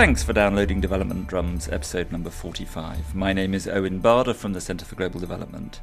Thanks 0.00 0.22
for 0.22 0.32
downloading 0.32 0.80
Development 0.80 1.26
Drums, 1.26 1.68
episode 1.68 2.10
number 2.10 2.30
45. 2.30 3.14
My 3.14 3.34
name 3.34 3.52
is 3.52 3.68
Owen 3.68 3.98
Barder 3.98 4.32
from 4.32 4.54
the 4.54 4.60
Centre 4.62 4.86
for 4.86 4.94
Global 4.94 5.20
Development, 5.20 5.78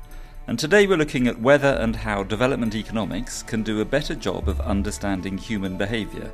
and 0.47 0.57
today 0.57 0.87
we're 0.87 0.97
looking 0.97 1.27
at 1.27 1.39
whether 1.39 1.77
and 1.79 1.95
how 1.95 2.23
development 2.23 2.73
economics 2.73 3.43
can 3.43 3.61
do 3.61 3.79
a 3.79 3.85
better 3.85 4.15
job 4.15 4.49
of 4.49 4.59
understanding 4.61 5.37
human 5.37 5.77
behaviour 5.77 6.31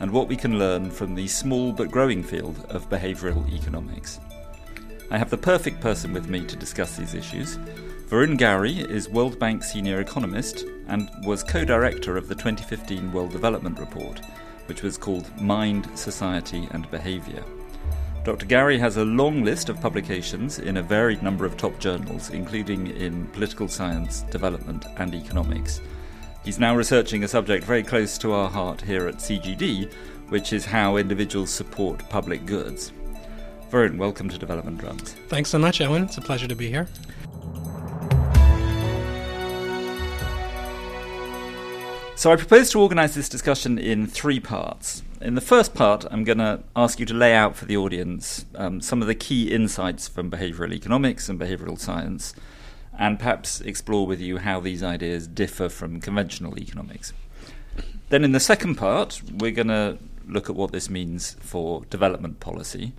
and 0.00 0.10
what 0.10 0.26
we 0.26 0.36
can 0.36 0.58
learn 0.58 0.90
from 0.90 1.14
the 1.14 1.28
small 1.28 1.70
but 1.70 1.90
growing 1.90 2.22
field 2.22 2.64
of 2.70 2.88
behavioural 2.88 3.46
economics. 3.52 4.20
I 5.10 5.18
have 5.18 5.28
the 5.28 5.36
perfect 5.36 5.82
person 5.82 6.14
with 6.14 6.30
me 6.30 6.46
to 6.46 6.56
discuss 6.56 6.96
these 6.96 7.12
issues. 7.12 7.58
Varun 8.08 8.38
Gauri 8.38 8.78
is 8.78 9.10
World 9.10 9.38
Bank 9.38 9.62
Senior 9.62 10.00
Economist 10.00 10.64
and 10.86 11.10
was 11.26 11.44
co 11.44 11.66
director 11.66 12.16
of 12.16 12.26
the 12.26 12.34
2015 12.34 13.12
World 13.12 13.32
Development 13.32 13.78
Report 13.78 14.18
which 14.68 14.82
was 14.82 14.98
called 14.98 15.34
Mind, 15.40 15.88
Society 15.98 16.68
and 16.70 16.90
Behaviour. 16.90 17.42
Dr. 18.24 18.46
Gauri 18.46 18.78
has 18.78 18.98
a 18.98 19.04
long 19.04 19.42
list 19.42 19.68
of 19.70 19.80
publications 19.80 20.58
in 20.58 20.76
a 20.76 20.82
varied 20.82 21.22
number 21.22 21.46
of 21.46 21.56
top 21.56 21.78
journals, 21.78 22.30
including 22.30 22.88
in 22.88 23.26
political 23.28 23.68
science, 23.68 24.22
development, 24.30 24.84
and 24.98 25.14
economics. 25.14 25.80
He's 26.44 26.58
now 26.58 26.76
researching 26.76 27.24
a 27.24 27.28
subject 27.28 27.64
very 27.64 27.82
close 27.82 28.18
to 28.18 28.32
our 28.32 28.50
heart 28.50 28.82
here 28.82 29.08
at 29.08 29.16
CGD, 29.16 29.90
which 30.28 30.52
is 30.52 30.64
how 30.64 30.96
individuals 30.96 31.50
support 31.50 32.06
public 32.10 32.44
goods. 32.44 32.92
Varun, 33.70 33.96
welcome 33.96 34.28
to 34.28 34.38
Development 34.38 34.78
Drums. 34.78 35.14
Thanks 35.28 35.50
so 35.50 35.58
much, 35.58 35.80
Owen. 35.80 36.04
It's 36.04 36.18
a 36.18 36.22
pleasure 36.22 36.48
to 36.48 36.54
be 36.54 36.68
here. 36.68 36.88
So 42.18 42.32
I 42.32 42.36
propose 42.36 42.70
to 42.70 42.80
organise 42.80 43.14
this 43.14 43.28
discussion 43.28 43.78
in 43.78 44.08
three 44.08 44.40
parts. 44.40 45.04
In 45.20 45.36
the 45.36 45.40
first 45.40 45.72
part, 45.72 46.04
I'm 46.10 46.24
going 46.24 46.38
to 46.38 46.64
ask 46.74 46.98
you 46.98 47.06
to 47.06 47.14
lay 47.14 47.32
out 47.32 47.54
for 47.54 47.64
the 47.64 47.76
audience 47.76 48.44
um, 48.56 48.80
some 48.80 49.00
of 49.00 49.06
the 49.06 49.14
key 49.14 49.52
insights 49.52 50.08
from 50.08 50.28
behavioural 50.28 50.72
economics 50.72 51.28
and 51.28 51.38
behavioural 51.38 51.78
science, 51.78 52.34
and 52.98 53.20
perhaps 53.20 53.60
explore 53.60 54.04
with 54.04 54.20
you 54.20 54.38
how 54.38 54.58
these 54.58 54.82
ideas 54.82 55.28
differ 55.28 55.68
from 55.68 56.00
conventional 56.00 56.58
economics. 56.58 57.12
Then, 58.08 58.24
in 58.24 58.32
the 58.32 58.40
second 58.40 58.74
part, 58.74 59.22
we're 59.32 59.52
going 59.52 59.68
to 59.68 59.98
look 60.26 60.50
at 60.50 60.56
what 60.56 60.72
this 60.72 60.90
means 60.90 61.36
for 61.38 61.84
development 61.84 62.40
policy. 62.40 62.94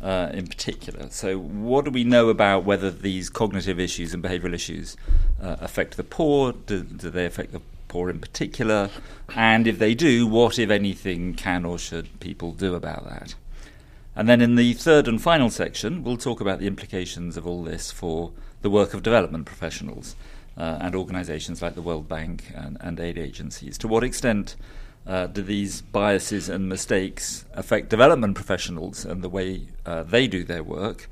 Uh, 0.00 0.30
in 0.32 0.46
particular. 0.46 1.10
So, 1.10 1.38
what 1.38 1.84
do 1.84 1.90
we 1.90 2.04
know 2.04 2.30
about 2.30 2.64
whether 2.64 2.90
these 2.90 3.28
cognitive 3.28 3.78
issues 3.78 4.14
and 4.14 4.24
behavioural 4.24 4.54
issues 4.54 4.96
uh, 5.42 5.56
affect 5.60 5.98
the 5.98 6.04
poor? 6.04 6.52
Do, 6.54 6.82
do, 6.84 7.10
they 7.10 7.26
affect 7.26 7.52
the 7.52 7.60
poor 7.90 8.08
in 8.08 8.20
particular? 8.20 8.88
And 9.36 9.66
if 9.66 9.78
they 9.78 9.94
do, 9.94 10.26
what, 10.26 10.58
if 10.58 10.70
anything, 10.70 11.34
can 11.34 11.66
or 11.66 11.78
should 11.78 12.18
people 12.20 12.52
do 12.52 12.74
about 12.74 13.04
that? 13.06 13.34
And 14.16 14.28
then 14.28 14.40
in 14.40 14.56
the 14.56 14.72
third 14.72 15.06
and 15.06 15.20
final 15.20 15.50
section, 15.50 16.02
we'll 16.02 16.16
talk 16.16 16.40
about 16.40 16.58
the 16.58 16.66
implications 16.66 17.36
of 17.36 17.46
all 17.46 17.62
this 17.62 17.90
for 17.90 18.32
the 18.62 18.70
work 18.70 18.94
of 18.94 19.02
development 19.02 19.44
professionals 19.44 20.16
uh, 20.56 20.78
and 20.80 20.94
organisations 20.94 21.62
like 21.62 21.74
the 21.74 21.82
World 21.82 22.08
Bank 22.08 22.44
and, 22.54 22.76
and 22.80 22.98
aid 22.98 23.18
agencies. 23.18 23.76
To 23.78 23.88
what 23.88 24.04
extent 24.04 24.56
uh, 25.06 25.26
do 25.26 25.42
these 25.42 25.80
biases 25.80 26.48
and 26.48 26.68
mistakes 26.68 27.44
affect 27.54 27.88
development 27.88 28.34
professionals 28.34 29.04
and 29.04 29.22
the 29.22 29.28
way 29.28 29.68
uh, 29.86 30.02
they 30.02 30.26
do 30.26 30.44
their 30.44 30.62
work? 30.62 31.08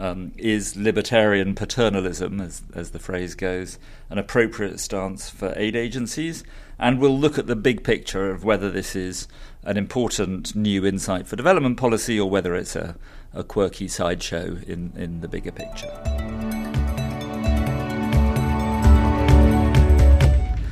Um, 0.00 0.30
is 0.38 0.76
libertarian 0.76 1.56
paternalism, 1.56 2.40
as, 2.40 2.62
as 2.72 2.92
the 2.92 3.00
phrase 3.00 3.34
goes, 3.34 3.80
an 4.10 4.18
appropriate 4.18 4.78
stance 4.78 5.28
for 5.28 5.52
aid 5.56 5.74
agencies? 5.74 6.44
And 6.78 7.00
we'll 7.00 7.18
look 7.18 7.36
at 7.36 7.48
the 7.48 7.56
big 7.56 7.82
picture 7.82 8.30
of 8.30 8.44
whether 8.44 8.70
this 8.70 8.94
is 8.94 9.26
an 9.64 9.76
important 9.76 10.54
new 10.54 10.86
insight 10.86 11.26
for 11.26 11.34
development 11.34 11.78
policy 11.78 12.18
or 12.18 12.30
whether 12.30 12.54
it's 12.54 12.76
a, 12.76 12.94
a 13.34 13.42
quirky 13.42 13.88
sideshow 13.88 14.58
in, 14.68 14.92
in 14.94 15.20
the 15.20 15.26
bigger 15.26 15.50
picture. 15.50 15.92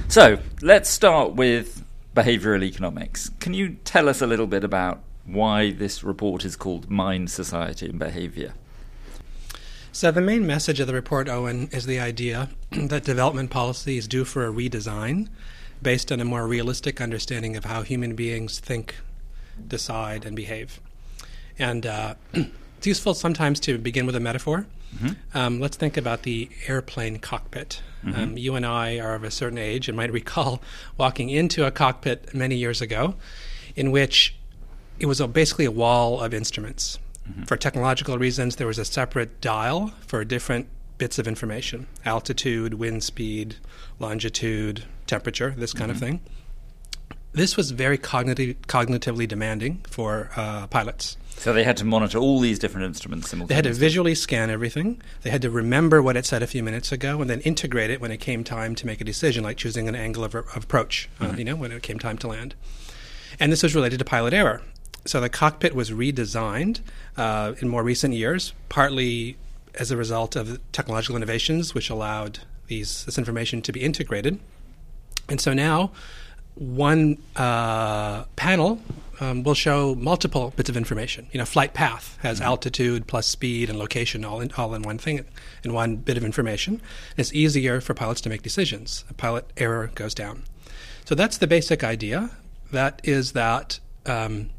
So 0.06 0.38
let's 0.62 0.88
start 0.88 1.34
with 1.34 1.84
behavioral 2.14 2.62
economics. 2.62 3.30
Can 3.40 3.54
you 3.54 3.76
tell 3.82 4.08
us 4.08 4.22
a 4.22 4.26
little 4.28 4.46
bit 4.46 4.62
about 4.62 5.02
why 5.24 5.72
this 5.72 6.04
report 6.04 6.44
is 6.44 6.54
called 6.54 6.88
Mind, 6.88 7.28
Society 7.28 7.86
and 7.86 7.98
Behavior? 7.98 8.54
So, 9.96 10.10
the 10.10 10.20
main 10.20 10.46
message 10.46 10.78
of 10.78 10.86
the 10.86 10.92
report, 10.92 11.26
Owen, 11.26 11.70
is 11.72 11.86
the 11.86 11.98
idea 11.98 12.50
that 12.70 13.04
development 13.04 13.48
policy 13.48 13.96
is 13.96 14.06
due 14.06 14.26
for 14.26 14.44
a 14.44 14.52
redesign 14.52 15.28
based 15.80 16.12
on 16.12 16.20
a 16.20 16.24
more 16.26 16.46
realistic 16.46 17.00
understanding 17.00 17.56
of 17.56 17.64
how 17.64 17.80
human 17.80 18.14
beings 18.14 18.58
think, 18.58 18.96
decide, 19.66 20.26
and 20.26 20.36
behave. 20.36 20.80
And 21.58 21.86
uh, 21.86 22.16
it's 22.34 22.86
useful 22.86 23.14
sometimes 23.14 23.58
to 23.60 23.78
begin 23.78 24.04
with 24.04 24.14
a 24.14 24.20
metaphor. 24.20 24.66
Mm-hmm. 24.96 25.38
Um, 25.38 25.60
let's 25.60 25.78
think 25.78 25.96
about 25.96 26.24
the 26.24 26.50
airplane 26.68 27.18
cockpit. 27.18 27.80
Mm-hmm. 28.04 28.20
Um, 28.20 28.36
you 28.36 28.54
and 28.54 28.66
I 28.66 28.98
are 28.98 29.14
of 29.14 29.24
a 29.24 29.30
certain 29.30 29.56
age 29.56 29.88
and 29.88 29.96
might 29.96 30.12
recall 30.22 30.60
walking 30.98 31.30
into 31.30 31.64
a 31.64 31.70
cockpit 31.70 32.34
many 32.34 32.56
years 32.56 32.82
ago 32.82 33.14
in 33.74 33.92
which 33.92 34.36
it 34.98 35.06
was 35.06 35.22
a, 35.22 35.26
basically 35.26 35.64
a 35.64 35.70
wall 35.70 36.20
of 36.20 36.34
instruments. 36.34 36.98
Mm-hmm. 37.30 37.44
For 37.44 37.56
technological 37.56 38.18
reasons, 38.18 38.56
there 38.56 38.66
was 38.66 38.78
a 38.78 38.84
separate 38.84 39.40
dial 39.40 39.92
for 40.06 40.24
different 40.24 40.68
bits 40.98 41.18
of 41.18 41.28
information 41.28 41.86
altitude, 42.04 42.74
wind 42.74 43.02
speed, 43.02 43.56
longitude, 43.98 44.84
temperature, 45.06 45.54
this 45.56 45.72
kind 45.72 45.90
mm-hmm. 45.90 46.02
of 46.02 46.08
thing. 46.08 46.20
This 47.32 47.56
was 47.56 47.70
very 47.70 47.98
cognitive, 47.98 48.56
cognitively 48.62 49.28
demanding 49.28 49.84
for 49.88 50.30
uh, 50.36 50.68
pilots. 50.68 51.18
So 51.36 51.52
they 51.52 51.64
had 51.64 51.76
to 51.76 51.84
monitor 51.84 52.16
all 52.16 52.40
these 52.40 52.58
different 52.58 52.86
instruments 52.86 53.28
simultaneously. 53.28 53.62
They 53.62 53.68
had 53.68 53.74
to 53.74 53.78
visually 53.78 54.14
scan 54.14 54.48
everything. 54.48 55.02
They 55.20 55.28
had 55.28 55.42
to 55.42 55.50
remember 55.50 56.00
what 56.00 56.16
it 56.16 56.24
said 56.24 56.42
a 56.42 56.46
few 56.46 56.62
minutes 56.62 56.92
ago, 56.92 57.20
and 57.20 57.28
then 57.28 57.40
integrate 57.40 57.90
it 57.90 58.00
when 58.00 58.10
it 58.10 58.18
came 58.18 58.42
time 58.42 58.74
to 58.76 58.86
make 58.86 59.02
a 59.02 59.04
decision, 59.04 59.44
like 59.44 59.58
choosing 59.58 59.86
an 59.86 59.94
angle 59.94 60.24
of, 60.24 60.34
of 60.34 60.64
approach. 60.64 61.10
Uh, 61.20 61.24
mm-hmm. 61.24 61.34
Uh, 61.34 61.38
you 61.38 61.44
know, 61.44 61.56
when 61.56 61.72
it 61.72 61.82
came 61.82 61.98
time 61.98 62.16
to 62.18 62.28
land. 62.28 62.54
And 63.38 63.52
this 63.52 63.62
was 63.62 63.74
related 63.74 63.98
to 63.98 64.04
pilot 64.06 64.32
error 64.32 64.62
so 65.06 65.20
the 65.20 65.28
cockpit 65.28 65.74
was 65.74 65.90
redesigned 65.90 66.80
uh, 67.16 67.54
in 67.60 67.68
more 67.68 67.82
recent 67.82 68.14
years, 68.14 68.52
partly 68.68 69.36
as 69.74 69.90
a 69.90 69.96
result 69.96 70.36
of 70.36 70.60
technological 70.72 71.16
innovations, 71.16 71.74
which 71.74 71.90
allowed 71.90 72.40
these 72.66 73.04
this 73.04 73.18
information 73.18 73.62
to 73.62 73.72
be 73.72 73.82
integrated. 73.82 74.38
And 75.28 75.40
so 75.40 75.52
now, 75.52 75.92
one 76.54 77.18
uh, 77.36 78.24
panel 78.36 78.80
um, 79.20 79.42
will 79.42 79.54
show 79.54 79.94
multiple 79.94 80.52
bits 80.56 80.68
of 80.68 80.76
information. 80.76 81.26
You 81.32 81.38
know, 81.38 81.44
flight 81.44 81.74
path 81.74 82.18
has 82.22 82.38
mm-hmm. 82.38 82.46
altitude 82.46 83.06
plus 83.06 83.26
speed 83.26 83.70
and 83.70 83.78
location 83.78 84.24
all 84.24 84.40
in 84.40 84.52
all 84.56 84.74
in 84.74 84.82
one 84.82 84.98
thing, 84.98 85.24
in 85.64 85.72
one 85.72 85.96
bit 85.96 86.16
of 86.16 86.24
information. 86.24 86.74
And 86.74 87.18
it's 87.18 87.32
easier 87.32 87.80
for 87.80 87.94
pilots 87.94 88.20
to 88.22 88.28
make 88.28 88.42
decisions. 88.42 89.04
A 89.10 89.14
pilot 89.14 89.50
error 89.56 89.90
goes 89.94 90.14
down. 90.14 90.44
So 91.04 91.14
that's 91.14 91.38
the 91.38 91.46
basic 91.46 91.84
idea. 91.84 92.30
That 92.72 93.00
is 93.04 93.32
that 93.32 93.78
um, 94.06 94.50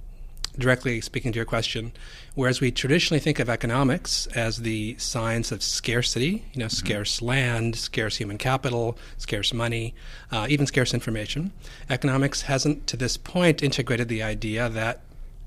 directly 0.58 1.02
speaking 1.02 1.32
to 1.34 1.36
your 1.36 1.46
question, 1.46 1.92
whereas 2.38 2.62
we 2.62 2.70
traditionally 2.70 3.20
think 3.20 3.40
of 3.40 3.50
economics 3.50 4.28
as 4.28 4.58
the 4.58 4.96
science 5.00 5.52
of 5.52 5.64
scarcity, 5.64 6.46
you 6.54 6.60
know, 6.60 6.68
mm-hmm. 6.68 6.86
scarce 6.86 7.20
land, 7.20 7.76
scarce 7.76 8.18
human 8.18 8.38
capital, 8.38 8.96
scarce 9.18 9.52
money, 9.56 9.96
uh, 10.32 10.46
even 10.48 10.68
scarce 10.68 10.94
information, 10.94 11.52
economics 11.90 12.44
hasn't 12.44 12.86
to 12.86 12.96
this 12.96 13.18
point 13.18 13.64
integrated 13.64 14.08
the 14.08 14.22
idea 14.22 14.70
that 14.70 15.02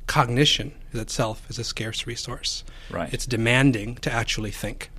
cognition 0.09 0.73
itself 0.93 1.49
is 1.49 1.61
a 1.61 1.65
scarce 1.65 2.09
resource. 2.09 2.65
Right. 2.91 3.15
It's 3.15 3.25
demanding 3.25 3.95
to 3.99 4.13
actually 4.13 4.51
think. 4.51 4.91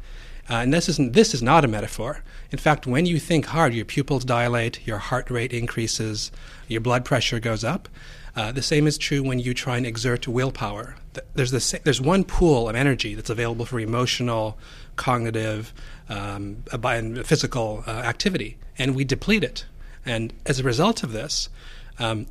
Uh, 0.49 0.55
and 0.63 0.73
this 0.73 0.87
isn't, 0.87 1.11
this 1.11 1.33
is 1.33 1.43
not 1.43 1.65
a 1.65 1.67
metaphor. 1.67 2.23
In 2.51 2.57
fact, 2.57 2.87
when 2.87 3.05
you 3.05 3.19
think 3.19 3.47
hard, 3.47 3.73
your 3.73 3.83
pupils 3.83 4.23
dilate, 4.23 4.87
your 4.87 4.99
heart 4.99 5.29
rate 5.29 5.51
increases, 5.51 6.31
your 6.69 6.79
blood 6.79 7.03
pressure 7.03 7.41
goes 7.41 7.65
up. 7.65 7.89
Uh, 8.33 8.53
the 8.53 8.61
same 8.61 8.87
is 8.87 8.97
true 8.97 9.21
when 9.21 9.39
you 9.39 9.53
try 9.53 9.75
and 9.75 9.85
exert 9.85 10.25
willpower. 10.25 10.95
There's, 11.33 11.51
the, 11.51 11.79
there's 11.83 11.99
one 11.99 12.23
pool 12.23 12.69
of 12.69 12.75
energy 12.75 13.15
that's 13.15 13.29
available 13.29 13.65
for 13.65 13.79
emotional, 13.79 14.57
cognitive, 14.95 15.73
um, 16.07 16.63
and 16.71 17.25
physical 17.25 17.83
uh, 17.85 17.91
activity, 17.91 18.57
and 18.77 18.95
we 18.95 19.03
deplete 19.03 19.43
it. 19.43 19.65
And 20.05 20.33
as 20.45 20.59
a 20.59 20.63
result 20.63 21.03
of 21.03 21.11
this, 21.11 21.49
um, 21.99 22.27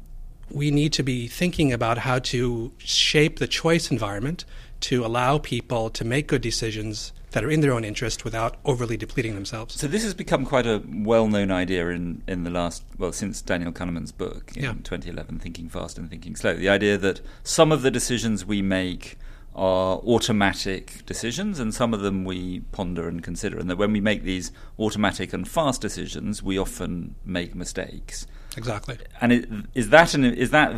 we 0.51 0.71
need 0.71 0.93
to 0.95 1.03
be 1.03 1.29
thinking 1.29 1.73
about 1.73 1.99
how 1.99 2.19
to 2.19 2.73
shape 2.79 3.39
the 3.39 3.47
choice 3.47 3.91
environment 3.91 4.45
to 4.81 5.05
allow 5.05 5.39
people 5.39 5.91
to 5.91 6.05
make 6.05 6.27
good 6.27 6.43
decisions 6.43 7.13
that 7.33 7.45
are 7.45 7.51
in 7.51 7.61
their 7.61 7.73
own 7.73 7.85
interest 7.85 8.25
without 8.25 8.57
overly 8.65 8.97
depleting 8.97 9.35
themselves. 9.35 9.75
So 9.75 9.87
this 9.87 10.03
has 10.03 10.15
become 10.15 10.45
quite 10.45 10.67
a 10.67 10.83
well-known 10.87 11.51
idea 11.51 11.89
in, 11.89 12.23
in 12.27 12.45
the 12.45 12.51
last 12.51 12.83
well 12.99 13.13
since 13.13 13.41
Daniel 13.41 13.73
Kahneman's 13.73 14.13
book 14.13 14.53
in 14.57 14.63
yeah. 14.63 14.73
2011, 14.73 15.39
Thinking 15.39 15.69
Fast 15.69 15.99
and 15.99 16.11
Thinking 16.11 16.37
Slow. 16.37 16.55
The 16.55 16.69
idea 16.69 16.99
that 16.99 17.21
some 17.43 17.73
of 17.73 17.83
the 17.83 17.91
decisions 17.91 18.45
we 18.45 18.63
make 18.63 19.17
are 19.55 19.97
automatic 19.99 21.05
decisions, 21.07 21.59
and 21.59 21.75
some 21.75 21.93
of 21.93 22.01
them 22.01 22.25
we 22.25 22.61
ponder 22.73 23.09
and 23.09 23.23
consider, 23.23 23.59
and 23.59 23.69
that 23.69 23.77
when 23.77 23.93
we 23.93 24.01
make 24.01 24.23
these 24.23 24.53
automatic 24.79 25.33
and 25.33 25.49
fast 25.49 25.81
decisions, 25.81 26.43
we 26.43 26.57
often 26.57 27.17
make 27.25 27.55
mistakes. 27.55 28.27
Exactly. 28.57 28.99
And 29.21 29.69
is 29.75 29.91
that 29.91 30.15
an, 30.15 30.25
is 30.25 30.51
that 30.51 30.73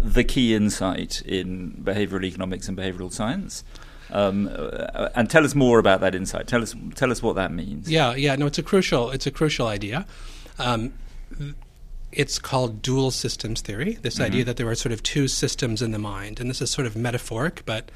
the 0.00 0.24
key 0.24 0.54
insight 0.54 1.22
in 1.22 1.80
behavioral 1.84 2.24
economics 2.24 2.68
and 2.68 2.76
behavioral 2.76 3.12
science? 3.12 3.64
Um, 4.10 4.48
uh, 4.52 5.08
and 5.14 5.28
tell 5.28 5.44
us 5.44 5.54
more 5.54 5.78
about 5.78 6.00
that 6.00 6.14
insight. 6.14 6.46
Tell 6.46 6.62
us 6.62 6.74
tell 6.94 7.10
us 7.10 7.22
what 7.22 7.36
that 7.36 7.52
means. 7.52 7.90
Yeah, 7.90 8.14
yeah. 8.14 8.36
No, 8.36 8.46
it's 8.46 8.58
a 8.58 8.62
crucial 8.62 9.10
it's 9.10 9.26
a 9.26 9.30
crucial 9.30 9.66
idea. 9.66 10.06
Um, 10.58 10.94
it's 12.12 12.38
called 12.38 12.82
dual 12.82 13.10
systems 13.10 13.60
theory. 13.60 13.98
This 14.00 14.14
mm-hmm. 14.14 14.24
idea 14.24 14.44
that 14.44 14.56
there 14.56 14.68
are 14.68 14.74
sort 14.74 14.92
of 14.92 15.02
two 15.02 15.28
systems 15.28 15.82
in 15.82 15.90
the 15.90 15.98
mind, 15.98 16.40
and 16.40 16.48
this 16.48 16.62
is 16.62 16.70
sort 16.70 16.86
of 16.86 16.96
metaphoric, 16.96 17.62
but 17.66 17.90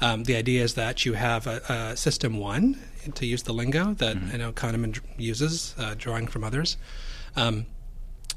um, 0.00 0.24
the 0.24 0.34
idea 0.34 0.64
is 0.64 0.74
that 0.74 1.04
you 1.04 1.12
have 1.12 1.46
a, 1.46 1.90
a, 1.92 1.96
system 1.96 2.38
one, 2.38 2.78
to 3.14 3.26
use 3.26 3.42
the 3.44 3.52
lingo 3.52 3.94
that 3.94 4.16
mm-hmm. 4.16 4.32
you 4.32 4.38
know 4.38 4.52
Kahneman 4.52 4.98
uses, 5.18 5.74
uh, 5.78 5.94
drawing 5.96 6.26
from 6.26 6.42
others. 6.42 6.76
Um, 7.36 7.66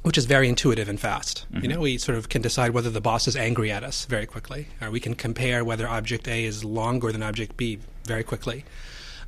which 0.03 0.17
is 0.17 0.25
very 0.25 0.47
intuitive 0.47 0.87
and 0.87 0.99
fast. 0.99 1.45
Mm-hmm. 1.51 1.63
You 1.63 1.69
know, 1.69 1.79
we 1.79 1.97
sort 1.97 2.17
of 2.17 2.29
can 2.29 2.41
decide 2.41 2.71
whether 2.71 2.89
the 2.89 3.01
boss 3.01 3.27
is 3.27 3.35
angry 3.35 3.71
at 3.71 3.83
us 3.83 4.05
very 4.05 4.25
quickly, 4.25 4.67
or 4.81 4.91
we 4.91 4.99
can 4.99 5.15
compare 5.15 5.63
whether 5.63 5.87
object 5.87 6.27
A 6.27 6.43
is 6.43 6.63
longer 6.63 7.11
than 7.11 7.23
object 7.23 7.57
B 7.57 7.79
very 8.05 8.23
quickly. 8.23 8.65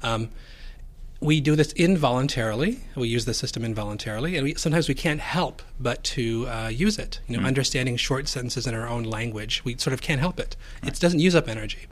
Um, 0.04 0.30
we 1.22 1.40
do 1.40 1.56
this 1.56 1.72
involuntarily. 1.74 2.82
We 2.96 3.08
use 3.08 3.26
the 3.26 3.34
system 3.34 3.64
involuntarily, 3.64 4.36
and 4.36 4.44
we, 4.44 4.56
sometimes 4.56 4.90
we 4.90 4.96
can't 4.96 5.22
help 5.22 5.62
but 5.80 6.04
to 6.04 6.48
uh, 6.48 6.68
use 6.68 7.00
it. 7.00 7.22
You 7.28 7.34
know, 7.34 7.40
mm-hmm. 7.40 7.48
understanding 7.48 7.96
short 7.96 8.28
sentences 8.28 8.68
in 8.68 8.76
our 8.76 8.88
own 8.88 9.04
language, 9.04 9.64
we 9.64 9.78
sort 9.78 9.94
of 9.94 10.02
can't 10.02 10.20
help 10.20 10.40
it. 10.40 10.58
Right. 10.84 10.92
It 10.92 11.00
doesn't 11.00 11.20
use 11.20 11.36
up 11.36 11.48
energy. 11.48 11.88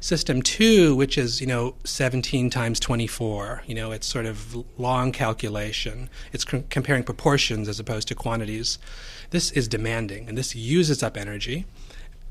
System 0.00 0.42
two, 0.42 0.94
which 0.94 1.16
is 1.16 1.40
you 1.40 1.46
know 1.46 1.74
17 1.84 2.50
times 2.50 2.78
24, 2.80 3.62
you 3.66 3.74
know 3.74 3.92
it's 3.92 4.06
sort 4.06 4.26
of 4.26 4.56
long 4.78 5.12
calculation. 5.12 6.08
It's 6.32 6.48
c- 6.48 6.64
comparing 6.68 7.02
proportions 7.02 7.68
as 7.68 7.80
opposed 7.80 8.08
to 8.08 8.14
quantities. 8.14 8.78
This 9.30 9.50
is 9.52 9.68
demanding, 9.68 10.28
and 10.28 10.36
this 10.36 10.54
uses 10.54 11.02
up 11.02 11.16
energy. 11.16 11.66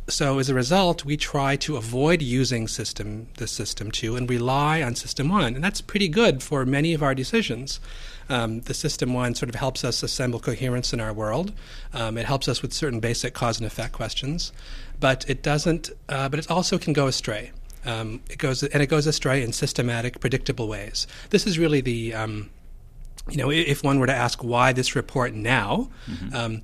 So 0.08 0.38
as 0.38 0.50
a 0.50 0.54
result, 0.54 1.04
we 1.04 1.18
try 1.18 1.56
to 1.58 1.78
avoid 1.78 2.22
using 2.22 2.68
system 2.68 3.28
the 3.38 3.48
system 3.48 3.90
two 3.90 4.16
and 4.16 4.30
rely 4.30 4.84
on 4.84 4.94
system 4.94 5.30
one, 5.30 5.56
and 5.56 5.64
that's 5.64 5.82
pretty 5.82 6.08
good 6.08 6.44
for 6.44 6.64
many 6.64 6.94
of 6.94 7.02
our 7.02 7.16
decisions. 7.16 7.80
Um, 8.30 8.62
the 8.62 8.74
system 8.76 9.14
one 9.14 9.34
sort 9.34 9.50
of 9.50 9.56
helps 9.56 9.84
us 9.84 10.04
assemble 10.04 10.40
coherence 10.40 10.94
in 10.94 11.00
our 11.00 11.14
world. 11.14 11.52
Um, 11.94 12.18
it 12.18 12.26
helps 12.26 12.48
us 12.48 12.62
with 12.62 12.74
certain 12.74 13.00
basic 13.00 13.34
cause 13.34 13.58
and 13.58 13.66
effect 13.66 13.94
questions 13.94 14.52
but 15.00 15.30
it 15.30 15.44
doesn't. 15.44 15.92
Uh, 16.10 16.30
but 16.30 16.40
it 16.40 16.50
also 16.50 16.78
can 16.78 16.94
go 16.94 17.08
astray. 17.08 17.52
Um, 17.86 18.22
it 18.30 18.40
goes 18.40 18.64
and 18.64 18.82
it 18.82 18.88
goes 18.88 19.08
astray 19.08 19.44
in 19.44 19.54
systematic, 19.54 20.20
predictable 20.20 20.68
ways. 20.68 21.08
This 21.30 21.46
is 21.46 21.60
really 21.60 21.82
the, 21.82 22.14
um, 22.14 22.50
you 23.30 23.38
know, 23.38 23.52
if 23.52 23.84
one 23.84 24.00
were 24.00 24.08
to 24.08 24.16
ask 24.16 24.44
why 24.44 24.74
this 24.74 24.96
report 24.96 25.34
now. 25.34 25.90
Mm-hmm. 26.08 26.36
Um, 26.36 26.62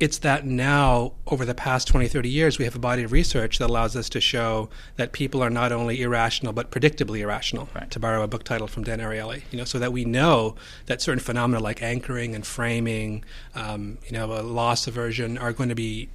it's 0.00 0.18
that 0.18 0.44
now, 0.44 1.12
over 1.28 1.44
the 1.44 1.54
past 1.54 1.86
20, 1.86 2.08
30 2.08 2.28
years, 2.28 2.58
we 2.58 2.64
have 2.64 2.74
a 2.74 2.80
body 2.80 3.04
of 3.04 3.12
research 3.12 3.58
that 3.58 3.70
allows 3.70 3.94
us 3.94 4.08
to 4.10 4.20
show 4.20 4.68
that 4.96 5.12
people 5.12 5.40
are 5.40 5.50
not 5.50 5.70
only 5.70 6.02
irrational, 6.02 6.52
but 6.52 6.72
predictably 6.72 7.20
irrational, 7.20 7.68
right. 7.74 7.90
to 7.92 8.00
borrow 8.00 8.22
a 8.22 8.26
book 8.26 8.42
title 8.42 8.66
from 8.66 8.82
Dan 8.82 8.98
Ariely. 8.98 9.44
You 9.52 9.58
know, 9.58 9.64
so 9.64 9.78
that 9.78 9.92
we 9.92 10.04
know 10.04 10.56
that 10.86 11.00
certain 11.00 11.20
phenomena 11.20 11.62
like 11.62 11.80
anchoring 11.80 12.34
and 12.34 12.44
framing, 12.44 13.24
um, 13.54 13.98
you 14.04 14.12
know, 14.12 14.32
a 14.32 14.42
loss 14.42 14.88
aversion 14.88 15.38
are 15.38 15.52
going 15.52 15.68
to 15.68 15.76
be 15.76 16.08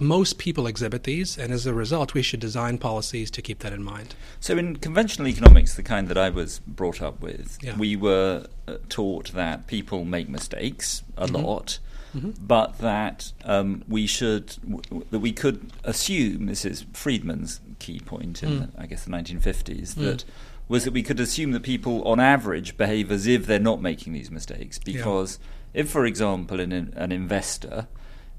most 0.00 0.38
people 0.38 0.66
exhibit 0.66 1.04
these, 1.04 1.38
and 1.38 1.52
as 1.52 1.66
a 1.66 1.74
result, 1.74 2.14
we 2.14 2.22
should 2.22 2.40
design 2.40 2.78
policies 2.78 3.30
to 3.32 3.42
keep 3.42 3.60
that 3.60 3.72
in 3.72 3.82
mind. 3.82 4.14
So, 4.40 4.56
in 4.56 4.76
conventional 4.76 5.28
economics, 5.28 5.74
the 5.74 5.82
kind 5.82 6.08
that 6.08 6.18
I 6.18 6.30
was 6.30 6.60
brought 6.60 7.02
up 7.02 7.20
with, 7.20 7.58
yeah. 7.62 7.76
we 7.76 7.96
were 7.96 8.46
uh, 8.66 8.76
taught 8.88 9.32
that 9.32 9.66
people 9.66 10.04
make 10.04 10.28
mistakes 10.28 11.02
a 11.16 11.26
mm-hmm. 11.26 11.36
lot. 11.36 11.78
Mm-hmm. 12.16 12.30
But 12.40 12.78
that 12.78 13.32
um, 13.44 13.84
we 13.86 14.06
should, 14.06 14.56
w- 14.62 15.04
that 15.10 15.18
we 15.18 15.30
could 15.30 15.70
assume, 15.84 16.46
this 16.46 16.64
is 16.64 16.86
Friedman's 16.94 17.60
key 17.78 18.00
point 18.00 18.42
in, 18.42 18.48
mm. 18.48 18.72
the, 18.72 18.82
I 18.82 18.86
guess, 18.86 19.04
the 19.04 19.10
1950s, 19.10 19.94
mm. 19.94 19.94
that 19.96 20.24
was 20.68 20.84
that 20.84 20.92
we 20.92 21.02
could 21.02 21.20
assume 21.20 21.52
that 21.52 21.62
people, 21.62 22.02
on 22.08 22.18
average, 22.18 22.76
behave 22.76 23.12
as 23.12 23.26
if 23.26 23.46
they're 23.46 23.58
not 23.58 23.82
making 23.82 24.14
these 24.14 24.30
mistakes. 24.30 24.78
Because 24.78 25.38
yeah. 25.74 25.82
if, 25.82 25.90
for 25.90 26.06
example, 26.06 26.60
an, 26.60 26.72
an 26.72 27.12
investor 27.12 27.88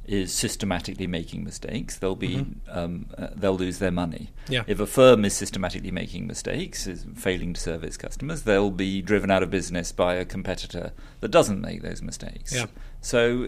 is 0.09 0.33
systematically 0.33 1.07
making 1.07 1.43
mistakes, 1.43 1.97
they'll 1.97 2.15
be 2.15 2.37
mm-hmm. 2.37 2.77
um, 2.77 3.05
uh, 3.17 3.27
they'll 3.35 3.55
lose 3.55 3.79
their 3.79 3.91
money. 3.91 4.31
Yeah. 4.47 4.63
If 4.65 4.79
a 4.79 4.87
firm 4.87 5.23
is 5.23 5.35
systematically 5.35 5.91
making 5.91 6.25
mistakes, 6.25 6.87
is 6.87 7.05
failing 7.15 7.53
to 7.53 7.61
serve 7.61 7.83
its 7.83 7.95
customers, 7.95 8.43
they'll 8.43 8.71
be 8.71 9.01
driven 9.01 9.29
out 9.29 9.43
of 9.43 9.51
business 9.51 9.91
by 9.91 10.15
a 10.15 10.25
competitor 10.25 10.93
that 11.19 11.29
doesn't 11.29 11.61
make 11.61 11.83
those 11.83 12.01
mistakes. 12.01 12.53
Yeah. 12.53 12.65
So 13.01 13.47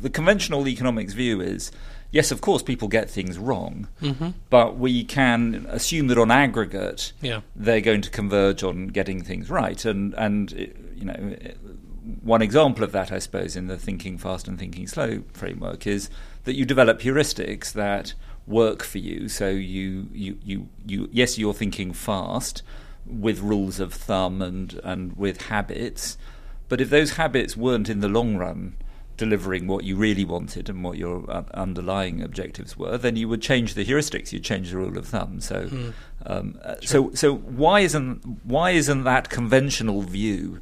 the 0.00 0.10
conventional 0.10 0.66
economics 0.66 1.12
view 1.12 1.40
is 1.40 1.70
yes, 2.10 2.30
of 2.30 2.40
course, 2.40 2.62
people 2.62 2.88
get 2.88 3.08
things 3.08 3.38
wrong, 3.38 3.88
mm-hmm. 4.02 4.30
but 4.50 4.78
we 4.78 5.04
can 5.04 5.66
assume 5.68 6.08
that 6.08 6.18
on 6.18 6.30
aggregate, 6.30 7.12
yeah. 7.20 7.42
they're 7.54 7.80
going 7.80 8.02
to 8.02 8.10
converge 8.10 8.62
on 8.62 8.88
getting 8.88 9.22
things 9.22 9.48
right. 9.48 9.84
And 9.84 10.14
and 10.14 10.50
you 10.96 11.04
know, 11.04 11.36
one 12.22 12.40
example 12.40 12.84
of 12.84 12.92
that, 12.92 13.12
I 13.12 13.18
suppose, 13.18 13.54
in 13.54 13.66
the 13.66 13.76
thinking 13.76 14.16
fast 14.16 14.48
and 14.48 14.58
thinking 14.58 14.86
slow 14.86 15.22
framework 15.32 15.86
is 15.86 16.08
that 16.44 16.54
you 16.54 16.64
develop 16.64 17.00
heuristics 17.00 17.72
that 17.72 18.14
work 18.46 18.82
for 18.82 18.98
you. 18.98 19.28
So 19.28 19.48
you, 19.48 20.08
you, 20.12 20.38
you, 20.42 20.68
you 20.86 21.08
yes, 21.12 21.38
you're 21.38 21.54
thinking 21.54 21.92
fast 21.92 22.62
with 23.06 23.40
rules 23.40 23.78
of 23.78 23.92
thumb 23.92 24.40
and, 24.40 24.80
and 24.84 25.16
with 25.16 25.42
habits, 25.42 26.16
but 26.68 26.80
if 26.80 26.90
those 26.90 27.12
habits 27.12 27.56
weren't 27.56 27.88
in 27.88 28.00
the 28.00 28.08
long 28.08 28.36
run 28.36 28.76
delivering 29.16 29.66
what 29.66 29.84
you 29.84 29.96
really 29.96 30.24
wanted 30.24 30.68
and 30.70 30.82
what 30.84 30.96
your 30.96 31.28
uh, 31.30 31.42
underlying 31.52 32.22
objectives 32.22 32.76
were, 32.76 32.96
then 32.96 33.16
you 33.16 33.28
would 33.28 33.42
change 33.42 33.74
the 33.74 33.84
heuristics. 33.84 34.32
You'd 34.32 34.44
change 34.44 34.70
the 34.70 34.76
rule 34.76 34.96
of 34.96 35.06
thumb. 35.06 35.40
So, 35.40 35.66
mm. 35.66 35.92
um, 36.24 36.58
uh, 36.62 36.76
so, 36.82 37.10
so 37.14 37.34
why 37.34 37.80
isn't 37.80 38.44
why 38.44 38.70
isn't 38.70 39.04
that 39.04 39.28
conventional 39.28 40.02
view 40.02 40.60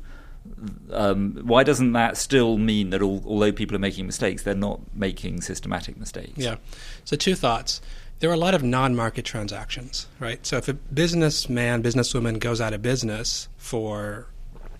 um, 0.91 1.41
why 1.45 1.63
doesn't 1.63 1.93
that 1.93 2.17
still 2.17 2.59
mean 2.59 2.91
that 2.91 3.03
all, 3.03 3.23
although 3.27 3.53
people 3.53 3.77
are 3.77 3.81
making 3.81 4.07
mistakes, 4.07 4.43
they're 4.43 4.55
not 4.55 4.81
making 4.95 5.41
systematic 5.41 5.97
mistakes? 5.97 6.39
Yeah. 6.39 6.57
So, 7.05 7.17
two 7.17 7.35
thoughts. 7.35 7.81
There 8.19 8.31
are 8.31 8.35
a 8.35 8.39
lot 8.39 8.55
of 8.55 8.63
non 8.63 8.97
market 8.97 9.25
transactions, 9.25 10.07
right? 10.19 10.45
So, 10.47 10.57
if 10.57 10.69
a 10.69 10.75
businessman, 10.75 11.83
businesswoman 11.83 12.39
goes 12.39 12.61
out 12.61 12.73
of 12.73 12.83
business 12.83 13.49
for 13.57 14.27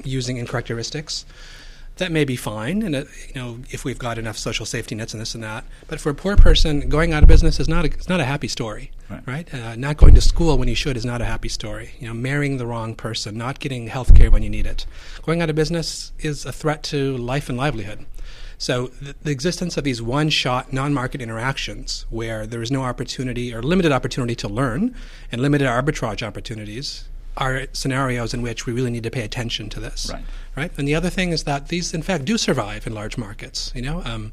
using 0.05 0.37
incorrect 0.37 0.69
heuristics, 0.69 1.25
that 1.97 2.13
may 2.13 2.25
be 2.25 2.37
fine, 2.37 2.83
and 2.83 2.95
uh, 2.95 3.05
you 3.29 3.35
know 3.35 3.59
if 3.71 3.85
we've 3.85 3.99
got 3.99 4.19
enough 4.19 4.37
social 4.37 4.67
safety 4.67 4.95
nets 4.95 5.15
and 5.15 5.21
this 5.21 5.35
and 5.35 5.43
that. 5.43 5.65
But 5.89 6.01
for 6.01 6.11
a 6.11 6.15
poor 6.15 6.37
person, 6.37 6.89
going 6.89 7.13
out 7.13 7.23
of 7.23 7.29
business 7.29 7.59
is 7.59 7.69
not 7.69 7.85
a, 7.85 7.89
it's 7.89 8.09
not 8.09 8.21
a 8.21 8.25
happy 8.25 8.49
story, 8.49 8.91
right? 9.09 9.23
right? 9.27 9.55
Uh, 9.55 9.77
not 9.77 9.97
going 9.97 10.15
to 10.15 10.21
school 10.21 10.59
when 10.59 10.69
you 10.69 10.75
should 10.75 10.97
is 10.97 11.05
not 11.05 11.21
a 11.21 11.25
happy 11.25 11.49
story. 11.49 11.95
You 11.99 12.09
know, 12.09 12.15
marrying 12.15 12.59
the 12.59 12.67
wrong 12.67 12.95
person, 12.95 13.37
not 13.37 13.61
getting 13.61 13.89
health 13.89 14.15
care 14.15 14.31
when 14.31 14.43
you 14.43 14.51
need 14.51 14.67
it, 14.67 14.87
going 15.23 15.41
out 15.41 15.51
of 15.51 15.57
business 15.57 16.13
is 16.19 16.45
a 16.45 16.53
threat 16.53 16.83
to 16.85 17.17
life 17.17 17.49
and 17.49 17.57
livelihood. 17.57 18.05
So 18.59 18.87
the, 18.87 19.15
the 19.23 19.31
existence 19.31 19.77
of 19.77 19.85
these 19.85 20.01
one-shot 20.01 20.73
non-market 20.73 21.21
interactions, 21.21 22.07
where 22.11 22.47
there 22.47 22.63
is 22.63 22.71
no 22.71 22.83
opportunity 22.83 23.55
or 23.55 23.63
limited 23.63 23.93
opportunity 23.93 24.35
to 24.37 24.49
learn, 24.49 24.95
and 25.31 25.41
limited 25.43 25.67
arbitrage 25.67 26.27
opportunities, 26.27 27.09
are 27.37 27.67
scenarios 27.73 28.33
in 28.33 28.41
which 28.41 28.65
we 28.65 28.73
really 28.73 28.91
need 28.91 29.03
to 29.03 29.11
pay 29.11 29.23
attention 29.23 29.69
to 29.69 29.81
this. 29.81 30.11
Right. 30.11 30.25
Right. 30.57 30.73
And 30.79 30.89
the 30.89 30.95
other 30.95 31.11
thing 31.11 31.33
is 31.33 31.45
that 31.45 31.69
these, 31.69 31.93
in 31.93 32.03
fact, 32.03 32.25
do 32.25 32.39
survive 32.39 32.87
in 32.87 32.95
large 32.95 33.19
markets. 33.19 33.73
You 33.75 33.83
know. 33.83 34.03
Um, 34.05 34.33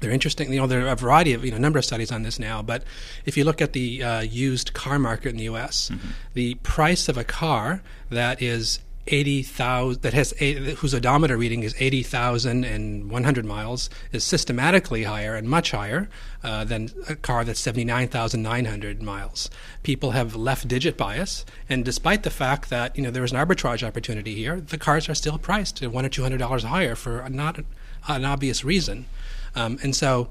they're 0.00 0.12
interesting. 0.12 0.52
You 0.52 0.60
know, 0.60 0.66
there 0.66 0.86
are 0.86 0.92
a 0.92 0.96
variety 0.96 1.32
of 1.32 1.44
you 1.44 1.50
know 1.50 1.56
number 1.56 1.78
of 1.78 1.84
studies 1.84 2.12
on 2.12 2.22
this 2.22 2.38
now. 2.38 2.60
But 2.62 2.84
if 3.24 3.36
you 3.36 3.44
look 3.44 3.62
at 3.62 3.72
the 3.72 4.02
uh, 4.02 4.20
used 4.20 4.74
car 4.74 4.98
market 4.98 5.30
in 5.30 5.36
the 5.36 5.44
U.S., 5.44 5.90
mm-hmm. 5.90 6.08
the 6.34 6.54
price 6.56 7.08
of 7.08 7.16
a 7.16 7.24
car 7.24 7.82
that 8.10 8.42
is 8.42 8.80
eighty 9.06 9.42
thousand 9.42 10.02
that 10.02 10.14
has 10.14 10.32
a, 10.40 10.74
whose 10.76 10.94
odometer 10.94 11.36
reading 11.36 11.62
is 11.62 11.74
eighty 11.78 12.02
thousand 12.02 12.64
and 12.64 13.10
one 13.10 13.24
hundred 13.24 13.44
miles 13.44 13.90
is 14.12 14.24
systematically 14.24 15.04
higher 15.04 15.34
and 15.34 15.48
much 15.48 15.72
higher 15.72 16.08
uh, 16.42 16.64
than 16.64 16.88
a 17.08 17.14
car 17.14 17.44
that's 17.44 17.60
seventy 17.60 17.84
nine 17.84 18.08
thousand 18.08 18.42
nine 18.42 18.64
hundred 18.64 19.02
miles. 19.02 19.50
People 19.82 20.12
have 20.12 20.34
left 20.34 20.66
digit 20.68 20.96
bias, 20.96 21.44
and 21.68 21.84
despite 21.84 22.22
the 22.22 22.30
fact 22.30 22.70
that 22.70 22.96
you 22.96 23.02
know 23.02 23.10
there 23.10 23.24
is 23.24 23.32
an 23.32 23.38
arbitrage 23.38 23.86
opportunity 23.86 24.34
here, 24.34 24.60
the 24.60 24.78
cars 24.78 25.08
are 25.08 25.14
still 25.14 25.38
priced 25.38 25.82
one 25.82 26.06
or 26.06 26.08
two 26.08 26.22
hundred 26.22 26.38
dollars 26.38 26.64
higher 26.64 26.94
for 26.94 27.28
not 27.28 27.60
an 28.08 28.24
obvious 28.24 28.64
reason, 28.64 29.06
um, 29.54 29.78
and 29.82 29.94
so 29.94 30.28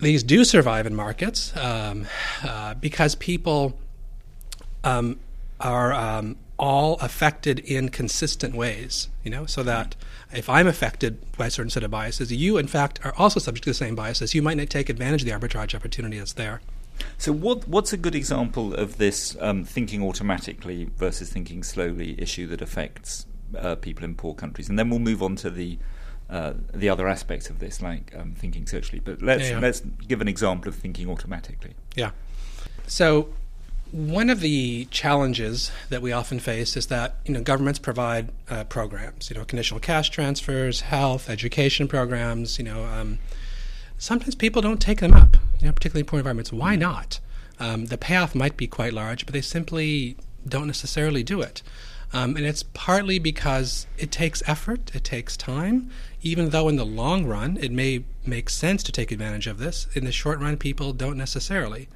these 0.00 0.22
do 0.22 0.44
survive 0.44 0.86
in 0.86 0.94
markets 0.94 1.56
um, 1.56 2.06
uh, 2.42 2.74
because 2.74 3.14
people 3.14 3.78
um, 4.82 5.18
are 5.60 5.92
um, 5.92 6.36
all 6.58 6.96
affected 6.96 7.58
in 7.60 7.88
consistent 7.88 8.54
ways, 8.54 9.08
you 9.22 9.30
know, 9.30 9.46
so 9.46 9.62
that 9.62 9.96
if 10.32 10.48
I'm 10.48 10.66
affected 10.66 11.18
by 11.36 11.46
a 11.46 11.50
certain 11.50 11.70
set 11.70 11.82
of 11.82 11.90
biases, 11.90 12.32
you, 12.32 12.56
in 12.56 12.66
fact, 12.66 13.00
are 13.04 13.14
also 13.16 13.40
subject 13.40 13.64
to 13.64 13.70
the 13.70 13.74
same 13.74 13.94
biases. 13.94 14.34
You 14.34 14.42
might 14.42 14.56
not 14.56 14.70
take 14.70 14.88
advantage 14.88 15.22
of 15.22 15.28
the 15.28 15.32
arbitrage 15.32 15.74
opportunity 15.74 16.18
that's 16.18 16.32
there. 16.32 16.60
So, 17.18 17.32
what, 17.32 17.66
what's 17.66 17.92
a 17.92 17.96
good 17.96 18.14
example 18.14 18.72
of 18.74 18.98
this 18.98 19.36
um, 19.40 19.64
thinking 19.64 20.02
automatically 20.02 20.90
versus 20.96 21.28
thinking 21.28 21.64
slowly 21.64 22.20
issue 22.20 22.46
that 22.48 22.62
affects 22.62 23.26
uh, 23.58 23.74
people 23.74 24.04
in 24.04 24.14
poor 24.14 24.34
countries? 24.34 24.68
And 24.68 24.78
then 24.78 24.90
we'll 24.90 25.00
move 25.00 25.22
on 25.22 25.34
to 25.36 25.50
the 25.50 25.78
uh, 26.30 26.54
the 26.72 26.88
other 26.88 27.06
aspects 27.06 27.50
of 27.50 27.58
this, 27.58 27.82
like 27.82 28.14
um, 28.16 28.34
thinking 28.34 28.66
socially. 28.66 29.00
But 29.04 29.20
let's 29.20 29.44
Yeah, 29.44 29.50
yeah. 29.50 29.58
let's 29.58 29.80
give 29.80 30.20
an 30.20 30.28
example 30.28 30.68
of 30.68 30.74
thinking 30.74 31.10
automatically. 31.10 31.74
Yeah. 31.96 32.12
So 32.86 33.28
one 33.94 34.28
of 34.28 34.40
the 34.40 34.86
challenges 34.86 35.70
that 35.88 36.02
we 36.02 36.10
often 36.10 36.40
face 36.40 36.76
is 36.76 36.88
that 36.88 37.14
you 37.24 37.32
know 37.32 37.40
governments 37.40 37.78
provide 37.78 38.32
uh, 38.50 38.64
programs, 38.64 39.30
you 39.30 39.36
know, 39.36 39.44
conditional 39.44 39.78
cash 39.78 40.10
transfers, 40.10 40.80
health, 40.80 41.30
education 41.30 41.86
programs. 41.86 42.58
You 42.58 42.64
know, 42.64 42.84
um, 42.86 43.20
sometimes 43.96 44.34
people 44.34 44.60
don't 44.60 44.80
take 44.80 44.98
them 44.98 45.14
up. 45.14 45.36
You 45.60 45.68
know, 45.68 45.72
particularly 45.72 46.00
in 46.00 46.06
poor 46.06 46.18
environments. 46.18 46.52
Why 46.52 46.74
not? 46.74 47.20
Um, 47.60 47.86
the 47.86 47.96
payoff 47.96 48.34
might 48.34 48.56
be 48.56 48.66
quite 48.66 48.92
large, 48.92 49.26
but 49.26 49.32
they 49.32 49.40
simply 49.40 50.16
don't 50.46 50.66
necessarily 50.66 51.22
do 51.22 51.40
it. 51.40 51.62
Um, 52.12 52.36
and 52.36 52.44
it's 52.44 52.64
partly 52.74 53.20
because 53.20 53.86
it 53.96 54.10
takes 54.10 54.42
effort, 54.48 54.90
it 54.92 55.04
takes 55.04 55.36
time, 55.36 55.90
even 56.20 56.50
though 56.50 56.68
in 56.68 56.74
the 56.74 56.84
long 56.84 57.26
run 57.26 57.56
it 57.60 57.70
may 57.70 58.02
make 58.26 58.50
sense 58.50 58.82
to 58.84 58.92
take 58.92 59.12
advantage 59.12 59.46
of 59.46 59.58
this. 59.58 59.86
In 59.94 60.04
the 60.04 60.12
short 60.12 60.40
run, 60.40 60.56
people 60.56 60.92
don't 60.92 61.16
necessarily. 61.16 61.88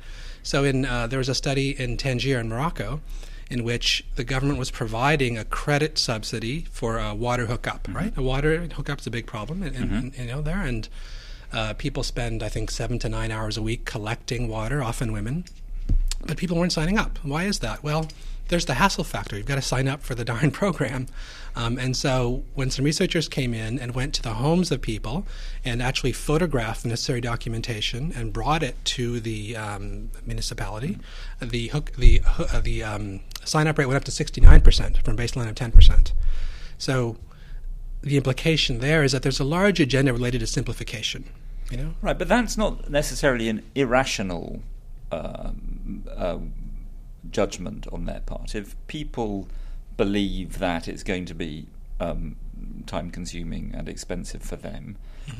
So, 0.48 0.64
in, 0.64 0.86
uh, 0.86 1.06
there 1.08 1.18
was 1.18 1.28
a 1.28 1.34
study 1.34 1.78
in 1.78 1.98
Tangier 1.98 2.40
in 2.40 2.48
Morocco 2.48 3.02
in 3.50 3.64
which 3.64 4.02
the 4.16 4.24
government 4.24 4.58
was 4.58 4.70
providing 4.70 5.36
a 5.36 5.44
credit 5.44 5.98
subsidy 5.98 6.64
for 6.70 6.96
a 6.98 7.14
water 7.14 7.44
hookup, 7.44 7.86
right? 7.92 8.16
A 8.16 8.22
water 8.22 8.66
hookup's 8.74 9.06
a 9.06 9.10
big 9.10 9.26
problem, 9.26 9.62
in, 9.62 9.74
in, 9.74 10.14
you 10.16 10.24
know, 10.24 10.40
there. 10.40 10.62
And 10.62 10.88
uh, 11.52 11.74
people 11.74 12.02
spend, 12.02 12.42
I 12.42 12.48
think, 12.48 12.70
seven 12.70 12.98
to 13.00 13.10
nine 13.10 13.30
hours 13.30 13.58
a 13.58 13.62
week 13.62 13.84
collecting 13.84 14.48
water, 14.48 14.82
often 14.82 15.12
women 15.12 15.44
but 16.26 16.36
people 16.36 16.56
weren't 16.56 16.72
signing 16.72 16.98
up. 16.98 17.18
Why 17.22 17.44
is 17.44 17.60
that? 17.60 17.82
Well, 17.82 18.08
there's 18.48 18.64
the 18.64 18.74
hassle 18.74 19.04
factor. 19.04 19.36
You've 19.36 19.46
got 19.46 19.56
to 19.56 19.62
sign 19.62 19.88
up 19.88 20.02
for 20.02 20.14
the 20.14 20.24
darn 20.24 20.50
program. 20.62 21.06
Um, 21.54 21.78
and 21.78 21.96
so 21.96 22.44
when 22.54 22.70
some 22.70 22.84
researchers 22.84 23.28
came 23.28 23.52
in 23.52 23.78
and 23.78 23.94
went 23.94 24.14
to 24.14 24.22
the 24.22 24.34
homes 24.34 24.70
of 24.70 24.80
people 24.80 25.26
and 25.64 25.82
actually 25.82 26.12
photographed 26.12 26.82
the 26.82 26.88
necessary 26.88 27.20
documentation 27.20 28.12
and 28.14 28.32
brought 28.32 28.62
it 28.62 28.76
to 28.84 29.20
the 29.20 29.56
um, 29.56 30.10
municipality, 30.24 30.98
the 31.40 31.68
hook, 31.68 31.92
the 31.96 32.22
uh, 32.26 32.60
the 32.60 32.82
um, 32.82 33.20
sign 33.44 33.66
up 33.66 33.78
rate 33.78 33.86
went 33.86 33.96
up 33.96 34.04
to 34.04 34.10
69% 34.10 35.02
from 35.02 35.16
baseline 35.16 35.48
of 35.48 35.54
10%. 35.54 36.12
So 36.76 37.16
the 38.02 38.16
implication 38.16 38.78
there 38.78 39.02
is 39.02 39.12
that 39.12 39.22
there's 39.22 39.40
a 39.40 39.44
large 39.44 39.80
agenda 39.80 40.12
related 40.12 40.40
to 40.40 40.46
simplification. 40.46 41.24
You 41.70 41.76
know, 41.76 41.94
Right, 42.00 42.16
but 42.16 42.28
that's 42.28 42.56
not 42.56 42.88
necessarily 42.88 43.48
an 43.48 43.62
irrational 43.74 44.62
um, 45.12 46.04
uh, 46.16 46.38
judgment 47.30 47.86
on 47.92 48.04
their 48.06 48.20
part. 48.20 48.54
If 48.54 48.74
people 48.86 49.48
believe 49.96 50.58
that 50.58 50.88
it's 50.88 51.02
going 51.02 51.24
to 51.26 51.34
be 51.34 51.66
um, 52.00 52.36
time 52.86 53.10
consuming 53.10 53.72
and 53.74 53.88
expensive 53.88 54.42
for 54.42 54.56
them 54.56 54.96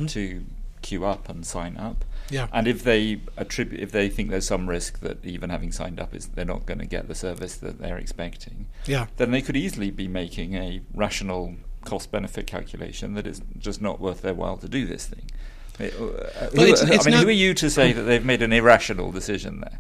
to 0.09 0.45
queue 0.83 1.05
up 1.05 1.29
and 1.29 1.45
sign 1.47 1.77
up, 1.77 2.05
Yeah. 2.31 2.49
and 2.53 2.69
if 2.69 2.83
they 2.85 3.21
attribute, 3.37 3.81
if 3.81 3.91
they 3.93 4.09
think 4.09 4.31
there's 4.31 4.47
some 4.47 4.69
risk 4.69 5.01
that 5.01 5.25
even 5.25 5.51
having 5.51 5.73
signed 5.73 5.99
up 6.01 6.15
is 6.15 6.27
they're 6.29 6.45
not 6.45 6.67
going 6.67 6.79
to 6.79 6.87
get 6.87 7.09
the 7.09 7.15
service 7.15 7.57
that 7.57 7.79
they're 7.81 7.99
expecting, 7.99 8.67
yeah. 8.87 9.07
then 9.17 9.31
they 9.31 9.43
could 9.43 9.57
easily 9.57 9.91
be 9.91 10.09
making 10.09 10.55
a 10.55 10.81
rational 10.95 11.55
cost 11.85 12.11
benefit 12.11 12.47
calculation 12.47 13.15
that 13.15 13.27
it's 13.27 13.41
just 13.59 13.81
not 13.81 14.01
worth 14.01 14.23
their 14.23 14.35
while 14.35 14.57
to 14.59 14.69
do 14.69 14.85
this 14.87 15.07
thing. 15.07 15.25
It- 15.79 15.95
uh, 15.95 16.47
who, 16.51 16.63
it's- 16.67 17.07
I 17.07 17.11
mean, 17.11 17.21
who 17.21 17.29
are 17.29 17.31
you 17.31 17.55
to 17.55 17.71
say 17.71 17.93
that 17.93 18.03
they've 18.03 18.25
made 18.25 18.43
an 18.43 18.53
irrational 18.53 19.11
decision 19.13 19.61
there? 19.61 19.79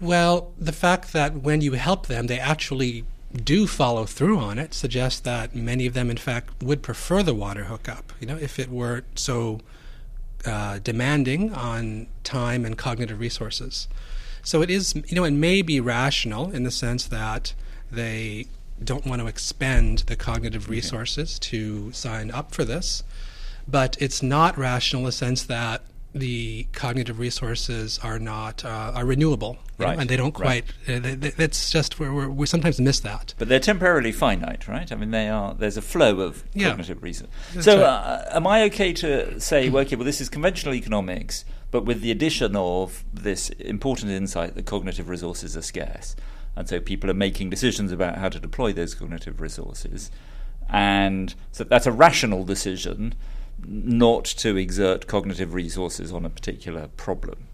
Well, 0.00 0.52
the 0.58 0.72
fact 0.72 1.12
that 1.12 1.42
when 1.42 1.60
you 1.60 1.72
help 1.72 2.06
them, 2.06 2.26
they 2.26 2.38
actually 2.38 3.04
do 3.44 3.66
follow 3.66 4.06
through 4.06 4.38
on 4.38 4.58
it 4.58 4.72
suggests 4.72 5.20
that 5.20 5.54
many 5.54 5.86
of 5.86 5.94
them, 5.94 6.10
in 6.10 6.16
fact, 6.16 6.62
would 6.62 6.82
prefer 6.82 7.22
the 7.22 7.34
water 7.34 7.64
hookup. 7.64 8.12
You 8.20 8.26
know, 8.26 8.36
if 8.36 8.58
it 8.58 8.70
weren't 8.70 9.18
so 9.18 9.60
uh, 10.46 10.78
demanding 10.78 11.52
on 11.52 12.06
time 12.24 12.64
and 12.64 12.78
cognitive 12.78 13.20
resources. 13.20 13.88
So 14.42 14.62
it 14.62 14.70
is, 14.70 14.94
you 14.94 15.14
know, 15.14 15.24
it 15.24 15.32
may 15.32 15.62
be 15.62 15.80
rational 15.80 16.50
in 16.50 16.62
the 16.62 16.70
sense 16.70 17.06
that 17.06 17.54
they 17.90 18.46
don't 18.82 19.04
want 19.04 19.20
to 19.20 19.26
expend 19.26 20.00
the 20.00 20.16
cognitive 20.16 20.68
resources 20.68 21.38
to 21.40 21.92
sign 21.92 22.30
up 22.30 22.54
for 22.54 22.64
this, 22.64 23.02
but 23.66 23.96
it's 24.00 24.22
not 24.22 24.56
rational 24.56 25.02
in 25.02 25.06
the 25.06 25.12
sense 25.12 25.42
that 25.44 25.82
the 26.18 26.66
cognitive 26.72 27.18
resources 27.18 27.98
are 28.02 28.18
not 28.18 28.64
uh, 28.64 28.92
are 28.94 29.04
renewable, 29.04 29.56
you 29.78 29.84
know, 29.84 29.90
Right, 29.90 29.98
and 30.00 30.10
they 30.10 30.16
don't 30.16 30.38
right. 30.38 30.64
quite. 30.86 30.96
Uh, 30.96 31.00
th- 31.00 31.20
th- 31.20 31.34
that's 31.36 31.70
just 31.70 31.98
where 31.98 32.12
we're, 32.12 32.46
sometimes 32.46 32.80
miss 32.80 33.00
that. 33.00 33.34
But 33.38 33.48
they're 33.48 33.60
temporarily 33.60 34.12
finite, 34.12 34.68
right? 34.68 34.90
I 34.92 34.96
mean, 34.96 35.10
they 35.10 35.28
are. 35.28 35.54
There's 35.54 35.76
a 35.76 35.82
flow 35.82 36.20
of 36.20 36.44
Yeah. 36.54 36.68
cognitive 36.68 37.02
resources. 37.02 37.64
So, 37.64 37.76
right. 37.76 37.84
uh, 37.86 38.24
am 38.32 38.46
I 38.46 38.62
okay 38.64 38.92
to 38.94 39.40
say, 39.40 39.68
well, 39.70 39.84
okay, 39.84 39.96
well, 39.96 40.04
this 40.04 40.20
is 40.20 40.28
conventional 40.28 40.74
economics, 40.74 41.44
but 41.70 41.84
with 41.84 42.00
the 42.00 42.10
addition 42.10 42.56
of 42.56 43.04
this 43.12 43.50
important 43.50 44.10
insight 44.12 44.54
that 44.56 44.66
cognitive 44.66 45.08
resources 45.08 45.56
are 45.56 45.62
scarce, 45.62 46.16
and 46.56 46.68
so 46.68 46.80
people 46.80 47.08
are 47.10 47.14
making 47.14 47.50
decisions 47.50 47.92
about 47.92 48.16
how 48.18 48.28
to 48.28 48.40
deploy 48.40 48.72
those 48.72 48.94
cognitive 48.94 49.40
resources, 49.40 50.10
and 50.68 51.34
so 51.52 51.64
that's 51.64 51.86
a 51.86 51.92
rational 51.92 52.44
decision, 52.44 53.14
not 53.66 54.24
to 54.24 54.56
exert 54.56 55.06
cognitive 55.06 55.54
resources 55.54 56.12
on 56.12 56.24
a 56.24 56.30
particular 56.30 56.88
problem. 56.96 57.44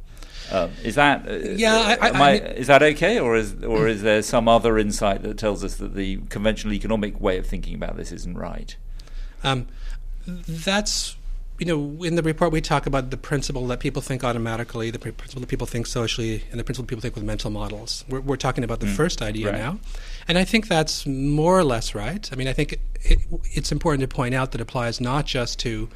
Um, 0.52 0.70
is 0.82 0.94
that 0.96 1.26
uh, 1.26 1.32
Yeah, 1.56 1.96
I- 2.00 2.08
I- 2.11 2.30
I 2.30 2.32
is 2.34 2.66
that 2.66 2.82
okay, 2.82 3.18
or 3.18 3.34
is 3.37 3.54
or 3.64 3.88
is 3.88 4.02
there 4.02 4.20
some 4.23 4.46
other 4.46 4.78
insight 4.78 5.23
that 5.23 5.38
tells 5.38 5.64
us 5.64 5.76
that 5.76 5.94
the 5.94 6.18
conventional 6.28 6.75
economic 6.75 7.18
way 7.20 7.38
of 7.38 7.46
thinking 7.46 7.75
about 7.75 7.96
this 7.96 8.12
isn't 8.12 8.37
right? 8.37 8.76
Um, 9.42 9.66
that's 10.26 11.16
you 11.58 11.66
know 11.66 12.04
in 12.04 12.16
the 12.16 12.23
report 12.23 12.52
we 12.52 12.61
talk 12.61 12.87
about 12.87 13.11
the 13.11 13.16
principle 13.16 13.66
that 13.68 13.80
people 13.80 14.02
think 14.02 14.23
automatically, 14.23 14.90
the 14.90 14.99
principle 14.99 15.40
that 15.40 15.49
people 15.49 15.66
think 15.66 15.87
socially, 15.87 16.44
and 16.50 16.61
the 16.61 16.64
principle 16.64 16.84
that 16.84 16.90
people 16.90 17.02
think 17.02 17.14
with 17.14 17.25
mental 17.25 17.50
models. 17.50 18.04
We're, 18.08 18.20
we're 18.20 18.37
talking 18.37 18.64
about 18.64 18.80
the 18.80 18.87
first 18.87 19.23
idea 19.23 19.50
right. 19.50 19.58
now, 19.58 19.78
and 20.28 20.38
I 20.38 20.45
think 20.45 20.69
that's 20.69 21.07
more 21.07 21.59
or 21.59 21.64
less 21.64 21.95
right. 21.95 22.28
I 22.33 22.37
mean, 22.37 22.49
I 22.49 22.52
think 22.52 22.73
it, 22.75 22.81
it, 23.02 23.19
it's 23.52 23.71
important 23.73 24.09
to 24.09 24.14
point 24.14 24.35
out 24.35 24.52
that 24.52 24.61
it 24.61 24.62
applies 24.62 25.00
not 25.00 25.26
just 25.26 25.59
to 25.61 25.88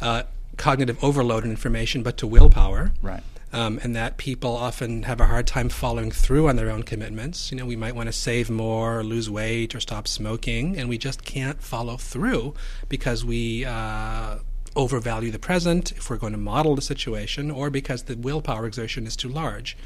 uh, 0.00 0.22
cognitive 0.56 1.02
overload 1.02 1.42
and 1.44 1.50
information, 1.50 2.02
but 2.02 2.16
to 2.18 2.26
willpower 2.26 2.92
Right. 3.02 3.22
um, 3.52 3.80
and 3.82 3.94
that 3.96 4.16
people 4.18 4.54
often 4.56 5.02
have 5.04 5.20
a 5.20 5.26
hard 5.26 5.46
time 5.46 5.68
following 5.68 6.10
through 6.12 6.48
on 6.48 6.56
their 6.56 6.70
own 6.70 6.82
commitments. 6.84 7.50
You 7.50 7.58
know, 7.58 7.66
we 7.66 7.76
might 7.76 7.94
want 7.96 8.06
to 8.06 8.12
save 8.12 8.50
more, 8.50 9.00
or 9.00 9.04
lose 9.04 9.28
weight, 9.28 9.74
or 9.74 9.80
stop 9.80 10.06
smoking, 10.06 10.76
and 10.78 10.88
we 10.88 10.98
just 10.98 11.24
can't 11.24 11.60
follow 11.60 11.96
through 11.96 12.54
because 12.88 13.24
we 13.24 13.64
uh, 13.64 14.38
overvalue 14.76 15.30
the 15.30 15.38
present 15.38 15.92
if 15.92 16.10
we're 16.10 16.16
going 16.16 16.32
to 16.32 16.38
model 16.38 16.74
the 16.76 16.82
situation, 16.82 17.50
or 17.50 17.70
because 17.70 18.04
the 18.04 18.16
willpower 18.16 18.66
exertion 18.66 19.06
is 19.06 19.16
too 19.16 19.28
large. 19.28 19.76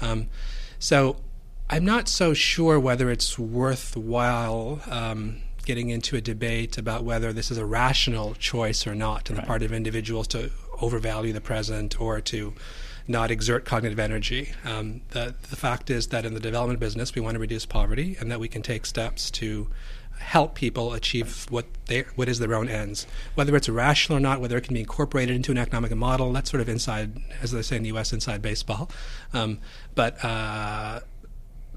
Um, 0.00 0.28
so, 0.78 1.16
I'm 1.70 1.84
not 1.84 2.08
so 2.08 2.32
sure 2.32 2.80
whether 2.80 3.10
it's 3.10 3.38
worthwhile. 3.38 4.80
Um, 4.86 5.42
Getting 5.64 5.90
into 5.90 6.16
a 6.16 6.22
debate 6.22 6.78
about 6.78 7.04
whether 7.04 7.30
this 7.30 7.50
is 7.50 7.58
a 7.58 7.66
rational 7.66 8.32
choice 8.36 8.86
or 8.86 8.94
not 8.94 9.28
on 9.28 9.36
the 9.36 9.42
part 9.42 9.62
of 9.62 9.70
individuals 9.70 10.26
to 10.28 10.50
overvalue 10.80 11.34
the 11.34 11.42
present 11.42 12.00
or 12.00 12.22
to 12.22 12.54
not 13.06 13.30
exert 13.30 13.66
cognitive 13.66 13.98
energy. 13.98 14.52
Um, 14.64 15.02
the, 15.10 15.34
the 15.50 15.56
fact 15.56 15.90
is 15.90 16.06
that 16.06 16.24
in 16.24 16.32
the 16.32 16.40
development 16.40 16.80
business, 16.80 17.14
we 17.14 17.20
want 17.20 17.34
to 17.34 17.38
reduce 17.38 17.66
poverty 17.66 18.16
and 18.18 18.30
that 18.30 18.40
we 18.40 18.48
can 18.48 18.62
take 18.62 18.86
steps 18.86 19.30
to 19.32 19.68
help 20.18 20.54
people 20.54 20.94
achieve 20.94 21.46
what 21.50 21.66
they 21.84 22.06
what 22.14 22.30
is 22.30 22.38
their 22.38 22.54
own 22.54 22.70
ends. 22.70 23.06
Whether 23.34 23.54
it's 23.54 23.68
rational 23.68 24.16
or 24.16 24.20
not, 24.20 24.40
whether 24.40 24.56
it 24.56 24.64
can 24.64 24.72
be 24.72 24.80
incorporated 24.80 25.36
into 25.36 25.50
an 25.50 25.58
economic 25.58 25.94
model, 25.94 26.32
that's 26.32 26.50
sort 26.50 26.62
of 26.62 26.70
inside, 26.70 27.20
as 27.42 27.52
they 27.52 27.60
say 27.60 27.76
in 27.76 27.82
the 27.82 27.88
U.S., 27.88 28.14
inside 28.14 28.40
baseball. 28.40 28.90
Um, 29.34 29.58
but 29.94 30.24
uh, 30.24 31.00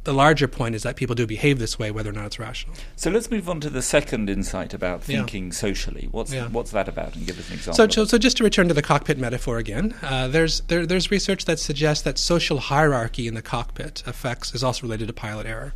the 0.03 0.13
larger 0.13 0.47
point 0.47 0.73
is 0.73 0.81
that 0.83 0.95
people 0.95 1.13
do 1.15 1.27
behave 1.27 1.59
this 1.59 1.77
way, 1.77 1.91
whether 1.91 2.09
or 2.09 2.13
not 2.13 2.25
it's 2.25 2.39
rational. 2.39 2.75
So 2.95 3.11
let's 3.11 3.29
move 3.29 3.47
on 3.47 3.59
to 3.61 3.69
the 3.69 3.81
second 3.83 4.29
insight 4.29 4.73
about 4.73 5.01
Yeah. 5.07 5.17
thinking 5.17 5.51
socially. 5.51 6.07
What's 6.11 6.33
Yeah. 6.33 6.47
what's 6.47 6.71
that 6.71 6.87
about? 6.87 7.15
And 7.15 7.27
give 7.27 7.37
us 7.39 7.47
an 7.49 7.53
example. 7.55 7.75
So, 7.75 7.87
so, 7.87 8.05
so 8.05 8.17
just 8.17 8.37
to 8.37 8.43
return 8.43 8.67
to 8.67 8.73
the 8.73 8.81
cockpit 8.81 9.17
metaphor 9.19 9.57
again, 9.59 9.93
uh, 10.01 10.27
there's 10.27 10.61
there, 10.67 10.85
there's 10.85 11.11
research 11.11 11.45
that 11.45 11.59
suggests 11.59 12.03
that 12.03 12.17
social 12.17 12.59
hierarchy 12.59 13.27
in 13.27 13.35
the 13.35 13.41
cockpit 13.43 14.01
affects 14.07 14.55
is 14.55 14.63
also 14.63 14.81
related 14.83 15.07
to 15.07 15.13
pilot 15.13 15.45
error, 15.45 15.73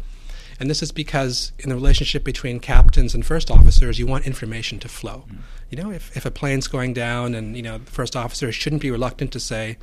and 0.60 0.70
this 0.72 0.82
is 0.82 0.92
because 0.92 1.52
in 1.60 1.70
the 1.70 1.76
relationship 1.76 2.24
between 2.24 2.60
captains 2.60 3.14
and 3.14 3.24
first 3.26 3.52
officers, 3.52 4.00
you 4.00 4.08
want 4.08 4.26
information 4.26 4.80
to 4.80 4.88
flow. 4.90 5.26
You 5.70 5.78
know, 5.84 5.92
if 5.92 6.16
if 6.18 6.26
a 6.26 6.32
plane's 6.32 6.68
going 6.68 6.94
down, 6.94 7.36
and 7.36 7.56
you 7.56 7.62
know 7.62 7.78
the 7.78 7.92
first 7.92 8.16
officer 8.16 8.52
shouldn't 8.52 8.82
be 8.82 8.90
reluctant 8.90 9.32
to 9.34 9.40
say. 9.40 9.78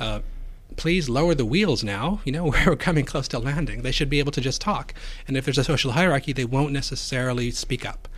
Uh, 0.00 0.20
Please 0.76 1.08
lower 1.08 1.34
the 1.34 1.44
wheels 1.44 1.84
now. 1.84 2.20
You 2.24 2.32
know, 2.32 2.44
we're 2.66 2.76
coming 2.76 3.04
close 3.04 3.28
to 3.28 3.38
landing. 3.38 3.82
They 3.82 3.92
should 3.92 4.10
be 4.10 4.18
able 4.18 4.32
to 4.32 4.40
just 4.40 4.60
talk. 4.60 4.94
And 5.26 5.36
if 5.36 5.44
there's 5.44 5.58
a 5.58 5.64
social 5.64 5.92
hierarchy, 5.92 6.32
they 6.32 6.44
won't 6.44 6.72
necessarily 6.72 7.50
speak 7.50 7.86
up. 7.86 8.08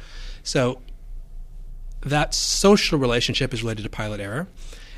So 0.43 0.81
that 2.01 2.35
social 2.35 2.99
relationship 2.99 3.53
is 3.53 3.63
related 3.63 3.83
to 3.83 3.91
pilot 3.91 4.21
error. 4.21 4.47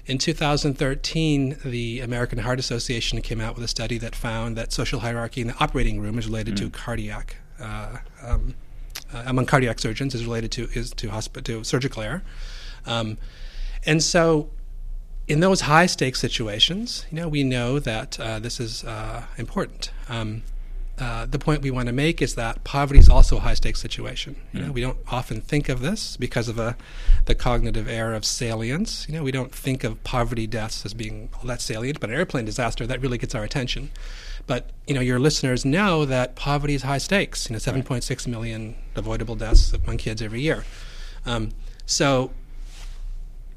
In 0.07 0.17
2013, 0.17 1.59
the 1.65 2.01
American 2.01 2.39
Heart 2.39 2.59
Association 2.59 3.21
came 3.21 3.43
out 3.43 3.55
with 3.55 3.65
a 3.65 3.69
study 3.69 3.99
that 3.99 4.15
found 4.17 4.57
that 4.57 4.73
social 4.73 5.01
hierarchy 5.01 5.43
in 5.43 5.49
the 5.49 5.57
operating 5.61 6.01
room 6.01 6.19
is 6.19 6.27
related 6.27 6.57
to 6.57 6.71
cardiac 6.71 7.37
uh, 7.61 7.99
um, 8.23 8.55
uh, 9.13 9.23
among 9.27 9.47
cardiac 9.47 9.79
surgeons 9.79 10.15
is 10.15 10.25
related 10.25 10.51
to 10.53 10.69
is 10.75 10.91
to 10.93 11.09
hospi- 11.09 11.43
to 11.45 11.65
surgical 11.65 12.03
error, 12.03 12.23
um, 12.87 13.19
and 13.87 14.03
so 14.03 14.51
in 15.29 15.41
those 15.41 15.63
high 15.63 15.87
stakes 15.87 16.19
situations, 16.19 17.07
you 17.11 17.17
know, 17.17 17.29
we 17.29 17.45
know 17.45 17.79
that 17.79 18.19
uh, 18.19 18.39
this 18.39 18.59
is 18.59 18.83
uh, 18.85 19.25
important. 19.37 19.93
Um, 20.09 20.43
uh, 20.99 21.27
the 21.27 21.39
point 21.39 21.63
we 21.63 21.71
want 21.71 21.87
to 21.87 21.93
make 21.93 22.21
is 22.21 22.35
that 22.35 22.65
poverty 22.65 22.99
is 22.99 23.09
also 23.09 23.37
a 23.37 23.41
high 23.41 23.55
stakes 23.55 23.81
situation. 23.81 24.35
You 24.53 24.63
know, 24.63 24.73
we 24.73 24.81
don't 24.81 24.99
often 25.07 25.41
think 25.41 25.69
of 25.69 25.81
this 25.81 26.17
because 26.17 26.49
of 26.49 26.59
a, 26.59 26.77
the 27.27 27.37
cognitive 27.37 27.89
error 27.89 28.15
of 28.15 28.25
salience. 28.25 29.07
You 29.09 29.15
know, 29.15 29.23
we 29.23 29.31
don't 29.31 29.55
think 29.55 29.85
of 29.85 30.03
poverty 30.03 30.49
deaths 30.49 30.85
as 30.85 30.95
being 30.95 31.29
all 31.37 31.45
that 31.45 31.61
salient, 31.61 32.01
but 32.01 32.11
an 32.11 32.17
airplane 32.17 32.47
disaster 32.47 32.85
that 32.87 33.01
really 33.01 33.19
gets 33.19 33.35
our 33.35 33.45
attention. 33.45 33.91
But 34.49 34.71
you 34.89 34.95
know, 34.95 35.01
your 35.01 35.21
listeners 35.21 35.65
know 35.65 36.05
that 36.07 36.35
poverty 36.35 36.75
is 36.75 36.83
high 36.83 36.99
stakes. 36.99 37.49
You 37.49 37.55
know, 37.55 37.61
7.6 37.61 38.27
million 38.27 38.75
avoidable 38.97 39.37
deaths 39.37 39.73
among 39.73 39.99
kids 39.99 40.21
every 40.21 40.41
year. 40.41 40.65
Um, 41.25 41.51
so, 41.87 42.33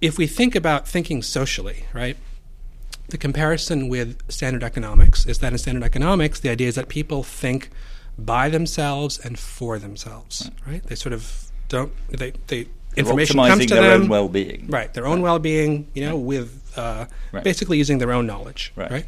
if 0.02 0.18
we 0.18 0.28
think 0.28 0.56
about 0.56 0.88
thinking 0.88 1.22
socially, 1.22 1.86
right? 1.94 2.18
The 3.10 3.18
comparison 3.18 3.88
with 3.90 4.18
standard 4.32 4.64
economics 4.64 5.26
is 5.26 5.40
that 5.40 5.52
in 5.52 5.58
standard 5.58 5.84
economics, 5.84 6.40
the 6.40 6.50
idea 6.50 6.68
is 6.68 6.76
that 6.76 6.88
people 6.88 7.24
think 7.24 7.70
by 8.18 8.50
themselves 8.50 9.20
and 9.20 9.38
for 9.38 9.78
themselves, 9.80 10.50
right? 10.66 10.74
right? 10.74 10.84
They 10.84 10.96
sort 10.96 11.14
of 11.14 11.52
don't 11.70 11.92
they 12.10 12.32
they 12.48 12.64
They're 12.64 12.70
information 12.96 13.38
optimizing 13.38 13.48
comes 13.48 13.66
to 13.68 13.74
their 13.76 13.90
them, 13.92 14.02
own 14.04 14.08
well-being. 14.10 14.68
right? 14.68 14.94
Their 14.94 15.06
own 15.08 15.22
well-being, 15.22 15.88
you 15.94 16.06
know, 16.06 16.18
with 16.18 16.74
uh, 16.78 17.06
Right. 17.32 17.44
basically 17.44 17.78
using 17.78 17.98
their 18.00 18.12
own 18.12 18.26
knowledge, 18.26 18.72
Right. 18.76 18.92
right? 18.92 19.06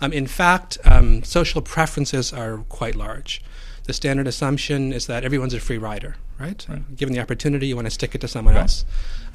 Um, 0.00 0.12
in 0.12 0.26
fact, 0.26 0.78
um, 0.84 1.22
social 1.24 1.62
preferences 1.62 2.32
are 2.32 2.58
quite 2.68 2.94
large. 2.96 3.42
The 3.84 3.92
standard 3.92 4.26
assumption 4.28 4.92
is 4.92 5.06
that 5.06 5.24
everyone's 5.24 5.54
a 5.54 5.60
free 5.60 5.78
rider, 5.78 6.16
right? 6.38 6.64
Given 6.96 7.12
the 7.14 7.20
opportunity, 7.20 7.66
you 7.68 7.76
want 7.76 7.86
to 7.86 7.90
stick 7.90 8.14
it 8.14 8.20
to 8.20 8.28
someone 8.28 8.54
Right. 8.54 8.62
else. 8.62 8.84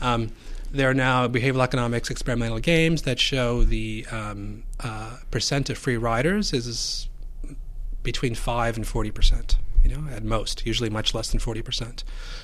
Um, 0.01 0.32
there 0.77 0.89
are 0.89 0.93
now 0.93 1.27
behavioral 1.27 1.63
economics 1.63 2.10
experimental 2.10 2.60
games 2.60 3.01
that 3.03 3.19
show 3.19 3.63
the 3.63 4.05
um, 4.12 4.63
uh, 4.79 5.17
percent 5.31 5.69
of 5.69 5.77
free 5.77 5.98
riders 5.98 6.53
is 6.53 7.10
between 8.03 8.36
5 8.36 8.77
and 8.77 8.88
40 8.88 9.12
percent, 9.12 9.57
you 9.84 9.89
know, 9.89 10.07
at 10.12 10.24
most, 10.24 10.65
usually 10.65 10.89
much 10.89 11.13
less 11.13 11.29
than 11.31 11.39
40 11.39 11.62
percent. 11.62 12.03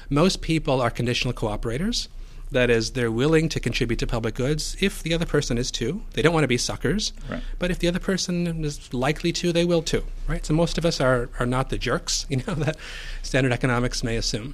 Most 0.10 0.42
people 0.42 0.82
are 0.82 0.90
conditional 0.90 1.34
cooperators. 1.34 2.08
That 2.52 2.70
is, 2.70 2.92
they're 2.92 3.12
willing 3.12 3.50
to 3.50 3.60
contribute 3.60 3.98
to 3.98 4.06
public 4.06 4.36
goods 4.36 4.78
if 4.80 5.02
the 5.02 5.12
other 5.16 5.26
person 5.26 5.58
is 5.58 5.72
too. 5.72 6.04
They 6.14 6.22
don't 6.22 6.34
want 6.34 6.44
to 6.44 6.48
be 6.48 6.58
suckers, 6.58 7.12
Right. 7.28 7.42
but 7.58 7.72
if 7.72 7.80
the 7.80 7.88
other 7.88 7.98
person 8.00 8.64
is 8.64 8.94
likely 8.94 9.32
to, 9.34 9.52
they 9.52 9.66
will 9.66 9.82
too, 9.82 10.04
right? 10.28 10.46
So 10.46 10.54
most 10.54 10.78
of 10.78 10.86
us 10.86 11.02
are, 11.02 11.30
are 11.40 11.48
not 11.48 11.70
the 11.70 11.80
jerks, 11.80 12.28
you 12.30 12.38
know, 12.46 12.54
that 12.56 12.78
standard 13.24 13.54
economics 13.54 14.04
may 14.04 14.18
assume. 14.18 14.54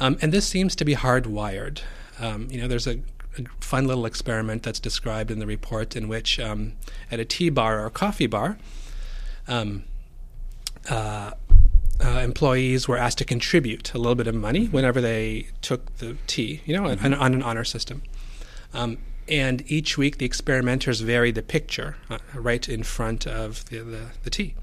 Um, 0.00 0.16
and 0.22 0.32
this 0.32 0.46
seems 0.46 0.74
to 0.76 0.84
be 0.86 0.94
hardwired. 0.94 1.80
Um, 2.20 2.48
you 2.50 2.60
know, 2.60 2.68
there's 2.68 2.86
a, 2.86 3.00
a 3.38 3.44
fun 3.60 3.86
little 3.86 4.06
experiment 4.06 4.62
that's 4.62 4.80
described 4.80 5.30
in 5.30 5.38
the 5.38 5.46
report 5.46 5.96
in 5.96 6.08
which 6.08 6.40
um, 6.40 6.72
at 7.10 7.20
a 7.20 7.24
tea 7.24 7.50
bar 7.50 7.84
or 7.84 7.90
coffee 7.90 8.26
bar, 8.26 8.58
um, 9.48 9.84
uh, 10.88 11.32
uh, 12.04 12.08
employees 12.08 12.86
were 12.86 12.98
asked 12.98 13.18
to 13.18 13.24
contribute 13.24 13.94
a 13.94 13.98
little 13.98 14.14
bit 14.14 14.26
of 14.26 14.34
money 14.34 14.66
whenever 14.66 15.00
they 15.00 15.48
took 15.62 15.96
the 15.96 16.16
tea, 16.26 16.60
you 16.66 16.76
know, 16.76 16.86
on, 16.86 17.14
on 17.14 17.34
an 17.34 17.42
honor 17.42 17.64
system. 17.64 18.02
Um, 18.74 18.98
and 19.28 19.64
each 19.70 19.98
week, 19.98 20.18
the 20.18 20.26
experimenters 20.26 21.00
varied 21.00 21.34
the 21.34 21.42
picture 21.42 21.96
uh, 22.10 22.18
right 22.34 22.68
in 22.68 22.82
front 22.82 23.26
of 23.26 23.64
the, 23.66 23.78
the, 23.78 24.06
the 24.22 24.30
tea. 24.30 24.54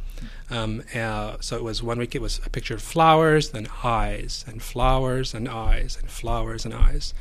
Um, 0.50 0.84
uh, 0.96 1.38
so 1.40 1.58
it 1.58 1.64
was 1.64 1.82
one 1.82 1.98
week 1.98 2.16
it 2.16 2.22
was 2.22 2.40
a 2.46 2.50
picture 2.50 2.76
of 2.76 2.82
flowers, 2.82 3.50
then 3.52 3.68
eyes, 3.84 4.46
and 4.48 4.62
flowers, 4.62 5.34
and 5.34 5.48
eyes, 5.48 5.98
and 6.00 6.10
flowers, 6.10 6.66
and 6.66 6.74
eyes. 6.74 7.14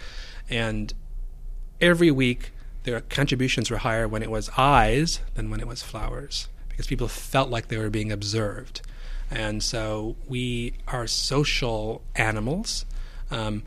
And 0.51 0.93
every 1.81 2.11
week, 2.11 2.53
their 2.85 3.01
contributions 3.01 3.71
were 3.71 3.79
higher 3.79 4.09
when 4.09 4.23
it 4.23 4.31
was 4.31 4.51
eyes 4.57 5.21
than 5.35 5.51
when 5.51 5.61
it 5.61 5.67
was 5.67 5.83
flowers 5.83 6.49
because 6.69 6.87
people 6.87 7.09
felt 7.09 7.51
like 7.51 7.69
they 7.69 7.77
were 7.77 7.91
being 7.91 8.11
observed. 8.11 8.81
And 9.31 9.62
so 9.62 10.17
we 10.27 10.75
are 10.88 11.07
social 11.07 12.03
animals, 12.17 12.85
um, 13.31 13.62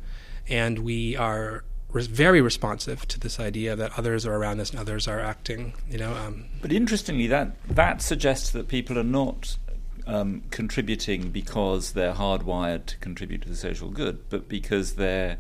and 0.47 0.79
we 0.79 1.15
are 1.15 1.63
res- 1.95 2.07
very 2.07 2.41
responsive 2.41 3.07
to 3.07 3.19
this 3.19 3.39
idea 3.39 3.75
that 3.75 3.97
others 3.97 4.25
are 4.25 4.33
around 4.35 4.59
us 4.59 4.69
and 4.71 4.79
others 4.79 5.07
are 5.07 5.19
acting. 5.19 5.73
You 5.89 5.97
know, 5.97 6.13
um, 6.13 6.45
But 6.61 6.71
interestingly, 6.71 7.27
that 7.27 7.55
that 7.69 8.01
suggests 8.01 8.49
that 8.51 8.67
people 8.67 8.99
are 8.99 9.03
not 9.21 9.57
um, 10.05 10.43
contributing 10.51 11.31
because 11.31 11.93
they're 11.93 12.13
hardwired 12.13 12.85
to 12.87 12.97
contribute 12.97 13.41
to 13.43 13.49
the 13.49 13.55
social 13.55 13.89
good, 13.89 14.29
but 14.29 14.47
because 14.47 14.95
they're 14.95 15.37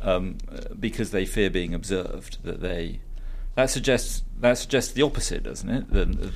um, 0.00 0.38
because 0.78 1.10
they 1.10 1.26
fear 1.26 1.50
being 1.50 1.74
observed. 1.74 2.38
That 2.44 2.60
they 2.60 3.00
that 3.56 3.68
suggests 3.68 4.22
that 4.40 4.56
suggests 4.56 4.92
the 4.92 5.02
opposite, 5.02 5.42
doesn't 5.42 5.68
it? 5.68 5.92
The- 5.92 6.04
the- 6.04 6.26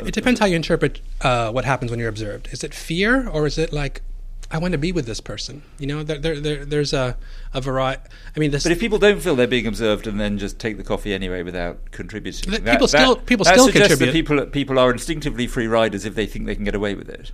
the- 0.00 0.06
it 0.06 0.14
depends 0.14 0.40
how 0.40 0.46
you 0.46 0.56
interpret 0.56 1.00
uh, 1.20 1.52
what 1.52 1.64
happens 1.66 1.90
when 1.90 2.00
you're 2.00 2.08
observed. 2.08 2.48
Is 2.50 2.64
it 2.64 2.72
fear, 2.74 3.28
or 3.28 3.46
is 3.46 3.58
it 3.58 3.72
like 3.72 4.00
I 4.52 4.58
want 4.58 4.72
to 4.72 4.78
be 4.78 4.92
with 4.92 5.06
this 5.06 5.20
person? 5.20 5.62
You 5.78 5.86
know, 5.86 6.02
there, 6.02 6.18
there, 6.18 6.38
there, 6.38 6.64
there's 6.64 6.92
a 6.92 7.16
a 7.54 7.60
variety. 7.60 8.02
I 8.36 8.38
mean, 8.38 8.50
this. 8.50 8.62
But 8.62 8.72
if 8.72 8.78
people 8.80 8.98
don't 8.98 9.20
feel 9.20 9.34
they're 9.34 9.46
being 9.46 9.66
observed 9.66 10.06
and 10.06 10.20
then 10.20 10.38
just 10.38 10.58
take 10.58 10.76
the 10.76 10.82
coffee 10.84 11.14
anyway 11.14 11.42
without 11.42 11.90
contributing, 11.90 12.50
that- 12.52 12.64
people 12.64 12.86
that- 12.86 12.88
still- 12.88 13.16
people 13.16 13.44
that 13.44 13.54
still 13.54 13.66
suggests 13.66 13.88
contribute. 13.88 14.06
That 14.06 14.12
people 14.12 14.46
people 14.46 14.78
are 14.78 14.90
instinctively 14.92 15.46
free 15.46 15.66
riders 15.66 16.04
if 16.04 16.14
they 16.14 16.26
think 16.26 16.46
they 16.46 16.54
can 16.54 16.64
get 16.64 16.74
away 16.74 16.94
with 16.94 17.08
it. 17.08 17.32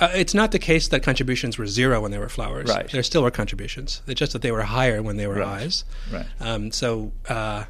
Uh, 0.00 0.08
it's 0.14 0.32
not 0.32 0.52
the 0.52 0.58
case 0.58 0.88
that 0.88 1.02
contributions 1.02 1.58
were 1.58 1.66
zero 1.66 2.00
when 2.00 2.10
they 2.10 2.18
were 2.18 2.30
flowers. 2.30 2.68
Right. 2.70 2.90
There 2.90 3.02
still 3.02 3.22
were 3.22 3.30
contributions. 3.30 4.00
It's 4.06 4.18
just 4.18 4.32
that 4.32 4.40
they 4.42 4.50
were 4.50 4.62
higher 4.62 5.02
when 5.02 5.18
they 5.18 5.26
were 5.26 5.34
Right. 5.34 5.62
eyes. 5.62 5.84
Right. 6.10 6.24
Um, 6.40 6.72
so, 6.72 7.12
uh, 7.28 7.64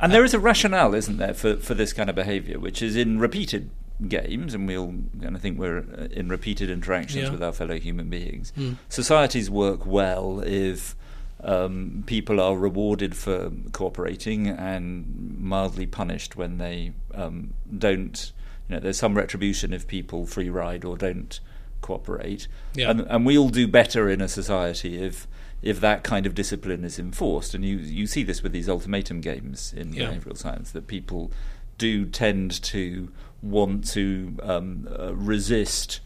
And 0.00 0.12
there 0.12 0.24
is 0.24 0.34
a 0.34 0.40
rationale, 0.40 0.92
isn't 0.94 1.18
there, 1.18 1.34
for, 1.34 1.56
for 1.56 1.74
this 1.74 1.92
kind 1.92 2.10
of 2.10 2.16
behaviour, 2.16 2.58
which 2.58 2.82
is 2.82 2.96
in 2.96 3.20
repeated 3.20 3.70
games, 4.08 4.54
and 4.54 4.66
we 4.66 4.76
all, 4.76 4.94
and 5.22 5.36
I 5.36 5.38
think 5.40 5.58
we're 5.58 5.78
uh, 5.78 6.08
in 6.10 6.28
repeated 6.28 6.70
interactions 6.70 7.24
Yeah. 7.24 7.30
with 7.30 7.42
our 7.42 7.52
fellow 7.52 7.78
human 7.78 8.08
beings. 8.10 8.52
Mm. 8.56 8.76
Societies 8.88 9.50
work 9.50 9.84
well 9.86 10.40
if 10.40 10.96
um, 11.42 12.02
people 12.06 12.40
are 12.40 12.56
rewarded 12.56 13.16
for 13.16 13.50
cooperating 13.72 14.46
and 14.48 15.36
mildly 15.38 15.86
punished 15.86 16.36
when 16.36 16.58
they 16.58 16.92
um, 17.14 17.54
don't. 17.76 18.32
You 18.68 18.76
know, 18.76 18.80
there's 18.80 18.98
some 18.98 19.14
retribution 19.14 19.72
if 19.72 19.86
people 19.86 20.26
free 20.26 20.48
ride 20.50 20.84
or 20.84 20.96
don't 20.96 21.40
cooperate, 21.80 22.46
Yeah. 22.74 22.90
and, 22.90 23.00
and 23.00 23.26
we 23.26 23.36
all 23.38 23.48
do 23.48 23.66
better 23.66 24.08
in 24.10 24.20
a 24.20 24.28
society 24.28 25.02
if 25.02 25.26
if 25.62 25.78
that 25.80 26.02
kind 26.04 26.24
of 26.26 26.34
discipline 26.34 26.84
is 26.84 26.98
enforced. 26.98 27.54
And 27.54 27.64
you 27.64 27.76
you 27.78 28.06
see 28.06 28.22
this 28.22 28.42
with 28.42 28.52
these 28.52 28.68
ultimatum 28.68 29.20
games 29.20 29.72
in 29.76 29.92
Yeah. 29.92 30.10
behavioural 30.10 30.36
science 30.36 30.70
that 30.72 30.86
people 30.86 31.30
do 31.78 32.04
tend 32.06 32.62
to 32.62 33.10
want 33.42 33.86
to 33.88 34.36
um, 34.42 34.88
uh, 34.98 35.14
resist 35.14 36.00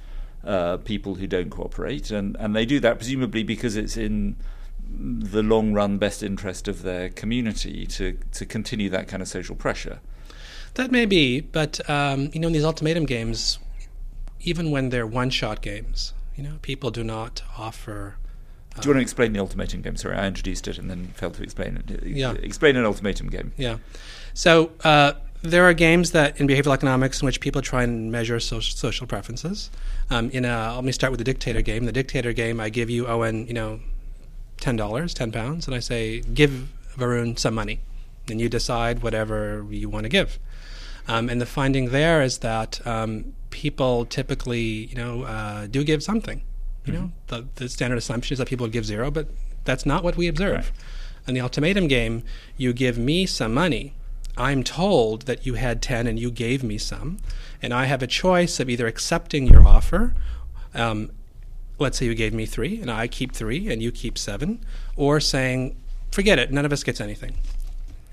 uh, 0.44 0.77
people 0.79 1.16
who 1.16 1.27
don't 1.27 1.51
cooperate, 1.51 2.11
and 2.11 2.37
and 2.38 2.55
they 2.55 2.66
do 2.66 2.81
that 2.81 2.99
presumably 2.99 3.42
because 3.42 3.77
it's 3.77 3.97
in 3.97 4.37
the 4.97 5.42
long 5.42 5.73
run 5.73 5.99
best 5.99 6.23
interest 6.23 6.68
of 6.68 6.83
their 6.83 7.09
community 7.09 7.87
to 7.87 8.18
to 8.33 8.47
continue 8.47 8.88
that 8.90 9.09
kind 9.09 9.23
of 9.23 9.29
social 9.29 9.57
pressure. 9.57 10.01
that 10.75 10.90
may 10.90 11.07
be, 11.07 11.40
but 11.40 11.88
um, 11.88 12.31
you 12.33 12.40
know, 12.40 12.49
in 12.49 12.53
these 12.53 12.64
ultimatum 12.64 13.07
games, 13.07 13.59
even 14.40 14.70
when 14.70 14.90
they're 14.90 15.07
one-shot 15.07 15.62
games, 15.62 16.12
you 16.37 16.42
know, 16.42 16.59
people 16.62 16.90
do 16.90 17.05
not 17.05 17.42
offer. 17.57 18.16
Do 18.81 18.88
you 18.88 18.90
want 18.90 18.99
to 18.99 19.03
explain 19.03 19.33
the 19.33 19.38
ultimatum 19.38 19.83
game? 19.83 19.97
Sorry, 19.97 20.16
I 20.16 20.27
introduced 20.27 20.66
it 20.66 20.79
and 20.79 20.90
then 20.90 21.07
failed 21.14 21.35
to 21.35 21.44
explain 21.44 21.77
it. 21.77 22.03
Yeah. 22.05 22.33
Explain 22.33 22.75
an 22.77 22.85
ultimatum 22.85 23.29
game. 23.29 23.53
Yeah. 23.57 23.79
So 24.35 24.73
uh, 24.83 25.12
there 25.45 25.65
are 25.65 25.75
games 25.75 26.13
that 26.13 26.41
in 26.41 26.49
behavioral 26.49 26.73
economics 26.73 27.21
in 27.21 27.27
which 27.27 27.39
people 27.39 27.61
try 27.61 27.83
and 27.83 28.11
measure 28.11 28.41
social, 28.41 28.75
social 28.75 29.07
preferences. 29.07 29.71
Um, 30.09 30.31
in 30.31 30.47
a, 30.47 30.75
let 30.75 30.85
me 30.85 30.93
start 30.93 31.11
with 31.11 31.19
the 31.19 31.25
dictator 31.25 31.61
game. 31.61 31.85
The 31.85 31.93
dictator 31.93 32.33
game, 32.33 32.61
I 32.61 32.71
give 32.71 32.89
you 32.89 33.07
Owen, 33.07 33.47
you 33.47 33.53
know, 33.53 33.81
ten 34.59 34.77
dollars, 34.77 35.13
ten 35.13 35.31
pounds, 35.31 35.67
and 35.67 35.77
I 35.77 35.81
say, 35.81 36.21
give 36.21 36.69
Varun 36.97 37.39
some 37.39 37.55
money, 37.55 37.81
and 38.29 38.41
you 38.41 38.49
decide 38.49 39.03
whatever 39.03 39.67
you 39.69 39.91
want 39.91 40.05
to 40.05 40.09
give. 40.09 40.39
Um, 41.07 41.29
and 41.29 41.41
the 41.41 41.47
finding 41.47 41.91
there 41.91 42.23
is 42.23 42.39
that 42.39 42.85
um, 42.87 43.35
people 43.51 44.07
typically, 44.07 44.87
you 44.87 44.97
know, 44.97 45.25
uh, 45.25 45.67
do 45.67 45.85
give 45.85 46.03
something. 46.03 46.41
You 46.87 46.93
know, 46.93 47.13
the, 47.29 47.47
the 47.55 47.69
standard 47.71 47.97
assumption 47.97 48.35
is 48.35 48.39
that 48.39 48.49
people 48.49 48.65
would 48.65 48.73
give 48.73 48.85
zero, 48.85 49.11
but 49.11 49.29
that's 49.65 49.87
not 49.87 50.05
what 50.05 50.17
we 50.19 50.29
observe. 50.29 50.71
Right. 50.71 51.29
In 51.29 51.35
the 51.35 51.41
ultimatum 51.41 51.89
game, 51.89 52.23
you 52.59 52.75
give 52.75 52.99
me 52.99 53.25
some 53.25 53.55
money. 53.55 53.95
I'm 54.37 54.64
told 54.64 55.23
that 55.23 55.47
you 55.47 55.55
had 55.55 55.81
10 55.81 56.07
and 56.07 56.18
you 56.18 56.31
gave 56.31 56.62
me 56.62 56.79
some. 56.79 57.18
And 57.62 57.73
I 57.73 57.85
have 57.87 58.03
a 58.03 58.07
choice 58.07 58.61
of 58.61 58.68
either 58.68 58.87
accepting 58.87 59.47
your 59.47 59.66
offer. 59.66 60.14
Um, 60.75 61.11
let's 61.79 61.99
say 61.99 62.07
you 62.07 62.14
gave 62.14 62.35
me 62.35 62.47
three 62.47 62.81
and 62.81 62.90
I 62.90 63.07
keep 63.07 63.33
three 63.33 63.70
and 63.70 63.83
you 63.83 63.92
keep 63.92 64.18
seven, 64.18 64.64
or 64.97 65.20
saying, 65.20 65.77
forget 66.11 66.38
it, 66.38 66.53
none 66.53 66.64
of 66.64 66.73
us 66.73 66.83
gets 66.83 67.01
anything. 67.01 67.37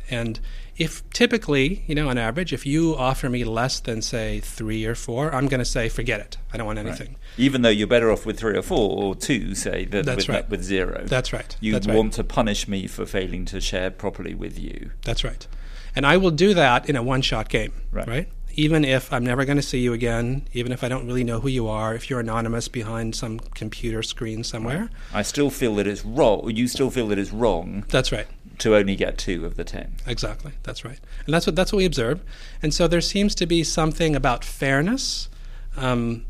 And 0.10 0.39
if 0.77 1.10
typically, 1.12 1.84
you 1.88 1.95
know, 1.95 2.10
on 2.10 2.17
average, 2.17 2.51
if 2.51 2.65
you 2.65 2.95
offer 2.97 3.29
me 3.29 3.43
less 3.43 3.79
than 3.79 4.01
say 4.01 4.41
three 4.41 4.86
or 4.86 4.93
four, 4.93 5.34
I'm 5.34 5.47
going 5.47 5.60
to 5.60 5.65
say, 5.65 5.88
forget 5.89 6.19
it. 6.19 6.38
I 6.51 6.57
don't 6.57 6.67
want 6.67 6.79
anything. 6.79 7.10
Right. 7.10 7.17
Even 7.38 7.62
though 7.62 7.69
you're 7.69 7.88
better 7.88 8.12
off 8.12 8.25
with 8.25 8.39
three 8.39 8.57
or 8.57 8.62
four 8.62 9.01
or 9.01 9.15
two, 9.15 9.55
say, 9.55 9.86
than 9.86 10.05
That's 10.05 10.27
with, 10.27 10.36
right. 10.36 10.49
with 10.49 10.63
zero. 10.63 11.03
That's 11.05 11.31
right. 11.31 11.55
You 11.62 11.73
That's 11.73 11.88
want 11.88 12.07
right. 12.07 12.13
to 12.13 12.23
punish 12.25 12.67
me 12.67 12.88
for 12.88 13.05
failing 13.05 13.45
to 13.45 13.62
share 13.62 13.89
properly 13.89 14.34
with 14.34 14.60
you. 14.60 14.91
That's 15.03 15.23
right. 15.23 15.47
And 15.95 16.06
I 16.06 16.17
will 16.17 16.32
do 16.32 16.54
that 16.54 16.89
in 16.89 16.95
a 16.95 17.04
one 17.04 17.21
shot 17.21 17.49
game. 17.49 17.73
Right. 17.91 18.08
right? 18.08 18.30
Even 18.54 18.84
if 18.84 19.12
I'm 19.13 19.23
never 19.23 19.45
going 19.45 19.58
to 19.58 19.63
see 19.63 19.80
you 19.80 19.93
again, 19.93 20.47
even 20.54 20.71
if 20.71 20.84
I 20.84 20.89
don't 20.89 21.08
really 21.08 21.23
know 21.23 21.39
who 21.39 21.47
you 21.47 21.67
are, 21.67 21.95
if 21.95 22.10
you're 22.10 22.19
anonymous 22.19 22.67
behind 22.67 23.15
some 23.15 23.39
computer 23.39 24.04
screen 24.04 24.43
somewhere. 24.43 24.89
I 25.13 25.21
still 25.21 25.49
feel 25.49 25.75
that 25.75 25.88
it's 25.88 26.04
wrong. 26.04 26.49
You 26.49 26.67
still 26.67 26.89
feel 26.89 27.08
that 27.10 27.17
it's 27.17 27.32
wrong. 27.32 27.86
That's 27.88 28.12
right. 28.12 28.27
To 28.60 28.75
only 28.75 28.95
get 28.95 29.17
two 29.17 29.45
of 29.45 29.56
the 29.56 29.63
ten. 29.63 29.95
Exactly. 30.06 30.51
That's 30.63 30.84
right. 30.84 30.99
And 31.25 31.34
that's 31.34 31.47
what 31.47 31.56
that's 31.56 31.71
what 31.71 31.77
we 31.77 31.86
observe. 31.86 32.21
And 32.62 32.73
so 32.73 32.88
there 32.88 33.01
seems 33.01 33.34
to 33.36 33.45
be 33.45 33.63
something 33.63 34.15
about 34.15 34.43
fairness, 34.43 35.30
um, 35.77 36.25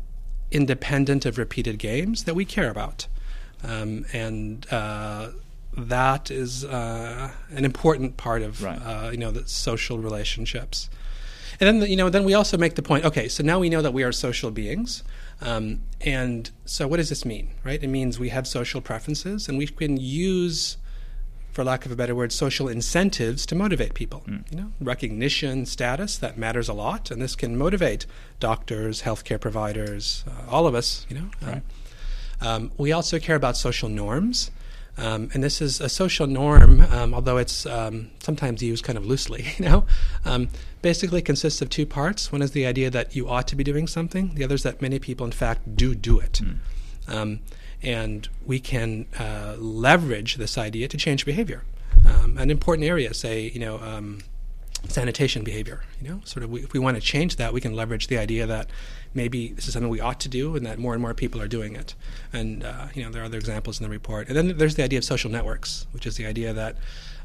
independent 0.50 1.26
of 1.26 1.38
repeated 1.38 1.78
games, 1.78 2.24
that 2.24 2.34
we 2.34 2.44
care 2.44 2.70
about. 2.70 3.06
Um, 3.64 4.06
and 4.12 4.66
uh, 4.72 5.28
that 5.76 6.30
is 6.30 6.64
uh, 6.64 7.30
an 7.50 7.64
important 7.64 8.16
part 8.16 8.42
of 8.42 8.62
Right. 8.62 8.78
uh, 8.78 9.10
you 9.10 9.18
know 9.18 9.30
the 9.30 9.46
social 9.46 9.98
relationships. 9.98 10.90
And 11.60 11.82
then 11.82 11.90
you 11.90 11.96
know 11.96 12.08
then 12.10 12.24
we 12.24 12.34
also 12.34 12.56
make 12.58 12.74
the 12.74 12.82
point. 12.82 13.04
Okay, 13.04 13.28
so 13.28 13.42
now 13.42 13.58
we 13.58 13.68
know 13.68 13.82
that 13.82 13.92
we 13.92 14.02
are 14.02 14.12
social 14.12 14.50
beings, 14.50 15.04
um, 15.40 15.80
and 16.00 16.50
so 16.64 16.86
what 16.88 16.96
does 16.96 17.08
this 17.08 17.24
mean? 17.24 17.50
Right? 17.64 17.82
It 17.82 17.88
means 17.88 18.18
we 18.18 18.30
have 18.30 18.46
social 18.46 18.80
preferences, 18.80 19.48
and 19.48 19.58
we 19.58 19.66
can 19.66 19.96
use, 19.96 20.76
for 21.52 21.62
lack 21.62 21.86
of 21.86 21.92
a 21.92 21.96
better 21.96 22.14
word, 22.14 22.32
social 22.32 22.68
incentives 22.68 23.46
to 23.46 23.54
motivate 23.54 23.94
people. 23.94 24.22
You 24.50 24.56
know, 24.56 24.72
recognition, 24.80 25.66
status 25.66 26.16
that 26.18 26.36
matters 26.36 26.68
a 26.68 26.72
lot, 26.74 27.10
and 27.10 27.20
this 27.22 27.36
can 27.36 27.56
motivate 27.56 28.06
doctors, 28.40 29.02
healthcare 29.02 29.40
providers, 29.40 30.24
uh, 30.26 30.50
all 30.50 30.66
of 30.66 30.74
us. 30.74 31.06
You 31.08 31.16
know. 31.18 31.30
Um, 31.46 31.62
um, 32.40 32.72
we 32.76 32.90
also 32.92 33.18
care 33.20 33.36
about 33.36 33.56
social 33.56 33.88
norms. 33.88 34.50
Um, 34.98 35.30
and 35.32 35.42
this 35.42 35.62
is 35.62 35.80
a 35.80 35.88
social 35.88 36.26
norm, 36.26 36.82
um, 36.82 37.14
although 37.14 37.38
it's 37.38 37.64
um, 37.64 38.10
sometimes 38.18 38.62
used 38.62 38.84
kind 38.84 38.98
of 38.98 39.06
loosely. 39.06 39.46
You 39.58 39.64
know, 39.64 39.84
um, 40.24 40.48
basically 40.80 41.22
consists 41.22 41.62
of 41.62 41.70
two 41.70 41.86
parts. 41.86 42.32
One 42.32 42.42
is 42.42 42.50
the 42.50 42.66
idea 42.66 42.90
that 42.90 43.14
you 43.14 43.28
ought 43.28 43.46
to 43.48 43.56
be 43.56 43.64
doing 43.64 43.86
something. 43.86 44.34
The 44.34 44.44
other 44.44 44.54
is 44.54 44.64
that 44.64 44.82
many 44.82 44.98
people, 44.98 45.24
in 45.24 45.32
fact, 45.32 45.76
do 45.76 45.94
do 45.94 46.18
it. 46.18 46.40
Um, 47.08 47.40
and 47.82 48.28
we 48.44 48.60
can 48.60 49.06
uh, 49.18 49.56
leverage 49.58 50.36
this 50.36 50.56
idea 50.58 50.88
to 50.88 50.96
change 50.96 51.24
behavior. 51.24 51.64
Um, 52.06 52.38
an 52.38 52.50
important 52.50 52.86
area, 52.86 53.14
say, 53.14 53.50
you 53.54 53.60
know, 53.60 53.78
um, 53.78 54.20
sanitation 54.88 55.44
behavior. 55.44 55.82
You 56.00 56.08
know, 56.08 56.20
sort 56.24 56.44
of, 56.44 56.50
we, 56.50 56.62
if 56.62 56.72
we 56.72 56.80
want 56.80 56.96
to 56.96 57.00
change 57.00 57.36
that, 57.36 57.52
we 57.52 57.60
can 57.60 57.74
leverage 57.74 58.08
the 58.08 58.18
idea 58.18 58.46
that 58.46 58.70
maybe 59.14 59.52
this 59.52 59.66
is 59.66 59.74
something 59.74 59.90
we 59.90 60.00
ought 60.00 60.20
to 60.20 60.28
do, 60.28 60.56
and 60.56 60.64
that 60.66 60.78
more 60.78 60.94
and 60.94 61.02
more 61.02 61.14
people 61.14 61.40
are 61.40 61.48
doing 61.48 61.74
it. 61.76 61.94
And 62.32 62.64
uh, 62.64 62.86
you 62.94 63.04
know, 63.04 63.10
there 63.10 63.22
are 63.22 63.26
other 63.26 63.38
examples 63.38 63.80
in 63.80 63.84
the 63.84 63.90
report. 63.90 64.28
And 64.28 64.36
then 64.36 64.58
there's 64.58 64.74
the 64.76 64.84
idea 64.84 64.98
of 64.98 65.04
social 65.04 65.30
networks, 65.30 65.86
which 65.92 66.06
is 66.06 66.16
the 66.16 66.26
idea 66.26 66.52
that 66.52 66.76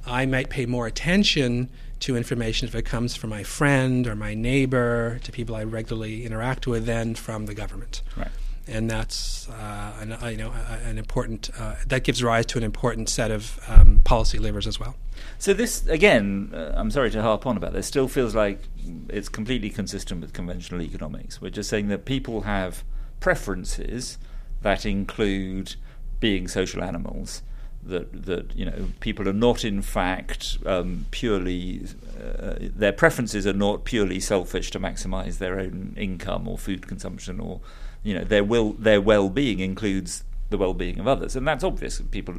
I 0.06 0.26
might 0.26 0.50
pay 0.50 0.66
more 0.66 0.88
attention 0.88 1.70
to 2.00 2.16
information 2.16 2.68
if 2.68 2.76
it 2.76 2.84
comes 2.84 3.16
from 3.16 3.32
my 3.32 3.44
friend 3.44 4.08
or 4.08 4.16
my 4.16 4.34
neighbor, 4.34 5.20
to 5.24 5.32
people 5.32 5.56
I 5.56 5.64
regularly 5.64 6.26
interact 6.26 6.68
with, 6.68 6.86
than 6.86 7.16
from 7.16 7.48
the 7.48 7.54
government 7.54 8.02
Right. 8.16 8.30
And 8.68 8.90
that's 8.90 9.50
uh, 9.50 9.94
an, 10.00 10.14
uh, 10.14 10.28
you 10.28 10.38
know 10.38 10.52
an 10.86 10.98
important 10.98 11.50
uh, 11.58 11.76
that 11.88 12.04
gives 12.04 12.22
rise 12.24 12.46
to 12.48 12.58
an 12.58 12.64
important 12.64 13.10
set 13.10 13.32
of 13.32 13.60
um, 13.68 14.00
policy 14.04 14.38
levers 14.40 14.68
as 14.68 14.80
well. 14.80 14.96
So 15.40 15.54
this 15.54 15.86
again, 15.88 16.52
uh, 16.54 16.74
I'm 16.76 16.92
sorry 16.92 17.12
to 17.12 17.22
harp 17.22 17.46
on 17.46 17.58
about 17.58 17.74
this. 17.74 17.88
Still 17.88 18.08
feels 18.08 18.36
like 18.36 18.62
it's 19.10 19.30
completely 19.30 19.70
consistent 19.70 20.22
with 20.22 20.34
conventional 20.34 20.82
economics. 20.82 21.42
We're 21.42 21.50
just 21.50 21.70
saying 21.70 21.88
that 21.90 22.06
people 22.06 22.42
have 22.42 22.84
preferences 23.20 24.18
that 24.62 24.86
include 24.86 25.76
being 26.20 26.48
social 26.48 26.84
animals. 26.84 27.42
That 27.84 28.26
that 28.26 28.56
you 28.56 28.66
know 28.66 28.88
people 29.00 29.30
are 29.30 29.34
not 29.34 29.64
in 29.64 29.82
fact 29.82 30.58
um, 30.66 31.06
purely 31.12 31.86
uh, 32.20 32.56
their 32.60 32.92
preferences 32.92 33.48
are 33.48 33.54
not 33.54 33.86
purely 33.86 34.20
selfish 34.20 34.72
to 34.72 34.80
maximise 34.80 35.38
their 35.38 35.60
own 35.60 35.94
income 35.96 36.50
or 36.50 36.58
food 36.58 36.86
consumption 36.86 37.40
or 37.40 37.62
you 38.08 38.14
know 38.14 38.24
their 38.24 38.44
will 38.44 38.72
their 38.74 39.02
well 39.02 39.30
being 39.30 39.60
includes 39.60 40.24
the 40.50 40.58
well 40.58 40.74
being 40.74 40.98
of 40.98 41.08
others, 41.08 41.36
and 41.36 41.46
that's 41.46 41.64
obvious. 41.64 42.00
People 42.10 42.36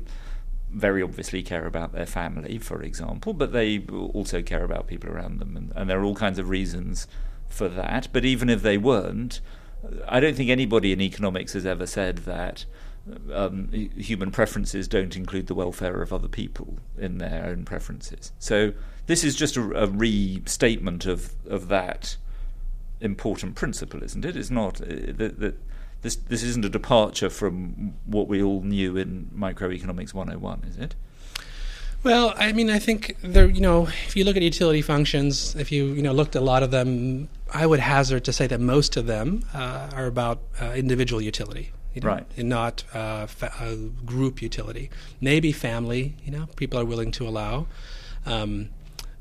very 0.70 1.02
obviously 1.02 1.42
care 1.42 1.66
about 1.66 1.92
their 1.92 2.06
family, 2.06 2.58
for 2.58 2.82
example, 2.82 3.34
but 3.34 3.52
they 3.52 3.80
also 4.14 4.40
care 4.40 4.64
about 4.64 4.86
people 4.86 5.10
around 5.10 5.40
them, 5.40 5.56
and, 5.58 5.72
and 5.76 5.90
there 5.90 6.00
are 6.00 6.04
all 6.04 6.14
kinds 6.14 6.38
of 6.38 6.48
reasons 6.48 7.06
for 7.50 7.68
that. 7.68 8.08
But 8.12 8.24
even 8.24 8.48
if 8.48 8.62
they 8.62 8.78
weren't, 8.78 9.42
I 10.08 10.20
don't 10.20 10.34
think 10.34 10.48
anybody 10.48 10.90
in 10.92 11.02
economics 11.02 11.52
has 11.52 11.66
ever 11.66 11.86
said 11.86 12.18
that 12.18 12.64
um, 13.32 13.68
human 13.94 14.30
preferences 14.30 14.88
don't 14.88 15.16
include 15.16 15.48
the 15.48 15.54
welfare 15.54 16.00
of 16.00 16.14
other 16.14 16.28
people 16.28 16.78
in 16.98 17.18
their 17.18 17.44
own 17.44 17.66
preferences. 17.66 18.32
So 18.38 18.72
this 19.06 19.22
is 19.22 19.34
just 19.34 19.58
a, 19.58 19.82
a 19.82 19.86
restatement 19.86 21.04
of 21.04 21.34
of 21.46 21.68
that 21.68 22.16
important 23.00 23.54
principle, 23.54 24.02
isn't 24.02 24.24
it? 24.24 24.36
It's 24.36 24.50
not 24.50 24.80
uh, 24.80 24.86
that. 25.16 25.40
that 25.40 25.54
this 26.00 26.14
this 26.14 26.44
isn't 26.44 26.64
a 26.64 26.68
departure 26.68 27.28
from 27.28 27.94
what 28.06 28.28
we 28.28 28.40
all 28.40 28.62
knew 28.62 28.96
in 28.96 29.30
microeconomics 29.36 30.14
101, 30.14 30.62
is 30.68 30.76
it? 30.76 30.94
Well, 32.04 32.34
I 32.36 32.52
mean, 32.52 32.70
I 32.70 32.78
think 32.78 33.16
there. 33.22 33.46
You 33.48 33.60
know, 33.60 33.88
if 34.06 34.14
you 34.14 34.22
look 34.24 34.36
at 34.36 34.42
utility 34.42 34.82
functions, 34.82 35.56
if 35.56 35.72
you 35.72 35.86
you 35.86 36.02
know 36.02 36.12
looked 36.12 36.36
at 36.36 36.42
a 36.42 36.44
lot 36.44 36.62
of 36.62 36.70
them, 36.70 37.28
I 37.52 37.66
would 37.66 37.80
hazard 37.80 38.24
to 38.24 38.32
say 38.32 38.46
that 38.46 38.60
most 38.60 38.96
of 38.96 39.06
them 39.06 39.44
uh, 39.52 39.90
are 39.92 40.06
about 40.06 40.38
uh, 40.62 40.66
individual 40.76 41.20
utility. 41.20 41.72
You 41.94 42.02
know, 42.02 42.08
Right. 42.08 42.26
And 42.36 42.48
not 42.48 42.84
uh, 42.94 43.26
fa- 43.26 43.52
uh, 43.58 43.74
group 44.06 44.40
utility. 44.40 44.90
Maybe 45.20 45.50
family. 45.50 46.14
You 46.24 46.30
know, 46.30 46.46
people 46.54 46.78
are 46.78 46.84
willing 46.84 47.10
to 47.12 47.26
allow. 47.26 47.66
Um, 48.26 48.68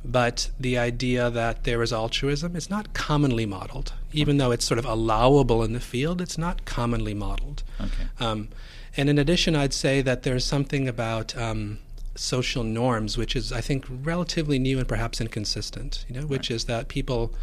but 0.08 0.50
the 0.58 0.78
idea 0.78 1.30
that 1.30 1.66
there 1.66 1.84
is 1.84 1.92
altruism 1.92 2.56
is 2.56 2.70
not 2.70 2.94
commonly 2.94 3.46
modeled. 3.46 3.94
Even 4.14 4.38
though 4.38 4.52
it's 4.52 4.64
sort 4.64 4.80
of 4.80 4.86
allowable 4.86 5.62
in 5.64 5.74
the 5.74 5.82
field, 5.82 6.22
it's 6.22 6.38
not 6.38 6.64
commonly 6.64 7.14
modeled. 7.14 7.62
Okay. 7.80 8.06
Um, 8.20 8.48
and 8.96 9.10
in 9.10 9.20
addition, 9.20 9.54
I'd 9.54 9.74
say 9.74 10.02
that 10.02 10.24
there's 10.24 10.46
something 10.46 10.88
about 10.88 11.38
um, 11.38 11.80
social 12.16 12.64
norms, 12.64 13.18
which 13.18 13.36
is, 13.36 13.52
I 13.52 13.60
think, 13.60 13.86
relatively 13.90 14.58
new 14.60 14.80
and 14.80 14.88
perhaps 14.88 15.20
inconsistent. 15.20 16.06
You 16.08 16.22
know, 16.22 16.26
which 16.26 16.50
is 16.50 16.66
that 16.66 16.88
people, 16.88 17.34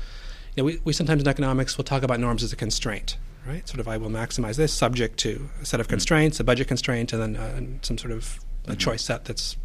you 0.56 0.62
know, 0.62 0.64
we, 0.64 0.80
we 0.84 0.94
sometimes 0.94 1.20
in 1.22 1.28
economics 1.28 1.76
will 1.76 1.84
talk 1.84 2.02
about 2.02 2.18
norms 2.18 2.42
as 2.42 2.52
a 2.52 2.56
constraint, 2.56 3.18
right? 3.46 3.68
Sort 3.68 3.78
of, 3.78 3.88
I 3.88 3.98
will 3.98 4.10
maximize 4.10 4.56
this 4.56 4.72
subject 4.72 5.18
to 5.20 5.50
a 5.60 5.66
set 5.66 5.80
of 5.80 5.88
constraints, 5.88 6.40
a 6.40 6.44
budget 6.44 6.66
constraint, 6.66 7.12
and 7.12 7.20
then 7.20 7.36
uh, 7.36 7.60
some 7.82 7.98
sort 7.98 8.12
of 8.12 8.40
a 8.66 8.74
choice 8.74 9.04
set 9.04 9.26
that's 9.26 9.58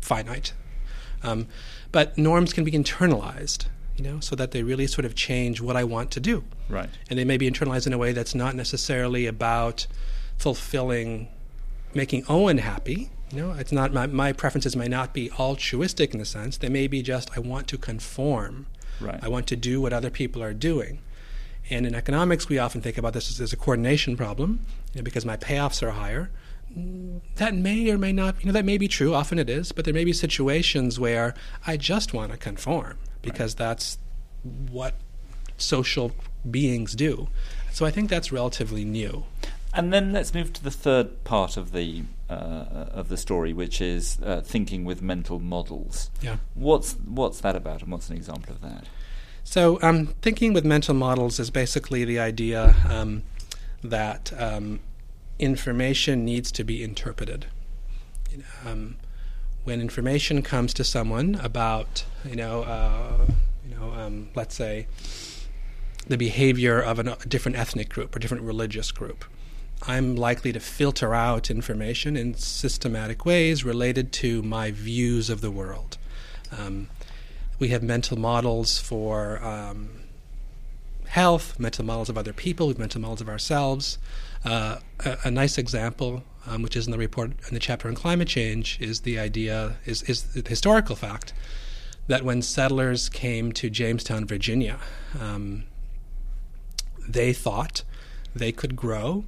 finite. 0.00 0.54
Um, 1.22 1.48
but 1.96 2.18
norms 2.18 2.52
can 2.52 2.62
be 2.62 2.72
internalized, 2.72 3.68
you 3.96 4.04
know, 4.04 4.20
so 4.20 4.36
that 4.36 4.50
they 4.50 4.62
really 4.62 4.86
sort 4.86 5.06
of 5.06 5.14
change 5.14 5.62
what 5.62 5.76
I 5.76 5.84
want 5.84 6.10
to 6.10 6.20
do. 6.20 6.44
Right. 6.68 6.90
and 7.08 7.18
they 7.18 7.24
may 7.24 7.38
be 7.38 7.50
internalized 7.50 7.86
in 7.86 7.94
a 7.94 7.96
way 7.96 8.12
that's 8.12 8.34
not 8.34 8.54
necessarily 8.54 9.24
about 9.24 9.86
fulfilling 10.36 11.28
making 11.94 12.26
owen 12.28 12.58
happy 12.58 13.10
you 13.30 13.38
know. 13.40 13.52
It's 13.52 13.72
not 13.72 13.94
my, 13.94 14.06
my 14.06 14.34
preferences 14.34 14.76
may 14.76 14.88
not 14.88 15.14
be 15.14 15.30
altruistic 15.32 16.12
in 16.12 16.18
the 16.18 16.26
sense. 16.26 16.58
They 16.58 16.68
may 16.68 16.86
be 16.86 17.00
just 17.00 17.30
i 17.34 17.40
want 17.40 17.66
to 17.68 17.78
conform. 17.78 18.66
Right. 19.00 19.18
i 19.22 19.28
want 19.28 19.46
to 19.46 19.56
do 19.56 19.80
what 19.80 19.94
other 19.94 20.10
people 20.10 20.42
are 20.42 20.52
doing. 20.52 20.98
And 21.70 21.86
in 21.86 21.94
economics 21.94 22.46
we 22.50 22.58
often 22.58 22.82
think 22.82 22.98
about 22.98 23.14
this 23.14 23.30
as, 23.30 23.40
as 23.40 23.54
a 23.54 23.56
coordination 23.56 24.18
problem 24.18 24.60
you 24.92 25.00
know, 25.00 25.04
because 25.04 25.24
my 25.24 25.38
payoffs 25.38 25.82
are 25.82 25.92
higher 25.92 26.30
that 27.36 27.54
may 27.54 27.90
or 27.90 27.96
may 27.96 28.12
not 28.12 28.38
you 28.40 28.46
know 28.46 28.52
that 28.52 28.64
may 28.64 28.76
be 28.76 28.86
true 28.86 29.14
often 29.14 29.38
it 29.38 29.48
is 29.48 29.72
but 29.72 29.84
there 29.86 29.94
may 29.94 30.04
be 30.04 30.12
situations 30.12 31.00
where 31.00 31.34
i 31.66 31.76
just 31.76 32.12
want 32.12 32.30
to 32.30 32.36
conform 32.36 32.98
because 33.22 33.54
that's 33.54 33.98
what 34.70 34.94
social 35.56 36.12
beings 36.48 36.94
do. 36.94 37.28
So 37.72 37.84
I 37.84 37.90
think 37.90 38.10
that's 38.10 38.32
relatively 38.32 38.84
new. 38.84 39.24
And 39.74 39.92
then 39.92 40.12
let's 40.12 40.32
move 40.32 40.52
to 40.54 40.64
the 40.64 40.70
third 40.70 41.24
part 41.24 41.56
of 41.56 41.72
the 41.72 42.04
uh, 42.30 42.86
of 42.92 43.08
the 43.08 43.16
story, 43.16 43.52
which 43.52 43.80
is 43.80 44.18
uh, 44.24 44.40
thinking 44.40 44.84
with 44.84 45.02
mental 45.02 45.38
models. 45.38 46.10
Yeah. 46.22 46.36
What's 46.54 46.94
what's 47.04 47.40
that 47.40 47.54
about, 47.54 47.82
and 47.82 47.92
what's 47.92 48.08
an 48.08 48.16
example 48.16 48.54
of 48.54 48.62
that? 48.62 48.86
So 49.44 49.78
um, 49.82 50.14
thinking 50.22 50.54
with 50.54 50.64
mental 50.64 50.94
models 50.94 51.38
is 51.38 51.50
basically 51.50 52.04
the 52.04 52.18
idea 52.18 52.74
um, 52.88 53.22
that 53.84 54.32
um, 54.40 54.80
information 55.38 56.24
needs 56.24 56.50
to 56.52 56.64
be 56.64 56.82
interpreted. 56.82 57.46
Um, 58.64 58.96
when 59.64 59.80
information 59.80 60.42
comes 60.42 60.72
to 60.74 60.84
someone 60.84 61.34
about, 61.42 62.04
you 62.24 62.36
know, 62.36 62.62
uh, 62.62 63.26
you 63.68 63.74
know, 63.74 63.90
um, 63.92 64.28
let's 64.34 64.54
say, 64.54 64.86
the 66.06 66.16
behavior 66.16 66.80
of 66.80 66.98
a 67.00 67.16
different 67.26 67.58
ethnic 67.58 67.88
group 67.88 68.14
or 68.14 68.18
different 68.20 68.44
religious 68.44 68.92
group, 68.92 69.24
I'm 69.82 70.16
likely 70.16 70.52
to 70.52 70.60
filter 70.60 71.14
out 71.14 71.50
information 71.50 72.16
in 72.16 72.34
systematic 72.34 73.26
ways 73.26 73.64
related 73.64 74.12
to 74.14 74.42
my 74.42 74.70
views 74.70 75.28
of 75.28 75.40
the 75.40 75.50
world. 75.50 75.98
Um, 76.56 76.88
we 77.58 77.68
have 77.68 77.82
mental 77.82 78.18
models 78.18 78.78
for 78.78 79.42
um, 79.42 79.90
health, 81.06 81.58
mental 81.58 81.84
models 81.84 82.08
of 82.08 82.16
other 82.16 82.32
people, 82.32 82.72
mental 82.78 83.00
models 83.00 83.20
of 83.20 83.28
ourselves. 83.28 83.98
Uh, 84.46 84.78
a, 85.04 85.18
a, 85.24 85.30
nice 85.30 85.58
example, 85.58 86.22
um, 86.46 86.62
which 86.62 86.76
is 86.76 86.86
in 86.86 86.92
the 86.92 86.98
report 86.98 87.32
in 87.48 87.54
the 87.54 87.58
chapter 87.58 87.88
on 87.88 87.94
climate 87.94 88.28
change, 88.28 88.78
is 88.80 89.00
the 89.00 89.18
idea 89.18 89.76
is 89.84 90.02
is 90.02 90.22
the 90.34 90.48
historical 90.48 90.94
fact 90.94 91.32
that 92.06 92.22
when 92.22 92.40
settlers 92.40 93.08
came 93.08 93.50
to 93.52 93.68
Jamestown, 93.68 94.24
Virginia, 94.24 94.78
um, 95.20 95.64
they 97.08 97.32
thought 97.32 97.82
they 98.34 98.52
could 98.52 98.76
grow 98.76 99.24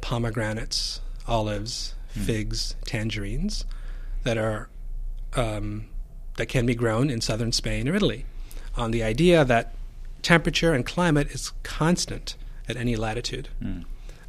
pomegranates, 0.00 1.00
olives, 1.28 1.94
mm. 2.16 2.22
figs, 2.22 2.74
tangerines 2.84 3.64
that 4.24 4.36
are 4.36 4.68
um, 5.36 5.86
that 6.38 6.46
can 6.46 6.66
be 6.66 6.74
grown 6.74 7.08
in 7.08 7.20
southern 7.20 7.52
Spain 7.52 7.88
or 7.88 7.94
Italy, 7.94 8.26
on 8.76 8.90
the 8.90 9.02
idea 9.02 9.44
that 9.44 9.74
temperature 10.22 10.72
and 10.72 10.84
climate 10.84 11.28
is 11.30 11.52
constant 11.62 12.36
at 12.68 12.76
any 12.76 12.96
latitude. 12.96 13.48
Mm. 13.62 13.84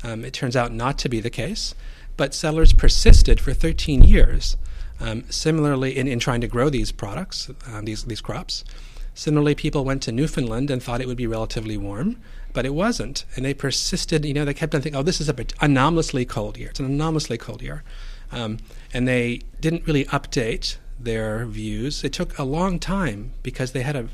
Um, 0.08 0.24
it 0.24 0.34
turns 0.34 0.56
out 0.56 0.72
not 0.72 0.98
to 1.00 1.10
be 1.10 1.20
the 1.20 1.30
case, 1.30 1.76
but 2.16 2.34
settlers 2.34 2.72
persisted 2.72 3.42
for 3.42 3.54
13 3.54 4.04
years. 4.04 4.56
Um, 5.00 5.26
similarly, 5.30 5.98
in, 5.98 6.08
in 6.08 6.20
trying 6.20 6.42
to 6.42 6.48
grow 6.48 6.70
these 6.70 6.92
products, 6.92 7.52
um, 7.68 7.86
these 7.86 8.06
these 8.06 8.22
crops. 8.22 8.64
Similarly, 9.14 9.54
people 9.54 9.84
went 9.84 10.02
to 10.04 10.12
Newfoundland 10.12 10.72
and 10.72 10.82
thought 10.82 11.02
it 11.02 11.08
would 11.08 11.18
be 11.18 11.28
relatively 11.28 11.76
warm, 11.76 12.18
but 12.54 12.66
it 12.66 12.74
wasn't, 12.74 13.26
and 13.36 13.44
they 13.44 13.54
persisted. 13.54 14.26
You 14.26 14.34
know, 14.34 14.46
they 14.46 14.54
kept 14.54 14.74
on 14.74 14.82
thinking, 14.82 14.98
"Oh, 14.98 15.04
this 15.04 15.20
is 15.20 15.30
an 15.30 15.46
anomalously 15.62 16.26
cold 16.26 16.58
year. 16.58 16.70
It's 16.70 16.80
an 16.80 16.86
anomalously 16.86 17.38
cold 17.38 17.62
year," 17.62 17.84
um, 18.32 18.58
and 18.94 19.08
they 19.08 19.42
didn't 19.60 19.86
really 19.86 20.06
update 20.06 20.78
their 21.00 21.46
views. 21.46 22.04
It 22.04 22.14
took 22.14 22.38
a 22.40 22.44
long 22.44 22.80
time 22.80 23.34
because 23.44 23.74
they 23.74 23.84
had 23.84 23.96
a, 23.96 24.08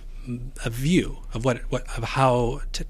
a 0.65 0.69
view 0.69 1.19
of 1.33 1.45
what, 1.45 1.59
what 1.69 1.85
of 1.97 2.03
how 2.03 2.61
t- 2.73 2.85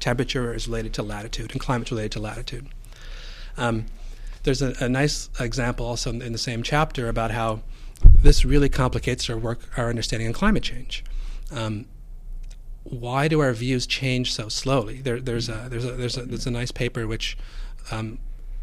temperature 0.00 0.52
is 0.54 0.66
related 0.66 0.94
to 0.94 1.02
latitude 1.02 1.52
and 1.52 1.60
climate 1.60 1.88
is 1.88 1.92
related 1.92 2.12
to 2.12 2.20
latitude. 2.20 2.68
Um, 3.56 3.86
there's 4.42 4.62
a, 4.62 4.74
a, 4.80 4.88
nice 4.88 5.28
example 5.40 5.86
also 5.86 6.10
in, 6.10 6.32
the 6.32 6.38
same 6.38 6.62
chapter 6.62 7.08
about 7.08 7.32
how 7.32 7.62
this 8.00 8.44
really 8.44 8.68
complicates 8.68 9.28
our 9.28 9.36
work, 9.36 9.60
our 9.76 9.88
understanding 9.88 10.28
of 10.28 10.34
climate 10.34 10.62
change. 10.62 11.04
Um, 11.50 11.86
why 12.84 13.26
do 13.26 13.40
our 13.40 13.52
views 13.52 13.86
change 13.86 14.32
so 14.32 14.48
slowly? 14.48 15.00
There, 15.00 15.20
there's 15.20 15.48
a 15.48 15.66
there's 15.68 15.84
a 15.84 15.92
there's 15.92 16.16
a 16.16 16.22
there's 16.22 16.46
a 16.46 16.50
nice 16.50 16.70
paper 16.70 17.06
which 17.06 17.36
um, 17.90 18.18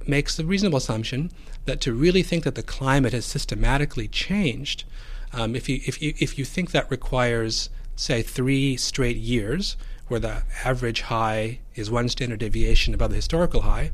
makes 0.08 0.38
the 0.38 0.46
reasonable 0.46 0.78
assumption 0.78 1.32
that 1.66 1.82
to 1.82 1.94
really 1.94 2.24
think 2.24 2.44
that 2.46 2.56
the 2.56 2.64
climate 2.64 3.14
has 3.14 3.26
systematically 3.26 4.08
changed, 4.08 4.86
um, 5.34 5.56
if 5.56 5.68
you 5.68 5.82
if 5.86 6.02
you 6.02 6.14
if 6.20 6.38
you 6.38 6.46
think 6.46 6.72
that 6.72 6.90
requires 6.90 7.70
say 7.96 8.22
three 8.22 8.78
straight 8.78 9.18
years 9.18 9.76
where 10.14 10.20
the 10.20 10.44
average 10.64 11.02
high 11.02 11.58
is 11.74 11.90
one 11.90 12.08
standard 12.08 12.38
deviation 12.38 12.94
above 12.94 13.10
the 13.10 13.16
historical 13.16 13.62
high, 13.62 13.90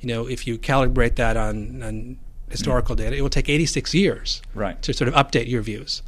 you 0.00 0.08
know, 0.08 0.26
if 0.26 0.46
you 0.46 0.56
calibrate 0.56 1.16
that 1.16 1.36
on, 1.36 1.82
on 1.82 2.16
historical 2.48 2.94
data, 2.94 3.14
it 3.14 3.20
will 3.20 3.28
take 3.28 3.46
86 3.46 3.92
years 3.92 4.40
right. 4.54 4.80
to 4.80 4.94
sort 4.94 5.06
of 5.06 5.12
update 5.14 5.50
your 5.50 5.60
views. 5.60 6.00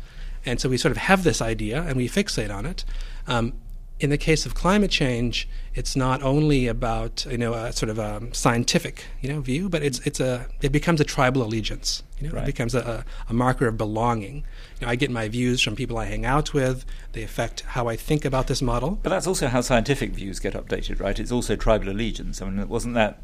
And 0.46 0.58
so 0.58 0.70
we 0.70 0.78
sort 0.78 0.92
of 0.92 0.96
have 0.96 1.22
this 1.22 1.42
idea 1.42 1.82
and 1.82 1.96
we 1.96 2.08
fixate 2.08 2.50
on 2.50 2.64
it. 2.64 2.86
Um, 3.26 3.52
in 4.02 4.10
the 4.10 4.18
case 4.18 4.44
of 4.44 4.52
climate 4.52 4.90
change, 4.90 5.48
it's 5.74 5.94
not 5.94 6.22
only 6.24 6.66
about 6.66 7.24
you 7.30 7.38
know 7.38 7.54
a 7.54 7.72
sort 7.72 7.88
of 7.88 7.98
a 8.00 8.20
scientific 8.34 9.04
you 9.20 9.32
know 9.32 9.40
view, 9.40 9.68
but 9.68 9.82
it's 9.82 10.00
it's 10.00 10.18
a 10.18 10.46
it 10.60 10.72
becomes 10.72 11.00
a 11.00 11.04
tribal 11.04 11.42
allegiance. 11.42 12.02
You 12.18 12.28
know, 12.28 12.34
right. 12.34 12.42
it 12.42 12.46
becomes 12.46 12.74
a, 12.74 13.04
a, 13.28 13.32
marker 13.32 13.66
of 13.66 13.76
belonging. 13.76 14.44
You 14.78 14.86
know, 14.86 14.88
I 14.88 14.96
get 14.96 15.10
my 15.10 15.28
views 15.28 15.60
from 15.60 15.74
people 15.74 15.98
I 15.98 16.04
hang 16.04 16.24
out 16.24 16.52
with. 16.54 16.84
They 17.12 17.24
affect 17.24 17.62
how 17.62 17.88
I 17.88 17.96
think 17.96 18.24
about 18.24 18.46
this 18.46 18.62
model. 18.62 19.00
But 19.02 19.10
that's 19.10 19.26
also 19.26 19.48
how 19.48 19.60
scientific 19.60 20.12
views 20.12 20.38
get 20.38 20.54
updated, 20.54 21.00
right? 21.00 21.18
It's 21.18 21.32
also 21.32 21.56
tribal 21.56 21.88
allegiance. 21.88 22.40
I 22.40 22.48
mean, 22.48 22.60
it 22.60 22.68
wasn't 22.68 22.94
that 22.94 23.22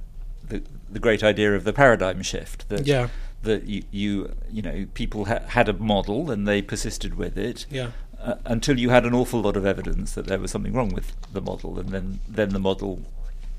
the 0.49 0.63
the 0.91 1.01
great 1.01 1.23
idea 1.23 1.55
of 1.55 1.65
the 1.65 1.73
paradigm 1.73 2.23
shift? 2.23 2.69
That 2.69 2.87
yeah 2.87 3.09
that 3.43 3.65
you, 3.65 3.83
you 3.91 4.35
you, 4.51 4.63
know 4.63 4.87
people 4.95 5.27
ha- 5.27 5.43
had 5.49 5.69
a 5.69 5.73
model 5.73 6.31
and 6.31 6.47
they 6.47 6.63
persisted 6.63 7.15
with 7.15 7.37
it. 7.37 7.67
Yeah 7.69 7.91
uh, 8.23 8.35
until 8.45 8.79
you 8.79 8.91
had 8.91 9.05
an 9.05 9.15
awful 9.15 9.41
lot 9.41 9.57
of 9.57 9.65
evidence 9.65 10.13
that 10.15 10.27
there 10.27 10.39
was 10.39 10.51
something 10.51 10.73
wrong 10.73 10.91
with 10.91 11.15
the 11.33 11.41
model, 11.41 11.79
and 11.79 11.91
then 11.91 12.21
then 12.29 12.51
the 12.51 12.59
model 12.59 13.01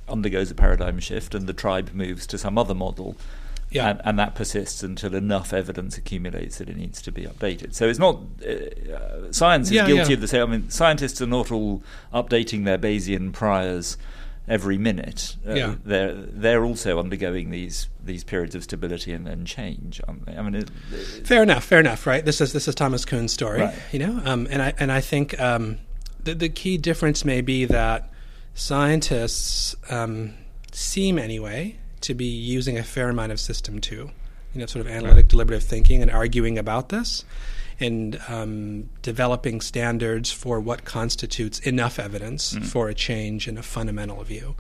undergoes 0.08 0.52
a 0.52 0.56
paradigm 0.56 1.00
shift, 1.00 1.34
and 1.34 1.48
the 1.48 1.54
tribe 1.54 1.92
moves 1.94 2.28
to 2.28 2.38
some 2.38 2.58
other 2.58 2.76
model. 2.76 3.16
Yeah. 3.72 3.90
And, 3.90 4.02
and, 4.04 4.20
that 4.20 4.34
persists 4.34 4.82
until 4.82 5.14
enough 5.14 5.54
evidence 5.54 5.96
accumulates 5.96 6.58
that 6.58 6.70
it 6.70 6.76
needs 6.76 7.04
to 7.04 7.12
be 7.12 7.26
updated. 7.26 7.76
So 7.76 7.88
it's 7.88 8.00
not 8.00 8.20
uh, 8.44 9.32
science 9.32 9.68
is 9.68 9.74
yeah, 9.74 9.86
guilty 9.86 10.10
yeah. 10.10 10.16
of 10.16 10.22
the 10.22 10.28
same. 10.28 10.42
I 10.42 10.46
mean, 10.48 10.70
scientists 10.72 11.22
are 11.22 11.28
not 11.28 11.52
all 11.52 11.84
updating 12.12 12.66
their 12.66 12.80
Bayesian 12.80 13.32
priors 13.32 13.96
every 14.50 14.78
minute. 14.78 15.38
Uh, 15.48 15.54
yeah. 15.54 15.76
they're 15.86 16.14
they're 16.16 16.66
also 16.66 17.00
undergoing 17.00 17.52
these 17.52 17.88
these 18.04 18.24
periods 18.24 18.56
of 18.56 18.64
stability 18.64 19.14
and 19.14 19.26
then 19.26 19.46
change. 19.46 20.02
I 20.08 20.42
mean, 20.42 20.56
it, 20.56 20.72
it, 20.92 21.28
fair 21.28 21.44
enough, 21.44 21.64
fair 21.64 21.80
enough, 21.80 22.06
right? 22.06 22.26
This 22.26 22.42
is 22.42 22.52
this 22.52 22.68
is 22.68 22.76
Thomas 22.76 23.06
Kuhn's 23.06 23.32
story, 23.32 23.62
right. 23.62 23.76
you 23.92 24.00
know, 24.00 24.22
um, 24.26 24.48
and 24.50 24.62
I 24.62 24.74
and 24.80 24.92
I 24.92 25.00
think 25.00 25.40
um, 25.40 25.78
the 26.24 26.34
the 26.34 26.50
key 26.50 26.78
difference 26.78 27.24
may 27.24 27.42
be 27.42 27.66
that 27.66 28.12
scientists 28.56 29.76
um, 29.90 30.34
seem 30.72 31.20
anyway 31.20 31.78
to 32.02 32.14
be 32.14 32.26
using 32.26 32.78
a 32.78 32.84
fair 32.84 33.10
amount 33.10 33.32
of 33.32 33.40
system 33.40 33.80
two, 33.80 34.10
you 34.54 34.60
know, 34.60 34.66
sort 34.66 34.86
of 34.86 34.92
analytic, 34.92 35.24
right. 35.24 35.28
deliberative 35.28 35.68
thinking 35.68 36.02
and 36.02 36.10
arguing 36.10 36.58
about 36.58 36.90
this 36.90 37.24
and 37.80 38.20
um, 38.28 38.90
developing 39.02 39.62
standards 39.62 40.32
for 40.32 40.60
what 40.60 40.84
constitutes 40.84 41.60
enough 41.60 41.98
evidence 41.98 42.54
mm. 42.54 42.66
for 42.66 42.90
a 42.90 42.94
change 42.94 43.48
in 43.48 43.58
a 43.58 43.64
fundamental 43.64 44.24
view. 44.24 44.56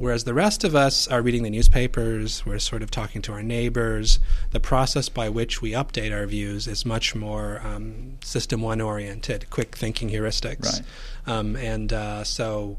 Whereas 0.00 0.24
the 0.24 0.32
rest 0.32 0.64
of 0.64 0.74
us 0.74 1.06
are 1.08 1.20
reading 1.20 1.42
the 1.42 1.50
newspapers, 1.50 2.46
we're 2.46 2.58
sort 2.58 2.82
of 2.82 2.90
talking 2.90 3.20
to 3.20 3.32
our 3.32 3.42
neighbors. 3.42 4.18
The 4.50 4.60
process 4.60 5.10
by 5.10 5.28
which 5.28 5.60
we 5.60 5.72
update 5.72 6.10
our 6.10 6.26
views 6.26 6.66
is 6.66 6.86
much 6.86 7.14
more 7.14 7.60
um, 7.62 8.16
system 8.24 8.62
one 8.62 8.80
oriented, 8.80 9.50
quick 9.50 9.76
thinking 9.76 10.08
heuristics. 10.08 10.80
Right. 11.26 11.36
Um, 11.36 11.54
and 11.56 11.92
uh, 11.92 12.24
so, 12.24 12.78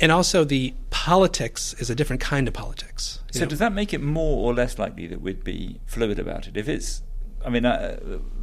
and 0.00 0.10
also 0.10 0.42
the 0.42 0.72
politics 0.88 1.74
is 1.74 1.90
a 1.90 1.94
different 1.94 2.22
kind 2.22 2.48
of 2.48 2.54
politics. 2.54 3.20
So, 3.30 3.40
know? 3.40 3.46
does 3.46 3.58
that 3.58 3.74
make 3.74 3.92
it 3.92 4.00
more 4.00 4.48
or 4.48 4.54
less 4.54 4.78
likely 4.78 5.06
that 5.06 5.20
we'd 5.20 5.44
be 5.44 5.80
fluid 5.84 6.18
about 6.18 6.48
it? 6.48 6.56
If 6.56 6.66
it's 6.66 7.02
I 7.44 7.50
mean, 7.50 7.64
uh, 7.64 7.98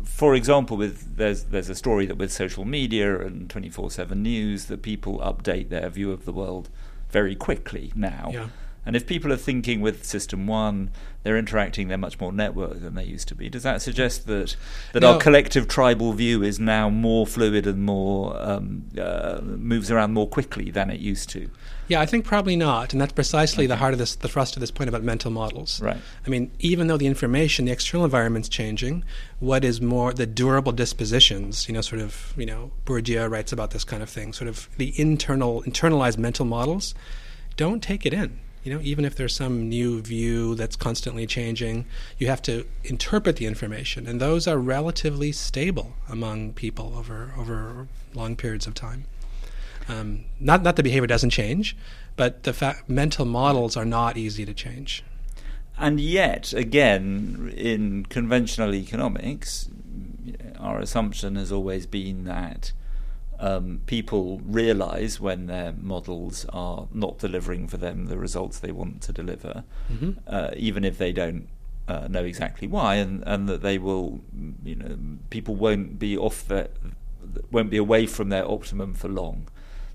for 0.05 0.35
example, 0.35 0.77
with 0.77 1.17
there's 1.17 1.45
there's 1.45 1.69
a 1.69 1.75
story 1.75 2.05
that 2.05 2.17
with 2.17 2.31
social 2.31 2.65
media 2.65 3.19
and 3.19 3.49
twenty 3.49 3.69
four 3.69 3.91
seven 3.91 4.23
news 4.23 4.65
that 4.65 4.81
people 4.81 5.19
update 5.19 5.69
their 5.69 5.89
view 5.89 6.11
of 6.11 6.25
the 6.25 6.31
world 6.31 6.69
very 7.09 7.35
quickly 7.35 7.91
now. 7.95 8.29
Yeah. 8.31 8.47
And 8.85 8.95
if 8.95 9.07
people 9.07 9.33
are 9.33 9.37
thinking 9.37 9.81
with 9.81 10.05
System 10.05 10.45
One, 10.45 10.91
they're 11.25 11.39
interacting, 11.39 11.87
they're 11.87 11.97
much 11.97 12.19
more 12.19 12.31
networked 12.31 12.81
than 12.81 12.93
they 12.93 13.03
used 13.03 13.27
to 13.29 13.35
be. 13.35 13.49
Does 13.49 13.63
that 13.63 13.81
suggest 13.81 14.27
that 14.27 14.55
that 14.93 14.99
no. 14.99 15.13
our 15.13 15.19
collective 15.19 15.67
tribal 15.67 16.13
view 16.13 16.43
is 16.43 16.59
now 16.59 16.87
more 16.87 17.25
fluid 17.25 17.65
and 17.65 17.83
more 17.83 18.39
um, 18.39 18.85
uh, 18.95 19.39
moves 19.41 19.89
around 19.89 20.13
more 20.13 20.29
quickly 20.29 20.69
than 20.69 20.91
it 20.91 20.99
used 20.99 21.27
to? 21.31 21.49
Yeah, 21.87 21.99
I 21.99 22.05
think 22.05 22.25
probably 22.25 22.55
not, 22.55 22.93
and 22.93 23.01
that's 23.01 23.13
precisely 23.13 23.63
okay. 23.63 23.69
the 23.69 23.77
heart 23.77 23.93
of 23.93 23.99
this, 23.99 24.15
the 24.15 24.27
thrust 24.27 24.55
of 24.55 24.59
this 24.59 24.69
point 24.69 24.87
about 24.87 25.01
mental 25.01 25.31
models. 25.31 25.81
Right. 25.81 25.97
I 26.25 26.29
mean, 26.29 26.51
even 26.59 26.85
though 26.85 26.97
the 26.97 27.07
information, 27.07 27.65
the 27.65 27.71
external 27.71 28.05
environment's 28.05 28.47
changing, 28.47 29.03
what 29.39 29.65
is 29.65 29.81
more 29.81 30.13
the 30.13 30.27
durable 30.27 30.73
dispositions? 30.73 31.67
You 31.67 31.73
know, 31.73 31.81
sort 31.81 32.01
of, 32.01 32.35
you 32.37 32.45
know, 32.45 32.69
Bourdieu 32.85 33.27
writes 33.29 33.51
about 33.51 33.71
this 33.71 33.83
kind 33.83 34.03
of 34.03 34.09
thing. 34.11 34.31
Sort 34.31 34.47
of 34.47 34.69
the 34.77 34.93
internal, 34.99 35.63
internalized 35.63 36.19
mental 36.19 36.45
models. 36.45 36.93
Don't 37.57 37.81
take 37.81 38.05
it 38.05 38.13
in. 38.13 38.39
You 38.65 38.73
know, 38.73 38.79
even 38.81 39.05
if 39.05 39.15
there's 39.15 39.35
some 39.35 39.69
new 39.69 40.01
view 40.01 40.55
that's 40.55 40.75
constantly 40.75 41.27
changing, 41.27 41.85
you 42.17 42.25
have 42.25 42.41
to 42.41 42.65
interpret 42.83 43.35
the 43.35 43.45
information, 43.45 44.07
and 44.07 44.19
those 44.19 44.47
are 44.47 44.57
relatively 44.57 45.31
stable 45.31 45.93
among 46.09 46.53
people 46.53 46.95
over 46.97 47.31
over 47.37 47.87
long 48.15 48.35
periods 48.35 48.65
of 48.65 48.73
time. 48.73 49.05
Um, 49.87 50.25
not 50.39 50.63
that 50.63 50.77
the 50.77 50.81
behavior 50.81 51.05
doesn't 51.05 51.29
change, 51.29 51.77
but 52.15 52.41
the 52.41 52.53
fact 52.53 52.89
mental 52.89 53.25
models 53.25 53.77
are 53.77 53.85
not 53.85 54.17
easy 54.17 54.45
to 54.45 54.53
change. 54.53 55.03
And 55.77 55.99
yet, 55.99 56.51
again, 56.51 57.53
in 57.55 58.07
conventional 58.07 58.73
economics, 58.73 59.69
our 60.59 60.79
assumption 60.79 61.35
has 61.35 61.51
always 61.51 61.85
been 61.85 62.23
that 62.23 62.71
um, 63.39 63.81
people 63.85 64.41
realize 64.45 65.19
when 65.19 65.47
their 65.47 65.73
models 65.73 66.45
are 66.49 66.87
not 66.93 67.19
delivering 67.19 67.67
for 67.67 67.77
them 67.77 68.05
the 68.05 68.17
results 68.17 68.59
they 68.59 68.71
want 68.71 69.01
to 69.03 69.13
deliver, 69.13 69.63
mm-hmm. 69.91 70.11
uh, 70.27 70.51
even 70.55 70.83
if 70.83 70.97
they 70.97 71.11
don't 71.11 71.47
uh, 71.87 72.07
know 72.07 72.23
exactly 72.23 72.67
why, 72.67 72.95
and, 72.95 73.23
and 73.27 73.47
that 73.47 73.61
they 73.61 73.77
will, 73.77 74.21
you 74.63 74.75
know, 74.75 74.97
people 75.29 75.55
won't 75.55 75.99
be 75.99 76.17
off 76.17 76.47
their, 76.47 76.69
won't 77.51 77.69
be 77.69 77.77
away 77.77 78.05
from 78.05 78.29
their 78.29 78.49
optimum 78.49 78.93
for 78.93 79.07
long 79.07 79.47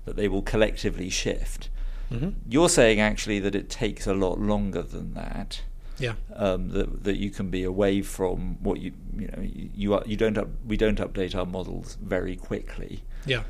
that 0.05 0.15
they 0.15 0.27
will 0.27 0.41
collectively 0.41 1.09
shift. 1.09 1.69
Mm-hmm. 2.11 2.29
You're 2.49 2.69
saying 2.69 2.99
actually 2.99 3.39
that 3.39 3.55
it 3.55 3.69
takes 3.69 4.07
a 4.07 4.13
lot 4.13 4.39
longer 4.39 4.81
than 4.81 5.13
that. 5.13 5.61
Yeah. 5.97 6.13
Um, 6.35 6.69
that 6.69 7.03
that 7.03 7.17
you 7.17 7.29
can 7.29 7.49
be 7.49 7.63
away 7.63 8.01
from 8.01 8.57
what 8.61 8.79
you 8.79 8.91
you 9.15 9.27
know 9.27 9.41
you, 9.41 9.69
you, 9.75 9.93
are, 9.93 10.03
you 10.05 10.17
don't 10.17 10.37
up, 10.37 10.47
we 10.65 10.75
don't 10.75 10.99
update 10.99 11.35
our 11.35 11.45
models 11.45 11.97
very 12.01 12.35
quickly. 12.35 13.03
Yeah. 13.25 13.43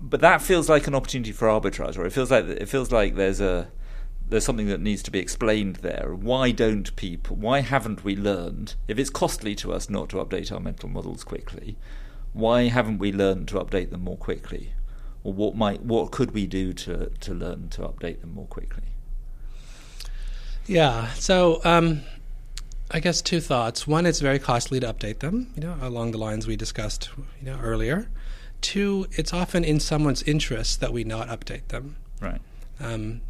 But 0.00 0.20
that 0.20 0.42
feels 0.42 0.68
like 0.68 0.86
an 0.86 0.94
opportunity 0.94 1.32
for 1.32 1.48
arbitrage, 1.48 1.96
or 1.98 2.04
it 2.04 2.12
feels 2.12 2.30
like 2.30 2.44
it 2.44 2.68
feels 2.68 2.92
like 2.92 3.14
there's 3.14 3.40
a 3.40 3.68
there's 4.28 4.44
something 4.44 4.66
that 4.66 4.80
needs 4.80 5.02
to 5.04 5.10
be 5.10 5.18
explained 5.18 5.76
there. 5.76 6.14
Why 6.14 6.50
don't 6.50 6.94
people? 6.96 7.36
Why 7.36 7.60
haven't 7.60 8.04
we 8.04 8.16
learned? 8.16 8.74
If 8.88 8.98
it's 8.98 9.10
costly 9.10 9.54
to 9.56 9.72
us 9.72 9.88
not 9.88 10.08
to 10.10 10.16
update 10.16 10.52
our 10.52 10.60
mental 10.60 10.88
models 10.88 11.24
quickly, 11.24 11.76
why 12.32 12.64
haven't 12.64 12.98
we 12.98 13.12
learned 13.12 13.48
to 13.48 13.54
update 13.54 13.90
them 13.90 14.02
more 14.02 14.16
quickly? 14.16 14.72
Or 15.24 15.32
what 15.32 15.56
might 15.56 15.82
what 15.82 16.10
could 16.10 16.32
we 16.32 16.46
do 16.46 16.72
to 16.74 17.10
to 17.20 17.34
learn 17.34 17.68
to 17.70 17.82
update 17.82 18.20
them 18.20 18.34
more 18.34 18.46
quickly? 18.46 18.84
Yeah. 20.66 21.12
So 21.14 21.60
um, 21.64 22.02
I 22.90 23.00
guess 23.00 23.22
two 23.22 23.40
thoughts. 23.40 23.86
One, 23.86 24.06
it's 24.06 24.20
very 24.20 24.38
costly 24.38 24.80
to 24.80 24.92
update 24.92 25.20
them. 25.20 25.52
You 25.54 25.62
know, 25.62 25.76
along 25.80 26.10
the 26.10 26.18
lines 26.18 26.46
we 26.46 26.56
discussed, 26.56 27.10
you 27.40 27.46
know, 27.46 27.58
earlier. 27.62 28.08
Two, 28.60 29.06
it's 29.12 29.32
often 29.32 29.64
in 29.64 29.80
someone's 29.80 30.22
interest 30.22 30.80
that 30.80 30.92
we 30.92 31.04
not 31.04 31.28
update 31.28 31.68
them. 31.68 31.96
Right. 32.20 32.40
Um, 32.80 33.20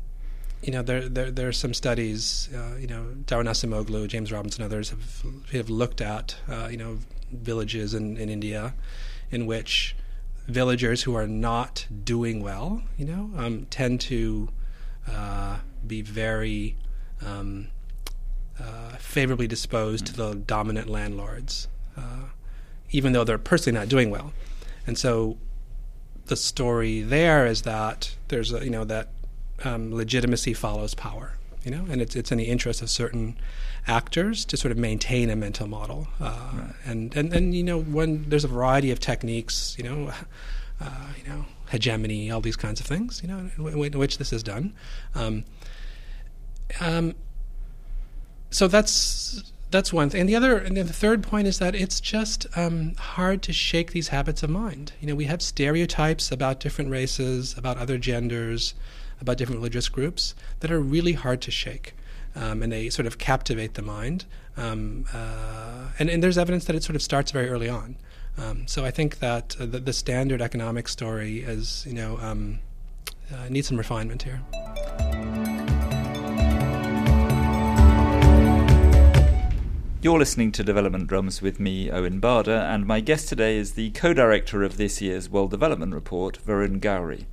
you 0.62 0.72
know, 0.72 0.82
there, 0.82 1.08
there 1.08 1.30
there 1.30 1.48
are 1.48 1.52
some 1.52 1.74
studies. 1.74 2.48
Uh, 2.54 2.76
you 2.76 2.86
know, 2.86 3.06
Daron 3.26 3.48
Acemoglu, 3.48 4.08
James 4.08 4.32
Robinson, 4.32 4.64
others 4.64 4.90
have 4.90 5.22
have 5.52 5.68
looked 5.68 6.00
at 6.00 6.36
uh, 6.48 6.68
you 6.70 6.76
know 6.76 6.98
villages 7.30 7.94
in, 7.94 8.16
in 8.16 8.28
India, 8.28 8.74
in 9.30 9.46
which 9.46 9.94
villagers 10.48 11.02
who 11.02 11.14
are 11.14 11.26
not 11.26 11.86
doing 12.04 12.42
well, 12.42 12.82
you 12.96 13.04
know, 13.04 13.30
um, 13.36 13.66
tend 13.68 14.00
to 14.00 14.48
uh, 15.10 15.58
be 15.86 16.02
very 16.02 16.76
um, 17.24 17.68
uh, 18.60 18.96
favorably 18.98 19.46
disposed 19.46 20.06
to 20.06 20.12
the 20.12 20.34
dominant 20.34 20.88
landlords, 20.88 21.68
uh, 21.96 22.26
even 22.90 23.12
though 23.12 23.24
they're 23.24 23.38
personally 23.38 23.78
not 23.78 23.88
doing 23.88 24.10
well. 24.10 24.32
And 24.87 24.96
so, 24.96 25.37
the 26.27 26.37
story 26.37 27.03
there 27.03 27.46
is 27.46 27.62
that 27.62 28.16
there's 28.29 28.53
a, 28.53 28.64
you 28.64 28.70
know 28.70 28.85
that 28.85 29.09
um, 29.64 29.94
legitimacy 29.94 30.55
follows 30.55 30.94
power, 30.94 31.35
you 31.64 31.70
know, 31.70 31.87
and 31.90 32.01
it's 32.01 32.16
it's 32.16 32.33
in 32.33 32.38
the 32.38 32.44
interest 32.44 32.83
of 32.83 32.90
certain 32.90 33.37
actors 33.87 34.44
to 34.44 34.57
sort 34.57 34.72
of 34.72 34.79
maintain 34.79 35.31
a 35.31 35.37
mental 35.37 35.66
model, 35.66 36.09
uh, 36.20 36.51
right. 36.55 36.75
and 36.85 37.16
and 37.16 37.33
and 37.33 37.55
you 37.55 37.62
know 37.62 37.81
when 37.81 38.29
there's 38.29 38.44
a 38.44 38.49
variety 38.49 38.90
of 38.90 39.01
techniques, 39.01 39.77
you 39.79 39.85
know, 39.85 40.12
uh, 40.81 41.12
you 41.18 41.29
know 41.31 41.44
hegemony, 41.70 42.31
all 42.31 42.40
these 42.40 42.57
kinds 42.57 42.81
of 42.81 42.87
things, 42.87 43.20
you 43.22 43.29
know, 43.29 43.38
in, 43.38 43.85
in 43.85 43.99
which 43.99 44.18
this 44.18 44.33
is 44.33 44.42
done. 44.42 44.72
Um, 45.14 45.44
um, 46.81 47.14
so 48.51 48.68
that's 48.68 49.53
that's 49.70 49.92
one 49.92 50.11
thing. 50.11 50.20
And 50.22 50.29
the 50.29 50.37
other, 50.37 50.57
and 50.59 50.76
the 50.76 50.85
third 50.85 51.22
point 51.22 51.46
is 51.46 51.59
that 51.59 51.74
it's 51.74 52.00
just 52.00 52.46
um, 52.57 52.94
hard 52.96 53.42
to 53.42 53.52
shake 53.52 53.92
these 53.92 54.09
habits 54.09 54.42
of 54.42 54.50
mind. 54.50 54.92
You 55.00 55.09
know, 55.09 55.14
we 55.14 55.24
have 55.24 55.42
stereotypes 55.42 56.31
about 56.31 56.61
different 56.61 56.90
races, 56.90 57.57
about 57.59 57.76
other 57.76 57.98
genders, 57.98 58.74
about 59.20 59.38
different 59.38 59.59
religious 59.59 59.88
groups 59.88 60.35
that 60.61 60.70
are 60.70 60.81
really 60.81 61.14
hard 61.14 61.40
to 61.42 61.50
shake. 61.50 61.94
Um, 62.35 62.62
and 62.62 62.70
they 62.70 62.90
sort 62.90 63.07
of 63.07 63.18
captivate 63.18 63.74
the 63.74 63.83
mind. 63.83 64.26
Um, 64.57 65.07
uh, 65.12 65.88
and, 65.98 66.11
and, 66.11 66.22
there's 66.22 66.38
evidence 66.38 66.66
that 66.66 66.76
it 66.76 66.83
sort 66.83 66.96
of 66.96 67.02
starts 67.02 67.31
very 67.31 67.48
early 67.48 67.68
on. 67.68 67.96
Um, 68.38 68.66
so 68.66 68.85
I 68.85 68.90
think 68.90 69.18
that 69.18 69.57
uh, 69.59 69.66
the, 69.66 69.81
the, 69.81 69.92
standard 69.92 70.42
economic 70.42 70.88
story 70.88 71.40
is, 71.40 71.85
you 71.87 71.94
know, 71.94 72.18
um, 72.20 72.61
uh, 73.33 73.48
needs 73.48 73.68
some 73.68 73.79
refinement 73.79 74.22
here. 74.22 74.40
You're 80.02 80.18
listening 80.18 80.52
to 80.52 80.62
Development 80.62 81.06
Drums 81.06 81.40
with 81.40 81.59
me, 81.59 81.90
Owen 81.90 82.20
Barder, 82.20 82.52
and 82.52 82.87
my 82.87 83.00
guest 83.00 83.30
today 83.30 83.56
is 83.56 83.72
the 83.72 83.90
co 83.90 84.12
director 84.12 84.62
of 84.62 84.76
this 84.76 85.00
year's 85.00 85.30
World 85.30 85.50
Development 85.50 85.94
Report, 85.94 86.38
Varun 86.46 86.80
Gauri. 86.80 87.26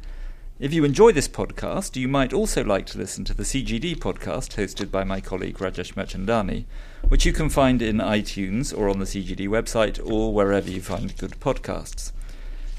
If 0.60 0.74
you 0.74 0.86
enjoy 0.86 1.12
this 1.12 1.28
podcast, 1.28 1.98
you 1.98 2.08
might 2.08 2.32
also 2.32 2.64
like 2.64 2.86
to 2.88 2.98
listen 2.98 3.26
to 3.26 3.34
the 3.34 3.44
CGD 3.44 3.98
podcast 3.98 4.56
hosted 4.56 4.90
by 4.90 5.04
my 5.04 5.20
colleague 5.20 5.58
Rajesh 5.58 5.94
Mirchandani, 5.96 6.64
which 7.10 7.26
you 7.26 7.34
can 7.34 7.50
find 7.50 7.82
in 7.82 7.98
iTunes 7.98 8.76
or 8.76 8.88
on 8.88 9.00
the 9.00 9.06
CGD 9.06 9.50
website 9.50 10.00
or 10.10 10.34
wherever 10.34 10.72
you 10.72 10.82
find 10.82 11.18
good 11.18 11.40
podcasts. 11.42 12.14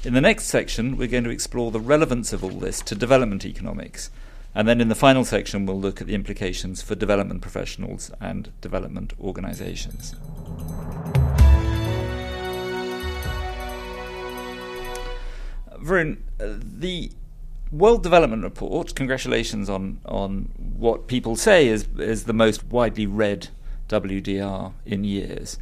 In 0.03 0.15
the 0.15 0.19
next 0.21 0.45
section, 0.45 0.97
we're 0.97 1.07
going 1.07 1.25
to 1.25 1.29
explore 1.29 1.69
the 1.69 1.79
relevance 1.79 2.33
of 2.33 2.43
all 2.43 2.49
this 2.49 2.81
to 2.81 2.95
development 2.95 3.45
economics 3.45 4.09
and 4.55 4.67
then 4.67 4.79
in 4.79 4.87
the 4.87 4.95
final 4.95 5.25
section, 5.25 5.65
we'll 5.65 5.79
look 5.79 5.99
at 5.99 6.07
the 6.07 6.15
implications 6.15 6.81
for 6.81 6.95
development 6.95 7.41
professionals 7.41 8.09
and 8.21 8.51
development 8.61 9.13
organizations. 9.19 10.15
Varun, 15.77 16.17
the 16.39 17.11
World 17.71 18.01
Development 18.01 18.43
Report, 18.43 18.95
congratulations 18.95 19.69
on, 19.69 19.99
on 20.05 20.49
what 20.77 21.07
people 21.07 21.35
say 21.35 21.67
is, 21.67 21.87
is 21.97 22.23
the 22.23 22.33
most 22.33 22.63
widely 22.65 23.05
read 23.05 23.49
WDR 23.89 24.71
in 24.85 25.03
years. 25.03 25.59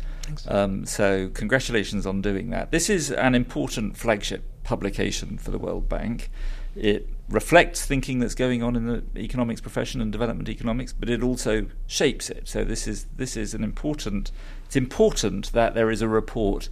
Um, 0.48 0.86
so, 0.86 1.30
congratulations 1.30 2.06
on 2.06 2.22
doing 2.22 2.52
that. 2.52 2.72
This 2.72 2.90
is 2.90 3.12
an 3.12 3.36
important 3.36 3.98
flagship 3.98 4.44
publication 4.64 5.38
for 5.38 5.52
the 5.52 5.58
World 5.58 5.90
Bank. 5.90 6.30
It 6.76 7.10
reflects 7.30 7.86
thinking 7.86 8.20
that's 8.20 8.36
going 8.36 8.62
on 8.62 8.76
in 8.76 8.86
the 8.86 9.04
economics 9.18 9.62
profession 9.62 10.02
and 10.02 10.12
development 10.12 10.50
economics, 10.50 10.94
but 10.94 11.10
it 11.10 11.24
also 11.24 11.68
shapes 11.88 12.30
it. 12.30 12.48
So 12.48 12.64
this 12.64 12.88
is 12.88 13.06
this 13.16 13.38
is 13.38 13.54
an 13.54 13.64
important. 13.64 14.32
It's 14.66 14.76
important 14.76 15.52
that 15.54 15.74
there 15.74 15.90
is 15.90 16.02
a 16.02 16.08
report 16.08 16.70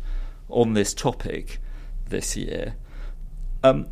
on 0.49 0.73
this 0.73 0.93
topic 0.93 1.59
this 2.07 2.35
year. 2.35 2.75
Um, 3.63 3.87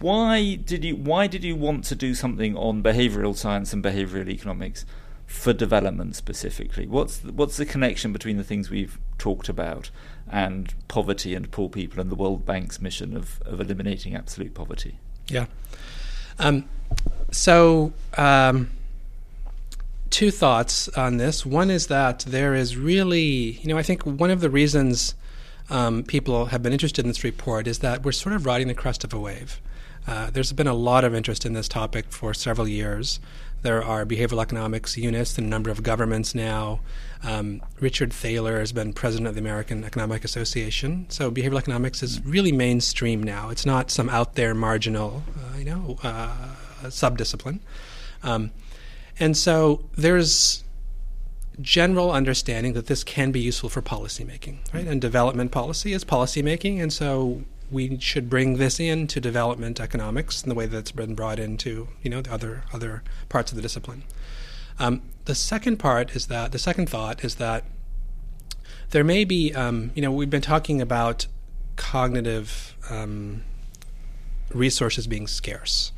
why 0.00 0.54
did 0.54 0.84
you 0.84 0.96
Why 0.96 1.26
did 1.26 1.44
you 1.44 1.56
want 1.56 1.84
to 1.84 1.94
do 1.94 2.14
something 2.14 2.56
on 2.56 2.82
behavioural 2.82 3.36
science 3.36 3.72
and 3.72 3.82
behavioural 3.82 4.28
economics 4.28 4.86
for 5.26 5.52
development 5.52 6.16
specifically? 6.16 6.86
What's 6.86 7.18
the, 7.18 7.32
what's 7.32 7.56
the 7.56 7.66
connection 7.66 8.12
between 8.12 8.36
the 8.36 8.44
things 8.44 8.70
we've 8.70 8.98
talked 9.18 9.48
about 9.48 9.90
and 10.30 10.74
poverty 10.88 11.34
and 11.34 11.50
poor 11.50 11.68
people 11.68 12.00
and 12.00 12.10
the 12.10 12.14
World 12.14 12.46
Bank's 12.46 12.80
mission 12.80 13.16
of, 13.16 13.42
of 13.44 13.60
eliminating 13.60 14.14
absolute 14.14 14.54
poverty? 14.54 14.98
Yeah. 15.28 15.46
Um, 16.38 16.68
so, 17.30 17.92
um, 18.16 18.70
two 20.10 20.30
thoughts 20.30 20.88
on 20.90 21.16
this. 21.16 21.44
One 21.44 21.70
is 21.70 21.88
that 21.88 22.20
there 22.20 22.54
is 22.54 22.76
really, 22.76 23.58
you 23.60 23.68
know, 23.68 23.76
I 23.76 23.82
think 23.82 24.02
one 24.04 24.30
of 24.30 24.40
the 24.40 24.50
reasons 24.50 25.14
um, 25.70 26.04
people 26.04 26.46
have 26.46 26.62
been 26.62 26.72
interested 26.72 27.04
in 27.04 27.08
this 27.08 27.24
report 27.24 27.66
is 27.66 27.80
that 27.80 28.04
we're 28.04 28.12
sort 28.12 28.34
of 28.34 28.46
riding 28.46 28.68
the 28.68 28.74
crest 28.74 29.02
of 29.02 29.12
a 29.12 29.18
wave. 29.18 29.60
Uh, 30.06 30.30
there's 30.30 30.52
been 30.52 30.66
a 30.66 30.74
lot 30.74 31.04
of 31.04 31.14
interest 31.14 31.46
in 31.46 31.52
this 31.52 31.68
topic 31.68 32.06
for 32.10 32.34
several 32.34 32.68
years. 32.68 33.20
There 33.62 33.82
are 33.82 34.04
behavioral 34.04 34.42
economics 34.42 34.98
units 34.98 35.38
in 35.38 35.44
a 35.44 35.48
number 35.48 35.70
of 35.70 35.82
governments 35.82 36.34
now. 36.34 36.80
Um, 37.22 37.62
Richard 37.80 38.12
Thaler 38.12 38.58
has 38.58 38.72
been 38.72 38.92
president 38.92 39.28
of 39.28 39.34
the 39.34 39.40
American 39.40 39.84
Economic 39.84 40.22
Association. 40.22 41.06
So 41.08 41.30
behavioral 41.30 41.58
economics 41.58 42.02
is 42.02 42.22
really 42.26 42.52
mainstream 42.52 43.22
now. 43.22 43.48
It's 43.48 43.64
not 43.64 43.90
some 43.90 44.10
out 44.10 44.34
there 44.34 44.54
marginal, 44.54 45.22
uh, 45.38 45.56
you 45.58 45.64
know, 45.64 45.98
uh, 46.02 46.54
subdiscipline. 46.84 47.60
Um, 48.22 48.50
and 49.18 49.34
so 49.34 49.86
there's 49.96 50.64
general 51.60 52.10
understanding 52.10 52.72
that 52.74 52.86
this 52.86 53.04
can 53.04 53.30
be 53.30 53.40
useful 53.40 53.70
for 53.70 53.80
policymaking, 53.80 54.58
right? 54.74 54.86
And 54.86 55.00
development 55.00 55.52
policy 55.52 55.92
is 55.92 56.04
policymaking, 56.04 56.82
and 56.82 56.92
so 56.92 57.42
we 57.70 57.98
should 57.98 58.28
bring 58.28 58.56
this 58.56 58.78
into 58.78 59.20
development 59.20 59.80
economics 59.80 60.42
in 60.42 60.48
the 60.48 60.54
way 60.54 60.66
that's 60.66 60.92
been 60.92 61.14
brought 61.14 61.38
into 61.38 61.88
you 62.02 62.10
know 62.10 62.20
the 62.20 62.32
other 62.32 62.64
other 62.72 63.02
parts 63.28 63.52
of 63.52 63.56
the 63.56 63.62
discipline. 63.62 64.02
Um, 64.78 65.02
the 65.24 65.34
second 65.34 65.78
part 65.78 66.14
is 66.14 66.26
that 66.26 66.52
the 66.52 66.58
second 66.58 66.88
thought 66.88 67.24
is 67.24 67.36
that 67.36 67.64
there 68.90 69.04
may 69.04 69.24
be 69.24 69.54
um, 69.54 69.90
you 69.94 70.02
know 70.02 70.12
we've 70.12 70.30
been 70.30 70.42
talking 70.42 70.80
about 70.80 71.26
cognitive 71.76 72.76
um, 72.90 73.42
resources 74.52 75.06
being 75.06 75.26
scarce. 75.26 75.92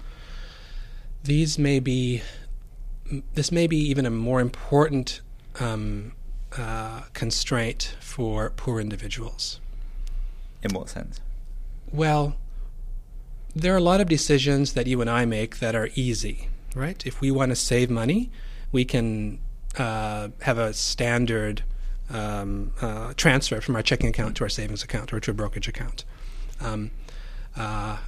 These 1.24 1.59
may 1.59 1.81
be 1.81 2.22
this 3.35 3.53
may 3.53 3.66
be 3.66 3.78
even 3.78 4.07
a 4.07 4.11
more 4.11 4.40
important 4.40 5.20
um, 5.61 6.12
uh, 6.57 7.03
constraint 7.12 7.97
for 8.01 8.51
poor 8.51 8.80
individuals. 8.80 9.61
In 10.62 10.72
what 10.72 10.88
sense? 10.88 11.20
Well, 11.93 12.37
there 13.55 13.72
are 13.72 13.78
a 13.78 13.82
lot 13.82 14.01
of 14.01 14.09
decisions 14.09 14.74
that 14.74 14.87
you 14.87 15.01
and 15.01 15.09
I 15.09 15.24
make 15.24 15.61
that 15.61 15.74
are 15.74 15.89
easy, 15.95 16.49
right? 16.74 17.05
If 17.07 17.20
we 17.20 17.30
want 17.30 17.51
to 17.51 17.57
save 17.57 17.89
money, 17.89 18.30
we 18.70 18.84
can 18.84 19.39
uh, 19.78 20.28
have 20.43 20.59
a 20.59 20.74
standard 20.74 21.62
um, 22.11 22.72
uh, 22.80 23.14
transfer 23.16 23.61
from 23.61 23.76
our 23.76 23.82
checking 23.82 24.09
account 24.09 24.37
to 24.37 24.45
our 24.45 24.49
savings 24.49 24.82
account 24.82 25.12
or 25.12 25.20
to 25.20 25.30
a 25.30 25.34
brokerage 25.34 25.68
account. 25.68 26.05
Um, 26.61 26.91
uh, 27.57 27.99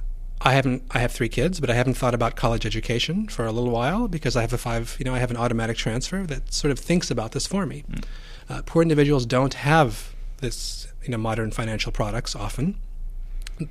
I 0.41 0.53
haven't. 0.53 0.83
I 0.91 0.99
have 0.99 1.11
three 1.11 1.27
kids, 1.27 1.59
but 1.59 1.69
I 1.69 1.73
haven't 1.73 1.95
thought 1.95 2.13
about 2.13 2.35
college 2.35 2.65
education 2.65 3.27
for 3.27 3.45
a 3.45 3.51
little 3.51 3.71
while 3.71 4.07
because 4.07 4.37
I 4.37 4.41
have 4.41 4.53
a 4.53 4.57
five. 4.57 4.95
You 4.97 5.05
know, 5.05 5.13
I 5.13 5.19
have 5.19 5.31
an 5.31 5.37
automatic 5.37 5.75
transfer 5.75 6.25
that 6.27 6.53
sort 6.53 6.71
of 6.71 6.79
thinks 6.79 7.11
about 7.11 7.33
this 7.33 7.45
for 7.45 7.65
me. 7.65 7.83
Mm. 7.89 8.03
Uh, 8.49 8.61
poor 8.65 8.81
individuals 8.81 9.25
don't 9.25 9.55
have 9.55 10.13
this. 10.37 10.87
You 11.03 11.09
know, 11.09 11.17
modern 11.17 11.51
financial 11.51 11.91
products 11.91 12.35
often. 12.35 12.75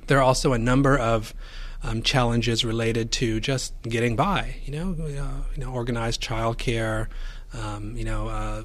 There 0.07 0.17
are 0.17 0.23
also 0.23 0.53
a 0.53 0.59
number 0.59 0.97
of 0.97 1.33
um, 1.83 2.01
challenges 2.01 2.65
related 2.65 3.11
to 3.13 3.39
just 3.39 3.73
getting 3.83 4.15
by. 4.15 4.57
You 4.65 4.73
know, 4.73 4.95
uh, 5.03 5.43
you 5.55 5.63
know, 5.63 5.71
organized 5.71 6.21
childcare. 6.21 7.07
Um, 7.53 7.97
you 7.97 8.05
know, 8.05 8.27
uh, 8.27 8.63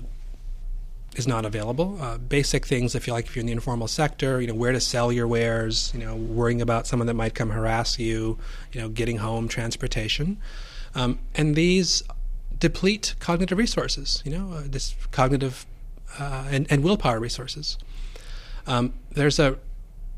is 1.17 1.27
not 1.27 1.45
available. 1.45 1.99
Uh, 2.01 2.19
basic 2.19 2.67
things, 2.67 2.95
if 2.95 3.07
you 3.07 3.13
like, 3.13 3.27
if 3.27 3.37
you're 3.37 3.41
in 3.41 3.47
the 3.47 3.53
informal 3.53 3.89
sector, 3.89 4.41
you 4.41 4.47
know, 4.47 4.55
where 4.55 4.73
to 4.73 4.81
sell 4.81 5.13
your 5.13 5.27
wares, 5.27 5.93
you 5.95 6.05
know, 6.05 6.17
worrying 6.17 6.61
about 6.61 6.87
someone 6.87 7.07
that 7.07 7.15
might 7.15 7.35
come 7.35 7.51
harass 7.51 7.99
you, 7.99 8.39
you 8.73 8.81
know, 8.81 8.89
getting 8.89 9.19
home, 9.19 9.49
transportation, 9.49 10.39
um, 10.95 11.19
and 11.35 11.55
these 11.55 12.03
deplete 12.59 13.15
cognitive 13.21 13.59
resources. 13.59 14.23
You 14.25 14.33
know, 14.33 14.53
uh, 14.53 14.63
this 14.67 14.95
cognitive 15.11 15.67
uh, 16.19 16.49
and, 16.51 16.67
and, 16.71 16.85
willpower 16.85 17.19
resources. 17.19 17.77
Um, 18.67 18.95
there's 19.13 19.39
a 19.39 19.59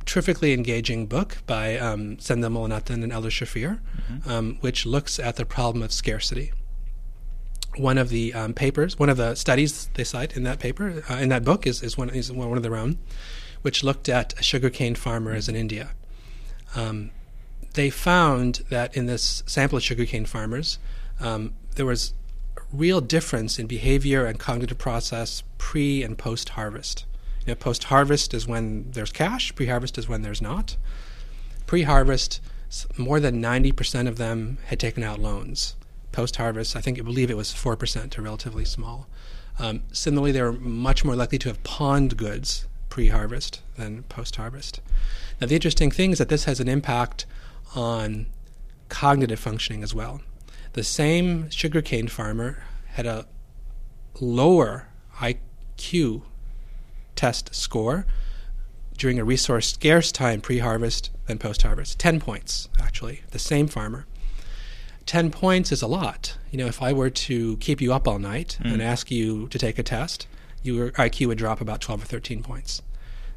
terrifically 0.07 0.53
engaging 0.53 1.07
book 1.07 1.39
by 1.47 1.77
um, 1.77 2.17
Mullainathan 2.17 3.03
and 3.03 3.13
Eldar 3.13 3.31
Shafir, 3.31 3.81
mm-hmm. 4.11 4.31
um, 4.31 4.59
which 4.61 4.87
looks 4.87 5.19
at 5.19 5.37
the 5.37 5.45
problem 5.45 5.83
of 5.83 5.93
scarcity 5.93 6.53
one 7.79 7.99
of 7.99 8.09
the 8.09 8.33
um, 8.35 8.55
papers, 8.55 8.99
one 8.99 9.09
of 9.09 9.17
the 9.17 9.35
studies 9.35 9.89
they 9.95 10.05
cite 10.05 10.37
in 10.37 10.43
that 10.45 10.59
paper, 10.59 11.03
uh, 11.11 11.15
in 11.15 11.29
that 11.29 11.45
book, 11.45 11.67
is, 11.67 11.83
is, 11.83 11.97
one, 11.97 12.11
is 12.11 12.33
one 12.33 12.57
of 12.57 12.63
their 12.63 12.77
own, 12.77 12.99
which 13.63 13.85
looked 13.85 14.09
at 14.09 14.35
sugarcane 14.43 14.95
farmers 14.95 15.49
in 15.49 15.57
India. 15.57 15.91
Um, 16.75 17.11
they 17.75 17.91
found 17.91 18.65
that 18.71 18.97
in 18.97 19.07
this 19.07 19.43
sample 19.47 19.77
of 19.77 19.85
sugarcane 19.85 20.25
farmers, 20.25 20.79
um, 21.21 21.55
there 21.75 21.87
was 21.87 22.15
a 22.57 22.61
real 22.73 23.01
difference 23.01 23.59
in 23.59 23.67
behavior 23.67 24.27
and 24.27 24.39
cognitive 24.39 24.79
process 24.79 25.43
pre 25.59 26.03
and 26.03 26.17
post 26.17 26.51
harvest. 26.51 27.05
You 27.47 27.53
know, 27.53 27.55
post 27.57 27.85
harvest 27.85 28.35
is 28.35 28.47
when 28.47 28.91
there's 28.91 29.13
cash, 29.13 29.55
pre 29.55 29.67
harvest 29.67 29.97
is 29.99 30.09
when 30.09 30.23
there's 30.23 30.43
not. 30.43 30.77
Pre 31.67 31.83
harvest, 31.83 32.41
more 32.99 33.21
than 33.21 33.41
90% 33.41 34.09
of 34.09 34.19
them 34.19 34.59
had 34.67 34.79
taken 34.79 35.03
out 35.03 35.19
loans 35.19 35.75
post 36.17 36.37
harvest. 36.37 36.75
I 36.75 36.81
think 36.81 36.99
I 36.99 37.03
believe 37.03 37.31
it 37.31 37.37
was 37.37 37.53
four 37.53 37.77
percent, 37.77 38.19
or 38.19 38.23
relatively 38.23 38.65
small. 38.65 39.07
Um, 39.59 39.83
similarly, 39.93 40.33
they 40.33 40.41
were 40.41 40.53
much 40.53 41.05
more 41.05 41.15
likely 41.15 41.37
to 41.39 41.51
have 41.51 41.63
pawned 41.63 42.17
goods 42.17 42.67
pre-harvest 42.89 43.61
than 43.77 44.03
post-harvest. 44.05 44.81
Now, 45.41 45.47
the 45.47 45.55
interesting 45.55 45.91
thing 45.91 46.13
is 46.13 46.19
that 46.19 46.31
this 46.31 46.45
has 46.45 46.61
an 46.61 46.69
impact 46.69 47.27
on 47.75 48.27
cognitive 48.89 49.39
functioning 49.39 49.83
as 49.83 49.95
well. 49.95 50.23
The 50.73 50.83
same 50.83 51.51
sugarcane 51.51 52.09
farmer 52.09 52.63
had 52.93 53.05
a 53.05 53.27
lower 54.19 54.89
IQ 55.19 56.23
test 57.17 57.55
score 57.55 58.07
during 58.97 59.19
a 59.19 59.25
resource 59.25 59.73
scarce 59.73 60.13
time 60.13 60.41
pre 60.41 60.59
harvest 60.59 61.11
than 61.27 61.39
post 61.39 61.63
harvest. 61.63 61.99
10 61.99 62.21
points, 62.21 62.69
actually, 62.81 63.23
the 63.31 63.39
same 63.39 63.67
farmer. 63.67 64.07
10 65.07 65.31
points 65.31 65.71
is 65.71 65.83
a 65.83 65.87
lot. 65.87 66.37
You 66.51 66.59
know, 66.59 66.67
if 66.67 66.83
I 66.83 66.93
were 66.93 67.11
to 67.11 67.57
keep 67.59 67.81
you 67.81 67.93
up 67.93 68.09
all 68.09 68.19
night 68.19 68.59
mm. 68.61 68.73
and 68.73 68.83
ask 68.83 69.11
you 69.11 69.49
to 69.49 69.59
take 69.59 69.79
a 69.79 69.83
test, 69.83 70.27
your 70.63 70.91
IQ 70.93 71.29
would 71.29 71.39
drop 71.39 71.61
about 71.61 71.81
12 71.81 72.03
or 72.03 72.07
13 72.07 72.43
points. 72.43 72.83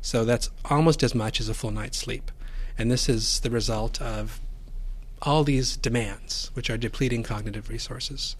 So 0.02 0.26
that's 0.26 0.50
almost 0.66 1.04
as 1.04 1.14
much 1.14 1.40
as 1.40 1.50
a 1.50 1.54
full 1.54 1.72
night's 1.72 1.98
sleep. 1.98 2.32
And 2.78 2.90
this 2.90 3.10
is 3.10 3.42
the 3.42 3.52
result 3.52 4.02
of 4.02 4.40
all 5.22 5.44
these 5.44 5.76
demands, 5.76 6.50
which 6.54 6.70
are 6.70 6.78
depleting 6.78 7.24
cognitive 7.24 7.70
resources. 7.70 8.36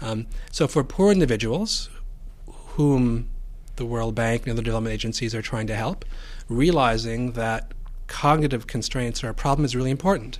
Um, 0.00 0.26
so 0.50 0.66
for 0.68 0.84
poor 0.84 1.12
individuals, 1.12 1.90
whom 2.46 3.28
the 3.80 3.86
World 3.86 4.14
Bank 4.14 4.42
and 4.42 4.52
other 4.52 4.62
development 4.62 4.94
agencies 4.94 5.34
are 5.34 5.42
trying 5.42 5.66
to 5.66 5.74
help, 5.74 6.04
realizing 6.48 7.32
that 7.32 7.72
cognitive 8.06 8.68
constraints 8.68 9.24
are 9.24 9.28
a 9.28 9.34
problem 9.34 9.64
is 9.64 9.74
really 9.74 9.90
important 9.90 10.38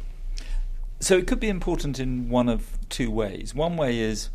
so 1.01 1.16
it 1.16 1.26
could 1.26 1.41
be 1.41 1.49
important 1.49 1.99
in 1.99 2.28
one 2.28 2.49
of 2.49 2.78
two 2.91 3.11
ways. 3.11 3.55
One 3.55 3.76
way 3.76 3.99
is 3.99 4.28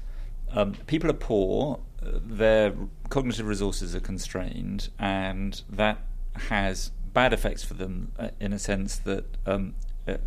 um, 0.52 0.74
people 0.88 1.10
are 1.10 1.14
poor, 1.14 1.80
uh, 2.04 2.20
their 2.26 2.74
cognitive 3.10 3.46
resources 3.46 3.96
are 3.96 4.00
constrained, 4.00 4.90
and 4.98 5.62
that 5.70 6.00
has 6.50 6.92
bad 7.14 7.34
effects 7.34 7.64
for 7.64 7.76
them 7.76 8.12
uh, 8.18 8.30
in 8.40 8.52
a 8.52 8.60
sense 8.60 8.98
that 8.98 9.26
um, 9.46 9.76
uh, 10.08 10.18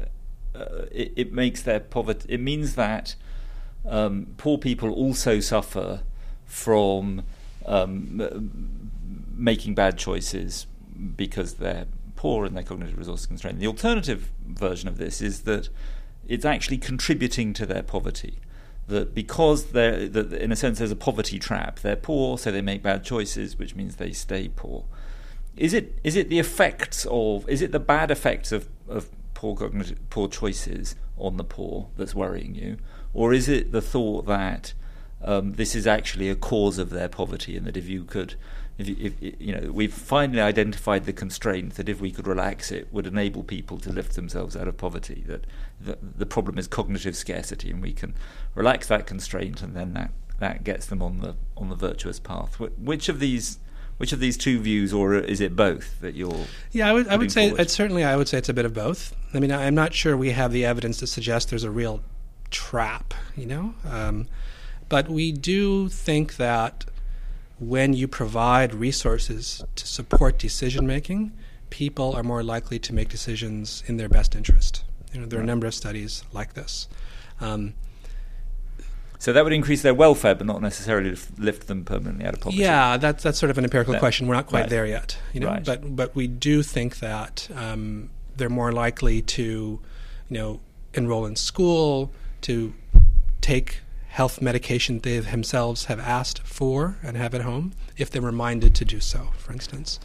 uh, 0.55 0.87
it, 0.93 1.13
it, 1.17 1.33
makes 1.33 1.63
their 1.63 1.81
poverty. 1.81 2.27
It 2.33 2.41
means 2.41 2.77
that 2.77 3.17
um, 3.85 4.29
poor 4.37 4.59
people 4.59 4.91
also 4.93 5.41
suffer 5.41 6.03
from 6.47 7.25
um, 7.69 8.91
making 9.37 9.75
bad 9.75 9.99
choices 9.99 10.67
because 11.17 11.55
they're 11.55 11.87
poor 12.17 12.45
and 12.45 12.57
their 12.57 12.65
cognitive 12.65 12.99
resources 12.99 13.27
constrained. 13.27 13.61
The 13.61 13.67
alternative 13.67 14.33
version 14.47 14.89
of 14.89 14.99
this 14.99 15.23
is 15.23 15.43
that 15.43 15.69
it's 16.27 16.45
actually 16.45 16.79
contributing 16.79 17.53
to 17.55 17.67
their 17.67 17.83
poverty. 17.83 18.41
That 18.89 19.15
because 19.15 19.67
they're, 19.67 20.09
that 20.09 20.33
in 20.33 20.51
a 20.51 20.57
sense, 20.57 20.79
there's 20.79 20.91
a 20.91 20.97
poverty 20.97 21.39
trap. 21.39 21.81
They're 21.81 21.95
poor, 21.95 22.39
so 22.39 22.51
they 22.51 22.63
make 22.63 22.83
bad 22.83 23.05
choices, 23.05 23.59
which 23.59 23.77
means 23.77 23.97
they 23.97 24.13
stay 24.13 24.49
poor. 24.49 24.85
Is 25.57 25.75
it 25.75 25.99
is 26.03 26.17
it 26.17 26.29
the 26.31 26.39
effects 26.39 27.07
of 27.11 27.49
is 27.49 27.61
it 27.61 27.73
the 27.73 27.81
bad 27.81 28.11
effects 28.11 28.51
of, 28.51 28.69
of 28.89 29.11
poor 29.35 29.55
cognitive, 29.57 29.99
poor 30.09 30.29
choices 30.29 30.97
on 31.19 31.37
the 31.37 31.45
poor 31.45 31.89
that's 31.97 32.15
worrying 32.15 32.55
you, 32.55 32.79
or 33.13 33.35
is 33.35 33.49
it 33.49 33.73
the 33.73 33.83
thought 33.83 34.27
that 34.27 34.73
um, 35.23 35.55
this 35.55 35.75
is 35.75 35.87
actually 35.87 36.29
a 36.29 36.37
cause 36.37 36.79
of 36.79 36.91
their 36.91 37.09
poverty, 37.09 37.57
and 37.57 37.67
that 37.67 37.77
if 37.77 37.89
you 37.89 38.05
could 38.05 38.35
if, 38.79 38.89
if, 38.89 39.41
you 39.41 39.55
know, 39.61 39.73
we've 39.73 39.93
finally 39.93 40.41
identified 40.41 41.05
the 41.05 41.13
constraint 41.13 41.75
that 41.75 41.89
if 41.89 42.01
we 42.01 42.13
could 42.13 42.29
relax 42.29 42.71
it, 42.71 42.87
would 42.93 43.09
enable 43.09 43.43
people 43.43 43.79
to 43.79 43.91
lift 43.91 44.15
themselves 44.15 44.57
out 44.57 44.69
of 44.69 44.77
poverty. 44.77 45.25
That 45.27 45.47
the, 45.81 45.99
the 46.01 46.27
problem 46.27 46.59
is 46.59 46.69
cognitive 46.69 47.17
scarcity, 47.17 47.71
and 47.71 47.83
we 47.83 47.93
can 47.93 48.15
relax 48.55 48.87
that 48.87 49.07
constraint, 49.07 49.63
and 49.63 49.75
then 49.75 49.95
that, 49.95 50.13
that 50.39 50.63
gets 50.63 50.87
them 50.87 51.03
on 51.03 51.19
the 51.21 51.35
on 51.57 51.69
the 51.69 51.75
virtuous 51.75 52.21
path. 52.21 52.61
Which 52.61 53.09
of 53.09 53.19
these 53.19 53.59
which 53.97 54.13
of 54.13 54.21
these 54.21 54.37
two 54.37 54.61
views, 54.61 54.93
or 54.93 55.15
is 55.15 55.41
it 55.41 55.57
both 55.57 56.01
that 56.01 56.15
you're? 56.15 56.47
Yeah, 56.71 56.89
I 56.89 56.93
would, 56.93 57.09
I 57.09 57.17
would 57.17 57.33
say 57.33 57.51
it's 57.51 57.73
certainly. 57.73 58.05
I 58.05 58.17
would 58.17 58.29
say 58.29 58.39
it's 58.39 58.49
a 58.49 58.55
bit 58.55 58.65
of 58.65 58.73
both. 58.73 59.15
I 59.35 59.41
mean, 59.41 59.51
I'm 59.51 59.75
not 59.75 59.93
sure 59.93 60.17
we 60.17 60.31
have 60.31 60.53
the 60.53 60.65
evidence 60.65 60.99
to 60.99 61.09
suggest 61.09 61.51
there's 61.51 61.65
a 61.65 61.71
real 61.71 62.01
trap, 62.51 63.13
you 63.37 63.47
know, 63.47 63.75
um, 63.85 64.29
but 64.89 65.09
we 65.09 65.33
do 65.33 65.89
think 65.89 66.37
that 66.37 66.85
when 67.59 67.93
you 67.93 68.07
provide 68.07 68.75
resources 68.75 69.65
to 69.75 69.87
support 69.87 70.39
decision 70.39 70.87
making, 70.87 71.33
people 71.71 72.15
are 72.15 72.23
more 72.23 72.43
likely 72.43 72.79
to 72.79 72.95
make 72.95 73.09
decisions 73.09 73.83
in 73.87 73.97
their 73.97 74.09
best 74.09 74.35
interest. 74.35 74.85
You 75.13 75.21
know, 75.21 75.27
there 75.27 75.41
are 75.41 75.43
a 75.43 75.47
number 75.47 75.67
of 75.67 75.75
studies 75.75 76.23
like 76.33 76.55
this. 76.55 76.89
Um, 77.41 77.75
so 79.19 79.33
that 79.33 79.43
would 79.43 79.53
increase 79.53 79.83
their 79.83 79.95
welfare, 79.95 80.35
but 80.35 80.47
not 80.47 80.63
necessarily 80.63 81.17
lift 81.39 81.67
them 81.67 81.85
permanently 81.85 82.25
out 82.25 82.35
of 82.35 82.41
poverty. 82.41 82.63
Yeah, 82.63 82.97
that's 82.99 83.25
that's 83.25 83.39
sort 83.39 83.51
of 83.51 83.59
an 83.59 83.65
empirical 83.65 83.99
question. 83.99 84.29
We're 84.29 84.37
not 84.37 84.47
quite 84.47 84.63
right. 84.63 84.71
there 84.71 84.87
yet, 84.87 85.19
you 85.33 85.41
know. 85.41 85.49
Right. 85.49 85.65
But 85.65 85.97
but 85.97 86.15
we 86.15 86.29
do 86.29 86.63
think 86.63 87.01
that 87.01 87.49
um, 87.55 88.11
they're 88.37 88.49
more 88.49 88.71
likely 88.71 89.21
to, 89.23 89.43
you 89.43 89.81
know, 90.31 90.61
enroll 90.95 91.27
in 91.27 91.35
school, 91.35 92.13
to 92.43 92.75
take 93.41 93.81
health 94.09 94.41
medication 94.41 94.99
they 95.01 95.19
themselves 95.19 95.85
have 95.85 96.01
asked 96.01 96.41
for 96.41 96.99
and 97.03 97.17
have 97.17 97.35
at 97.35 97.43
home 97.43 97.73
if 97.97 98.11
they're 98.11 98.23
reminded 98.23 98.75
to 98.75 98.85
do 98.85 99.01
so, 99.01 99.29
for 99.37 99.53
instance. 99.53 100.01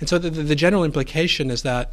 And 0.00 0.08
so 0.08 0.18
the, 0.18 0.30
the, 0.30 0.54
general 0.54 0.84
implication 0.84 1.50
is 1.50 1.62
that 1.62 1.92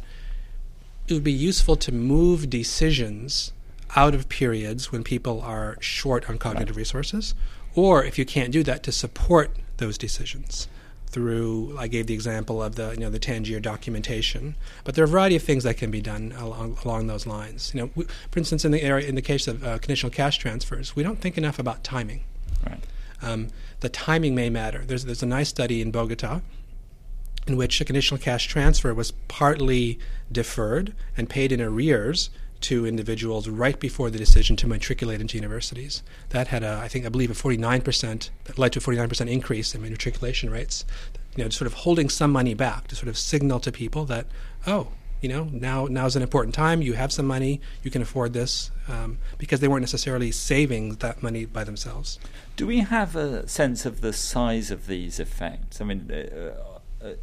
it 1.06 1.12
would 1.14 1.24
be 1.24 1.32
useful 1.32 1.76
to 1.76 1.92
move 1.92 2.48
decisions 2.48 3.52
out 3.96 4.14
of 4.14 4.28
periods 4.28 4.92
when 4.92 5.02
people 5.02 5.40
are 5.40 5.76
short 5.80 6.30
on 6.30 6.38
cognitive 6.38 6.76
resources, 6.76 7.34
or 7.74 8.04
if 8.04 8.18
you 8.18 8.24
can't 8.24 8.52
do 8.52 8.62
that, 8.62 8.82
to 8.84 8.92
support 8.92 9.56
those 9.78 9.98
decisions 9.98 10.68
through 11.10 11.76
I 11.78 11.88
gave 11.88 12.06
the 12.06 12.14
example 12.14 12.62
of 12.62 12.76
the 12.76 12.92
you 12.92 13.00
know 13.00 13.10
the 13.10 13.18
Tangier 13.18 13.60
documentation, 13.60 14.54
but 14.84 14.94
there 14.94 15.04
are 15.04 15.06
a 15.06 15.10
variety 15.10 15.36
of 15.36 15.42
things 15.42 15.64
that 15.64 15.76
can 15.76 15.90
be 15.90 16.00
done 16.00 16.32
along 16.36 16.78
along 16.84 17.08
those 17.08 17.26
lines. 17.26 17.72
You 17.74 17.82
know, 17.82 17.90
we, 17.94 18.04
for 18.04 18.38
instance, 18.38 18.64
in 18.64 18.72
the 18.72 18.82
area 18.82 19.06
in 19.06 19.14
the 19.14 19.22
case 19.22 19.48
of 19.48 19.64
uh, 19.64 19.78
conditional 19.78 20.10
cash 20.10 20.38
transfers, 20.38 20.94
we 20.94 21.02
don't 21.02 21.20
think 21.20 21.36
enough 21.36 21.58
about 21.58 21.84
timing. 21.84 22.22
Right. 22.66 22.80
Um, 23.22 23.48
the 23.80 23.88
timing 23.88 24.34
may 24.34 24.50
matter. 24.50 24.84
There's 24.86 25.04
there's 25.04 25.22
a 25.22 25.26
nice 25.26 25.48
study 25.48 25.80
in 25.80 25.90
Bogota 25.90 26.40
in 27.46 27.56
which 27.56 27.80
a 27.80 27.84
conditional 27.84 28.18
cash 28.18 28.46
transfer 28.46 28.94
was 28.94 29.12
partly 29.28 29.98
deferred 30.30 30.94
and 31.16 31.28
paid 31.28 31.50
in 31.50 31.60
arrears 31.60 32.30
to 32.62 32.86
individuals 32.86 33.48
right 33.48 33.78
before 33.80 34.10
the 34.10 34.18
decision 34.18 34.56
to 34.56 34.66
matriculate 34.66 35.20
into 35.20 35.36
universities. 35.36 36.02
That 36.30 36.48
had, 36.48 36.62
a, 36.62 36.78
I 36.82 36.88
think, 36.88 37.06
I 37.06 37.08
believe, 37.08 37.30
a 37.30 37.34
49%, 37.34 38.30
that 38.44 38.58
led 38.58 38.72
to 38.72 38.78
a 38.78 38.82
49% 38.82 39.30
increase 39.30 39.74
in 39.74 39.82
matriculation 39.82 40.50
rates. 40.50 40.84
You 41.36 41.44
know, 41.44 41.50
sort 41.50 41.66
of 41.66 41.74
holding 41.74 42.08
some 42.08 42.32
money 42.32 42.54
back 42.54 42.88
to 42.88 42.96
sort 42.96 43.08
of 43.08 43.16
signal 43.16 43.60
to 43.60 43.72
people 43.72 44.04
that, 44.06 44.26
oh, 44.66 44.88
You 45.20 45.28
know, 45.28 45.44
now 45.52 45.86
now 45.86 46.06
is 46.06 46.16
an 46.16 46.22
important 46.22 46.54
time. 46.54 46.80
You 46.80 46.94
have 46.94 47.12
some 47.12 47.26
money. 47.26 47.60
You 47.82 47.90
can 47.90 48.00
afford 48.00 48.32
this 48.32 48.70
um, 48.88 49.18
because 49.36 49.60
they 49.60 49.68
weren't 49.68 49.82
necessarily 49.82 50.32
saving 50.32 50.94
that 50.96 51.22
money 51.22 51.44
by 51.44 51.62
themselves. 51.64 52.18
Do 52.56 52.66
we 52.66 52.78
have 52.78 53.16
a 53.16 53.46
sense 53.46 53.84
of 53.84 54.00
the 54.00 54.12
size 54.14 54.70
of 54.70 54.86
these 54.86 55.20
effects? 55.20 55.80
I 55.80 55.84
mean, 55.84 56.10
uh, 56.10 57.04
uh, 57.04 57.14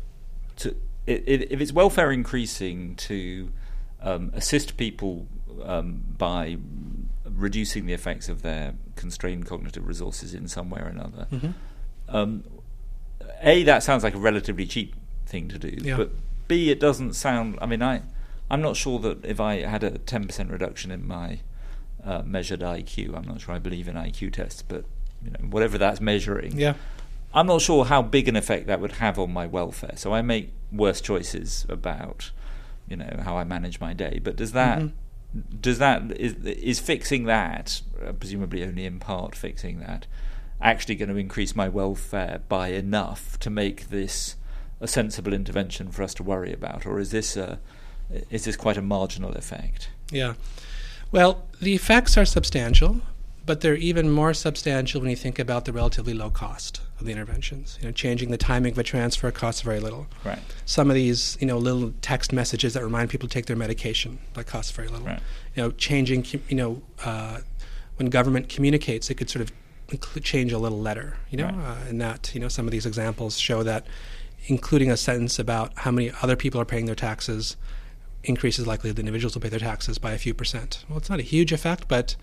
to, 0.57 0.75
if 1.07 1.59
it's 1.59 1.71
welfare 1.71 2.11
increasing 2.11 2.95
to 2.97 3.51
um, 4.01 4.31
assist 4.33 4.77
people 4.77 5.27
um, 5.63 6.03
by 6.17 6.57
reducing 7.25 7.85
the 7.85 7.93
effects 7.93 8.29
of 8.29 8.41
their 8.41 8.73
constrained 8.95 9.45
cognitive 9.45 9.87
resources 9.87 10.33
in 10.33 10.47
some 10.47 10.69
way 10.69 10.81
or 10.81 10.87
another. 10.87 11.27
Mm-hmm. 11.31 12.15
Um, 12.15 12.43
a, 13.41 13.63
that 13.63 13.83
sounds 13.83 14.03
like 14.03 14.15
a 14.15 14.19
relatively 14.19 14.65
cheap 14.65 14.95
thing 15.25 15.47
to 15.49 15.59
do, 15.59 15.75
yeah. 15.81 15.97
but 15.97 16.11
B, 16.47 16.71
it 16.71 16.79
doesn't 16.79 17.13
sound. 17.13 17.57
I 17.61 17.65
mean, 17.65 17.81
I, 17.81 18.01
I'm 18.49 18.61
not 18.61 18.75
sure 18.75 18.99
that 18.99 19.25
if 19.25 19.39
I 19.39 19.61
had 19.61 19.83
a 19.83 19.91
10% 19.91 20.51
reduction 20.51 20.91
in 20.91 21.05
my 21.07 21.39
uh, 22.03 22.21
measured 22.23 22.61
IQ, 22.61 23.15
I'm 23.15 23.27
not 23.27 23.41
sure 23.41 23.53
I 23.53 23.59
believe 23.59 23.87
in 23.87 23.95
IQ 23.95 24.33
tests, 24.33 24.61
but 24.61 24.85
you 25.23 25.31
know, 25.31 25.49
whatever 25.49 25.77
that's 25.77 25.99
measuring, 25.99 26.57
yeah. 26.57 26.75
I'm 27.33 27.47
not 27.47 27.61
sure 27.61 27.85
how 27.85 28.01
big 28.01 28.27
an 28.27 28.35
effect 28.35 28.67
that 28.67 28.79
would 28.79 28.93
have 28.93 29.19
on 29.19 29.31
my 29.31 29.45
welfare. 29.45 29.93
So 29.95 30.13
I 30.13 30.21
make 30.21 30.53
worse 30.71 31.01
choices 31.01 31.65
about, 31.67 32.31
you 32.87 32.95
know, 32.95 33.21
how 33.23 33.37
I 33.37 33.43
manage 33.43 33.79
my 33.79 33.93
day. 33.93 34.19
But 34.23 34.35
does 34.35 34.51
that 34.53 34.79
mm-hmm. 34.79 35.59
does 35.59 35.79
that 35.79 36.11
is 36.17 36.35
is 36.45 36.79
fixing 36.79 37.25
that 37.25 37.81
uh, 38.05 38.13
presumably 38.13 38.63
only 38.63 38.85
in 38.85 38.99
part 38.99 39.35
fixing 39.35 39.79
that 39.79 40.07
actually 40.61 40.95
going 40.95 41.09
to 41.09 41.17
increase 41.17 41.55
my 41.55 41.69
welfare 41.69 42.41
by 42.49 42.69
enough 42.69 43.37
to 43.39 43.49
make 43.49 43.89
this 43.89 44.35
a 44.79 44.87
sensible 44.87 45.33
intervention 45.33 45.91
for 45.91 46.03
us 46.03 46.13
to 46.15 46.23
worry 46.23 46.53
about? 46.53 46.85
Or 46.85 46.99
is 46.99 47.11
this 47.11 47.37
a 47.37 47.59
is 48.29 48.45
this 48.45 48.55
quite 48.55 48.77
a 48.77 48.81
marginal 48.81 49.33
effect? 49.33 49.89
Yeah. 50.11 50.33
Well 51.11 51.45
the 51.61 51.75
effects 51.75 52.17
are 52.17 52.25
substantial 52.25 53.01
but 53.47 53.61
they're 53.61 53.75
even 53.75 54.11
more 54.11 54.33
substantial 54.33 54.99
when 54.99 55.09
you 55.09 55.15
think 55.15 55.39
about 55.39 55.63
the 55.65 55.71
relatively 55.71 56.13
low 56.13 56.29
cost 56.29 56.81
of 56.99 57.05
the 57.05 57.13
interventions. 57.13 57.79
You 57.81 57.87
know, 57.87 57.91
changing 57.93 58.29
the 58.29 58.37
timing 58.37 58.73
of 58.73 58.77
a 58.77 58.83
transfer 58.83 59.31
costs 59.31 59.61
very 59.61 59.79
little. 59.79 60.07
Right. 60.25 60.39
Some 60.65 60.91
of 60.91 60.95
these, 60.95 61.37
you 61.39 61.47
know, 61.47 61.57
little 61.57 61.93
text 62.01 62.33
messages 62.33 62.73
that 62.73 62.83
remind 62.83 63.09
people 63.09 63.29
to 63.29 63.33
take 63.33 63.45
their 63.45 63.55
medication 63.55 64.19
that 64.33 64.47
costs 64.47 64.71
very 64.71 64.89
little. 64.89 65.07
Right. 65.07 65.21
You 65.55 65.63
know, 65.63 65.71
changing, 65.71 66.25
you 66.49 66.55
know, 66.55 66.81
uh, 67.05 67.39
when 67.95 68.09
government 68.09 68.49
communicates, 68.49 69.09
it 69.09 69.15
could 69.15 69.29
sort 69.29 69.41
of 69.41 69.51
change 70.23 70.51
a 70.51 70.57
little 70.57 70.81
letter. 70.81 71.17
You 71.29 71.37
know, 71.37 71.45
right. 71.45 71.55
uh, 71.55 71.89
and 71.89 72.01
that 72.01 72.35
you 72.35 72.41
know 72.41 72.49
some 72.49 72.67
of 72.67 72.71
these 72.71 72.85
examples 72.85 73.39
show 73.39 73.63
that 73.63 73.87
including 74.47 74.91
a 74.91 74.97
sentence 74.97 75.39
about 75.39 75.71
how 75.77 75.91
many 75.91 76.11
other 76.21 76.35
people 76.35 76.59
are 76.59 76.65
paying 76.65 76.85
their 76.85 76.95
taxes 76.95 77.55
increases 78.23 78.67
likely 78.67 78.91
the 78.91 78.99
individuals 78.99 79.35
will 79.35 79.41
pay 79.41 79.49
their 79.49 79.59
taxes 79.59 79.97
by 79.97 80.11
a 80.11 80.17
few 80.17 80.33
percent. 80.33 80.83
Well, 80.89 80.97
it's 80.97 81.09
not 81.09 81.19
a 81.19 81.23
huge 81.23 81.53
effect, 81.53 81.87
but 81.87 82.17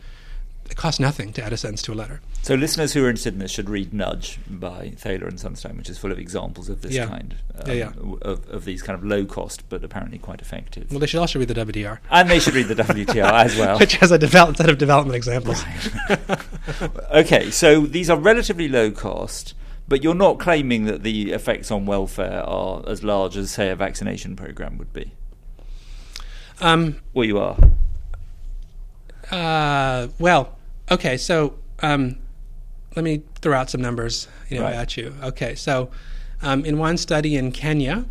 it 0.70 0.76
costs 0.76 0.98
nothing 0.98 1.32
to 1.34 1.42
add 1.42 1.52
a 1.52 1.56
sentence 1.56 1.82
to 1.82 1.92
a 1.92 1.94
letter. 1.94 2.20
So 2.42 2.54
listeners 2.54 2.92
who 2.92 3.04
are 3.04 3.08
interested 3.08 3.34
in 3.34 3.38
this 3.38 3.50
should 3.50 3.70
read 3.70 3.92
Nudge 3.92 4.38
by 4.46 4.90
Thaler 4.96 5.26
and 5.26 5.38
Sunstein, 5.38 5.76
which 5.76 5.88
is 5.88 5.98
full 5.98 6.12
of 6.12 6.18
examples 6.18 6.68
of 6.68 6.82
this 6.82 6.92
yeah. 6.92 7.06
kind, 7.06 7.36
um, 7.54 7.62
yeah, 7.68 7.74
yeah. 7.74 7.92
Of, 8.22 8.48
of 8.50 8.64
these 8.64 8.82
kind 8.82 8.98
of 8.98 9.04
low 9.04 9.24
cost 9.24 9.68
but 9.68 9.84
apparently 9.84 10.18
quite 10.18 10.40
effective. 10.40 10.90
Well, 10.90 11.00
they 11.00 11.06
should 11.06 11.20
also 11.20 11.38
read 11.38 11.48
the 11.48 11.54
WDR. 11.54 11.98
And 12.10 12.30
they 12.30 12.40
should 12.40 12.54
read 12.54 12.68
the 12.68 12.74
WDR 12.74 13.32
as 13.32 13.56
well. 13.58 13.78
which 13.78 13.96
has 13.96 14.10
a 14.10 14.18
develop, 14.18 14.56
set 14.56 14.68
of 14.68 14.78
development 14.78 15.16
examples. 15.16 15.64
Right. 16.08 16.90
okay, 17.12 17.50
so 17.50 17.80
these 17.80 18.10
are 18.10 18.18
relatively 18.18 18.68
low 18.68 18.90
cost, 18.90 19.54
but 19.88 20.02
you're 20.02 20.14
not 20.14 20.38
claiming 20.38 20.84
that 20.84 21.02
the 21.02 21.32
effects 21.32 21.70
on 21.70 21.86
welfare 21.86 22.42
are 22.42 22.82
as 22.86 23.02
large 23.02 23.36
as, 23.36 23.50
say, 23.50 23.70
a 23.70 23.76
vaccination 23.76 24.36
program 24.36 24.78
would 24.78 24.92
be. 24.92 25.12
Um, 26.60 27.00
well, 27.12 27.24
you 27.24 27.38
are. 27.38 27.58
Uh, 29.30 30.08
well, 30.18 30.56
okay. 30.90 31.16
So 31.16 31.54
um, 31.80 32.18
let 32.96 33.04
me 33.04 33.22
throw 33.40 33.56
out 33.56 33.70
some 33.70 33.80
numbers, 33.80 34.28
you 34.48 34.58
know, 34.58 34.64
right. 34.64 34.74
at 34.74 34.96
you. 34.96 35.14
Okay. 35.22 35.54
So 35.54 35.90
um, 36.42 36.64
in 36.64 36.78
one 36.78 36.96
study 36.96 37.36
in 37.36 37.52
Kenya, 37.52 38.04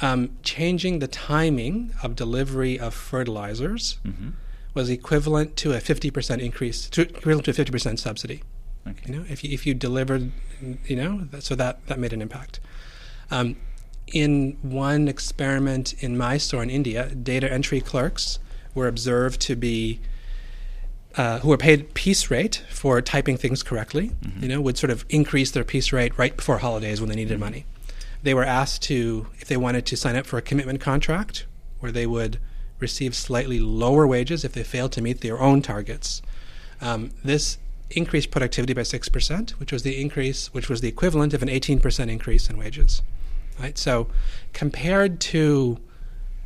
um, 0.00 0.36
changing 0.42 1.00
the 1.00 1.08
timing 1.08 1.92
of 2.02 2.14
delivery 2.14 2.78
of 2.78 2.94
fertilizers 2.94 3.98
mm-hmm. 4.04 4.30
was 4.74 4.90
equivalent 4.90 5.56
to 5.56 5.72
a 5.72 5.78
50% 5.78 6.40
increase, 6.40 6.88
to, 6.90 7.02
equivalent 7.02 7.44
to 7.46 7.50
a 7.50 7.54
50% 7.54 7.98
subsidy. 7.98 8.42
Okay. 8.86 9.00
You 9.06 9.18
know, 9.18 9.24
if 9.28 9.42
you, 9.42 9.50
if 9.52 9.66
you 9.66 9.74
delivered, 9.74 10.30
you 10.84 10.96
know, 10.96 11.28
so 11.40 11.54
that, 11.56 11.86
that 11.86 11.98
made 11.98 12.12
an 12.12 12.22
impact. 12.22 12.60
Um, 13.30 13.56
in 14.12 14.56
one 14.62 15.08
experiment 15.08 15.94
in 16.02 16.16
Mysore 16.16 16.62
in 16.62 16.70
India, 16.70 17.14
data 17.14 17.52
entry 17.52 17.80
clerks 17.80 18.38
were 18.74 18.88
observed 18.88 19.40
to 19.42 19.56
be 19.56 20.00
uh, 21.18 21.40
who 21.40 21.48
were 21.48 21.58
paid 21.58 21.92
piece 21.94 22.30
rate 22.30 22.62
for 22.70 23.02
typing 23.02 23.36
things 23.36 23.64
correctly, 23.64 24.12
mm-hmm. 24.22 24.42
you 24.42 24.48
know, 24.48 24.60
would 24.60 24.78
sort 24.78 24.90
of 24.90 25.04
increase 25.08 25.50
their 25.50 25.64
piece 25.64 25.92
rate 25.92 26.16
right 26.16 26.36
before 26.36 26.58
holidays 26.58 27.00
when 27.00 27.10
they 27.10 27.16
needed 27.16 27.34
mm-hmm. 27.34 27.40
money. 27.40 27.66
They 28.22 28.34
were 28.34 28.44
asked 28.44 28.82
to, 28.84 29.26
if 29.38 29.48
they 29.48 29.56
wanted 29.56 29.84
to 29.86 29.96
sign 29.96 30.16
up 30.16 30.26
for 30.26 30.38
a 30.38 30.42
commitment 30.42 30.80
contract, 30.80 31.44
where 31.80 31.92
they 31.92 32.06
would 32.06 32.38
receive 32.78 33.14
slightly 33.14 33.58
lower 33.58 34.06
wages 34.06 34.44
if 34.44 34.52
they 34.52 34.62
failed 34.62 34.92
to 34.92 35.02
meet 35.02 35.20
their 35.20 35.40
own 35.40 35.60
targets. 35.60 36.22
Um, 36.80 37.10
this 37.24 37.58
increased 37.90 38.30
productivity 38.30 38.72
by 38.72 38.84
six 38.84 39.08
percent, 39.08 39.58
which 39.58 39.72
was 39.72 39.82
the 39.82 40.00
increase, 40.00 40.52
which 40.54 40.68
was 40.68 40.80
the 40.80 40.88
equivalent 40.88 41.34
of 41.34 41.42
an 41.42 41.48
eighteen 41.48 41.80
percent 41.80 42.10
increase 42.10 42.48
in 42.48 42.56
wages. 42.56 43.02
Right. 43.58 43.76
So, 43.76 44.06
compared 44.52 45.18
to 45.20 45.78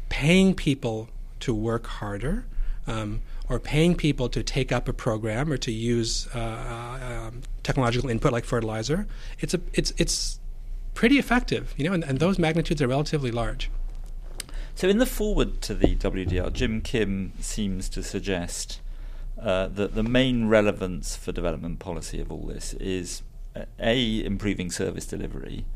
paying 0.09 0.55
people 0.55 1.11
to 1.41 1.55
work 1.55 1.87
harder, 1.87 2.47
um, 2.87 3.21
or 3.53 3.61
paying 3.61 3.95
people 3.95 4.29
to 4.31 4.43
take 4.43 4.73
up 4.73 4.89
a 4.89 4.93
program 4.95 5.53
or 5.53 5.59
to 5.59 5.71
use 5.71 6.27
uh, 6.35 6.39
uh, 6.39 7.29
um, 7.29 7.43
technological 7.63 8.09
input 8.09 8.33
like 8.33 8.45
fertilizer, 8.45 9.07
it's 9.41 9.53
a 9.53 9.61
it's 9.75 9.93
it's 9.99 10.41
pretty 10.95 11.19
effective, 11.19 11.75
you 11.77 11.85
know, 11.85 11.93
and, 11.93 12.03
and 12.05 12.19
those 12.19 12.39
magnitudes 12.39 12.81
are 12.81 12.89
relatively 12.89 13.31
large. 13.31 13.71
So, 14.75 14.89
in 14.89 14.99
the 14.99 15.07
forward 15.07 15.61
to 15.63 15.75
the 15.75 15.95
WDR, 15.97 16.51
Jim 16.53 16.81
Kim 16.81 17.33
seems 17.41 17.91
to 17.91 18.03
suggest 18.03 18.81
uh, 19.41 19.67
that 19.69 19.95
the 19.95 20.03
main 20.03 20.49
relevance 20.49 21.15
for 21.15 21.31
development 21.31 21.79
policy 21.79 22.21
of 22.21 22.33
all 22.33 22.47
this 22.47 22.73
is 22.75 23.23
uh, 23.55 23.65
a 23.79 24.25
improving 24.25 24.71
service 24.71 25.05
delivery. 25.07 25.67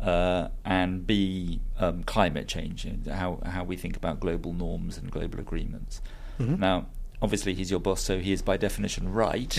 Uh, 0.00 0.48
and 0.62 1.06
B, 1.06 1.58
um, 1.78 2.02
climate 2.04 2.46
change, 2.46 2.86
how 3.08 3.40
how 3.46 3.64
we 3.64 3.76
think 3.76 3.96
about 3.96 4.20
global 4.20 4.52
norms 4.52 4.98
and 4.98 5.10
global 5.10 5.40
agreements. 5.40 6.02
Mm-hmm. 6.38 6.60
Now, 6.60 6.86
obviously 7.22 7.54
he's 7.54 7.70
your 7.70 7.80
boss, 7.80 8.02
so 8.02 8.18
he 8.18 8.32
is 8.32 8.42
by 8.42 8.56
definition 8.56 9.12
right. 9.12 9.58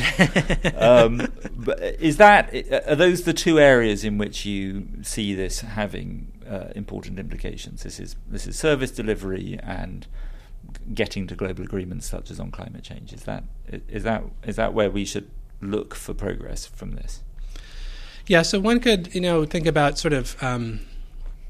um, 0.76 1.32
but 1.56 1.82
is 2.00 2.18
that 2.18 2.54
are 2.88 2.96
those 2.96 3.24
the 3.24 3.34
two 3.34 3.60
areas 3.60 4.04
in 4.04 4.18
which 4.18 4.46
you 4.46 4.88
see 5.02 5.34
this 5.34 5.62
having 5.62 6.32
uh, 6.50 6.72
important 6.76 7.20
implications? 7.20 7.84
This 7.84 8.00
is 8.00 8.16
this 8.28 8.48
is 8.48 8.58
service 8.58 8.92
delivery 8.92 9.60
and 9.64 10.08
getting 10.94 11.28
to 11.28 11.36
global 11.36 11.64
agreements 11.64 12.08
such 12.08 12.30
as 12.30 12.40
on 12.40 12.52
climate 12.52 12.84
change. 12.84 13.14
Is 13.14 13.24
that 13.24 13.44
is 13.88 14.04
that 14.04 14.24
is 14.44 14.56
that 14.56 14.74
where 14.74 14.90
we 14.90 15.06
should 15.06 15.30
look 15.62 15.96
for 15.96 16.14
progress 16.14 16.66
from 16.66 16.92
this? 16.92 17.24
Yeah, 18.28 18.42
so 18.42 18.60
one 18.60 18.80
could 18.80 19.14
you 19.16 19.22
know 19.22 19.46
think 19.46 19.66
about 19.66 19.98
sort 19.98 20.14
of 20.14 20.42
um, 20.44 20.82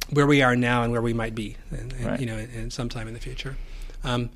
where 0.10 0.28
we 0.28 0.42
are 0.42 0.56
now 0.56 0.84
and 0.84 0.92
where 0.92 1.02
we 1.02 1.14
might 1.14 1.36
be, 1.36 1.58
in, 1.72 1.92
in, 1.92 2.06
right. 2.06 2.20
you 2.20 2.26
know, 2.26 2.38
in, 2.38 2.50
in 2.52 2.72
sometime 2.72 3.08
in 3.08 3.14
the 3.14 3.20
future. 3.20 3.58
Um, 4.04 4.30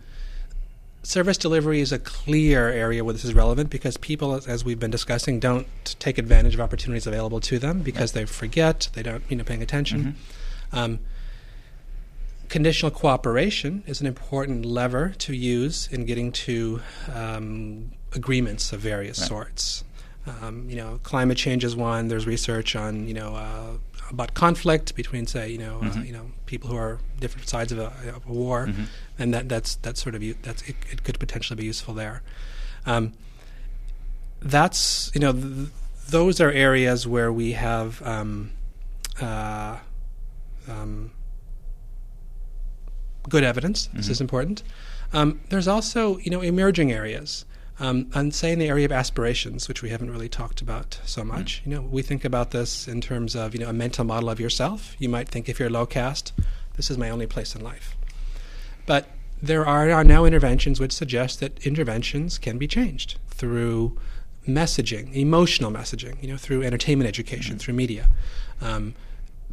service 1.04 1.38
delivery 1.38 1.80
is 1.80 1.92
a 1.92 2.00
clear 2.00 2.70
area 2.70 3.04
where 3.04 3.14
this 3.14 3.26
is 3.26 3.34
relevant 3.34 3.70
because 3.70 3.98
people, 3.98 4.40
as 4.48 4.64
we've 4.64 4.80
been 4.80 4.92
discussing, 4.92 5.40
don't 5.40 5.68
take 6.00 6.18
advantage 6.18 6.54
of 6.54 6.62
opportunities 6.62 7.08
available 7.08 7.40
to 7.42 7.60
them 7.60 7.82
because 7.82 8.16
right. 8.16 8.22
they 8.22 8.26
forget, 8.26 8.90
they 8.94 9.04
don't, 9.04 9.24
you 9.30 9.36
know, 9.36 9.44
paying 9.44 9.64
attention. 9.64 10.16
Mm-hmm. 10.72 10.78
Um, 10.78 11.00
conditional 12.50 12.92
cooperation 12.92 13.84
is 13.88 14.02
an 14.02 14.08
important 14.08 14.66
lever 14.66 15.14
to 15.18 15.34
use 15.34 15.88
in 15.92 16.06
getting 16.06 16.32
to 16.32 16.82
um, 17.14 17.92
agreements 18.14 18.74
of 18.74 18.80
various 18.82 19.20
right. 19.20 19.28
sorts. 19.28 19.84
Um, 20.28 20.70
you 20.70 20.76
know, 20.76 21.00
climate 21.02 21.38
change 21.38 21.64
is 21.64 21.76
one. 21.76 22.10
There's 22.10 22.28
research 22.28 22.76
on 22.76 23.08
you 23.08 23.16
know 23.16 23.36
uh, 23.36 23.78
about 24.12 24.34
conflict 24.34 24.94
between, 24.96 25.26
say, 25.26 25.50
you 25.50 25.58
know, 25.58 25.78
uh, 25.78 25.82
mm-hmm. 25.82 26.00
uh, 26.00 26.04
you 26.04 26.14
know, 26.14 26.32
people 26.46 26.70
who 26.70 26.76
are 26.76 27.00
different 27.20 27.48
sides 27.48 27.72
of 27.72 27.80
a, 27.80 27.94
of 28.16 28.26
a 28.28 28.32
war, 28.32 28.68
mm-hmm. 28.68 28.84
and 29.18 29.34
that 29.34 29.50
that's 29.50 29.76
that's 29.76 30.02
sort 30.02 30.16
of 30.16 30.22
that's 30.44 30.62
it, 30.64 30.76
it 30.92 31.04
could 31.04 31.20
potentially 31.20 31.58
be 31.58 31.66
useful 31.66 31.94
there. 31.94 32.22
Um, 32.86 33.14
that's 34.42 35.12
you 35.14 35.22
know 35.22 35.34
th- 35.34 35.70
those 36.10 36.42
are 36.42 36.52
areas 36.52 37.08
where 37.08 37.32
we 37.32 37.54
have 37.54 38.02
um, 38.02 38.52
uh, 39.22 39.78
um, 40.68 41.12
good 43.30 43.44
evidence. 43.44 43.88
This 43.88 44.06
mm-hmm. 44.06 44.12
is 44.12 44.22
important. 44.22 44.64
Um, 45.14 45.40
there's 45.50 45.68
also 45.68 46.18
you 46.18 46.32
know 46.32 46.42
emerging 46.42 46.92
areas. 46.92 47.46
Um, 47.82 48.12
and 48.14 48.34
say 48.34 48.52
in 48.52 48.60
the 48.60 48.68
area 48.68 48.86
of 48.86 48.92
aspirations, 48.92 49.68
which 49.68 49.82
we 49.82 49.90
haven't 49.90 50.12
really 50.12 50.30
talked 50.30 50.62
about 50.62 51.00
so 51.04 51.24
much, 51.24 51.62
mm. 51.62 51.66
you 51.66 51.76
know, 51.76 51.82
we 51.82 52.04
think 52.04 52.24
about 52.24 52.52
this 52.52 52.88
in 52.88 53.02
terms 53.02 53.36
of 53.36 53.56
you 53.56 53.60
know 53.60 53.70
a 53.70 53.74
mental 53.74 54.06
model 54.06 54.30
of 54.30 54.40
yourself. 54.40 54.96
You 55.00 55.10
might 55.10 55.28
think 55.28 55.50
if 55.50 55.60
you're 55.60 55.70
low 55.70 55.88
caste, 55.88 56.32
this 56.76 56.92
is 56.92 56.98
my 57.00 57.10
only 57.10 57.26
place 57.26 57.56
in 57.56 57.64
life. 57.64 57.98
But 58.86 59.10
there 59.42 59.66
are 59.66 60.04
now 60.04 60.26
interventions 60.26 60.80
which 60.80 60.92
suggest 60.92 61.40
that 61.40 61.66
interventions 61.66 62.38
can 62.38 62.60
be 62.60 62.68
changed 62.68 63.18
through 63.30 63.98
messaging, 64.48 65.16
emotional 65.16 65.72
messaging, 65.72 66.22
you 66.22 66.30
know, 66.30 66.38
through 66.38 66.62
entertainment 66.62 67.08
education, 67.08 67.54
mm-hmm. 67.54 67.60
through 67.62 67.74
media. 67.74 68.10
Um, 68.62 68.94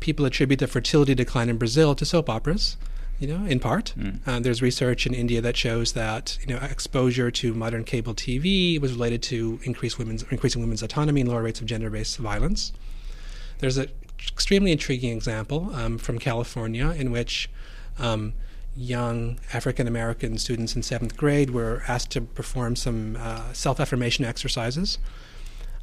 people 0.00 0.26
attribute 0.26 0.60
the 0.60 0.66
fertility 0.66 1.14
decline 1.14 1.48
in 1.48 1.56
Brazil 1.56 1.94
to 1.94 2.04
soap 2.04 2.28
operas, 2.28 2.76
you 3.18 3.26
know, 3.26 3.44
in 3.44 3.58
part. 3.58 3.94
Mm. 3.98 4.20
Uh, 4.26 4.40
there's 4.40 4.62
research 4.62 5.06
in 5.06 5.14
India 5.14 5.40
that 5.40 5.56
shows 5.56 5.92
that 5.92 6.38
you 6.40 6.46
know 6.46 6.60
exposure 6.62 7.30
to 7.30 7.52
modern 7.54 7.84
cable 7.84 8.14
TV 8.14 8.80
was 8.80 8.92
related 8.92 9.22
to 9.24 9.60
increased 9.64 9.98
women's 9.98 10.22
increasing 10.30 10.60
women's 10.60 10.82
autonomy 10.82 11.20
and 11.20 11.30
lower 11.30 11.42
rates 11.42 11.60
of 11.60 11.66
gender-based 11.66 12.18
violence. 12.18 12.72
There's 13.58 13.76
an 13.76 13.88
extremely 14.20 14.72
intriguing 14.72 15.16
example 15.16 15.70
um, 15.74 15.98
from 15.98 16.18
California 16.18 16.90
in 16.90 17.10
which 17.10 17.50
um, 17.98 18.34
young 18.76 19.40
African 19.52 19.88
American 19.88 20.38
students 20.38 20.76
in 20.76 20.82
seventh 20.82 21.16
grade 21.16 21.50
were 21.50 21.82
asked 21.88 22.10
to 22.12 22.20
perform 22.20 22.76
some 22.76 23.16
uh, 23.18 23.52
self 23.52 23.80
affirmation 23.80 24.24
exercises. 24.24 24.98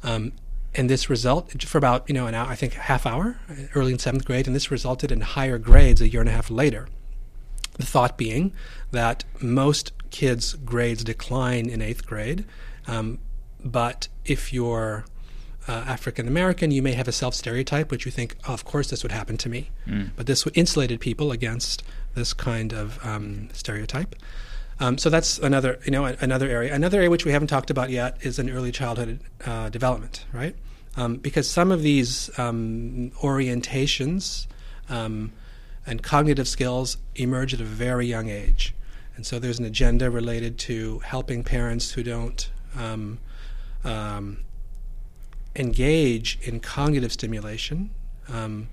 Um, 0.02 0.32
and 0.74 0.90
this 0.90 1.08
result 1.08 1.62
for 1.62 1.78
about 1.78 2.08
you 2.08 2.14
know 2.14 2.26
an 2.26 2.34
hour, 2.34 2.48
I 2.48 2.54
think 2.54 2.74
half 2.74 3.04
hour 3.04 3.38
early 3.74 3.92
in 3.92 3.98
seventh 3.98 4.24
grade, 4.24 4.46
and 4.46 4.56
this 4.56 4.70
resulted 4.70 5.12
in 5.12 5.20
higher 5.20 5.58
grades 5.58 6.00
a 6.00 6.08
year 6.08 6.20
and 6.20 6.30
a 6.30 6.32
half 6.32 6.50
later. 6.50 6.88
The 7.76 7.86
thought 7.86 8.16
being 8.16 8.52
that 8.90 9.24
most 9.40 9.92
kids' 10.10 10.54
grades 10.54 11.04
decline 11.04 11.68
in 11.68 11.82
eighth 11.82 12.06
grade, 12.06 12.44
um, 12.86 13.18
but 13.64 14.08
if 14.24 14.52
you're 14.52 15.04
uh, 15.68 15.84
African 15.86 16.28
American, 16.28 16.70
you 16.70 16.82
may 16.82 16.92
have 16.92 17.08
a 17.08 17.12
self 17.12 17.34
stereotype, 17.34 17.90
which 17.90 18.06
you 18.06 18.12
think, 18.12 18.36
oh, 18.48 18.54
of 18.54 18.64
course, 18.64 18.90
this 18.90 19.02
would 19.02 19.12
happen 19.12 19.36
to 19.38 19.48
me. 19.48 19.70
Mm. 19.86 20.10
But 20.16 20.26
this 20.26 20.46
insulated 20.54 21.00
people 21.00 21.32
against 21.32 21.82
this 22.14 22.32
kind 22.32 22.72
of 22.72 23.04
um, 23.04 23.48
stereotype. 23.52 24.14
Um, 24.78 24.98
so 24.98 25.08
that's 25.10 25.38
another, 25.38 25.78
you 25.84 25.90
know, 25.90 26.04
another 26.04 26.48
area. 26.48 26.74
Another 26.74 26.98
area 26.98 27.10
which 27.10 27.24
we 27.24 27.32
haven't 27.32 27.48
talked 27.48 27.70
about 27.70 27.90
yet 27.90 28.18
is 28.20 28.38
in 28.38 28.50
early 28.50 28.70
childhood 28.70 29.20
uh, 29.44 29.70
development, 29.70 30.24
right? 30.32 30.54
Um, 30.96 31.16
because 31.16 31.48
some 31.48 31.72
of 31.72 31.82
these 31.82 32.30
um, 32.38 33.10
orientations 33.22 34.46
um, 34.88 35.32
and 35.86 36.02
cognitive 36.02 36.48
skills 36.48 36.98
emerge 37.14 37.54
at 37.54 37.60
a 37.60 37.64
very 37.64 38.06
young 38.06 38.28
age, 38.28 38.74
and 39.16 39.24
so 39.24 39.38
there's 39.38 39.58
an 39.58 39.64
agenda 39.64 40.10
related 40.10 40.58
to 40.58 40.98
helping 41.00 41.44
parents 41.44 41.92
who 41.92 42.02
don't 42.02 42.50
um, 42.76 43.18
engage 45.54 46.38
in 46.42 46.60
cognitive 46.60 47.12
stimulation, 47.12 47.90
um, 48.28 48.68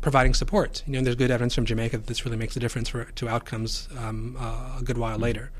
providing 0.00 0.34
support. 0.34 0.82
You 0.86 0.94
know, 0.94 1.02
there's 1.02 1.16
good 1.16 1.30
evidence 1.30 1.54
from 1.54 1.66
Jamaica 1.66 1.98
that 1.98 2.06
this 2.06 2.24
really 2.24 2.36
makes 2.36 2.56
a 2.56 2.60
difference 2.60 2.88
for, 2.88 3.04
to 3.04 3.28
outcomes 3.28 3.88
um, 3.98 4.36
uh, 4.38 4.78
a 4.80 4.82
good 4.82 4.98
while 4.98 5.14
mm-hmm. 5.14 5.24
later. 5.24 5.50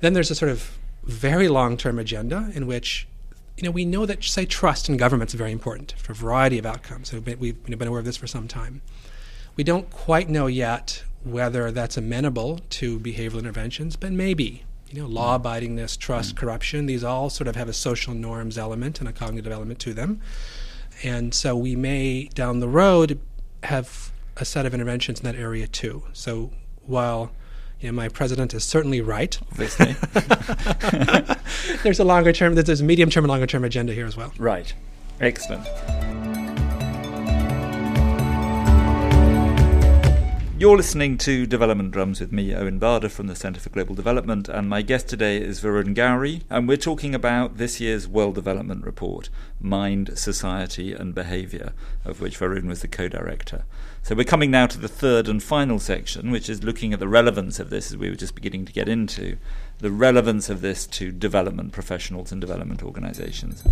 Then 0.00 0.12
there's 0.12 0.30
a 0.30 0.34
sort 0.34 0.50
of 0.50 0.78
very 1.04 1.48
long-term 1.48 1.98
agenda 1.98 2.50
in 2.54 2.66
which, 2.66 3.08
you 3.56 3.64
know, 3.64 3.70
we 3.70 3.84
know 3.84 4.06
that 4.06 4.22
say 4.22 4.44
trust 4.44 4.88
in 4.88 4.96
government 4.96 5.30
is 5.30 5.34
very 5.34 5.52
important 5.52 5.94
for 5.98 6.12
a 6.12 6.14
variety 6.14 6.58
of 6.58 6.66
outcomes. 6.66 7.12
We've 7.12 7.24
been, 7.24 7.38
we've 7.38 7.64
been 7.64 7.88
aware 7.88 8.00
of 8.00 8.04
this 8.04 8.16
for 8.16 8.26
some 8.26 8.48
time. 8.48 8.82
We 9.56 9.64
don't 9.64 9.90
quite 9.90 10.28
know 10.28 10.46
yet 10.46 11.02
whether 11.24 11.72
that's 11.72 11.96
amenable 11.96 12.60
to 12.70 13.00
behavioral 13.00 13.40
interventions, 13.40 13.96
but 13.96 14.12
maybe 14.12 14.64
you 14.90 15.02
know, 15.02 15.08
law 15.08 15.38
abidingness, 15.38 15.98
trust, 15.98 16.34
mm. 16.34 16.38
corruption, 16.38 16.86
these 16.86 17.02
all 17.02 17.28
sort 17.28 17.48
of 17.48 17.56
have 17.56 17.68
a 17.68 17.72
social 17.72 18.14
norms 18.14 18.56
element 18.56 19.00
and 19.00 19.08
a 19.08 19.12
cognitive 19.12 19.52
element 19.52 19.80
to 19.80 19.92
them. 19.92 20.20
And 21.02 21.34
so 21.34 21.56
we 21.56 21.74
may, 21.76 22.30
down 22.34 22.60
the 22.60 22.68
road, 22.68 23.18
have 23.64 24.12
a 24.36 24.44
set 24.44 24.66
of 24.66 24.74
interventions 24.74 25.20
in 25.20 25.24
that 25.24 25.34
area 25.34 25.66
too. 25.66 26.04
So 26.12 26.52
while 26.84 27.32
you 27.80 27.88
know, 27.88 27.92
my 27.92 28.08
president 28.08 28.54
is 28.54 28.64
certainly 28.64 29.00
right. 29.00 29.38
Obviously. 29.52 29.96
there's 31.82 32.00
a 32.00 32.04
longer 32.04 32.32
term, 32.32 32.54
there's 32.54 32.80
a 32.80 32.84
medium 32.84 33.10
term 33.10 33.24
and 33.24 33.30
longer 33.30 33.46
term 33.46 33.64
agenda 33.64 33.92
here 33.92 34.06
as 34.06 34.16
well. 34.16 34.32
Right. 34.38 34.72
Excellent. 35.20 35.66
You're 40.58 40.78
listening 40.78 41.18
to 41.18 41.44
Development 41.44 41.90
Drums 41.90 42.18
with 42.18 42.32
me, 42.32 42.54
Owen 42.54 42.78
Barder 42.78 43.10
from 43.10 43.26
the 43.26 43.36
Centre 43.36 43.60
for 43.60 43.68
Global 43.68 43.94
Development, 43.94 44.48
and 44.48 44.70
my 44.70 44.80
guest 44.80 45.06
today 45.06 45.36
is 45.36 45.60
Varun 45.60 45.94
Gauri, 45.94 46.44
and 46.48 46.66
we're 46.66 46.78
talking 46.78 47.14
about 47.14 47.58
this 47.58 47.78
year's 47.78 48.08
World 48.08 48.36
Development 48.36 48.82
Report, 48.82 49.28
Mind, 49.60 50.18
Society 50.18 50.94
and 50.94 51.14
Behaviour, 51.14 51.74
of 52.06 52.22
which 52.22 52.38
Varun 52.38 52.68
was 52.68 52.80
the 52.80 52.88
co-director. 52.88 53.66
So 54.02 54.14
we're 54.14 54.24
coming 54.24 54.50
now 54.50 54.66
to 54.68 54.78
the 54.78 54.88
third 54.88 55.28
and 55.28 55.42
final 55.42 55.78
section, 55.78 56.30
which 56.30 56.48
is 56.48 56.64
looking 56.64 56.94
at 56.94 57.00
the 57.00 57.08
relevance 57.08 57.60
of 57.60 57.68
this, 57.68 57.90
as 57.90 57.98
we 57.98 58.08
were 58.08 58.16
just 58.16 58.34
beginning 58.34 58.64
to 58.64 58.72
get 58.72 58.88
into, 58.88 59.36
the 59.80 59.90
relevance 59.90 60.48
of 60.48 60.62
this 60.62 60.86
to 60.86 61.12
development 61.12 61.72
professionals 61.72 62.32
and 62.32 62.40
development 62.40 62.82
organisations. 62.82 63.62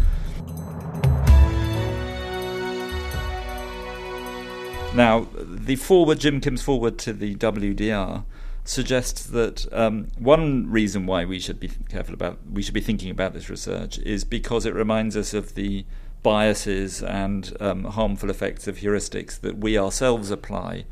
Now, 4.94 5.26
the 5.34 5.74
forward, 5.76 6.20
Jim 6.20 6.40
Kim's 6.40 6.62
forward 6.62 6.98
to 6.98 7.12
the 7.12 7.34
WDR 7.34 8.24
suggests 8.64 9.26
that 9.26 9.66
um, 9.72 10.08
one 10.18 10.70
reason 10.70 11.04
why 11.04 11.24
we 11.24 11.38
should 11.40 11.58
be 11.58 11.70
careful 11.88 12.14
about, 12.14 12.38
we 12.50 12.62
should 12.62 12.74
be 12.74 12.80
thinking 12.80 13.10
about 13.10 13.34
this 13.34 13.50
research 13.50 13.98
is 13.98 14.24
because 14.24 14.64
it 14.64 14.72
reminds 14.72 15.16
us 15.16 15.34
of 15.34 15.54
the 15.54 15.84
biases 16.22 17.02
and 17.02 17.56
um, 17.60 17.84
harmful 17.84 18.30
effects 18.30 18.66
of 18.66 18.78
heuristics 18.78 19.38
that 19.40 19.58
we 19.58 19.76
ourselves 19.76 20.30
apply 20.30 20.84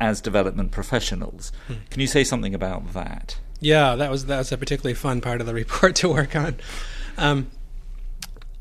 as 0.00 0.20
development 0.20 0.70
professionals. 0.70 1.52
Hmm. 1.66 1.74
Can 1.90 2.00
you 2.00 2.06
say 2.06 2.24
something 2.24 2.54
about 2.54 2.94
that? 2.94 3.38
Yeah, 3.60 3.96
that 3.96 4.10
was 4.10 4.26
that 4.26 4.38
was 4.38 4.52
a 4.52 4.56
particularly 4.56 4.94
fun 4.94 5.20
part 5.20 5.40
of 5.40 5.46
the 5.46 5.54
report 5.62 5.96
to 5.96 6.08
work 6.08 6.34
on. 6.34 6.56
Um, 7.18 7.50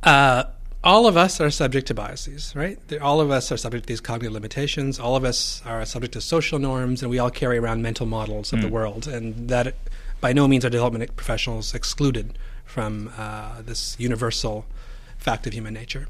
uh, 0.04 0.46
all 0.84 1.08
of 1.08 1.18
us 1.18 1.42
are 1.42 1.50
subject 1.50 1.88
to 1.88 1.94
biases, 1.94 2.54
right? 2.56 2.80
All 3.02 3.20
of 3.20 3.32
us 3.32 3.52
are 3.52 3.58
subject 3.58 3.84
to 3.86 3.88
these 3.88 4.00
cognitive 4.00 4.34
limitations. 4.34 5.00
All 5.00 5.16
of 5.16 5.26
us 5.26 5.62
are 5.66 5.86
subject 5.86 6.14
to 6.14 6.22
social 6.22 6.58
norms, 6.58 7.02
and 7.02 7.12
we 7.12 7.20
all 7.20 7.30
carry 7.30 7.58
around 7.58 7.82
mental 7.82 8.06
models 8.06 8.54
of 8.54 8.60
mm. 8.60 8.62
the 8.64 8.70
world. 8.70 9.08
And 9.08 9.50
that, 9.50 9.76
by 10.22 10.32
no 10.32 10.48
means, 10.48 10.64
are 10.64 10.70
development 10.70 11.16
professionals 11.18 11.74
excluded 11.74 12.38
from 12.64 13.12
uh, 13.18 13.62
this 13.62 13.98
universal 14.00 14.66
fact 15.18 15.46
of 15.48 15.54
human 15.54 15.74
nature. 15.74 16.08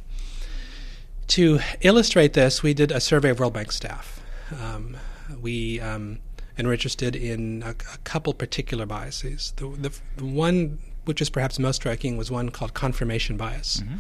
To 1.30 1.60
illustrate 1.82 2.34
this, 2.34 2.62
we 2.62 2.74
did 2.76 2.92
a 2.92 3.00
survey 3.00 3.30
of 3.30 3.40
World 3.40 3.54
Bank 3.54 3.72
staff. 3.72 4.22
Um, 4.62 4.98
we 5.42 5.80
um, 5.80 6.20
and 6.58 6.68
were 6.68 6.74
interested 6.74 7.16
in 7.16 7.64
a, 7.64 7.70
a 7.70 7.98
couple 8.04 8.34
particular 8.34 8.86
biases. 8.86 9.54
The, 9.56 9.70
the, 9.70 10.00
the, 10.18 10.26
one 10.26 10.80
which 11.06 11.22
is 11.22 11.30
perhaps 11.30 11.58
most 11.58 11.78
striking 11.78 12.18
was 12.18 12.30
one 12.30 12.50
called 12.50 12.74
confirmation 12.74 13.36
bias. 13.36 13.78
Mm-hmm 13.78 13.98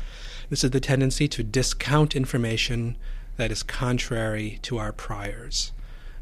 this 0.49 0.63
is 0.63 0.71
the 0.71 0.79
tendency 0.79 1.27
to 1.27 1.43
discount 1.43 2.15
information 2.15 2.97
that 3.37 3.51
is 3.51 3.63
contrary 3.63 4.59
to 4.63 4.77
our 4.77 4.91
priors 4.91 5.71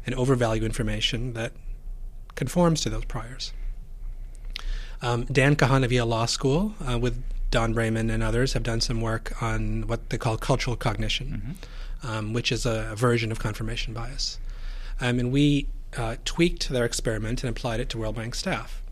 and 0.06 0.14
overvalue 0.14 0.64
information 0.64 1.32
that 1.34 1.52
conforms 2.34 2.80
to 2.82 2.90
those 2.90 3.04
priors. 3.04 3.52
Um, 5.02 5.24
Dan 5.24 5.56
Kahan 5.56 5.84
of 5.84 5.92
Yale 5.92 6.06
Law 6.06 6.26
School, 6.26 6.74
uh, 6.88 6.98
with 6.98 7.22
Don 7.50 7.74
Braman 7.74 8.10
and 8.10 8.22
others, 8.22 8.52
have 8.52 8.62
done 8.62 8.80
some 8.80 9.00
work 9.00 9.42
on 9.42 9.86
what 9.86 10.10
they 10.10 10.18
call 10.18 10.36
cultural 10.36 10.76
cognition, 10.76 11.56
mm-hmm. 12.02 12.06
um, 12.06 12.32
which 12.32 12.52
is 12.52 12.66
a, 12.66 12.90
a, 12.92 12.96
version 12.96 13.32
of 13.32 13.38
confirmation 13.38 13.94
bias. 13.94 14.38
Um, 15.00 15.18
and 15.18 15.32
we 15.32 15.68
uh, 15.96 16.16
tweaked 16.24 16.68
their 16.68 16.84
experiment 16.84 17.42
and 17.42 17.50
applied 17.50 17.80
it 17.80 17.88
to 17.90 17.98
World 17.98 18.16
Bank 18.16 18.34
staff. 18.34 18.82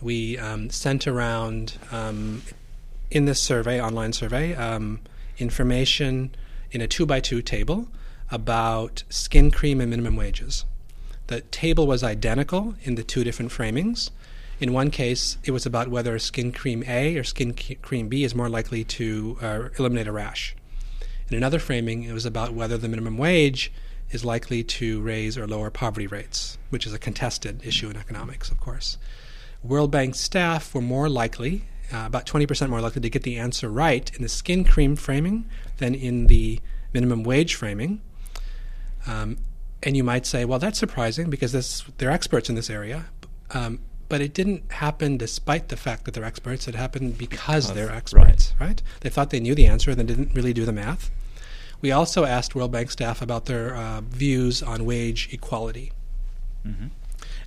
We 0.00 0.36
um, 0.38 0.68
sent 0.70 1.06
around 1.06 1.78
um, 1.92 2.42
in 3.12 3.26
this 3.26 3.40
survey, 3.40 3.80
online 3.80 4.14
survey, 4.14 4.54
um, 4.54 4.98
information 5.36 6.34
in 6.70 6.80
a 6.80 6.88
two 6.88 7.04
by 7.04 7.20
two 7.20 7.42
table 7.42 7.88
about 8.30 9.04
skin 9.10 9.50
cream 9.50 9.82
and 9.82 9.90
minimum 9.90 10.16
wages. 10.16 10.64
The 11.26 11.42
table 11.42 11.86
was 11.86 12.02
identical 12.02 12.74
in 12.82 12.94
the 12.94 13.04
two 13.04 13.22
different 13.22 13.52
framings. 13.52 14.10
In 14.60 14.72
one 14.72 14.90
case, 14.90 15.36
it 15.44 15.50
was 15.50 15.66
about 15.66 15.88
whether 15.88 16.18
skin 16.18 16.52
cream 16.52 16.82
A 16.88 17.16
or 17.18 17.24
skin 17.24 17.52
cream 17.82 18.08
B 18.08 18.24
is 18.24 18.34
more 18.34 18.48
likely 18.48 18.82
to 18.84 19.36
uh, 19.42 19.68
eliminate 19.78 20.08
a 20.08 20.12
rash. 20.12 20.56
In 21.28 21.36
another 21.36 21.58
framing, 21.58 22.04
it 22.04 22.12
was 22.12 22.24
about 22.24 22.54
whether 22.54 22.78
the 22.78 22.88
minimum 22.88 23.18
wage 23.18 23.70
is 24.10 24.24
likely 24.24 24.64
to 24.64 25.02
raise 25.02 25.36
or 25.36 25.46
lower 25.46 25.70
poverty 25.70 26.06
rates, 26.06 26.56
which 26.70 26.86
is 26.86 26.94
a 26.94 26.98
contested 26.98 27.60
issue 27.64 27.90
in 27.90 27.96
economics, 27.96 28.50
of 28.50 28.58
course. 28.58 28.96
World 29.62 29.90
Bank 29.90 30.14
staff 30.14 30.74
were 30.74 30.80
more 30.80 31.10
likely 31.10 31.64
uh, 31.92 32.04
about 32.06 32.26
20% 32.26 32.68
more 32.68 32.80
likely 32.80 33.02
to 33.02 33.10
get 33.10 33.22
the 33.22 33.38
answer 33.38 33.68
right 33.68 34.14
in 34.14 34.22
the 34.22 34.28
skin 34.28 34.64
cream 34.64 34.96
framing 34.96 35.44
than 35.78 35.94
in 35.94 36.26
the 36.26 36.60
minimum 36.92 37.22
wage 37.22 37.54
framing. 37.54 38.00
Um, 39.06 39.38
and 39.82 39.96
you 39.96 40.04
might 40.04 40.26
say, 40.26 40.44
well, 40.44 40.58
that's 40.58 40.78
surprising 40.78 41.28
because 41.28 41.52
this, 41.52 41.84
they're 41.98 42.10
experts 42.10 42.48
in 42.48 42.54
this 42.54 42.70
area. 42.70 43.06
Um, 43.50 43.80
but 44.08 44.20
it 44.20 44.34
didn't 44.34 44.70
happen 44.70 45.16
despite 45.16 45.68
the 45.68 45.76
fact 45.76 46.04
that 46.04 46.14
they're 46.14 46.24
experts. 46.24 46.68
It 46.68 46.74
happened 46.74 47.18
because, 47.18 47.66
because 47.66 47.72
they're 47.74 47.90
experts, 47.90 48.54
right. 48.60 48.68
right. 48.68 48.82
They 49.00 49.08
thought 49.08 49.30
they 49.30 49.40
knew 49.40 49.54
the 49.54 49.66
answer 49.66 49.90
and 49.90 49.98
then 49.98 50.06
didn't 50.06 50.34
really 50.34 50.52
do 50.52 50.64
the 50.64 50.72
math. 50.72 51.10
We 51.80 51.90
also 51.90 52.24
asked 52.24 52.54
World 52.54 52.70
Bank 52.70 52.90
staff 52.90 53.20
about 53.20 53.46
their 53.46 53.74
uh, 53.74 54.02
views 54.02 54.62
on 54.62 54.84
wage 54.84 55.28
equality. 55.32 55.92
Mm-hmm. 56.66 56.88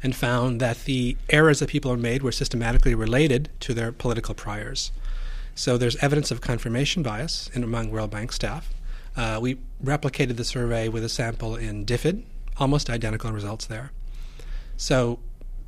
And 0.06 0.16
found 0.16 0.62
that 0.62 0.84
the 0.84 1.18
errors 1.32 1.62
that 1.62 1.68
people 1.68 1.90
have 1.90 2.00
made 2.00 2.22
were 2.22 2.32
systematically 2.32 2.94
related 2.94 3.50
to 3.60 3.74
their 3.74 3.92
political 3.92 4.36
priors. 4.36 4.92
So 5.56 5.80
there's 5.80 5.96
evidence 5.96 6.30
of 6.30 6.42
confirmation 6.42 7.02
bias 7.02 7.50
in, 7.56 7.64
among 7.64 7.90
World 7.90 8.12
Bank 8.12 8.32
staff. 8.32 8.72
Uh, 9.18 9.40
we 9.42 9.58
replicated 9.84 10.36
the 10.38 10.44
survey 10.44 10.90
with 10.90 11.04
a 11.04 11.10
sample 11.10 11.56
in 11.56 11.88
DFID, 11.88 12.22
almost 12.58 12.88
identical 12.88 13.32
results 13.32 13.66
there. 13.66 13.92
So 14.78 15.18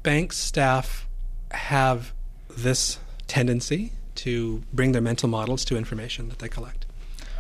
bank 0.04 0.34
staff 0.34 1.08
have 1.50 2.14
this 2.48 3.00
tendency 3.26 3.92
to 4.18 4.62
bring 4.72 4.92
their 4.92 5.02
mental 5.02 5.30
models 5.30 5.66
to 5.66 5.78
information 5.78 6.30
that 6.30 6.38
they 6.38 6.48
collect. 6.48 6.86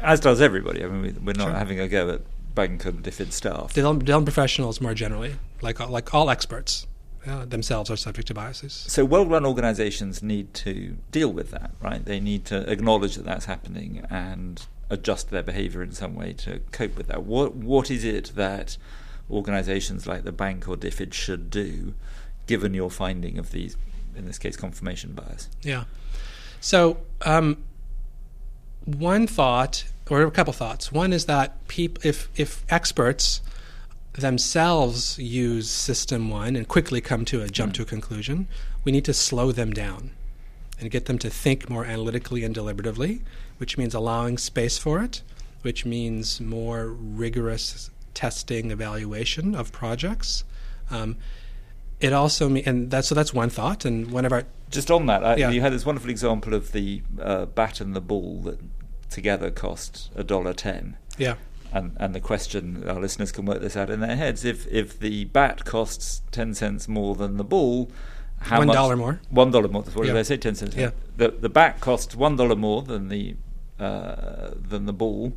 As 0.02 0.20
does 0.20 0.42
everybody. 0.42 0.84
I 0.84 0.88
mean, 0.88 1.24
we're 1.24 1.34
not 1.34 1.50
Sure. 1.50 1.54
having 1.54 1.80
a 1.80 1.88
go 1.88 2.10
at 2.10 2.22
bank 2.58 2.84
and 2.86 3.04
DFID 3.04 3.32
staff. 3.32 3.74
Development, 3.74 4.06
development 4.06 4.34
professionals, 4.34 4.82
more 4.82 4.96
generally, 4.96 5.36
like 5.62 5.80
like 5.80 6.14
all 6.14 6.30
experts, 6.30 6.88
uh, 7.28 7.46
themselves 7.46 7.90
are 7.92 7.96
subject 7.96 8.28
to 8.30 8.34
biases. 8.34 8.74
So 8.74 9.06
well-run 9.06 9.46
organisations 9.46 10.24
need 10.24 10.54
to 10.66 10.98
deal 11.12 11.32
with 11.32 11.52
that, 11.52 11.72
right? 11.80 12.04
They 12.04 12.20
need 12.20 12.46
to 12.46 12.70
acknowledge 12.70 13.16
that 13.16 13.26
that's 13.26 13.46
happening 13.46 14.04
and 14.10 14.66
adjust 14.90 15.30
their 15.30 15.44
behaviour 15.44 15.84
in 15.84 15.92
some 15.92 16.16
way 16.16 16.34
to 16.34 16.62
cope 16.72 16.98
with 16.98 17.08
that. 17.08 17.24
What 17.24 17.56
what 17.56 17.92
is 17.92 18.04
it 18.04 18.32
that 18.36 18.78
organisations 19.30 20.08
like 20.08 20.24
the 20.24 20.32
bank 20.32 20.68
or 20.68 20.76
DFID 20.76 21.14
should 21.14 21.52
do, 21.52 21.94
given 22.48 22.74
your 22.74 22.90
finding 22.90 23.38
of 23.38 23.52
these, 23.52 23.78
in 24.16 24.26
this 24.26 24.40
case, 24.40 24.58
confirmation 24.58 25.14
bias? 25.14 25.50
Yeah. 25.62 25.84
So 26.60 26.98
um, 27.24 27.64
one 28.86 29.28
thought, 29.28 29.86
or 30.10 30.22
a 30.24 30.32
couple 30.32 30.54
thoughts. 30.54 30.92
One 30.92 31.14
is 31.14 31.26
that 31.26 31.68
peop- 31.68 32.06
if 32.06 32.30
if 32.36 32.64
experts 32.70 33.42
themselves 34.14 35.18
use 35.20 35.70
system 35.70 36.30
one 36.30 36.56
and 36.56 36.68
quickly 36.68 37.02
come 37.02 37.24
to 37.26 37.42
a 37.42 37.48
jump 37.50 37.74
to 37.76 37.84
a 37.84 37.86
conclusion, 37.86 38.48
we 38.84 38.92
need 38.92 39.06
to 39.06 39.14
slow 39.14 39.52
them 39.52 39.72
down 39.72 40.12
and 40.80 40.90
get 40.92 41.06
them 41.06 41.18
to 41.20 41.30
think 41.30 41.70
more 41.70 41.86
analytically 41.86 42.44
and 42.44 42.56
deliberatively, 42.56 43.22
which 43.58 43.78
means 43.78 43.94
allowing 43.94 44.38
space 44.38 44.78
for 44.78 45.04
it, 45.04 45.22
which 45.62 45.86
means 45.86 46.42
more 46.42 46.88
rigorous 46.88 47.90
testing, 48.14 48.72
evaluation 48.72 49.54
of 49.56 49.72
projects. 49.72 50.44
Um, 50.90 51.18
it 52.00 52.14
also 52.14 52.50
me- 52.50 52.64
and 52.64 52.90
that's 52.92 53.08
so 53.08 53.16
that's 53.16 53.34
one 53.34 53.50
thought, 53.50 53.86
and 53.86 54.12
one 54.12 54.26
of 54.26 54.32
our 54.32 54.44
Just 54.70 54.92
on 54.92 55.06
that, 55.08 55.24
I, 55.24 55.36
Yeah. 55.38 55.50
you 55.52 55.62
had 55.62 55.74
this 55.74 55.86
wonderful 55.86 56.10
example 56.10 56.54
of 56.54 56.72
the 56.72 57.02
uh, 57.22 57.46
bat 57.46 57.80
and 57.82 57.96
the 57.96 58.02
ball 58.02 58.42
that 58.44 58.60
together 59.10 59.50
cost 59.52 60.10
a 60.16 60.24
dollar 60.24 60.54
ten. 60.54 60.98
yeah 61.18 61.36
And, 61.74 61.96
and 62.00 62.14
the 62.16 62.20
question, 62.22 62.88
our 62.88 63.00
listeners 63.00 63.32
can 63.32 63.46
work 63.46 63.62
this 63.62 63.76
out 63.76 63.90
in 63.90 64.00
their 64.00 64.16
heads. 64.16 64.46
If 64.46 64.68
if 64.72 65.00
the 65.00 65.26
bat 65.26 65.66
costs 65.66 66.22
ten 66.32 66.54
cents 66.54 66.88
more 66.88 67.16
than 67.16 67.38
the 67.38 67.44
ball, 67.44 67.90
how 68.40 68.60
One 68.60 68.68
much- 68.68 68.76
dollar 68.76 68.96
more. 68.96 69.20
One 69.30 69.52
dollar 69.52 69.68
more. 69.68 69.84
What 69.84 70.06
did 70.06 70.16
I 70.16 70.22
say? 70.24 70.38
Ten 70.38 70.56
cents. 70.56 70.76
Yeah. 70.76 70.92
The 71.18 71.30
the 71.30 71.50
bat 71.50 71.80
costs 71.82 72.16
one 72.16 72.36
dollar 72.36 72.56
more 72.56 72.82
than 72.84 73.10
the 73.10 73.36
uh, 73.80 74.52
than 74.70 74.86
the 74.86 74.94
ball. 74.94 75.34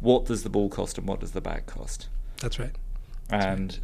What 0.00 0.26
does 0.26 0.42
the 0.42 0.50
ball 0.50 0.68
cost, 0.68 0.98
and 0.98 1.06
what 1.08 1.20
does 1.20 1.32
the 1.32 1.40
bat 1.40 1.66
cost? 1.66 2.08
that's 2.40 2.58
right. 2.58 2.74
And 3.28 3.78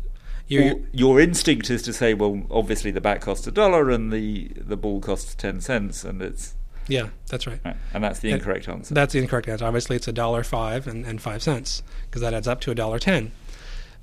You're- 0.49 0.83
your 0.93 1.21
instinct 1.21 1.71
is 1.71 1.83
to 1.83 1.93
say, 1.93 2.15
well, 2.15 2.43
obviously 2.51 2.91
the 2.91 3.01
bat 3.01 3.21
costs 3.21 3.47
a 3.47 3.51
dollar 3.53 3.91
and 3.91 4.13
the 4.13 4.49
the 4.57 4.77
ball 4.77 5.01
costs 5.01 5.35
ten 5.35 5.61
cents, 5.61 6.05
and 6.05 6.23
it's 6.23 6.55
Yeah, 6.89 7.09
that's 7.29 7.47
right. 7.47 7.59
right. 7.65 7.77
and 7.95 8.03
that's 8.05 8.21
the 8.21 8.31
And 8.31 8.39
incorrect 8.39 8.69
answer. 8.69 8.95
That's 8.95 9.13
the 9.13 9.19
incorrect 9.19 9.49
answer. 9.49 9.65
Obviously, 9.65 9.97
it's 9.97 10.09
a 10.09 10.13
dollar 10.13 10.45
five 10.45 10.87
and, 10.87 11.05
and 11.05 11.21
five 11.21 11.43
cents 11.43 11.83
because 12.07 12.23
that 12.23 12.33
adds 12.35 12.47
up 12.47 12.61
to 12.63 12.71
a 12.71 12.75
dollar 12.75 12.99
ten. 12.99 13.33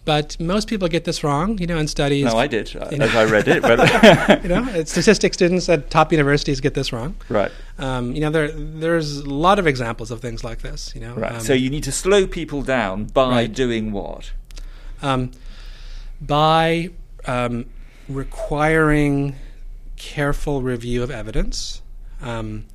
But 0.05 0.37
most 0.37 0.67
people 0.67 0.89
get 0.89 1.05
this 1.05 1.23
wrong, 1.23 1.57
you 1.59 1.65
know, 1.65 1.77
in 1.77 1.87
studies. 1.87 2.25
no, 2.25 2.37
I 2.37 2.45
did 2.47 2.75
uh, 2.75 2.89
you 2.91 2.97
know. 2.97 3.05
as 3.05 3.15
I 3.15 3.23
read 3.23 3.47
it, 3.47 3.61
but 3.61 3.79
you 4.43 4.49
know, 4.49 4.83
statistics 4.83 5.37
students 5.37 5.69
at 5.69 5.89
top 5.89 6.11
universities 6.11 6.59
get 6.59 6.73
this 6.73 6.91
wrong. 6.91 7.15
right. 7.29 7.51
Um, 7.79 8.11
you 8.13 8.19
know, 8.19 8.29
there 8.29 8.51
there's 8.51 9.19
a 9.19 9.29
lot 9.29 9.59
of 9.59 9.65
examples 9.67 10.11
of 10.11 10.19
things 10.19 10.43
like 10.43 10.59
this. 10.61 10.93
You 10.93 10.99
know, 11.01 11.15
Right. 11.15 11.31
Um, 11.31 11.39
so 11.39 11.53
you 11.53 11.69
need 11.69 11.85
to 11.85 11.91
slow 11.93 12.27
people 12.27 12.63
down 12.63 13.05
by 13.05 13.29
Right. 13.29 13.53
doing 13.53 13.93
what? 13.93 14.33
um, 15.01 15.31
by 16.21 16.89
um, 17.25 17.65
requiring 18.09 19.35
careful 19.95 20.61
review 20.61 21.01
of 21.03 21.09
evidence 21.11 21.81
um, 22.21 22.65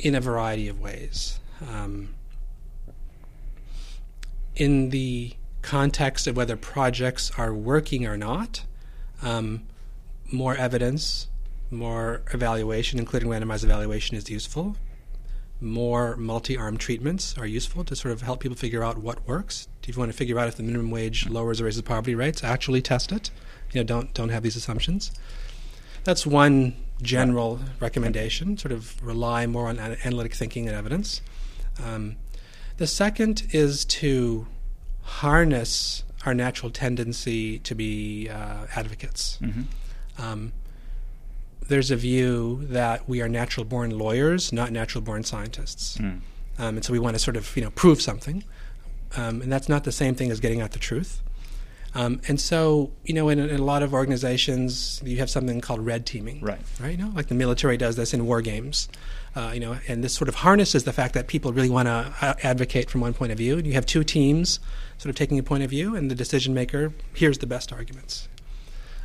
in 0.00 0.14
a 0.14 0.20
variety 0.20 0.68
of 0.68 0.80
ways. 0.80 1.38
Um, 1.68 2.14
in 4.56 4.90
the 4.90 5.34
context 5.62 6.26
of 6.26 6.36
whether 6.36 6.56
projects 6.56 7.30
are 7.36 7.54
working 7.54 8.06
or 8.06 8.16
not, 8.16 8.64
um, 9.22 9.66
more 10.32 10.56
evidence, 10.56 11.28
more 11.70 12.22
evaluation, 12.32 12.98
including 12.98 13.28
randomized 13.28 13.64
evaluation, 13.64 14.16
is 14.16 14.30
useful. 14.30 14.76
More 15.60 16.16
multi 16.16 16.56
arm 16.56 16.78
treatments 16.78 17.36
are 17.36 17.46
useful 17.46 17.84
to 17.84 17.94
sort 17.94 18.12
of 18.12 18.22
help 18.22 18.40
people 18.40 18.56
figure 18.56 18.82
out 18.82 18.98
what 18.98 19.26
works. 19.28 19.68
If 19.82 19.96
you 19.96 20.00
want 20.00 20.10
to 20.10 20.16
figure 20.16 20.38
out 20.38 20.48
if 20.48 20.56
the 20.56 20.62
minimum 20.62 20.90
wage 20.90 21.28
lowers 21.28 21.60
or 21.60 21.64
raises 21.64 21.82
poverty 21.82 22.14
rates, 22.14 22.42
actually 22.42 22.80
test 22.80 23.12
it. 23.12 23.30
You 23.72 23.80
know, 23.80 23.84
don't 23.84 24.14
don't 24.14 24.30
have 24.30 24.42
these 24.42 24.56
assumptions. 24.56 25.12
That's 26.04 26.26
one 26.26 26.74
general 27.02 27.60
recommendation. 27.80 28.56
Sort 28.56 28.72
of 28.72 29.02
rely 29.04 29.46
more 29.46 29.68
on 29.68 29.78
analytic 29.78 30.34
thinking 30.34 30.68
and 30.68 30.76
evidence. 30.76 31.22
Um, 31.84 32.16
the 32.76 32.86
second 32.86 33.46
is 33.52 33.84
to 33.86 34.46
harness 35.02 36.04
our 36.26 36.34
natural 36.34 36.70
tendency 36.70 37.58
to 37.60 37.74
be 37.74 38.28
uh, 38.28 38.66
advocates. 38.74 39.38
hmm 39.38 39.62
Um, 40.18 40.52
there's 41.68 41.90
a 41.90 41.96
view 41.96 42.66
that 42.68 43.08
we 43.08 43.22
are 43.22 43.28
natural 43.28 43.64
born 43.64 43.96
lawyers, 43.96 44.52
not 44.52 44.72
natural 44.72 45.02
born 45.02 45.22
scientists. 45.24 45.96
Mm. 45.98 46.20
Um, 46.58 46.76
and 46.76 46.84
so 46.84 46.92
we 46.92 46.98
want 46.98 47.14
to 47.14 47.18
sort 47.18 47.36
of 47.36 47.56
you 47.56 47.62
know 47.62 47.70
prove 47.70 48.02
something, 48.02 48.44
um, 49.16 49.40
and 49.40 49.50
that's 49.52 49.68
not 49.68 49.84
the 49.84 49.92
same 49.92 50.14
thing 50.14 50.30
as 50.30 50.40
getting 50.40 50.60
at 50.60 50.72
the 50.72 50.78
truth. 50.78 51.22
Um, 51.94 52.20
and 52.28 52.40
so 52.40 52.92
you 53.04 53.14
know 53.14 53.28
in, 53.28 53.38
in 53.38 53.58
a 53.58 53.64
lot 53.64 53.82
of 53.82 53.92
organizations 53.92 55.02
you 55.04 55.18
have 55.18 55.30
something 55.30 55.60
called 55.60 55.84
red 55.84 56.06
teaming, 56.06 56.40
Right. 56.40 56.60
Right, 56.80 56.92
you 56.92 56.96
know, 56.96 57.12
like 57.14 57.28
the 57.28 57.34
military 57.34 57.76
does 57.76 57.96
this 57.96 58.14
in 58.14 58.26
war 58.26 58.42
games. 58.42 58.88
Uh, 59.36 59.52
you 59.54 59.60
know, 59.60 59.78
and 59.86 60.02
this 60.02 60.12
sort 60.12 60.28
of 60.28 60.36
harnesses 60.36 60.82
the 60.82 60.92
fact 60.92 61.14
that 61.14 61.28
people 61.28 61.52
really 61.52 61.70
want 61.70 61.86
to 61.86 62.12
uh, 62.20 62.34
advocate 62.42 62.90
from 62.90 63.00
one 63.00 63.14
point 63.14 63.30
of 63.30 63.38
view, 63.38 63.58
and 63.58 63.66
you 63.66 63.74
have 63.74 63.86
two 63.86 64.02
teams 64.02 64.58
sort 64.98 65.08
of 65.08 65.16
taking 65.16 65.38
a 65.38 65.42
point 65.42 65.62
of 65.62 65.70
view, 65.70 65.94
and 65.94 66.10
the 66.10 66.16
decision 66.16 66.52
maker 66.52 66.92
hears 67.14 67.38
the 67.38 67.46
best 67.46 67.72
arguments. 67.72 68.28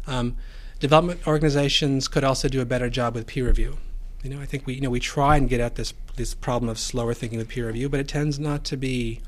Um, 0.07 0.35
development 0.79 1.25
organizations 1.27 2.07
could 2.07 2.23
also 2.23 2.49
do 2.49 2.59
a 2.59 2.65
better 2.65 2.89
job 2.89 3.13
with 3.15 3.27
peer 3.27 3.45
review. 3.45 3.77
You 4.23 4.31
know, 4.31 4.41
I 4.41 4.45
think 4.45 4.65
we 4.65 4.73
you 4.73 4.81
know 4.81 4.89
we 4.89 4.99
try 4.99 5.37
and 5.37 5.47
get 5.47 5.59
at 5.59 5.75
this 5.75 5.93
this 6.15 6.33
problem 6.33 6.69
of 6.69 6.79
slower 6.79 7.13
thinking 7.13 7.37
with 7.37 7.49
peer 7.49 7.67
review, 7.67 7.89
but 7.89 7.99
it 7.99 8.07
tends 8.07 8.39
not 8.39 8.63
to 8.65 8.77
be 8.77 9.21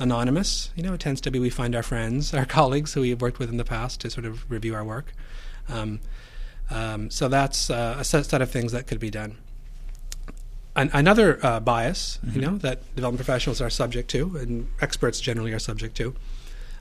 anonymous. 0.00 0.70
You 0.74 0.82
know, 0.82 0.94
it 0.94 1.00
tends 1.00 1.20
to 1.22 1.30
be 1.30 1.38
we 1.38 1.50
find 1.50 1.76
our 1.76 1.82
friends, 1.82 2.34
our 2.34 2.46
colleagues 2.58 2.94
who 2.94 3.02
we've 3.02 3.20
worked 3.20 3.38
with 3.38 3.50
in 3.50 3.56
the 3.58 3.64
past 3.64 4.00
to 4.00 4.10
sort 4.10 4.26
of 4.26 4.50
review 4.50 4.74
our 4.74 4.84
work. 4.84 5.12
Um, 5.68 6.00
um, 6.70 7.10
so 7.10 7.28
that's 7.28 7.70
uh, 7.70 7.96
a 7.98 8.04
set, 8.04 8.26
set 8.26 8.42
of 8.42 8.50
things 8.50 8.72
that 8.72 8.86
could 8.86 8.98
be 9.00 9.10
done. 9.10 9.36
An, 10.76 10.90
another 10.92 11.44
uh, 11.44 11.60
bias, 11.60 12.18
you 12.24 12.40
Mhm. 12.40 12.42
know, 12.42 12.58
that 12.58 12.94
development 12.94 13.24
professionals 13.24 13.60
are 13.60 13.70
subject 13.70 14.08
to, 14.10 14.36
and 14.36 14.68
experts 14.80 15.20
generally 15.20 15.52
are 15.52 15.58
subject 15.58 15.96
to, 15.96 16.14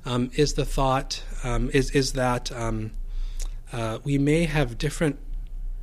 um, 0.06 0.30
is 0.36 0.54
the 0.54 0.66
thought 0.66 1.24
um, 1.44 1.70
is 1.74 1.90
is 1.92 2.14
that 2.14 2.52
um, 2.52 2.92
uh, 3.74 3.98
we 4.04 4.18
may 4.18 4.46
have 4.46 4.78
different 4.78 5.18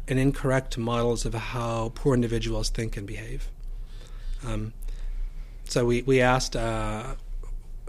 and 0.09 0.19
incorrect 0.21 0.79
models 0.79 1.27
of 1.27 1.35
how 1.35 1.91
poor 1.97 2.15
individuals 2.15 2.71
think 2.71 2.97
and 2.97 3.07
behave. 3.09 3.49
Um, 4.47 4.73
so 5.65 5.85
we 5.85 6.03
we 6.03 6.21
asked 6.21 6.55
uh, 6.55 7.17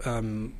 um, 0.04 0.54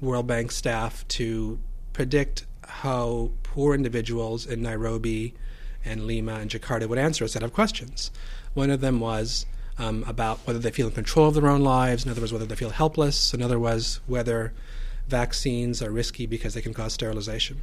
World 0.00 0.26
Bank 0.26 0.50
staff 0.50 1.06
to 1.08 1.58
predict 1.92 2.46
how 2.66 3.30
poor 3.42 3.74
individuals 3.74 4.46
in 4.46 4.62
Nairobi 4.62 5.34
and 5.84 6.06
Lima 6.06 6.34
and 6.34 6.50
Jakarta 6.50 6.88
would 6.88 6.98
answer 6.98 7.24
a 7.24 7.28
set 7.28 7.42
of 7.42 7.52
questions. 7.52 8.10
One 8.54 8.70
of 8.70 8.80
them 8.80 9.00
was 9.00 9.46
um, 9.78 10.04
about 10.06 10.38
whether 10.46 10.58
they 10.58 10.70
feel 10.70 10.88
in 10.88 10.94
control 10.94 11.28
of 11.28 11.34
their 11.34 11.48
own 11.48 11.62
lives. 11.62 12.04
Another 12.04 12.20
was 12.20 12.32
whether 12.32 12.46
they 12.46 12.54
feel 12.54 12.70
helpless. 12.70 13.32
Another 13.32 13.58
was 13.58 14.00
whether 14.06 14.52
vaccines 15.08 15.82
are 15.82 15.90
risky 15.90 16.26
because 16.26 16.54
they 16.54 16.62
can 16.62 16.74
cause 16.74 16.92
sterilization. 16.92 17.60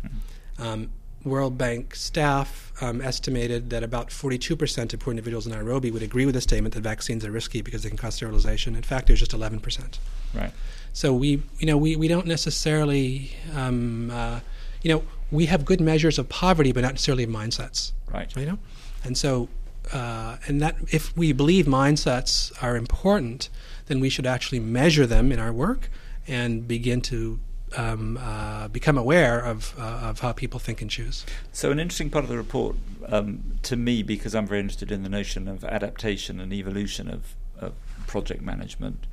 Um, 0.57 0.91
World 1.23 1.57
Bank 1.57 1.95
staff 1.95 2.71
um, 2.81 3.01
estimated 3.01 3.69
that 3.71 3.83
about 3.83 4.09
42% 4.09 4.93
of 4.93 4.99
poor 4.99 5.11
individuals 5.11 5.45
in 5.45 5.51
Nairobi 5.51 5.91
would 5.91 6.03
agree 6.03 6.25
with 6.25 6.35
the 6.35 6.41
statement 6.41 6.73
that 6.75 6.81
vaccines 6.81 7.25
are 7.25 7.31
risky 7.31 7.61
because 7.61 7.83
they 7.83 7.89
can 7.89 7.97
cause 7.97 8.15
sterilization. 8.15 8.75
In 8.75 8.83
fact, 8.83 9.09
it 9.09 9.13
was 9.13 9.19
just 9.19 9.31
11%. 9.31 9.99
Right. 10.33 10.51
So 10.93 11.13
we, 11.13 11.43
you 11.59 11.65
know, 11.65 11.77
we, 11.77 11.95
we 11.95 12.07
don't 12.07 12.27
necessarily, 12.27 13.31
um, 13.55 14.11
uh, 14.11 14.39
you 14.81 14.91
know, 14.91 15.03
we 15.31 15.45
have 15.45 15.65
good 15.65 15.81
measures 15.81 16.17
of 16.17 16.29
poverty, 16.29 16.71
but 16.71 16.81
not 16.81 16.93
necessarily 16.93 17.23
of 17.23 17.29
mindsets. 17.29 17.91
Right. 18.11 18.35
You 18.35 18.45
know, 18.45 18.59
and 19.03 19.17
so, 19.17 19.49
uh, 19.93 20.37
and 20.47 20.61
that 20.61 20.75
if 20.91 21.15
we 21.15 21.31
believe 21.31 21.65
mindsets 21.65 22.51
are 22.61 22.75
important, 22.75 23.49
then 23.87 23.99
we 23.99 24.09
should 24.09 24.25
actually 24.25 24.59
measure 24.59 25.05
them 25.05 25.31
in 25.31 25.39
our 25.39 25.53
work 25.53 25.89
and 26.27 26.67
begin 26.67 27.01
to 27.01 27.39
um, 27.75 28.17
uh, 28.21 28.67
become 28.67 28.97
aware 28.97 29.39
of 29.39 29.75
uh, 29.77 30.09
of 30.09 30.19
how 30.19 30.31
people 30.31 30.59
think 30.59 30.81
and 30.81 30.89
choose. 30.89 31.25
So, 31.51 31.71
an 31.71 31.79
interesting 31.79 32.09
part 32.09 32.23
of 32.23 32.29
the 32.29 32.37
report 32.37 32.75
um, 33.07 33.59
to 33.63 33.75
me, 33.75 34.03
because 34.03 34.35
I'm 34.35 34.47
very 34.47 34.59
interested 34.59 34.91
in 34.91 35.03
the 35.03 35.09
notion 35.09 35.47
of 35.47 35.63
adaptation 35.63 36.39
and 36.39 36.51
evolution 36.53 37.09
of, 37.09 37.35
of 37.59 37.73
project 38.07 38.41
management, 38.41 39.05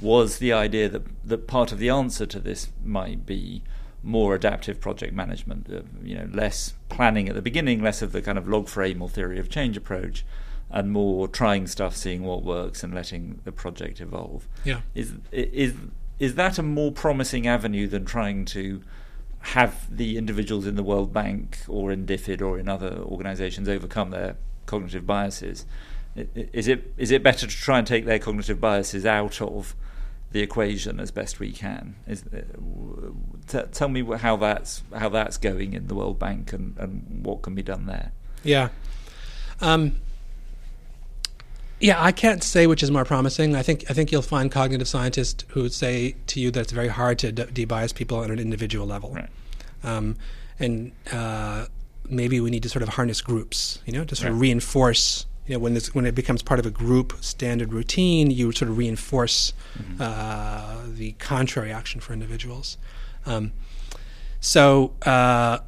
was 0.00 0.38
the 0.38 0.52
idea 0.52 0.88
that 0.88 1.02
that 1.24 1.46
part 1.46 1.72
of 1.72 1.78
the 1.78 1.88
answer 1.88 2.26
to 2.26 2.40
this 2.40 2.68
might 2.84 3.26
be 3.26 3.62
more 4.02 4.34
adaptive 4.34 4.80
project 4.80 5.12
management. 5.12 5.68
Uh, 5.72 5.82
you 6.02 6.16
know, 6.16 6.28
less 6.32 6.74
planning 6.88 7.28
at 7.28 7.34
the 7.34 7.42
beginning, 7.42 7.82
less 7.82 8.02
of 8.02 8.12
the 8.12 8.22
kind 8.22 8.38
of 8.38 8.48
log 8.48 8.68
frame 8.68 9.02
or 9.02 9.08
theory 9.08 9.38
of 9.38 9.48
change 9.48 9.76
approach, 9.76 10.24
and 10.70 10.92
more 10.92 11.26
trying 11.28 11.66
stuff, 11.66 11.96
seeing 11.96 12.22
what 12.22 12.42
works, 12.42 12.82
and 12.82 12.94
letting 12.94 13.40
the 13.44 13.52
project 13.52 14.00
evolve. 14.00 14.46
Yeah, 14.64 14.80
is 14.94 15.14
is 15.32 15.74
is 16.18 16.34
that 16.34 16.58
a 16.58 16.62
more 16.62 16.92
promising 16.92 17.46
avenue 17.46 17.86
than 17.86 18.04
trying 18.04 18.44
to 18.46 18.82
have 19.40 19.86
the 19.94 20.16
individuals 20.18 20.66
in 20.66 20.74
the 20.74 20.82
World 20.82 21.12
Bank 21.12 21.58
or 21.68 21.92
in 21.92 22.06
DFID 22.06 22.42
or 22.42 22.58
in 22.58 22.68
other 22.68 22.98
organisations 22.98 23.68
overcome 23.68 24.10
their 24.10 24.36
cognitive 24.66 25.06
biases? 25.06 25.64
Is 26.16 26.66
it 26.66 26.92
is 26.96 27.10
it 27.10 27.22
better 27.22 27.46
to 27.46 27.56
try 27.56 27.78
and 27.78 27.86
take 27.86 28.04
their 28.04 28.18
cognitive 28.18 28.60
biases 28.60 29.06
out 29.06 29.40
of 29.40 29.74
the 30.32 30.40
equation 30.40 31.00
as 31.00 31.10
best 31.10 31.40
we 31.40 31.52
can? 31.52 31.96
Is, 32.06 32.24
uh, 32.26 32.42
t- 33.46 33.68
tell 33.72 33.88
me 33.88 34.04
how 34.16 34.36
that's 34.36 34.82
how 34.94 35.08
that's 35.08 35.36
going 35.36 35.74
in 35.74 35.86
the 35.86 35.94
World 35.94 36.18
Bank 36.18 36.52
and, 36.52 36.76
and 36.78 37.24
what 37.24 37.42
can 37.42 37.54
be 37.54 37.62
done 37.62 37.86
there. 37.86 38.12
Yeah. 38.44 38.68
Um, 39.60 39.96
yeah, 41.80 42.02
I 42.02 42.12
can't 42.12 42.42
say 42.42 42.66
which 42.66 42.82
is 42.82 42.90
more 42.90 43.04
promising. 43.04 43.54
I 43.54 43.62
think 43.62 43.84
I 43.88 43.94
think 43.94 44.10
you'll 44.10 44.22
find 44.22 44.50
cognitive 44.50 44.88
scientists 44.88 45.44
who 45.48 45.68
say 45.68 46.16
to 46.26 46.40
you 46.40 46.50
that 46.50 46.60
it's 46.60 46.72
very 46.72 46.88
hard 46.88 47.18
to 47.20 47.32
de- 47.32 47.46
debias 47.46 47.94
people 47.94 48.18
on 48.18 48.30
an 48.30 48.38
individual 48.38 48.86
level, 48.86 49.14
right. 49.14 49.28
um, 49.84 50.16
and 50.58 50.90
uh, 51.12 51.66
maybe 52.08 52.40
we 52.40 52.50
need 52.50 52.64
to 52.64 52.68
sort 52.68 52.82
of 52.82 52.88
harness 52.90 53.20
groups, 53.20 53.80
you 53.86 53.92
know, 53.92 54.04
to 54.04 54.16
sort 54.16 54.26
right. 54.26 54.34
of 54.34 54.40
reinforce. 54.40 55.26
You 55.48 55.54
know, 55.54 55.58
when 55.58 55.74
this 55.74 55.94
when 55.94 56.06
it 56.06 56.14
becomes 56.14 56.42
part 56.42 56.60
of 56.60 56.66
a 56.66 56.70
group 56.70 57.14
standard 57.20 57.72
routine, 57.72 58.30
you 58.30 58.52
sort 58.52 58.70
of 58.70 58.78
reinforce 58.78 59.54
mm-hmm. 59.76 60.00
uh, 60.00 60.82
the 60.86 61.12
contrary 61.12 61.72
action 61.72 62.00
for 62.00 62.12
individuals. 62.12 62.76
Um, 63.26 63.52
so 64.40 64.92
uh, 65.04 65.58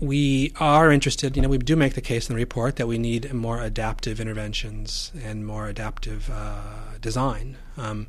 we 0.00 0.52
are 0.60 0.92
interested, 0.92 1.36
you 1.36 1.42
know, 1.42 1.48
we 1.48 1.58
do 1.58 1.76
make 1.76 1.94
the 1.94 2.00
case 2.00 2.28
in 2.28 2.34
the 2.34 2.40
report 2.40 2.76
that 2.76 2.86
we 2.86 2.98
need 2.98 3.32
more 3.32 3.60
adaptive 3.60 4.20
interventions 4.20 5.12
and 5.22 5.46
more 5.46 5.68
adaptive 5.68 6.30
uh, 6.30 6.98
design. 7.00 7.56
Um, 7.76 8.06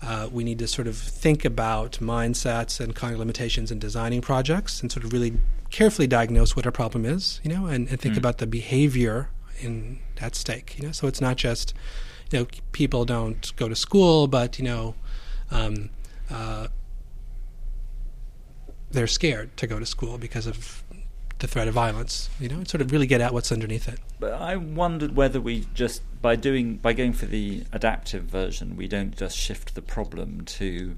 uh, 0.00 0.28
we 0.30 0.44
need 0.44 0.60
to 0.60 0.68
sort 0.68 0.86
of 0.86 0.96
think 0.96 1.44
about 1.44 1.92
mindsets 2.00 2.78
and 2.78 2.94
cognitive 2.94 3.18
limitations 3.18 3.72
in 3.72 3.80
designing 3.80 4.20
projects 4.20 4.80
and 4.80 4.92
sort 4.92 5.04
of 5.04 5.12
really 5.12 5.32
carefully 5.70 6.06
diagnose 6.06 6.54
what 6.54 6.66
our 6.66 6.72
problem 6.72 7.04
is, 7.04 7.40
you 7.42 7.52
know, 7.52 7.66
and, 7.66 7.88
and 7.88 8.00
think 8.00 8.14
mm. 8.14 8.18
about 8.18 8.38
the 8.38 8.46
behavior 8.46 9.28
in 9.60 9.98
at 10.20 10.34
stake, 10.34 10.78
you 10.78 10.86
know. 10.86 10.92
So 10.92 11.06
it's 11.06 11.20
not 11.20 11.36
just, 11.36 11.74
you 12.30 12.40
know, 12.40 12.46
people 12.72 13.04
don't 13.04 13.54
go 13.56 13.68
to 13.68 13.76
school, 13.76 14.26
but, 14.26 14.58
you 14.58 14.64
know, 14.64 14.94
um, 15.50 15.90
uh, 16.30 16.68
they're 18.90 19.06
scared 19.06 19.56
to 19.56 19.66
go 19.66 19.78
to 19.78 19.86
school 19.86 20.18
because 20.18 20.46
of 20.46 20.82
the 21.38 21.46
threat 21.46 21.68
of 21.68 21.74
violence. 21.74 22.30
You 22.40 22.48
know, 22.48 22.56
and 22.56 22.68
sort 22.68 22.80
of 22.80 22.90
really 22.92 23.06
get 23.06 23.20
at 23.20 23.32
what's 23.32 23.52
underneath 23.52 23.88
it. 23.88 24.00
But 24.18 24.32
I 24.32 24.56
wondered 24.56 25.16
whether 25.16 25.40
we 25.40 25.66
just 25.74 26.02
by 26.20 26.36
doing 26.36 26.76
by 26.76 26.92
going 26.92 27.12
for 27.12 27.26
the 27.26 27.64
adaptive 27.72 28.24
version, 28.24 28.76
we 28.76 28.88
don't 28.88 29.16
just 29.16 29.36
shift 29.36 29.74
the 29.74 29.82
problem 29.82 30.44
to 30.44 30.96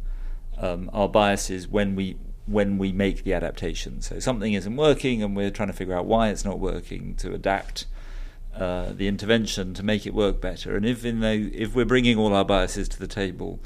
um, 0.58 0.90
our 0.92 1.08
biases 1.08 1.68
when 1.68 1.94
we 1.94 2.16
when 2.46 2.78
we 2.78 2.92
make 2.92 3.24
the 3.24 3.32
adaptation. 3.32 4.00
So 4.00 4.18
something 4.18 4.52
isn't 4.54 4.76
working, 4.76 5.22
and 5.22 5.36
we're 5.36 5.50
trying 5.50 5.68
to 5.68 5.74
figure 5.74 5.94
out 5.94 6.06
why 6.06 6.28
it's 6.28 6.44
not 6.44 6.58
working 6.58 7.14
to 7.16 7.34
adapt. 7.34 7.86
Uh, 8.54 8.92
the 8.92 9.06
intervention 9.06 9.72
to 9.74 9.82
make 9.82 10.06
it 10.06 10.12
work 10.12 10.40
better, 10.40 10.76
and 10.76 10.84
if 10.84 11.04
in 11.04 11.20
the, 11.20 11.50
if 11.54 11.74
we're 11.74 11.84
bringing 11.84 12.18
all 12.18 12.34
our 12.34 12.44
biases 12.44 12.88
to 12.88 12.98
the 12.98 13.06
table 13.06 13.60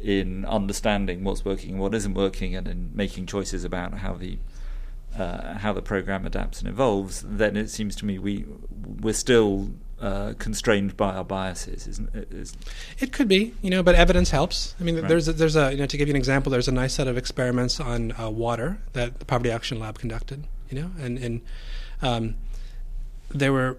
in 0.00 0.44
understanding 0.44 1.24
what's 1.24 1.44
working 1.44 1.72
and 1.72 1.80
what 1.80 1.92
isn't 1.92 2.14
working, 2.14 2.54
and 2.54 2.68
in 2.68 2.90
making 2.94 3.26
choices 3.26 3.64
about 3.64 3.94
how 3.94 4.14
the 4.14 4.38
uh, 5.18 5.54
how 5.54 5.72
the 5.72 5.82
program 5.82 6.24
adapts 6.24 6.60
and 6.60 6.68
evolves, 6.68 7.24
then 7.26 7.56
it 7.56 7.68
seems 7.68 7.96
to 7.96 8.06
me 8.06 8.18
we 8.18 8.44
we're 9.00 9.12
still 9.12 9.70
uh, 10.00 10.34
constrained 10.38 10.96
by 10.96 11.14
our 11.14 11.24
biases, 11.24 11.88
isn't 11.88 12.14
it? 12.14 12.30
Is 12.32 12.54
it 13.00 13.12
could 13.12 13.26
be, 13.26 13.54
you 13.60 13.70
know, 13.70 13.82
but 13.82 13.96
evidence 13.96 14.30
helps. 14.30 14.76
I 14.80 14.84
mean, 14.84 14.96
right. 14.96 15.08
there's 15.08 15.26
a, 15.26 15.32
there's 15.32 15.56
a 15.56 15.72
you 15.72 15.78
know 15.78 15.86
to 15.86 15.96
give 15.96 16.06
you 16.06 16.12
an 16.12 16.16
example, 16.16 16.52
there's 16.52 16.68
a 16.68 16.72
nice 16.72 16.94
set 16.94 17.08
of 17.08 17.16
experiments 17.16 17.80
on 17.80 18.12
uh, 18.18 18.30
water 18.30 18.78
that 18.92 19.18
the 19.18 19.24
Poverty 19.24 19.50
Action 19.50 19.80
Lab 19.80 19.98
conducted, 19.98 20.44
you 20.70 20.80
know, 20.80 20.92
and 21.00 21.18
and 21.18 21.40
um, 22.02 22.36
there 23.30 23.52
were 23.52 23.78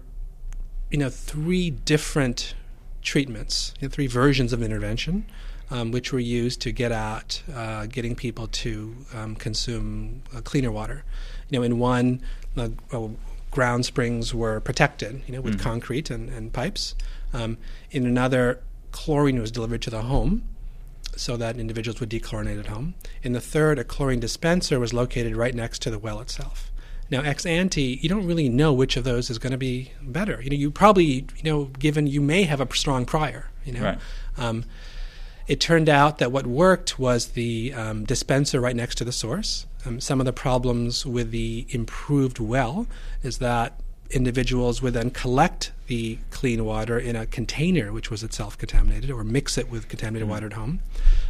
you 0.90 0.98
know 0.98 1.10
three 1.10 1.70
different 1.70 2.54
treatments, 3.02 3.74
you 3.80 3.88
know, 3.88 3.92
three 3.92 4.06
versions 4.06 4.52
of 4.52 4.62
intervention 4.62 5.26
um, 5.70 5.92
which 5.92 6.12
were 6.12 6.18
used 6.18 6.60
to 6.62 6.72
get 6.72 6.92
at 6.92 7.42
uh, 7.54 7.86
getting 7.86 8.16
people 8.16 8.48
to 8.48 8.94
um, 9.14 9.36
consume 9.36 10.22
uh, 10.34 10.40
cleaner 10.40 10.70
water. 10.70 11.04
You 11.48 11.58
know, 11.58 11.62
in 11.62 11.78
one, 11.78 12.20
the 12.54 12.72
well, 12.92 13.16
ground 13.50 13.86
springs 13.86 14.34
were 14.34 14.60
protected, 14.60 15.22
you 15.26 15.34
know, 15.34 15.40
with 15.40 15.54
mm-hmm. 15.54 15.62
concrete 15.62 16.10
and, 16.10 16.28
and 16.30 16.52
pipes. 16.52 16.94
Um, 17.32 17.58
in 17.90 18.06
another, 18.06 18.60
chlorine 18.92 19.40
was 19.40 19.50
delivered 19.50 19.82
to 19.82 19.90
the 19.90 20.02
home 20.02 20.42
so 21.16 21.36
that 21.36 21.56
individuals 21.56 22.00
would 22.00 22.08
dechlorinate 22.08 22.58
at 22.58 22.66
home. 22.66 22.94
In 23.22 23.32
the 23.32 23.40
third, 23.40 23.78
a 23.78 23.84
chlorine 23.84 24.20
dispenser 24.20 24.80
was 24.80 24.92
located 24.92 25.36
right 25.36 25.54
next 25.54 25.82
to 25.82 25.90
the 25.90 25.98
well 25.98 26.20
itself. 26.20 26.69
Now, 27.10 27.22
ex 27.22 27.44
ante, 27.44 27.98
you 28.00 28.08
don't 28.08 28.26
really 28.26 28.48
know 28.48 28.72
which 28.72 28.96
of 28.96 29.04
those 29.04 29.30
is 29.30 29.38
going 29.38 29.52
to 29.52 29.58
be 29.58 29.92
better. 30.02 30.40
You 30.42 30.50
know, 30.50 30.56
you 30.56 30.70
probably, 30.70 31.26
you 31.36 31.42
know, 31.44 31.64
given 31.64 32.06
you 32.06 32.20
may 32.20 32.44
have 32.44 32.60
a 32.60 32.74
strong 32.74 33.04
prior, 33.04 33.48
you 33.64 33.72
know. 33.72 33.82
Right. 33.82 33.98
Um, 34.38 34.64
it 35.48 35.58
turned 35.58 35.88
out 35.88 36.18
that 36.18 36.30
what 36.30 36.46
worked 36.46 36.98
was 36.98 37.30
the 37.30 37.74
um, 37.74 38.04
dispenser 38.04 38.60
right 38.60 38.76
next 38.76 38.94
to 38.98 39.04
the 39.04 39.10
source. 39.10 39.66
Um, 39.84 40.00
some 40.00 40.20
of 40.20 40.26
the 40.26 40.32
problems 40.32 41.04
with 41.04 41.32
the 41.32 41.66
improved 41.70 42.38
well 42.38 42.86
is 43.24 43.38
that 43.38 43.80
individuals 44.10 44.80
would 44.82 44.94
then 44.94 45.10
collect 45.10 45.72
the 45.86 46.18
clean 46.30 46.64
water 46.64 46.98
in 46.98 47.16
a 47.16 47.26
container 47.26 47.92
which 47.92 48.10
was 48.10 48.22
itself 48.22 48.58
contaminated 48.58 49.10
or 49.10 49.24
mix 49.24 49.56
it 49.58 49.70
with 49.70 49.88
contaminated 49.88 50.24
mm-hmm. 50.24 50.30
water 50.30 50.46
at 50.46 50.52
home. 50.52 50.80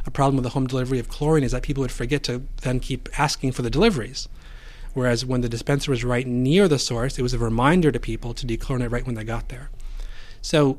A 0.04 0.10
problem 0.10 0.36
with 0.36 0.44
the 0.44 0.50
home 0.50 0.66
delivery 0.66 0.98
of 0.98 1.08
chlorine 1.08 1.44
is 1.44 1.52
that 1.52 1.62
people 1.62 1.80
would 1.80 1.92
forget 1.92 2.22
to 2.24 2.42
then 2.62 2.80
keep 2.80 3.08
asking 3.18 3.52
for 3.52 3.62
the 3.62 3.70
deliveries. 3.70 4.28
Whereas 4.94 5.24
when 5.24 5.40
the 5.40 5.48
dispenser 5.48 5.90
was 5.90 6.04
right 6.04 6.26
near 6.26 6.66
the 6.66 6.78
source, 6.78 7.18
it 7.18 7.22
was 7.22 7.34
a 7.34 7.38
reminder 7.38 7.92
to 7.92 8.00
people 8.00 8.34
to 8.34 8.46
dechlorinate 8.46 8.90
right 8.90 9.06
when 9.06 9.14
they 9.14 9.24
got 9.24 9.48
there. 9.48 9.70
So 10.42 10.78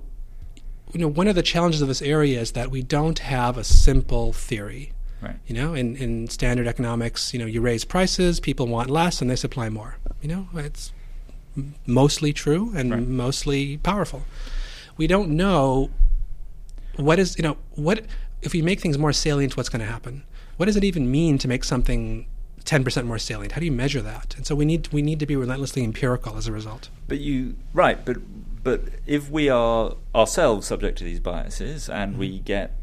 you 0.94 1.00
know, 1.00 1.08
one 1.08 1.28
of 1.28 1.36
the 1.36 1.44
challenges 1.44 1.82
of 1.82 1.88
this 1.88 2.02
area 2.02 2.40
is 2.40 2.52
that 2.52 2.70
we 2.70 2.82
don't 2.82 3.20
have 3.20 3.58
a 3.58 3.64
simple 3.64 4.34
theory. 4.34 4.92
Right. 5.22 5.38
You 5.48 5.56
know, 5.56 5.74
in, 5.74 5.96
in 5.96 6.28
standard 6.30 6.68
economics, 6.68 7.34
you 7.34 7.40
know, 7.40 7.46
you 7.46 7.62
raise 7.62 7.86
prices, 7.86 8.40
people 8.40 8.68
want 8.68 8.90
less, 8.90 9.22
and 9.22 9.30
they 9.30 9.36
supply 9.36 9.70
more. 9.70 9.98
You 10.22 10.30
know, 10.30 10.48
it's 10.56 10.92
mostly 11.86 12.34
true 12.34 12.74
and 12.76 12.92
right. 12.92 13.08
mostly 13.08 13.78
powerful. 13.78 14.24
We 14.98 15.08
don't 15.08 15.30
know 15.30 15.92
what 16.96 17.20
is, 17.20 17.38
you 17.38 17.44
know, 17.44 17.58
what 17.76 18.06
if 18.42 18.54
we 18.54 18.62
make 18.62 18.80
things 18.80 18.98
more 18.98 19.14
salient, 19.14 19.56
what's 19.56 19.70
going 19.70 19.82
to 19.82 19.86
happen? 19.86 20.24
What 20.58 20.66
does 20.66 20.76
it 20.76 20.84
even 20.84 21.10
mean 21.10 21.38
to 21.38 21.48
make 21.48 21.64
something 21.64 22.26
10% 22.66 23.06
more 23.06 23.18
salient? 23.18 23.54
How 23.54 23.60
do 23.60 23.66
you 23.66 23.72
measure 23.72 24.02
that? 24.02 24.36
And 24.36 24.46
so 24.46 24.56
we 24.56 24.66
need 24.66 24.88
we 24.90 25.02
need 25.02 25.20
to 25.20 25.26
be 25.26 25.36
relentlessly 25.36 25.84
empirical 25.84 26.38
as 26.38 26.48
a 26.48 26.52
result. 26.52 26.90
But 27.08 27.20
you 27.20 27.56
right, 27.74 28.04
but 28.04 28.18
but 28.64 28.82
if 29.06 29.30
we 29.30 29.50
are 29.50 29.96
ourselves 30.14 30.68
subject 30.68 30.98
to 31.00 31.04
these 31.04 31.20
biases 31.20 31.90
and 31.90 32.12
mm-hmm. 32.12 32.20
we 32.20 32.40
get 32.40 32.78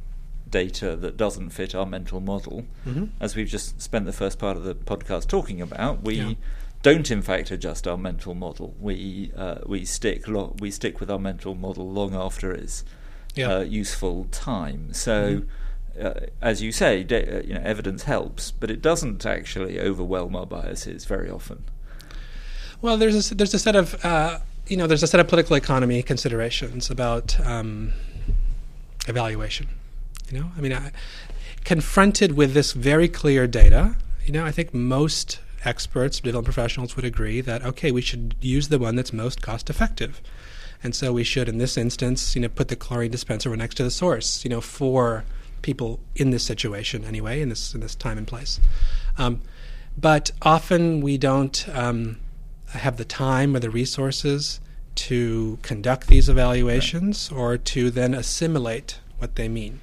data 0.49 0.97
that 0.97 1.17
doesn't 1.17 1.51
fit 1.51 1.75
our 1.75 1.87
mental 1.87 2.21
model, 2.21 2.65
mm-hmm. 2.87 3.07
as 3.21 3.37
we've 3.37 3.49
just 3.49 3.81
spent 3.81 4.07
the 4.07 4.13
first 4.13 4.39
part 4.39 4.57
of 4.57 4.65
the 4.65 4.75
podcast 4.75 5.29
talking 5.29 5.61
about, 5.61 6.03
we 6.03 6.15
yeah. 6.15 6.33
don't 6.83 7.11
in 7.11 7.23
fact 7.23 7.51
adjust 7.51 7.87
our 7.87 7.97
mental 7.97 8.35
model. 8.35 8.75
We 8.81 9.31
uh, 9.37 9.59
we 9.67 9.85
stick 9.85 10.27
lo- 10.27 10.57
we 10.59 10.71
stick 10.71 11.01
with 11.01 11.11
our 11.11 11.19
mental 11.19 11.55
model 11.55 11.89
long 11.91 12.15
after 12.15 12.53
its 12.53 12.85
yeah. 13.35 13.57
uh, 13.57 13.61
useful 13.61 14.27
time. 14.31 14.93
So. 14.93 15.37
Mm-hmm. 15.37 15.49
Uh, 16.01 16.27
as 16.41 16.63
you 16.63 16.73
say, 16.73 17.03
de- 17.03 17.39
uh, 17.39 17.43
you 17.43 17.55
know, 17.55 17.63
evidence 17.65 18.05
helps, 18.05 18.51
but 18.51 18.71
it 18.71 18.81
doesn't 18.81 19.27
actually 19.27 19.81
overwhelm 19.81 20.37
our 20.37 20.47
biases 20.47 21.05
very 21.05 21.31
often. 21.31 21.65
Well, 22.81 22.97
there's 22.97 23.33
a, 23.33 23.35
there's 23.35 23.55
a 23.55 23.59
set 23.59 23.75
of 23.75 24.05
uh, 24.05 24.39
you 24.69 24.77
know, 24.77 24.87
there's 24.87 25.03
a 25.03 25.07
set 25.07 25.19
of 25.19 25.29
political 25.29 25.57
economy 25.57 26.03
considerations 26.03 26.91
about 26.91 27.39
um, 27.47 27.93
evaluation. 29.07 29.69
You 30.31 30.41
know, 30.41 30.51
I 30.57 30.61
mean, 30.61 30.73
I, 30.75 30.93
confronted 31.65 32.37
with 32.37 32.53
this 32.55 32.73
very 32.73 33.09
clear 33.09 33.47
data, 33.47 33.97
you 34.25 34.33
know, 34.33 34.45
I 34.45 34.53
think 34.53 34.75
most 34.75 35.41
experts, 35.65 36.21
development 36.21 36.45
professionals 36.45 36.97
would 36.97 37.05
agree 37.05 37.41
that 37.41 37.65
okay, 37.65 37.91
we 37.91 38.03
should 38.03 38.37
use 38.41 38.69
the 38.69 38.79
one 38.79 38.95
that's 38.95 39.13
most 39.13 39.41
cost 39.43 39.71
effective, 39.71 40.21
and 40.83 40.95
so 40.95 41.13
we 41.13 41.25
should, 41.25 41.49
in 41.49 41.59
this 41.59 41.77
instance, 41.77 42.37
you 42.37 42.43
know, 42.43 42.49
put 42.49 42.69
the 42.69 42.77
chlorine 42.77 43.11
dispenser 43.11 43.55
next 43.57 43.77
to 43.77 43.83
the 43.83 43.91
source, 43.91 44.45
you 44.45 44.51
know, 44.51 44.61
for 44.61 45.25
people 45.63 46.01
in 46.15 46.31
this 46.31 46.43
situation 46.43 47.05
anyway, 47.05 47.41
in 47.41 47.49
this 47.49 47.75
in 47.75 47.81
this 47.81 47.95
time 47.95 48.19
and 48.19 48.27
place. 48.27 48.61
Um, 49.17 49.41
but 49.97 50.31
often 50.43 51.01
we 51.01 51.19
don't 51.19 51.69
um, 51.75 52.19
have 52.69 52.97
the 52.97 53.05
time 53.05 53.57
or 53.57 53.59
the 53.59 53.71
resources 53.71 54.61
to 54.95 55.59
conduct 55.63 56.09
these 56.09 56.29
evaluations 56.29 57.31
right. 57.31 57.39
or 57.39 57.59
to 57.59 57.91
then 57.91 58.15
assimilate 58.15 58.99
what 59.19 59.37
they 59.37 59.49
mean. 59.49 59.81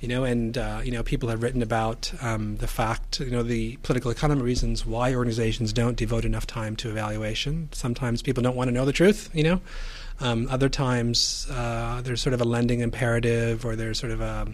You 0.00 0.08
know, 0.08 0.24
and 0.24 0.58
uh, 0.58 0.82
you 0.84 0.92
know, 0.92 1.02
people 1.02 1.30
have 1.30 1.42
written 1.42 1.62
about 1.62 2.12
um, 2.20 2.56
the 2.56 2.66
fact, 2.66 3.20
you 3.20 3.30
know, 3.30 3.42
the 3.42 3.76
political 3.78 4.10
economy 4.10 4.42
reasons 4.42 4.84
why 4.84 5.14
organizations 5.14 5.72
don't 5.72 5.96
devote 5.96 6.26
enough 6.26 6.46
time 6.46 6.76
to 6.76 6.90
evaluation. 6.90 7.70
Sometimes 7.72 8.20
people 8.20 8.42
don't 8.42 8.56
want 8.56 8.68
to 8.68 8.72
know 8.72 8.84
the 8.84 8.92
truth. 8.92 9.30
You 9.32 9.44
know, 9.44 9.60
um, 10.20 10.46
other 10.50 10.68
times 10.68 11.46
uh, 11.50 12.02
there's 12.04 12.20
sort 12.20 12.34
of 12.34 12.42
a 12.42 12.44
lending 12.44 12.80
imperative, 12.80 13.64
or 13.64 13.76
there's 13.76 13.98
sort 13.98 14.12
of 14.12 14.20
a 14.20 14.48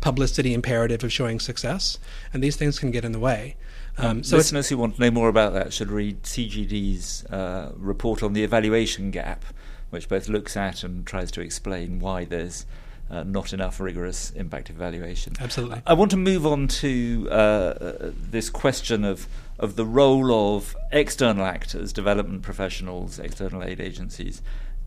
publicity 0.00 0.54
imperative 0.54 1.02
of 1.04 1.12
showing 1.12 1.40
success, 1.40 1.98
and 2.32 2.42
these 2.42 2.56
things 2.56 2.78
can 2.78 2.90
get 2.90 3.04
in 3.04 3.12
the 3.12 3.18
way. 3.18 3.56
Um, 3.98 4.22
so 4.22 4.36
listeners 4.36 4.68
who 4.68 4.78
want 4.78 4.96
to 4.96 5.00
know 5.02 5.10
more 5.10 5.28
about 5.28 5.54
that 5.54 5.72
should 5.72 5.90
read 5.90 6.22
CGD's 6.22 7.24
uh, 7.26 7.72
report 7.76 8.22
on 8.22 8.32
the 8.32 8.44
evaluation 8.44 9.10
gap, 9.10 9.44
which 9.90 10.08
both 10.08 10.28
looks 10.28 10.56
at 10.56 10.84
and 10.84 11.04
tries 11.04 11.30
to 11.32 11.40
explain 11.40 11.98
why 11.98 12.24
there's 12.24 12.64
uh, 13.10 13.24
not 13.24 13.52
enough 13.52 13.80
rigorous 13.80 14.30
impact 14.32 14.70
evaluation. 14.70 15.32
Absolutely. 15.40 15.82
I 15.86 15.94
want 15.94 16.10
to 16.12 16.16
move 16.16 16.46
on 16.46 16.68
to 16.68 17.28
uh, 17.30 18.12
this 18.12 18.50
question 18.50 19.04
of 19.04 19.26
of 19.58 19.74
the 19.74 19.84
role 19.84 20.56
of 20.56 20.76
external 20.92 21.44
actors, 21.44 21.92
development 21.92 22.42
professionals, 22.42 23.18
external 23.18 23.64
aid 23.64 23.80
agencies, 23.80 24.40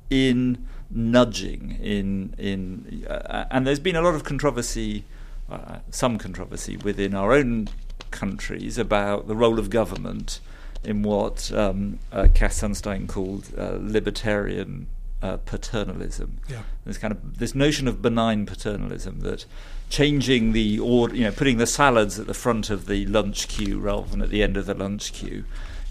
in 0.10 0.66
nudging, 0.94 1.78
in 1.82 2.36
in, 2.38 3.06
uh, 3.10 3.46
and 3.52 3.66
there's 3.66 3.80
been 3.80 3.96
a 3.96 4.02
lot 4.02 4.16
of 4.16 4.24
controversy, 4.24 5.04
uh, 5.50 5.80
some 5.90 6.18
controversy 6.18 6.78
within 6.78 7.14
our 7.16 7.34
own 7.34 7.70
countries 8.12 8.78
about 8.78 9.28
the 9.28 9.36
role 9.36 9.60
of 9.60 9.70
government 9.70 10.40
in 10.84 11.04
what 11.04 11.52
um, 11.54 12.00
uh, 12.12 12.28
Cass 12.34 12.62
Sunstein 12.62 13.08
called 13.08 13.50
uh, 13.58 13.78
libertarian 13.80 14.88
uh, 15.22 15.38
paternalism. 15.38 16.40
Yeah. 16.50 16.64
This 16.86 16.98
kind 16.98 17.12
of 17.12 17.38
this 17.38 17.54
notion 17.54 17.88
of 17.88 18.02
benign 18.02 18.46
paternalism 18.46 19.20
that 19.22 19.46
changing 19.90 20.54
the 20.54 20.80
order, 20.80 21.16
you 21.16 21.24
know, 21.24 21.32
putting 21.32 21.58
the 21.58 21.68
salads 21.68 22.20
at 22.20 22.28
the 22.28 22.34
front 22.34 22.70
of 22.70 22.88
the 22.88 23.06
lunch 23.06 23.48
queue 23.48 23.80
rather 23.80 24.08
than 24.08 24.22
at 24.22 24.30
the 24.30 24.42
end 24.42 24.58
of 24.58 24.66
the 24.66 24.74
lunch 24.74 25.14
queue, 25.14 25.44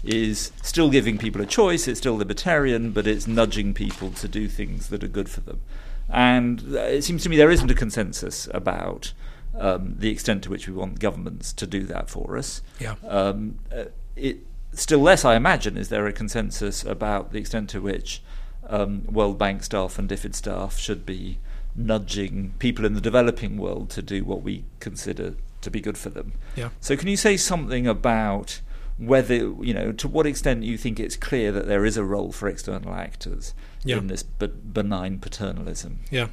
is 0.03 0.51
still 0.61 0.89
giving 0.89 1.17
people 1.17 1.41
a 1.41 1.45
choice. 1.45 1.87
It's 1.87 1.99
still 1.99 2.17
libertarian, 2.17 2.91
but 2.91 3.07
it's 3.07 3.27
nudging 3.27 3.73
people 3.73 4.11
to 4.11 4.27
do 4.27 4.47
things 4.47 4.89
that 4.89 5.03
are 5.03 5.07
good 5.07 5.29
for 5.29 5.41
them. 5.41 5.61
And 6.09 6.75
it 6.75 7.03
seems 7.03 7.23
to 7.23 7.29
me 7.29 7.37
there 7.37 7.51
isn't 7.51 7.71
a 7.71 7.75
consensus 7.75 8.47
about 8.53 9.13
um, 9.57 9.95
the 9.97 10.09
extent 10.09 10.43
to 10.43 10.49
which 10.49 10.67
we 10.67 10.73
want 10.73 10.99
governments 10.99 11.53
to 11.53 11.67
do 11.67 11.83
that 11.83 12.09
for 12.09 12.37
us. 12.37 12.61
Yeah. 12.79 12.95
Um, 13.07 13.59
uh, 13.73 13.85
it 14.15 14.39
still 14.73 14.99
less, 14.99 15.25
I 15.25 15.35
imagine, 15.35 15.77
is 15.77 15.89
there 15.89 16.07
a 16.07 16.13
consensus 16.13 16.83
about 16.83 17.31
the 17.31 17.39
extent 17.39 17.69
to 17.71 17.81
which 17.81 18.21
um, 18.67 19.03
World 19.05 19.37
Bank 19.37 19.63
staff 19.63 19.99
and 19.99 20.09
DFID 20.09 20.35
staff 20.35 20.77
should 20.77 21.05
be 21.05 21.39
nudging 21.75 22.53
people 22.59 22.85
in 22.85 22.93
the 22.93 23.01
developing 23.01 23.57
world 23.57 23.89
to 23.91 24.01
do 24.01 24.23
what 24.23 24.41
we 24.41 24.65
consider 24.79 25.35
to 25.61 25.71
be 25.71 25.79
good 25.79 25.97
for 25.97 26.09
them. 26.09 26.33
Yeah. 26.55 26.69
So, 26.79 26.97
can 26.97 27.07
you 27.07 27.17
say 27.17 27.37
something 27.37 27.87
about 27.87 28.61
whether 29.01 29.35
you 29.35 29.73
know 29.73 29.91
to 29.91 30.07
what 30.07 30.27
extent 30.27 30.63
you 30.63 30.77
think 30.77 30.99
it's 30.99 31.15
clear 31.15 31.51
that 31.51 31.67
there 31.67 31.85
is 31.85 31.97
a 31.97 32.03
role 32.03 32.31
for 32.31 32.47
external 32.47 32.93
actors 32.93 33.55
yeah. 33.83 33.97
in 33.97 34.07
this 34.07 34.21
benign 34.21 35.17
paternalism? 35.19 35.99
Yeah. 36.11 36.27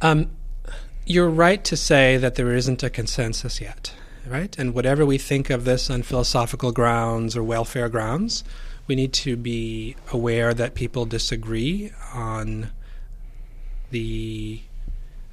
Um, 0.00 0.30
you're 1.04 1.28
right 1.28 1.62
to 1.64 1.76
say 1.76 2.16
that 2.16 2.36
there 2.36 2.54
isn't 2.54 2.82
a 2.82 2.88
consensus 2.88 3.60
yet, 3.60 3.92
right? 4.26 4.58
And 4.58 4.72
whatever 4.72 5.04
we 5.04 5.18
think 5.18 5.50
of 5.50 5.64
this 5.64 5.90
on 5.90 6.02
philosophical 6.02 6.72
grounds 6.72 7.36
or 7.36 7.42
welfare 7.42 7.90
grounds, 7.90 8.44
we 8.86 8.94
need 8.94 9.12
to 9.14 9.36
be 9.36 9.94
aware 10.10 10.54
that 10.54 10.74
people 10.74 11.04
disagree 11.04 11.92
on 12.14 12.70
the 13.90 14.62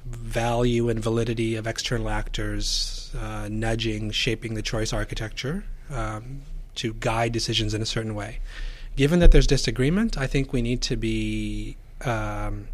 value 0.04 0.90
and 0.90 1.00
validity 1.00 1.56
of 1.56 1.66
external 1.66 2.10
actors 2.10 3.10
uh, 3.18 3.48
nudging, 3.50 4.10
shaping 4.10 4.54
the 4.54 4.62
choice 4.62 4.92
architecture 4.92 5.64
um, 5.90 6.42
to 6.76 6.94
guide 6.94 7.32
decisions 7.32 7.74
in 7.74 7.82
a 7.82 7.86
certain 7.86 8.14
way. 8.14 8.40
Given 8.96 9.20
that 9.20 9.32
there's 9.32 9.46
disagreement, 9.46 10.18
I 10.18 10.26
think 10.26 10.52
we 10.52 10.62
need 10.62 10.82
to 10.82 10.96
be 10.96 11.76
um, 12.04 12.68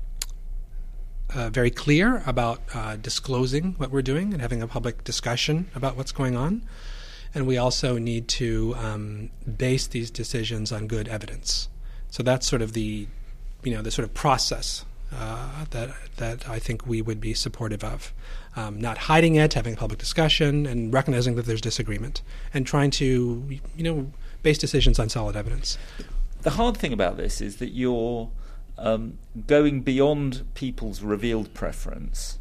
uh, 1.35 1.51
very 1.51 1.71
clear 1.71 2.23
about 2.27 2.61
uh, 2.75 2.97
disclosing 2.97 3.75
what 3.79 3.91
we're 3.91 4.03
doing 4.03 4.33
and 4.33 4.41
having 4.41 4.63
a 4.63 4.69
public 4.69 5.05
discussion 5.05 5.71
about 5.75 5.97
what's 5.97 6.13
going 6.13 6.37
on. 6.37 6.63
And 7.35 7.47
we 7.47 7.59
also 7.59 7.99
need 7.99 8.29
to 8.29 8.75
um, 8.79 9.31
base 9.57 9.87
these 9.87 10.11
decisions 10.11 10.73
on 10.73 10.87
good 10.87 11.09
evidence. 11.09 11.69
So 12.11 12.23
that's 12.23 12.47
sort 12.47 12.63
of 12.63 12.73
the, 12.73 13.09
you 13.63 13.75
know, 13.75 13.83
the 13.83 13.91
sort 13.91 14.09
of 14.09 14.15
process 14.15 14.85
uh, 15.17 15.65
that 15.71 15.91
that 16.17 16.49
I 16.49 16.59
think 16.59 16.87
we 16.87 17.01
would 17.03 17.21
be 17.21 17.35
supportive 17.35 17.83
of. 17.83 18.13
Um, 18.55 18.81
not 18.81 18.99
hiding 18.99 19.35
it, 19.35 19.55
having 19.55 19.75
a 19.75 19.77
public 19.77 19.99
discussion, 19.99 20.67
and 20.67 20.93
recognizing 20.93 21.35
that 21.37 21.47
there's 21.47 21.61
disagreement, 21.61 22.23
and 22.55 22.67
trying 22.67 22.91
to, 22.93 23.59
you 23.77 23.83
know, 23.85 24.13
base 24.43 24.59
decisions 24.59 24.99
on 24.99 25.09
solid 25.09 25.37
evidence. 25.37 25.79
The 26.43 26.51
hard 26.51 26.77
thing 26.77 26.93
about 26.93 27.17
this 27.17 27.41
is 27.41 27.57
that 27.57 27.71
you're 27.71 28.31
um, 28.79 29.19
going 29.47 29.83
beyond 29.83 30.45
people's 30.55 31.03
revealed 31.03 31.53
preference 31.55 32.39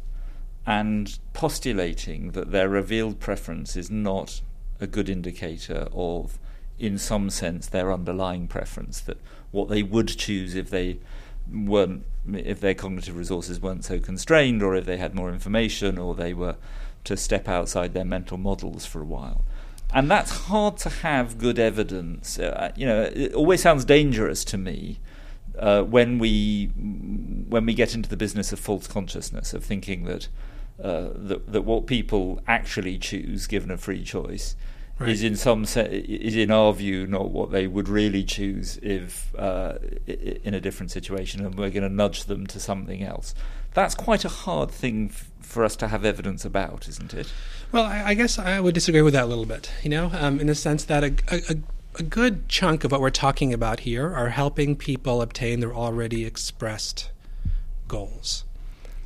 and 0.66 1.18
postulating 1.32 2.32
that 2.32 2.50
their 2.50 2.68
revealed 2.68 3.20
preference 3.20 3.76
is 3.76 3.90
not 3.90 4.40
a 4.80 4.86
good 4.86 5.08
indicator 5.08 5.88
of, 5.92 6.38
in 6.78 6.98
some 6.98 7.30
sense, 7.30 7.68
their 7.68 7.92
underlying 7.92 8.48
preference, 8.48 9.00
that 9.00 9.18
what 9.52 9.68
they 9.68 9.82
would 9.82 10.08
choose 10.08 10.54
if 10.54 10.70
they 10.70 10.98
weren't 11.52 12.04
if 12.32 12.60
their 12.60 12.74
cognitive 12.74 13.16
resources 13.16 13.60
weren't 13.60 13.84
so 13.84 14.00
constrained 14.00 14.62
or 14.62 14.74
if 14.74 14.84
they 14.84 14.96
had 14.96 15.14
more 15.14 15.30
information 15.30 15.98
or 15.98 16.14
they 16.14 16.34
were 16.34 16.56
to 17.04 17.16
step 17.16 17.48
outside 17.48 17.94
their 17.94 18.04
mental 18.04 18.36
models 18.36 18.84
for 18.84 19.00
a 19.00 19.04
while. 19.04 19.44
And 19.94 20.10
that's 20.10 20.46
hard 20.48 20.78
to 20.78 20.88
have 20.88 21.38
good 21.38 21.58
evidence. 21.58 22.38
Uh, 22.38 22.72
you 22.76 22.86
know 22.86 23.02
it 23.02 23.32
always 23.34 23.62
sounds 23.62 23.84
dangerous 23.84 24.44
to 24.46 24.58
me 24.58 24.98
uh, 25.58 25.82
when 25.82 26.18
we 26.18 26.66
when 27.48 27.64
we 27.64 27.74
get 27.74 27.94
into 27.94 28.08
the 28.08 28.16
business 28.16 28.52
of 28.52 28.58
false 28.58 28.86
consciousness 28.86 29.54
of 29.54 29.64
thinking 29.64 30.04
that 30.04 30.28
uh, 30.82 31.08
that, 31.14 31.50
that 31.50 31.62
what 31.62 31.86
people 31.86 32.40
actually 32.46 32.98
choose, 32.98 33.46
given 33.46 33.70
a 33.70 33.78
free 33.78 34.04
choice, 34.04 34.56
right. 34.98 35.10
is 35.10 35.22
in 35.22 35.36
some 35.36 35.64
se- 35.64 36.04
is 36.08 36.36
in 36.36 36.50
our 36.50 36.72
view 36.72 37.06
not 37.06 37.30
what 37.30 37.50
they 37.50 37.66
would 37.66 37.88
really 37.88 38.24
choose 38.24 38.78
if 38.82 39.34
uh, 39.36 39.78
in 40.06 40.54
a 40.54 40.60
different 40.60 40.90
situation, 40.90 41.44
and 41.44 41.54
we're 41.56 41.70
going 41.70 41.82
to 41.82 41.88
nudge 41.88 42.24
them 42.24 42.46
to 42.48 42.60
something 42.60 43.02
else. 43.02 43.34
That's 43.74 43.94
quite 43.94 44.24
a 44.24 44.28
hard 44.28 44.70
thing 44.70 45.10
f- 45.12 45.30
for 45.40 45.64
us 45.64 45.76
to 45.76 45.88
have 45.88 46.04
evidence 46.04 46.44
about, 46.44 46.88
isn't 46.88 47.12
it? 47.12 47.32
Well, 47.72 47.84
I, 47.84 48.04
I, 48.06 48.14
guess 48.14 48.38
I 48.38 48.58
would 48.58 48.74
disagree 48.74 49.02
with 49.02 49.12
that 49.12 49.24
a 49.24 49.26
little 49.26 49.44
bit. 49.44 49.70
You 49.82 49.90
know, 49.90 50.10
um, 50.14 50.40
in 50.40 50.46
the 50.46 50.54
sense 50.54 50.84
that 50.84 51.04
a, 51.04 51.14
a, 51.30 51.56
a 51.98 52.02
good 52.02 52.48
chunk 52.48 52.84
of 52.84 52.92
what 52.92 53.00
we're 53.00 53.10
talking 53.10 53.52
about 53.52 53.80
here 53.80 54.14
are 54.14 54.30
helping 54.30 54.76
people 54.76 55.22
obtain 55.22 55.60
their 55.60 55.74
already 55.74 56.24
expressed 56.24 57.10
goals. 57.88 58.44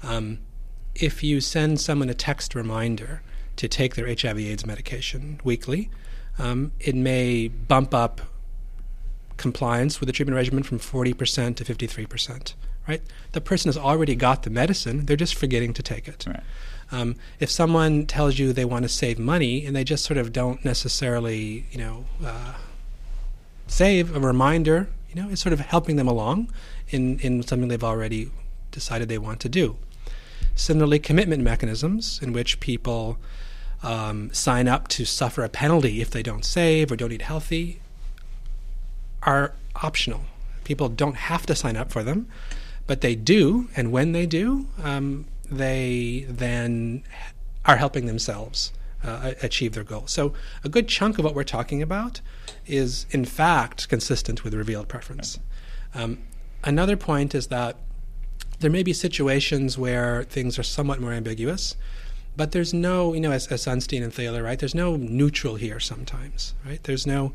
Um, 0.03 0.39
if 0.95 1.23
you 1.23 1.41
send 1.41 1.81
someone 1.81 2.09
a 2.09 2.15
text 2.15 2.55
reminder 2.55 3.23
to 3.61 3.69
take 3.69 3.95
their 3.95 4.07
HIV/AIDS 4.07 4.65
medication 4.65 5.39
weekly, 5.45 5.91
um, 6.39 6.73
it 6.81 6.95
may 6.95 7.49
bump 7.49 7.93
up 7.93 8.23
compliance 9.37 10.01
with 10.01 10.07
the 10.07 10.15
treatment 10.15 10.35
regimen 10.35 10.63
from 10.63 10.79
40% 10.79 11.57
to 11.57 11.65
53%. 11.65 12.55
Right? 12.89 13.03
The 13.33 13.41
person 13.43 13.69
has 13.69 13.77
already 13.77 14.15
got 14.15 14.45
the 14.45 14.51
medicine; 14.51 15.05
they're 15.05 15.15
just 15.15 15.35
forgetting 15.35 15.75
to 15.75 15.83
take 15.83 16.09
it. 16.09 16.25
Right. 16.27 16.43
Um, 16.91 17.17
if 17.39 17.51
someone 17.51 18.07
tells 18.07 18.39
you 18.39 18.55
they 18.55 18.65
want 18.65 18.85
to 18.85 18.89
save 18.89 19.19
money 19.19 19.67
and 19.67 19.77
they 19.77 19.85
just 19.85 20.07
sort 20.07 20.17
of 20.17 20.33
don't 20.33 20.65
necessarily, 20.65 21.67
you 21.71 21.79
know, 21.79 22.07
uh, 22.25 22.55
save 23.67 24.17
a 24.17 24.21
reminder, 24.21 24.89
you 25.11 25.23
know, 25.23 25.29
it's 25.29 25.43
sort 25.43 25.53
of 25.53 25.61
helping 25.61 25.97
them 25.97 26.09
along 26.09 26.51
in, 26.89 27.19
in 27.19 27.43
something 27.43 27.69
they've 27.69 27.85
already 27.85 28.31
decided 28.71 29.11
they 29.11 29.19
want 29.19 29.39
to 29.41 29.51
do. 29.51 29.77
Similarly, 30.55 30.99
commitment 30.99 31.43
mechanisms 31.43 32.19
in 32.23 32.33
which 32.33 32.59
people 32.59 33.19
um, 33.83 34.33
sign 34.33 34.69
up 34.69 34.89
to 34.89 35.05
suffer 35.05 35.45
a 35.45 35.49
penalty 35.49 36.01
if 36.01 36.11
they 36.11 36.23
don't 36.23 36.45
save 36.45 36.93
or 36.93 36.97
don't 36.97 37.13
eat 37.13 37.23
healthy 37.23 37.81
are 39.23 39.55
optional. 39.77 40.23
People 40.65 40.89
don't 40.89 41.17
have 41.17 41.47
to 41.47 41.55
sign 41.55 41.77
up 41.77 41.91
for 41.91 42.03
them, 42.03 42.29
but 42.87 43.01
they 43.01 43.15
do, 43.15 43.69
and 43.77 43.93
when 43.93 44.13
they 44.13 44.27
do, 44.27 44.67
um, 44.83 45.27
they 45.51 46.27
then 46.29 47.03
are 47.65 47.77
helping 47.77 48.07
themselves 48.07 48.73
uh, 49.03 49.33
achieve 49.43 49.73
their 49.73 49.85
goal. 49.85 50.07
So, 50.07 50.35
a 50.63 50.69
good 50.69 50.89
chunk 50.89 51.19
of 51.19 51.25
what 51.25 51.35
we're 51.35 51.45
talking 51.45 51.83
about 51.83 52.21
is, 52.67 53.07
in 53.11 53.25
fact, 53.25 53.89
consistent 53.89 54.45
with 54.45 54.55
revealed 54.55 54.89
preference. 54.89 55.39
Um, 55.95 56.19
another 56.63 56.97
point 56.97 57.35
is 57.35 57.49
that 57.49 57.77
there 58.61 58.71
may 58.71 58.83
be 58.83 58.93
situations 58.93 59.79
where 59.79 60.25
things 60.25 60.59
are 60.59 60.63
somewhat 60.63 61.01
more 61.01 61.13
ambiguous. 61.13 61.77
But 62.37 62.53
there's 62.53 62.73
no, 62.73 63.13
you 63.13 63.21
know, 63.21 63.33
as, 63.33 63.47
as 63.49 63.65
Sunstein 63.65 64.03
and 64.03 64.13
Thaler, 64.13 64.43
right? 64.43 64.59
There's 64.59 64.75
no 64.75 64.97
neutral 64.97 65.57
here 65.57 65.81
sometimes, 65.81 66.55
right? 66.65 66.83
There's 66.85 67.07
no, 67.07 67.33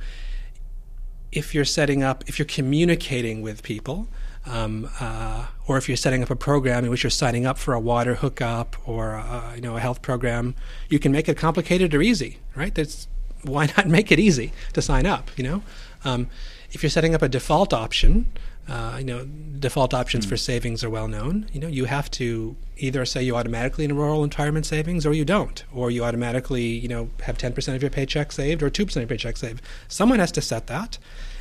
if 1.32 1.54
you're 1.54 1.66
setting 1.66 2.02
up, 2.02 2.24
if 2.28 2.40
you're 2.40 2.46
communicating 2.46 3.42
with 3.42 3.62
people, 3.62 4.08
um, 4.46 4.90
uh, 5.00 5.48
or 5.68 5.78
if 5.78 5.88
you're 5.90 5.98
setting 5.98 6.22
up 6.22 6.30
a 6.30 6.36
program 6.36 6.86
in 6.86 6.92
which 6.92 7.04
you're 7.04 7.10
signing 7.10 7.46
up 7.46 7.58
for 7.58 7.74
a 7.74 7.80
water 7.80 8.16
hookup 8.16 8.76
or 8.88 9.14
a, 9.14 9.54
you 9.56 9.62
know 9.62 9.76
a 9.76 9.80
health 9.80 10.02
program, 10.02 10.56
you 10.90 11.00
can 11.00 11.12
make 11.12 11.28
it 11.28 11.38
complicated 11.38 11.94
or 11.94 12.02
easy, 12.02 12.38
right? 12.56 12.74
That's 12.74 13.08
why 13.44 13.68
not 13.78 13.88
make 13.98 14.12
it 14.12 14.20
easy 14.20 14.52
to 14.74 14.82
sign 14.82 15.06
up? 15.06 15.32
You 15.38 15.44
know, 15.44 15.64
um, 16.04 16.30
if 16.72 16.84
you're 16.84 16.90
setting 16.90 17.16
up 17.16 17.22
a 17.22 17.30
default 17.30 17.74
option, 17.74 18.32
uh, 18.68 18.96
you 18.98 19.06
know, 19.06 19.26
default 19.60 19.94
options 19.94 20.26
mm. 20.26 20.30
for 20.30 20.38
savings 20.38 20.84
are 20.84 20.90
well 20.90 21.08
known. 21.08 21.48
You 21.54 21.60
know, 21.60 21.68
you 21.68 21.86
have 21.86 22.10
to 22.12 22.56
either 22.78 23.06
say 23.06 23.22
you 23.24 23.36
automatically 23.36 23.86
enroll 23.86 24.24
in 24.24 24.30
retirement 24.30 24.66
savings 24.66 25.06
or 25.06 25.14
you 25.14 25.24
don't, 25.24 25.64
or 25.72 25.92
you 25.92 26.04
automatically, 26.04 26.64
you 26.64 26.88
know, 26.88 27.10
have 27.24 27.38
10% 27.38 27.76
of 27.76 27.82
your 27.82 27.92
paycheck 27.92 28.32
saved 28.32 28.64
or 28.64 28.70
2% 28.70 28.88
of 28.88 28.96
your 28.96 29.08
paycheck 29.08 29.38
saved. 29.38 29.62
Someone 29.88 30.20
has 30.20 30.32
to 30.34 30.42
set 30.42 30.68
that. 30.68 30.98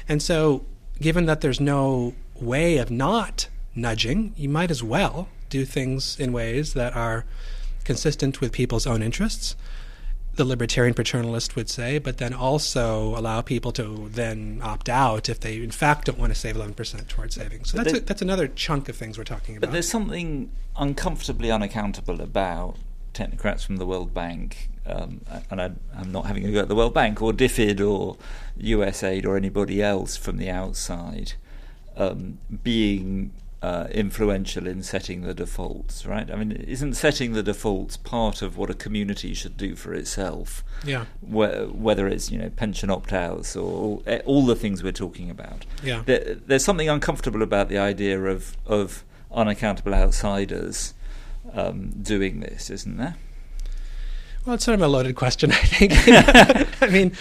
And 0.09 0.23
so, 0.23 0.65
given 1.01 1.27
that 1.27 1.41
there's 1.41 1.61
no 1.61 2.15
way 2.35 2.77
of 2.77 2.91
not 2.91 3.49
nudging, 3.75 4.35
you 4.37 4.49
might 4.49 4.71
as 4.71 4.83
well 4.83 5.29
do 5.49 5.65
things 5.65 6.19
in 6.21 6.33
ways 6.33 6.75
that 6.75 6.95
are 6.95 7.25
consistent 7.85 8.41
with 8.41 8.53
people's 8.53 8.87
own 8.87 9.03
interests 9.03 9.57
the 10.37 10.45
libertarian 10.45 10.95
paternalist 10.95 11.57
would 11.57 11.69
say, 11.69 11.99
but 11.99 12.19
then 12.19 12.33
also 12.33 13.17
allow 13.17 13.41
people 13.41 13.73
to 13.73 14.09
then 14.11 14.61
opt 14.63 14.89
out 14.89 15.29
if 15.29 15.41
they 15.41 15.57
in 15.57 15.71
fact 15.71 16.07
don't 16.07 16.19
want 16.19 16.33
to 16.33 16.39
save 16.39 16.57
11% 16.57 17.09
towards 17.09 17.35
savings. 17.35 17.71
So 17.71 17.79
that's, 17.79 17.93
there, 17.93 18.01
a, 18.01 18.05
that's 18.05 18.23
another 18.23 18.49
chunk 18.49 18.89
of 18.89 18.97
things 18.97 19.19
we're 19.19 19.25
talking 19.25 19.57
about. 19.57 19.69
But 19.69 19.73
there's 19.73 19.89
something 19.89 20.51
uncomfortably 20.77 21.51
unaccountable 21.51 22.21
about 22.21 22.77
technocrats 23.13 23.65
from 23.65 23.77
the 23.77 23.87
World 23.87 24.13
Bank, 24.13 24.71
um, 24.87 25.21
and 25.51 25.61
I, 25.61 25.71
am 25.97 26.11
not 26.11 26.27
having 26.27 26.45
a 26.45 26.53
go 26.53 26.61
at 26.61 26.69
the 26.69 26.75
World 26.75 26.95
Bank 26.95 27.23
or 27.23 27.33
DFID 27.33 27.81
or 27.81 28.17
USAID 28.61 29.25
or 29.25 29.37
anybody 29.37 29.83
else 29.83 30.17
from 30.17 30.37
the 30.37 30.51
outside 30.51 31.35
um, 31.97 32.39
being 32.63 33.33
uh, 33.65 33.89
influential 33.93 34.67
in 34.67 34.83
setting 34.83 35.23
the 35.23 35.33
defaults, 35.33 36.05
right? 36.05 36.31
I 36.31 36.37
mean, 36.37 36.53
isn't 36.53 36.95
setting 36.95 37.33
the 37.33 37.43
defaults 37.43 37.97
part 37.97 38.43
of 38.43 38.59
what 38.59 38.69
a 38.69 38.75
community 38.75 39.33
should 39.33 39.57
do 39.57 39.75
for 39.75 39.95
itself? 39.95 40.63
Yeah. 40.85 41.07
Wh- 41.23 41.75
whether 41.75 42.07
it's 42.07 42.31
you 42.31 42.39
know 42.39 42.51
pension 42.51 42.91
opt-outs 42.91 43.57
or, 43.57 44.03
or 44.07 44.19
all 44.27 44.45
the 44.45 44.55
things 44.55 44.83
we're 44.83 44.93
talking 44.93 45.31
about. 45.31 45.65
Yeah. 45.83 46.03
There, 46.05 46.35
there's 46.35 46.63
something 46.63 46.91
uncomfortable 46.91 47.43
about 47.43 47.71
the 47.71 47.79
idea 47.79 48.23
of 48.23 48.55
of 48.67 49.03
unaccountable 49.33 49.95
outsiders 49.95 50.93
um, 51.55 51.89
doing 52.03 52.41
this, 52.41 52.69
isn't 52.69 52.99
there? 52.99 53.17
Well, 54.45 54.57
it's 54.57 54.65
sort 54.65 54.75
of 54.75 54.83
a 54.83 54.89
loaded 54.89 55.17
question, 55.17 55.53
I 55.53 55.55
think. 55.55 55.93
I 56.83 56.89
mean, 56.89 57.13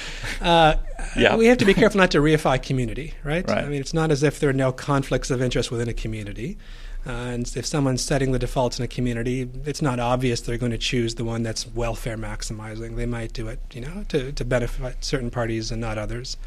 uh, 0.41 0.76
yeah. 1.15 1.36
we 1.36 1.45
have 1.47 1.57
to 1.59 1.65
be 1.65 1.74
careful 1.74 1.99
not 1.99 2.11
to 2.11 2.19
reify 2.19 2.61
community, 2.61 3.13
right? 3.24 3.47
right? 3.47 3.63
I 3.63 3.67
mean, 3.67 3.80
it's 3.80 3.93
not 3.93 4.11
as 4.11 4.24
if 4.24 4.39
there 4.39 4.49
are 4.49 4.53
no 4.53 4.71
conflicts 4.71 5.32
of 5.32 5.41
interest 5.41 5.71
within 5.71 5.88
a 5.88 5.93
community. 5.93 6.57
Uh, 7.05 7.11
and 7.11 7.57
if 7.57 7.65
someone's 7.65 8.01
setting 8.01 8.32
the 8.32 8.39
defaults 8.39 8.80
in 8.80 8.86
a 8.86 8.88
community, 8.88 9.49
it's 9.65 9.82
not 9.82 9.99
obvious 9.99 10.39
they're 10.41 10.57
going 10.57 10.71
to 10.71 10.78
choose 10.78 11.15
the 11.15 11.26
one 11.26 11.43
that's 11.43 11.67
welfare 11.67 12.17
maximizing. 12.17 12.95
They 12.95 13.05
might 13.05 13.34
do 13.34 13.47
it, 13.47 13.59
you 13.74 13.82
know, 13.82 14.05
to, 14.09 14.32
to 14.32 14.45
benefit 14.45 15.03
certain 15.03 15.30
parties 15.30 15.71
and 15.71 15.82
not 15.82 15.97
others. 15.97 16.38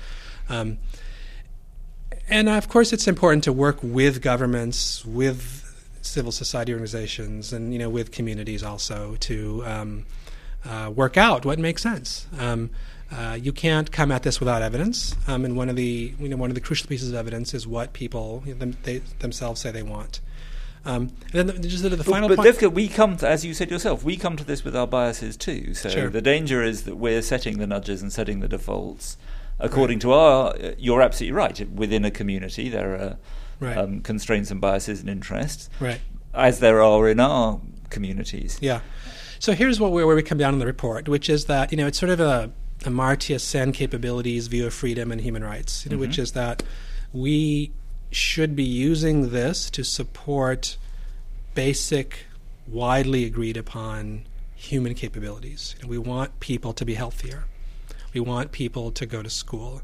Um, 0.48 0.78
and 2.28 2.48
of 2.48 2.68
course, 2.68 2.92
it's 2.92 3.06
important 3.06 3.44
to 3.44 3.52
work 3.52 3.78
with 3.82 4.22
governments, 4.22 5.04
with 5.04 5.62
civil 6.00 6.32
society 6.32 6.72
organizations, 6.72 7.52
and 7.52 7.72
you 7.72 7.78
know, 7.78 7.90
with 7.90 8.10
communities 8.10 8.62
also 8.62 9.16
to 9.20 9.62
um, 9.66 10.06
uh, 10.68 10.90
work 10.90 11.16
out 11.16 11.44
what 11.44 11.58
makes 11.58 11.82
sense. 11.82 12.26
Um, 12.38 12.70
uh, 13.10 13.38
you 13.40 13.52
can't 13.52 13.92
come 13.92 14.10
at 14.10 14.24
this 14.24 14.40
without 14.40 14.62
evidence, 14.62 15.14
um, 15.28 15.44
and 15.44 15.56
one 15.56 15.68
of 15.68 15.76
the 15.76 16.12
you 16.18 16.28
know 16.28 16.36
one 16.36 16.50
of 16.50 16.54
the 16.54 16.60
crucial 16.60 16.88
pieces 16.88 17.10
of 17.10 17.14
evidence 17.14 17.54
is 17.54 17.66
what 17.66 17.92
people 17.92 18.42
you 18.44 18.52
know, 18.52 18.58
them, 18.58 18.76
they, 18.82 18.98
themselves 19.20 19.60
say 19.60 19.70
they 19.70 19.82
want. 19.82 20.20
Um, 20.84 21.12
and 21.32 21.48
then 21.48 21.60
the, 21.60 21.68
just 21.68 21.82
the, 21.82 21.88
the 21.90 22.04
final 22.04 22.28
but, 22.28 22.36
point. 22.36 22.60
But 22.60 22.72
we 22.72 22.88
come 22.88 23.16
to, 23.18 23.28
as 23.28 23.44
you 23.44 23.54
said 23.54 23.70
yourself, 23.70 24.04
we 24.04 24.16
come 24.16 24.36
to 24.36 24.44
this 24.44 24.64
with 24.64 24.76
our 24.76 24.86
biases 24.86 25.36
too. 25.36 25.74
So 25.74 25.88
sure. 25.88 26.08
the 26.08 26.22
danger 26.22 26.62
is 26.62 26.84
that 26.84 26.96
we're 26.96 27.22
setting 27.22 27.58
the 27.58 27.66
nudges 27.66 28.02
and 28.02 28.12
setting 28.12 28.38
the 28.38 28.48
defaults 28.48 29.16
according 29.58 29.96
right. 29.96 30.02
to 30.02 30.12
our. 30.12 30.48
Uh, 30.54 30.72
you're 30.78 31.02
absolutely 31.02 31.36
right. 31.36 31.70
Within 31.70 32.04
a 32.04 32.10
community, 32.10 32.68
there 32.68 32.94
are 32.94 33.18
right. 33.60 33.76
um, 33.76 34.00
constraints 34.00 34.50
and 34.50 34.60
biases 34.60 35.00
and 35.00 35.10
interests, 35.10 35.68
right. 35.80 36.00
as 36.34 36.60
there 36.60 36.82
are 36.82 37.08
in 37.08 37.20
our 37.20 37.60
communities. 37.90 38.58
Yeah. 38.60 38.80
So 39.38 39.52
here's 39.52 39.78
what 39.78 39.92
we, 39.92 40.04
where 40.04 40.16
we 40.16 40.22
come 40.22 40.38
down 40.38 40.54
in 40.54 40.60
the 40.60 40.66
report, 40.66 41.08
which 41.08 41.28
is 41.28 41.46
that 41.46 41.70
you 41.70 41.76
know 41.76 41.86
it's 41.86 41.98
sort 41.98 42.10
of 42.10 42.20
a 42.20 42.50
Amartya 42.80 43.40
Sen 43.40 43.72
capabilities 43.72 44.46
view 44.46 44.66
of 44.66 44.74
freedom 44.74 45.10
and 45.10 45.20
human 45.20 45.42
rights, 45.42 45.84
you 45.84 45.90
know, 45.90 45.94
mm-hmm. 45.94 46.02
which 46.02 46.18
is 46.18 46.32
that 46.32 46.62
we 47.12 47.72
should 48.10 48.54
be 48.54 48.64
using 48.64 49.30
this 49.30 49.70
to 49.70 49.82
support 49.82 50.76
basic, 51.54 52.26
widely 52.66 53.24
agreed 53.24 53.56
upon 53.56 54.26
human 54.54 54.94
capabilities. 54.94 55.74
You 55.78 55.84
know, 55.84 55.90
we 55.90 55.98
want 55.98 56.38
people 56.40 56.72
to 56.74 56.84
be 56.84 56.94
healthier. 56.94 57.44
We 58.12 58.20
want 58.20 58.52
people 58.52 58.90
to 58.92 59.06
go 59.06 59.22
to 59.22 59.30
school. 59.30 59.82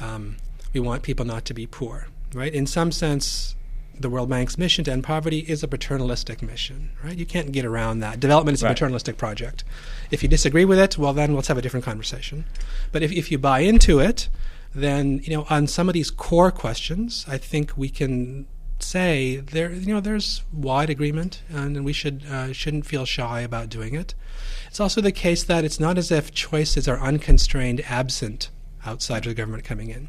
Um, 0.00 0.36
we 0.72 0.80
want 0.80 1.02
people 1.02 1.24
not 1.24 1.44
to 1.46 1.54
be 1.54 1.66
poor. 1.66 2.08
Right? 2.34 2.52
In 2.52 2.66
some 2.66 2.92
sense, 2.92 3.55
the 3.98 4.10
World 4.10 4.28
Bank's 4.28 4.58
mission 4.58 4.84
to 4.84 4.92
end 4.92 5.04
poverty 5.04 5.40
is 5.40 5.62
a 5.62 5.68
paternalistic 5.68 6.42
mission, 6.42 6.90
right? 7.02 7.16
You 7.16 7.26
can't 7.26 7.52
get 7.52 7.64
around 7.64 8.00
that. 8.00 8.20
Development 8.20 8.54
is 8.54 8.62
a 8.62 8.66
right. 8.66 8.76
paternalistic 8.76 9.16
project. 9.16 9.64
If 10.10 10.22
you 10.22 10.28
disagree 10.28 10.64
with 10.64 10.78
it, 10.78 10.98
well, 10.98 11.12
then 11.12 11.34
let's 11.34 11.48
have 11.48 11.58
a 11.58 11.62
different 11.62 11.84
conversation. 11.84 12.44
But 12.92 13.02
if, 13.02 13.12
if 13.12 13.30
you 13.30 13.38
buy 13.38 13.60
into 13.60 13.98
it, 13.98 14.28
then 14.74 15.20
you 15.24 15.34
know 15.34 15.46
on 15.48 15.66
some 15.66 15.88
of 15.88 15.94
these 15.94 16.10
core 16.10 16.50
questions, 16.50 17.24
I 17.28 17.38
think 17.38 17.76
we 17.76 17.88
can 17.88 18.46
say 18.78 19.36
there 19.36 19.72
you 19.72 19.94
know 19.94 20.00
there's 20.00 20.42
wide 20.52 20.90
agreement, 20.90 21.42
and 21.48 21.84
we 21.84 21.92
should 21.92 22.24
uh, 22.26 22.52
shouldn't 22.52 22.86
feel 22.86 23.06
shy 23.06 23.40
about 23.40 23.70
doing 23.70 23.94
it. 23.94 24.14
It's 24.68 24.80
also 24.80 25.00
the 25.00 25.12
case 25.12 25.42
that 25.44 25.64
it's 25.64 25.80
not 25.80 25.96
as 25.96 26.10
if 26.10 26.32
choices 26.32 26.86
are 26.86 26.98
unconstrained, 26.98 27.80
absent 27.88 28.50
outside 28.84 29.24
of 29.26 29.30
the 29.30 29.34
government 29.34 29.64
coming 29.64 29.90
in. 29.90 30.08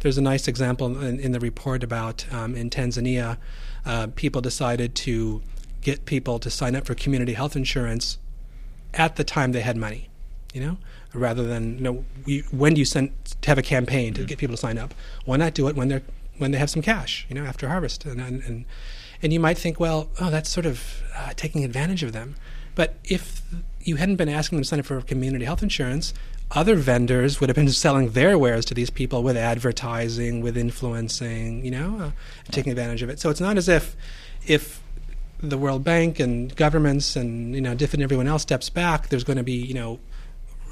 There's 0.00 0.18
a 0.18 0.22
nice 0.22 0.48
example 0.48 1.02
in, 1.02 1.20
in 1.20 1.32
the 1.32 1.40
report 1.40 1.82
about 1.84 2.24
um, 2.32 2.54
in 2.54 2.70
Tanzania, 2.70 3.36
uh, 3.84 4.08
people 4.14 4.40
decided 4.40 4.94
to 4.96 5.42
get 5.82 6.04
people 6.04 6.38
to 6.38 6.50
sign 6.50 6.74
up 6.74 6.86
for 6.86 6.94
community 6.94 7.34
health 7.34 7.56
insurance 7.56 8.18
at 8.94 9.16
the 9.16 9.24
time 9.24 9.52
they 9.52 9.60
had 9.60 9.76
money, 9.76 10.08
you 10.52 10.60
know, 10.60 10.78
rather 11.14 11.44
than 11.44 11.76
you 11.78 11.84
know 11.84 12.04
we, 12.26 12.40
when 12.50 12.74
do 12.74 12.80
you 12.80 12.84
send 12.84 13.12
to 13.40 13.48
have 13.48 13.58
a 13.58 13.62
campaign 13.62 14.12
to 14.14 14.20
mm-hmm. 14.20 14.28
get 14.28 14.38
people 14.38 14.54
to 14.54 14.60
sign 14.60 14.78
up? 14.78 14.94
Why 15.24 15.36
not 15.36 15.54
do 15.54 15.68
it 15.68 15.76
when 15.76 15.88
they're 15.88 16.02
when 16.38 16.50
they 16.50 16.58
have 16.58 16.70
some 16.70 16.82
cash, 16.82 17.26
you 17.28 17.34
know, 17.34 17.44
after 17.44 17.68
harvest 17.68 18.04
and 18.04 18.20
and 18.20 18.42
and, 18.44 18.64
and 19.22 19.32
you 19.32 19.40
might 19.40 19.58
think, 19.58 19.78
well, 19.78 20.08
oh, 20.20 20.30
that's 20.30 20.48
sort 20.48 20.66
of 20.66 21.02
uh, 21.14 21.32
taking 21.36 21.64
advantage 21.64 22.02
of 22.02 22.12
them. 22.12 22.36
But 22.74 22.96
if 23.04 23.42
you 23.82 23.96
hadn't 23.96 24.16
been 24.16 24.28
asking 24.28 24.56
them 24.56 24.62
to 24.62 24.68
sign 24.68 24.80
up 24.80 24.86
for 24.86 25.00
community 25.02 25.44
health 25.44 25.62
insurance, 25.62 26.14
other 26.52 26.74
vendors 26.74 27.40
would 27.40 27.48
have 27.48 27.56
been 27.56 27.68
selling 27.70 28.10
their 28.10 28.36
wares 28.36 28.64
to 28.66 28.74
these 28.74 28.90
people 28.90 29.22
with 29.22 29.36
advertising, 29.36 30.40
with 30.40 30.56
influencing, 30.56 31.64
you 31.64 31.70
know, 31.70 31.98
uh, 32.00 32.10
taking 32.50 32.72
advantage 32.72 33.02
of 33.02 33.08
it. 33.08 33.20
So 33.20 33.30
it's 33.30 33.40
not 33.40 33.56
as 33.56 33.68
if 33.68 33.96
if 34.46 34.82
the 35.42 35.56
World 35.56 35.84
Bank 35.84 36.20
and 36.20 36.54
governments 36.56 37.16
and 37.16 37.54
you 37.54 37.60
know 37.60 37.74
DFID 37.74 37.94
and 37.94 38.02
everyone 38.02 38.26
else 38.26 38.42
steps 38.42 38.68
back, 38.68 39.08
there's 39.08 39.24
going 39.24 39.38
to 39.38 39.42
be 39.42 39.52
you 39.52 39.74
know 39.74 40.00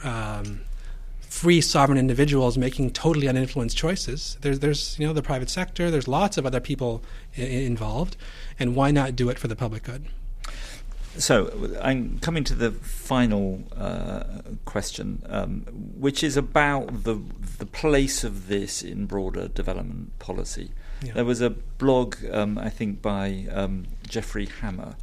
um, 0.05 0.60
free 1.20 1.60
sovereign 1.60 1.98
individuals 1.98 2.59
making 2.59 2.90
totally 2.90 3.28
uninfluenced 3.28 3.76
choices. 3.76 4.36
There's 4.40 4.59
there's 4.59 4.98
you 4.98 5.06
know 5.06 5.12
the 5.12 5.22
private 5.22 5.50
sector. 5.50 5.90
There's 5.90 6.09
lots 6.09 6.36
of 6.38 6.46
other 6.46 6.60
people 6.60 7.02
I- 7.36 7.42
involved, 7.42 8.16
and 8.59 8.74
why 8.74 8.90
not 8.90 9.16
do 9.16 9.28
it 9.28 9.38
for 9.38 9.48
the 9.48 9.56
public 9.56 9.84
good? 9.84 10.06
So 11.18 11.76
I'm 11.82 12.18
coming 12.20 12.44
to 12.44 12.54
the 12.54 12.70
final 12.70 13.64
uh, 13.76 14.24
question, 14.64 15.22
um, 15.28 15.62
which 15.96 16.22
is 16.22 16.36
about 16.36 17.04
the 17.04 17.20
the 17.58 17.66
place 17.66 18.22
of 18.22 18.46
this 18.46 18.82
in 18.82 19.06
broader 19.06 19.48
development 19.48 20.18
policy. 20.18 20.70
Yeah. 21.02 21.14
There 21.14 21.24
was 21.24 21.40
a 21.40 21.50
blog, 21.50 22.16
um, 22.30 22.56
I 22.56 22.70
think, 22.70 23.02
by 23.02 23.46
um, 23.50 23.86
Jeffrey 24.08 24.46
Hammer. 24.60 24.96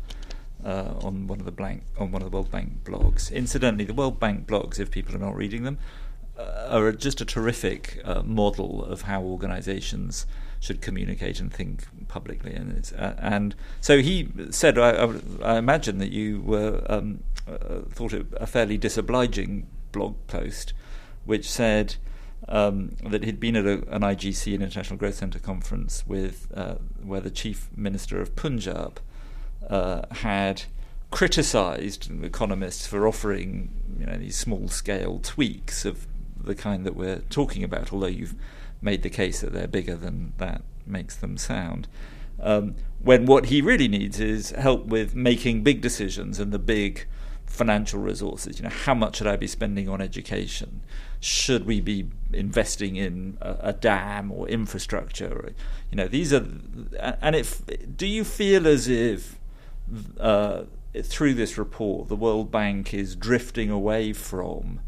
Uh, 0.63 0.95
on 1.03 1.27
one 1.27 1.39
of 1.39 1.45
the 1.45 1.51
blank 1.51 1.83
on 1.99 2.11
one 2.11 2.23
of 2.23 2.31
the 2.31 2.35
World 2.35 2.49
Bank 2.49 2.83
blogs. 2.83 3.31
Incidentally, 3.31 3.85
the 3.85 3.93
World 3.93 4.19
Bank 4.19 4.47
blogs, 4.47 4.79
if 4.79 4.89
people 4.89 5.13
are 5.13 5.19
not 5.19 5.35
reading 5.35 5.61
them, 5.61 5.77
are 6.38 6.91
just 6.91 7.22
a 7.22 7.26
terrific 7.26 8.02
uh, 8.03 8.22
model 8.24 8.84
of 8.84 9.03
how 9.03 9.22
organisations 9.22 10.26
should 10.60 10.82
communicate 10.82 11.40
and 11.40 11.53
think 11.53 11.86
publicly. 12.07 12.53
And, 12.53 12.91
uh, 12.98 13.14
and 13.18 13.56
so 13.82 13.99
he 13.99 14.30
said, 14.49 14.78
I, 14.78 14.91
I, 14.91 15.16
I, 15.44 15.57
imagine 15.57 15.99
that 15.99 16.12
you 16.12 16.41
were 16.41 16.84
um, 16.90 17.24
uh, 17.48 17.82
thought 17.90 18.14
it 18.14 18.26
a 18.34 18.48
fairly 18.48 18.78
disobliging 18.78 19.68
blog 19.91 20.16
post, 20.28 20.74
which 21.26 21.49
said 21.49 21.95
um, 22.48 22.95
that 23.07 23.24
he'd 23.24 23.40
been 23.40 23.56
at 23.56 23.66
a, 23.66 23.84
an 23.94 24.02
IGC, 24.02 24.56
an 24.56 24.62
International 24.62 24.98
Growth 24.98 25.16
Centre 25.16 25.40
conference, 25.40 26.06
with 26.07 26.48
uh, 26.53 26.76
where 27.03 27.22
the 27.22 27.32
chief 27.32 27.70
minister 27.76 28.20
of 28.20 28.36
Punjab 28.36 28.99
uh, 29.70 30.03
had 30.12 30.64
criticised 31.12 32.12
economists 32.24 32.88
for 32.88 33.07
offering 33.07 33.72
you 33.99 34.06
know 34.06 34.18
these 34.18 34.36
small 34.36 34.68
scale 34.68 35.20
tweaks 35.20 35.86
of 35.86 36.07
the 36.45 36.55
kind 36.55 36.85
that 36.85 36.95
we're 36.95 37.19
talking 37.30 37.63
about, 37.63 37.91
although 37.91 38.07
you've 38.07 38.35
made 38.81 39.03
the 39.03 39.09
case 39.09 39.41
that 39.41 39.53
they're 39.53 39.67
bigger 39.67 39.95
than 39.95 40.34
that 40.38 40.61
makes 40.85 41.15
them 41.15 41.38
sound. 41.38 41.88
Um, 42.39 42.76
when 42.99 43.26
what 43.26 43.45
he 43.45 43.61
really 43.61 43.88
needs 43.88 44.19
is 44.19 44.51
help 44.51 44.85
with 44.85 45.15
making 45.15 45.63
big 45.63 45.81
decisions 45.81 46.39
and 46.39 46.51
the 46.51 46.59
big 46.59 47.07
financial 47.45 47.99
resources. 47.99 48.59
You 48.59 48.63
know, 48.63 48.69
how 48.69 48.93
much 48.93 49.17
should 49.17 49.27
I 49.27 49.35
be 49.35 49.47
spending 49.47 49.88
on 49.88 50.01
education? 50.01 50.81
Should 51.19 51.65
we 51.65 51.80
be 51.81 52.09
investing 52.34 52.95
in 52.95 53.38
a, 53.41 53.57
a 53.61 53.73
dam 53.73 54.31
or 54.31 54.47
infrastructure? 54.47 55.53
You 55.89 55.97
know, 55.97 56.07
these 56.07 56.34
are, 56.34 56.45
and 57.22 57.35
if 57.35 57.61
do 57.95 58.05
you 58.05 58.23
feel 58.23 58.67
as 58.67 58.88
if 58.88 59.39
uh, 60.19 60.63
through 61.03 61.34
this 61.35 61.57
report 61.57 62.07
the 62.07 62.15
World 62.15 62.51
Bank 62.51 62.93
is 62.93 63.15
drifting 63.15 63.69
away 63.69 64.13
from 64.13 64.80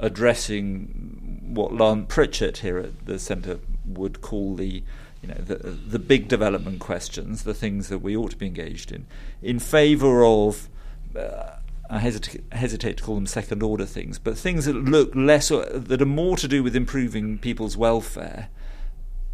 addressing 0.00 1.40
what 1.54 1.72
Lant 1.74 2.08
Pritchett 2.08 2.58
here 2.58 2.78
at 2.78 3.06
the 3.06 3.18
centre 3.18 3.60
would 3.86 4.20
call 4.20 4.56
the 4.56 4.82
you 5.22 5.28
know 5.28 5.34
the 5.34 5.56
the 5.56 5.98
big 5.98 6.28
development 6.28 6.80
questions, 6.80 7.44
the 7.44 7.54
things 7.54 7.88
that 7.88 7.98
we 7.98 8.16
ought 8.16 8.30
to 8.30 8.36
be 8.36 8.46
engaged 8.46 8.90
in, 8.90 9.06
in 9.42 9.58
favour 9.58 10.24
of. 10.24 10.68
Uh, 11.16 11.56
I 11.92 11.98
hesitate, 11.98 12.44
hesitate 12.52 12.98
to 12.98 13.02
call 13.02 13.16
them 13.16 13.26
second 13.26 13.64
order 13.64 13.84
things, 13.84 14.20
but 14.20 14.38
things 14.38 14.66
that 14.66 14.76
look 14.76 15.12
less, 15.12 15.48
that 15.48 16.00
are 16.00 16.06
more 16.06 16.36
to 16.36 16.46
do 16.46 16.62
with 16.62 16.76
improving 16.76 17.36
people's 17.36 17.76
welfare 17.76 18.48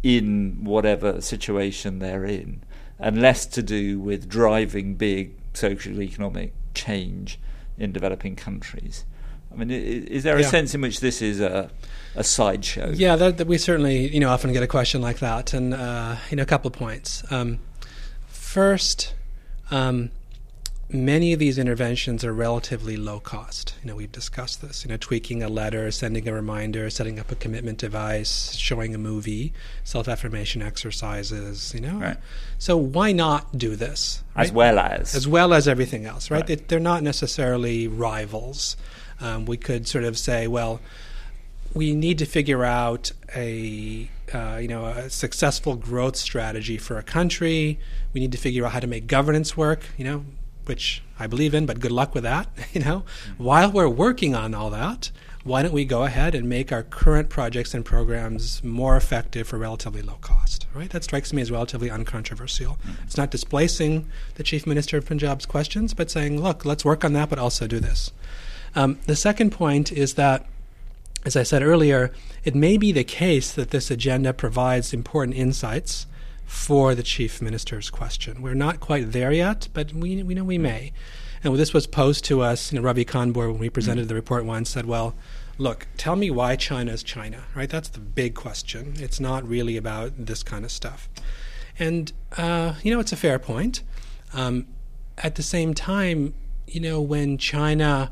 in 0.01 0.63
whatever 0.63 1.21
situation 1.21 1.99
they're 1.99 2.25
in, 2.25 2.63
and 2.97 3.21
less 3.21 3.45
to 3.45 3.61
do 3.61 3.99
with 3.99 4.27
driving 4.27 4.95
big 4.95 5.35
social 5.53 6.01
economic 6.01 6.51
change 6.73 7.39
in 7.77 7.91
developing 7.91 8.35
countries. 8.35 9.05
I 9.57 9.65
mean, 9.65 9.71
is 9.71 10.23
there 10.23 10.37
a 10.37 10.41
yeah. 10.41 10.47
sense 10.47 10.75
in 10.75 10.81
which 10.81 10.99
this 10.99 11.21
is 11.21 11.41
a 11.41 11.71
a 12.15 12.23
sideshow? 12.23 12.91
Yeah, 12.93 13.15
that, 13.15 13.37
that, 13.37 13.47
we 13.47 13.57
certainly 13.57 14.13
you 14.13 14.19
know 14.19 14.29
often 14.29 14.53
get 14.53 14.61
a 14.61 14.67
question 14.67 15.01
like 15.01 15.19
that, 15.19 15.53
and 15.53 15.73
uh, 15.73 16.17
you 16.29 16.37
know 16.37 16.43
a 16.43 16.47
couple 16.47 16.67
of 16.67 16.73
points. 16.73 17.23
Um, 17.31 17.59
first, 18.27 19.15
um, 19.71 20.11
many 20.89 21.33
of 21.33 21.39
these 21.39 21.57
interventions 21.57 22.23
are 22.23 22.33
relatively 22.33 22.97
low 22.97 23.19
cost. 23.19 23.73
You 23.81 23.89
know, 23.89 23.95
we've 23.95 24.11
discussed 24.11 24.61
this. 24.61 24.85
You 24.85 24.89
know, 24.89 24.97
tweaking 24.97 25.41
a 25.41 25.49
letter, 25.49 25.89
sending 25.89 26.27
a 26.27 26.33
reminder, 26.33 26.89
setting 26.91 27.19
up 27.19 27.31
a 27.31 27.35
commitment 27.35 27.79
device, 27.79 28.53
showing 28.53 28.93
a 28.93 28.99
movie, 28.99 29.53
self-affirmation 29.83 30.61
exercises. 30.61 31.73
You 31.73 31.81
know, 31.81 31.99
right. 31.99 32.17
so 32.59 32.77
why 32.77 33.11
not 33.11 33.57
do 33.57 33.75
this? 33.75 34.23
Right? 34.35 34.45
As 34.45 34.51
well 34.51 34.77
as 34.77 35.15
as 35.15 35.27
well 35.27 35.51
as 35.53 35.67
everything 35.67 36.05
else, 36.05 36.29
right? 36.29 36.47
right. 36.47 36.67
They, 36.67 36.75
are 36.75 36.79
not 36.79 37.01
necessarily 37.01 37.87
rivals 37.87 38.77
um, 39.19 39.45
we 39.45 39.57
could 39.57 39.87
sort 39.87 40.03
of 40.03 40.17
say, 40.17 40.47
well, 40.47 40.79
we 41.73 41.95
need 41.95 42.17
to 42.19 42.25
figure 42.25 42.63
out 42.63 43.11
a 43.35 44.09
uh, 44.33 44.57
you 44.61 44.67
know 44.67 44.85
a 44.85 45.09
successful 45.09 45.75
growth 45.75 46.15
strategy 46.15 46.77
for 46.77 46.97
a 46.97 47.03
country. 47.03 47.79
We 48.13 48.19
need 48.19 48.31
to 48.31 48.37
figure 48.37 48.65
out 48.65 48.71
how 48.71 48.79
to 48.79 48.87
make 48.87 49.07
governance 49.07 49.55
work. 49.55 49.81
You 49.97 50.05
know, 50.05 50.25
which 50.65 51.01
I 51.19 51.27
believe 51.27 51.53
in, 51.53 51.65
but 51.65 51.79
good 51.79 51.91
luck 51.91 52.13
with 52.13 52.23
that. 52.23 52.47
You 52.73 52.81
know, 52.81 52.99
mm-hmm. 52.99 53.43
while 53.43 53.71
we're 53.71 53.89
working 53.89 54.35
on 54.35 54.53
all 54.53 54.69
that, 54.69 55.09
why 55.43 55.63
don't 55.63 55.71
we 55.71 55.85
go 55.85 56.03
ahead 56.03 56.35
and 56.35 56.47
make 56.47 56.71
our 56.71 56.83
current 56.83 57.29
projects 57.29 57.73
and 57.73 57.83
programs 57.83 58.63
more 58.63 58.97
effective 58.97 59.47
for 59.47 59.57
relatively 59.57 60.01
low 60.01 60.17
cost? 60.21 60.67
Right? 60.75 60.89
That 60.89 61.03
strikes 61.03 61.33
me 61.33 61.41
as 61.41 61.49
relatively 61.49 61.89
uncontroversial. 61.89 62.73
Mm-hmm. 62.73 63.03
It's 63.03 63.17
not 63.17 63.31
displacing 63.31 64.09
the 64.35 64.43
chief 64.43 64.67
minister 64.67 64.97
of 64.97 65.05
Punjab's 65.05 65.45
questions, 65.45 65.93
but 65.93 66.11
saying, 66.11 66.41
look, 66.41 66.65
let's 66.65 66.85
work 66.85 67.05
on 67.05 67.13
that, 67.13 67.29
but 67.29 67.39
also 67.39 67.65
do 67.65 67.79
this. 67.79 68.11
Um, 68.77 68.99
the 69.07 69.15
second 69.15 69.49
point 69.49 69.91
is 69.91 70.13
that, 70.13 70.45
as 71.25 71.35
I 71.35 71.41
said 71.41 71.63
earlier, 71.63 72.13
it 72.43 72.53
may 72.53 72.77
be 72.77 72.91
the 72.91 73.03
case 73.03 73.51
that 73.53 73.71
this 73.71 73.89
agenda 73.89 74.33
provides 74.33 74.93
important 74.93 75.35
insights 75.35 76.05
for 76.45 76.93
the 76.93 77.01
chief 77.01 77.41
minister's 77.41 77.89
question. 77.89 78.39
We're 78.39 78.53
not 78.53 78.79
quite 78.79 79.13
there 79.13 79.31
yet, 79.31 79.67
but 79.73 79.93
we, 79.93 80.21
we 80.21 80.35
know 80.35 80.43
we 80.43 80.59
may. 80.59 80.93
And 81.43 81.55
this 81.55 81.73
was 81.73 81.87
posed 81.87 82.23
to 82.25 82.41
us, 82.41 82.71
you 82.71 82.77
know, 82.77 82.85
Ravi 82.85 83.03
Kanbur, 83.03 83.51
when 83.51 83.57
we 83.57 83.71
presented 83.71 84.01
mm-hmm. 84.01 84.09
the 84.09 84.15
report 84.15 84.45
once, 84.45 84.69
said, 84.69 84.85
well, 84.85 85.15
look, 85.57 85.87
tell 85.97 86.15
me 86.15 86.29
why 86.29 86.55
China 86.55 86.91
is 86.91 87.01
China, 87.01 87.45
right? 87.55 87.71
That's 87.71 87.89
the 87.89 87.99
big 87.99 88.35
question. 88.35 88.93
It's 88.97 89.19
not 89.19 89.47
really 89.47 89.75
about 89.75 90.27
this 90.27 90.43
kind 90.43 90.63
of 90.63 90.69
stuff. 90.69 91.09
And, 91.79 92.13
uh, 92.37 92.75
you 92.83 92.93
know, 92.93 92.99
it's 92.99 93.11
a 93.11 93.17
fair 93.17 93.39
point. 93.39 93.81
Um, 94.35 94.67
at 95.17 95.33
the 95.33 95.41
same 95.41 95.73
time, 95.73 96.35
you 96.67 96.79
know, 96.79 97.01
when 97.01 97.39
China 97.39 98.11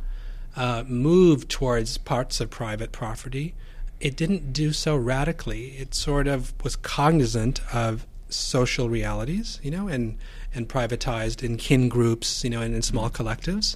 uh, 0.55 0.83
moved 0.87 1.49
towards 1.49 1.97
parts 1.97 2.39
of 2.39 2.49
private 2.49 2.91
property, 2.91 3.53
it 3.99 4.15
didn't 4.15 4.53
do 4.53 4.71
so 4.71 4.95
radically. 4.95 5.69
It 5.77 5.93
sort 5.93 6.27
of 6.27 6.53
was 6.63 6.75
cognizant 6.75 7.61
of 7.73 8.05
social 8.29 8.89
realities, 8.89 9.59
you 9.63 9.71
know, 9.71 9.87
and 9.87 10.17
and 10.53 10.69
privatized 10.69 11.43
in 11.43 11.57
kin 11.57 11.89
groups, 11.89 12.43
you 12.43 12.49
know, 12.49 12.61
and 12.61 12.73
in 12.73 12.81
small 12.81 13.09
mm-hmm. 13.09 13.27
collectives, 13.27 13.75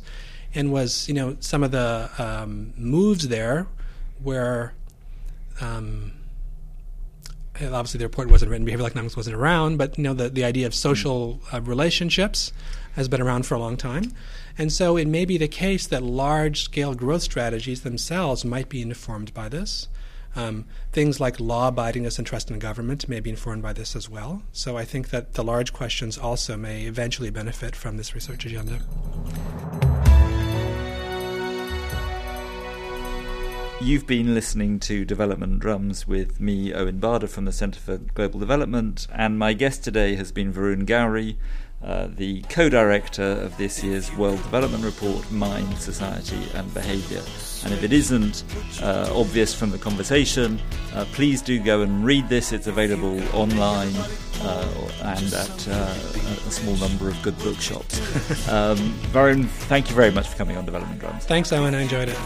and 0.53 0.71
was 0.71 1.07
you 1.07 1.13
know 1.13 1.37
some 1.39 1.63
of 1.63 1.71
the 1.71 2.09
um, 2.17 2.73
moves 2.77 3.27
there 3.27 3.67
where. 4.21 4.73
Um, 5.61 6.13
obviously, 7.61 7.97
the 7.97 8.05
report 8.05 8.29
wasn't 8.29 8.49
written. 8.49 8.65
Behavioral 8.65 8.85
economics 8.85 9.17
wasn't 9.17 9.35
around, 9.35 9.77
but 9.77 9.97
you 9.97 10.03
know 10.05 10.13
the, 10.13 10.29
the 10.29 10.45
idea 10.45 10.65
of 10.65 10.73
social 10.73 11.41
uh, 11.51 11.59
relationships 11.59 12.53
has 12.93 13.09
been 13.09 13.21
around 13.21 13.45
for 13.45 13.55
a 13.55 13.59
long 13.59 13.75
time, 13.75 14.13
and 14.59 14.73
so 14.73 14.97
it 14.97 15.07
may 15.07 15.23
be 15.23 15.37
the 15.37 15.47
case 15.47 15.87
that 15.87 16.03
large 16.03 16.63
scale 16.63 16.93
growth 16.93 17.21
strategies 17.21 17.81
themselves 17.83 18.43
might 18.43 18.67
be 18.67 18.81
informed 18.81 19.33
by 19.33 19.47
this. 19.47 19.87
Um, 20.35 20.65
things 20.91 21.21
like 21.21 21.39
law 21.39 21.71
abidingness 21.71 22.17
and 22.17 22.27
trust 22.27 22.51
in 22.51 22.59
government 22.59 23.07
may 23.07 23.21
be 23.21 23.29
informed 23.29 23.63
by 23.63 23.71
this 23.71 23.95
as 23.95 24.09
well. 24.09 24.43
So 24.51 24.75
I 24.75 24.83
think 24.83 25.11
that 25.11 25.35
the 25.35 25.45
large 25.45 25.71
questions 25.71 26.17
also 26.17 26.57
may 26.57 26.81
eventually 26.81 27.29
benefit 27.29 27.73
from 27.73 27.95
this 27.95 28.13
research 28.13 28.45
agenda. 28.45 28.81
You've 33.81 34.05
been 34.05 34.33
listening 34.35 34.81
to 34.81 35.05
Development 35.05 35.57
Drums 35.57 36.05
with 36.05 36.41
me, 36.41 36.73
Owen 36.73 36.99
Barder, 36.99 37.27
from 37.27 37.45
the 37.45 37.53
Centre 37.53 37.79
for 37.79 37.97
Global 37.97 38.41
Development, 38.41 39.07
and 39.09 39.39
my 39.39 39.53
guest 39.53 39.85
today 39.85 40.15
has 40.15 40.33
been 40.33 40.51
Varun 40.51 40.85
Gauri, 40.85 41.37
uh, 41.83 42.07
the 42.15 42.41
co-director 42.43 43.23
of 43.23 43.55
this 43.57 43.83
year's 43.83 44.13
World 44.15 44.41
Development 44.43 44.83
Report, 44.83 45.29
Mind, 45.31 45.77
Society 45.77 46.41
and 46.53 46.73
Behaviour. 46.73 47.21
And 47.63 47.73
if 47.73 47.83
it 47.83 47.93
isn't 47.93 48.43
uh, 48.81 49.11
obvious 49.13 49.53
from 49.53 49.71
the 49.71 49.77
conversation, 49.77 50.59
uh, 50.93 51.05
please 51.13 51.41
do 51.41 51.59
go 51.59 51.81
and 51.81 52.03
read 52.03 52.27
this. 52.29 52.51
It's 52.51 52.67
available 52.67 53.21
online 53.35 53.93
uh, 54.41 54.89
and 55.03 55.33
at 55.33 55.67
uh, 55.67 55.95
a 56.47 56.51
small 56.51 56.75
number 56.77 57.09
of 57.09 57.21
good 57.21 57.37
bookshops. 57.39 57.99
um, 58.49 58.77
Varun, 59.11 59.45
thank 59.45 59.89
you 59.89 59.95
very 59.95 60.11
much 60.11 60.27
for 60.27 60.37
coming 60.37 60.57
on 60.57 60.65
Development 60.65 60.99
Drums. 60.99 61.25
Thanks, 61.25 61.51
Owen. 61.51 61.75
I 61.75 61.81
enjoyed 61.81 62.09
it. 62.09 62.17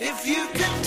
If 0.00 0.26
you 0.26 0.46
could 0.52 0.77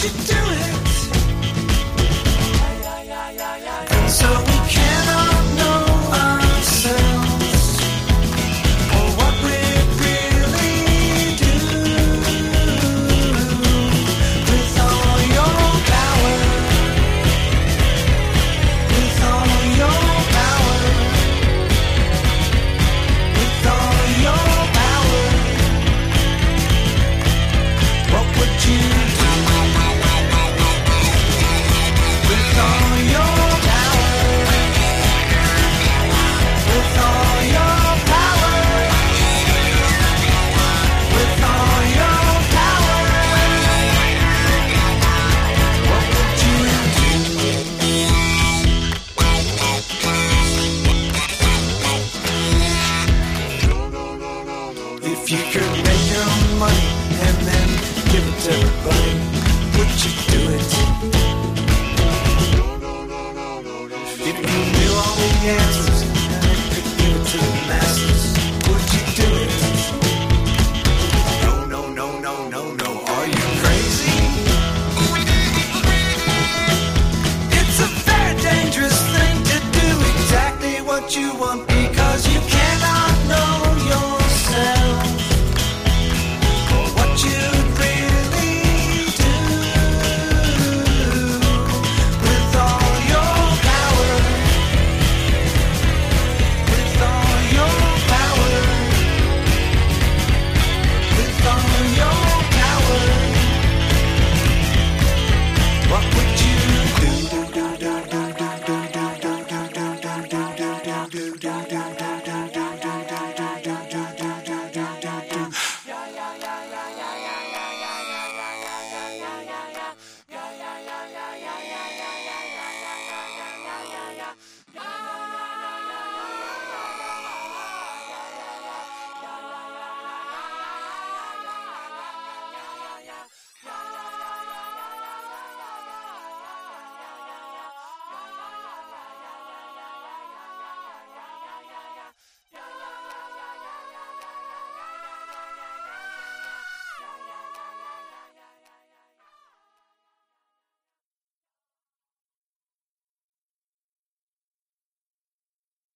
you 0.00 0.10
could 0.10 0.28
make 0.28 0.38
your 4.20 4.47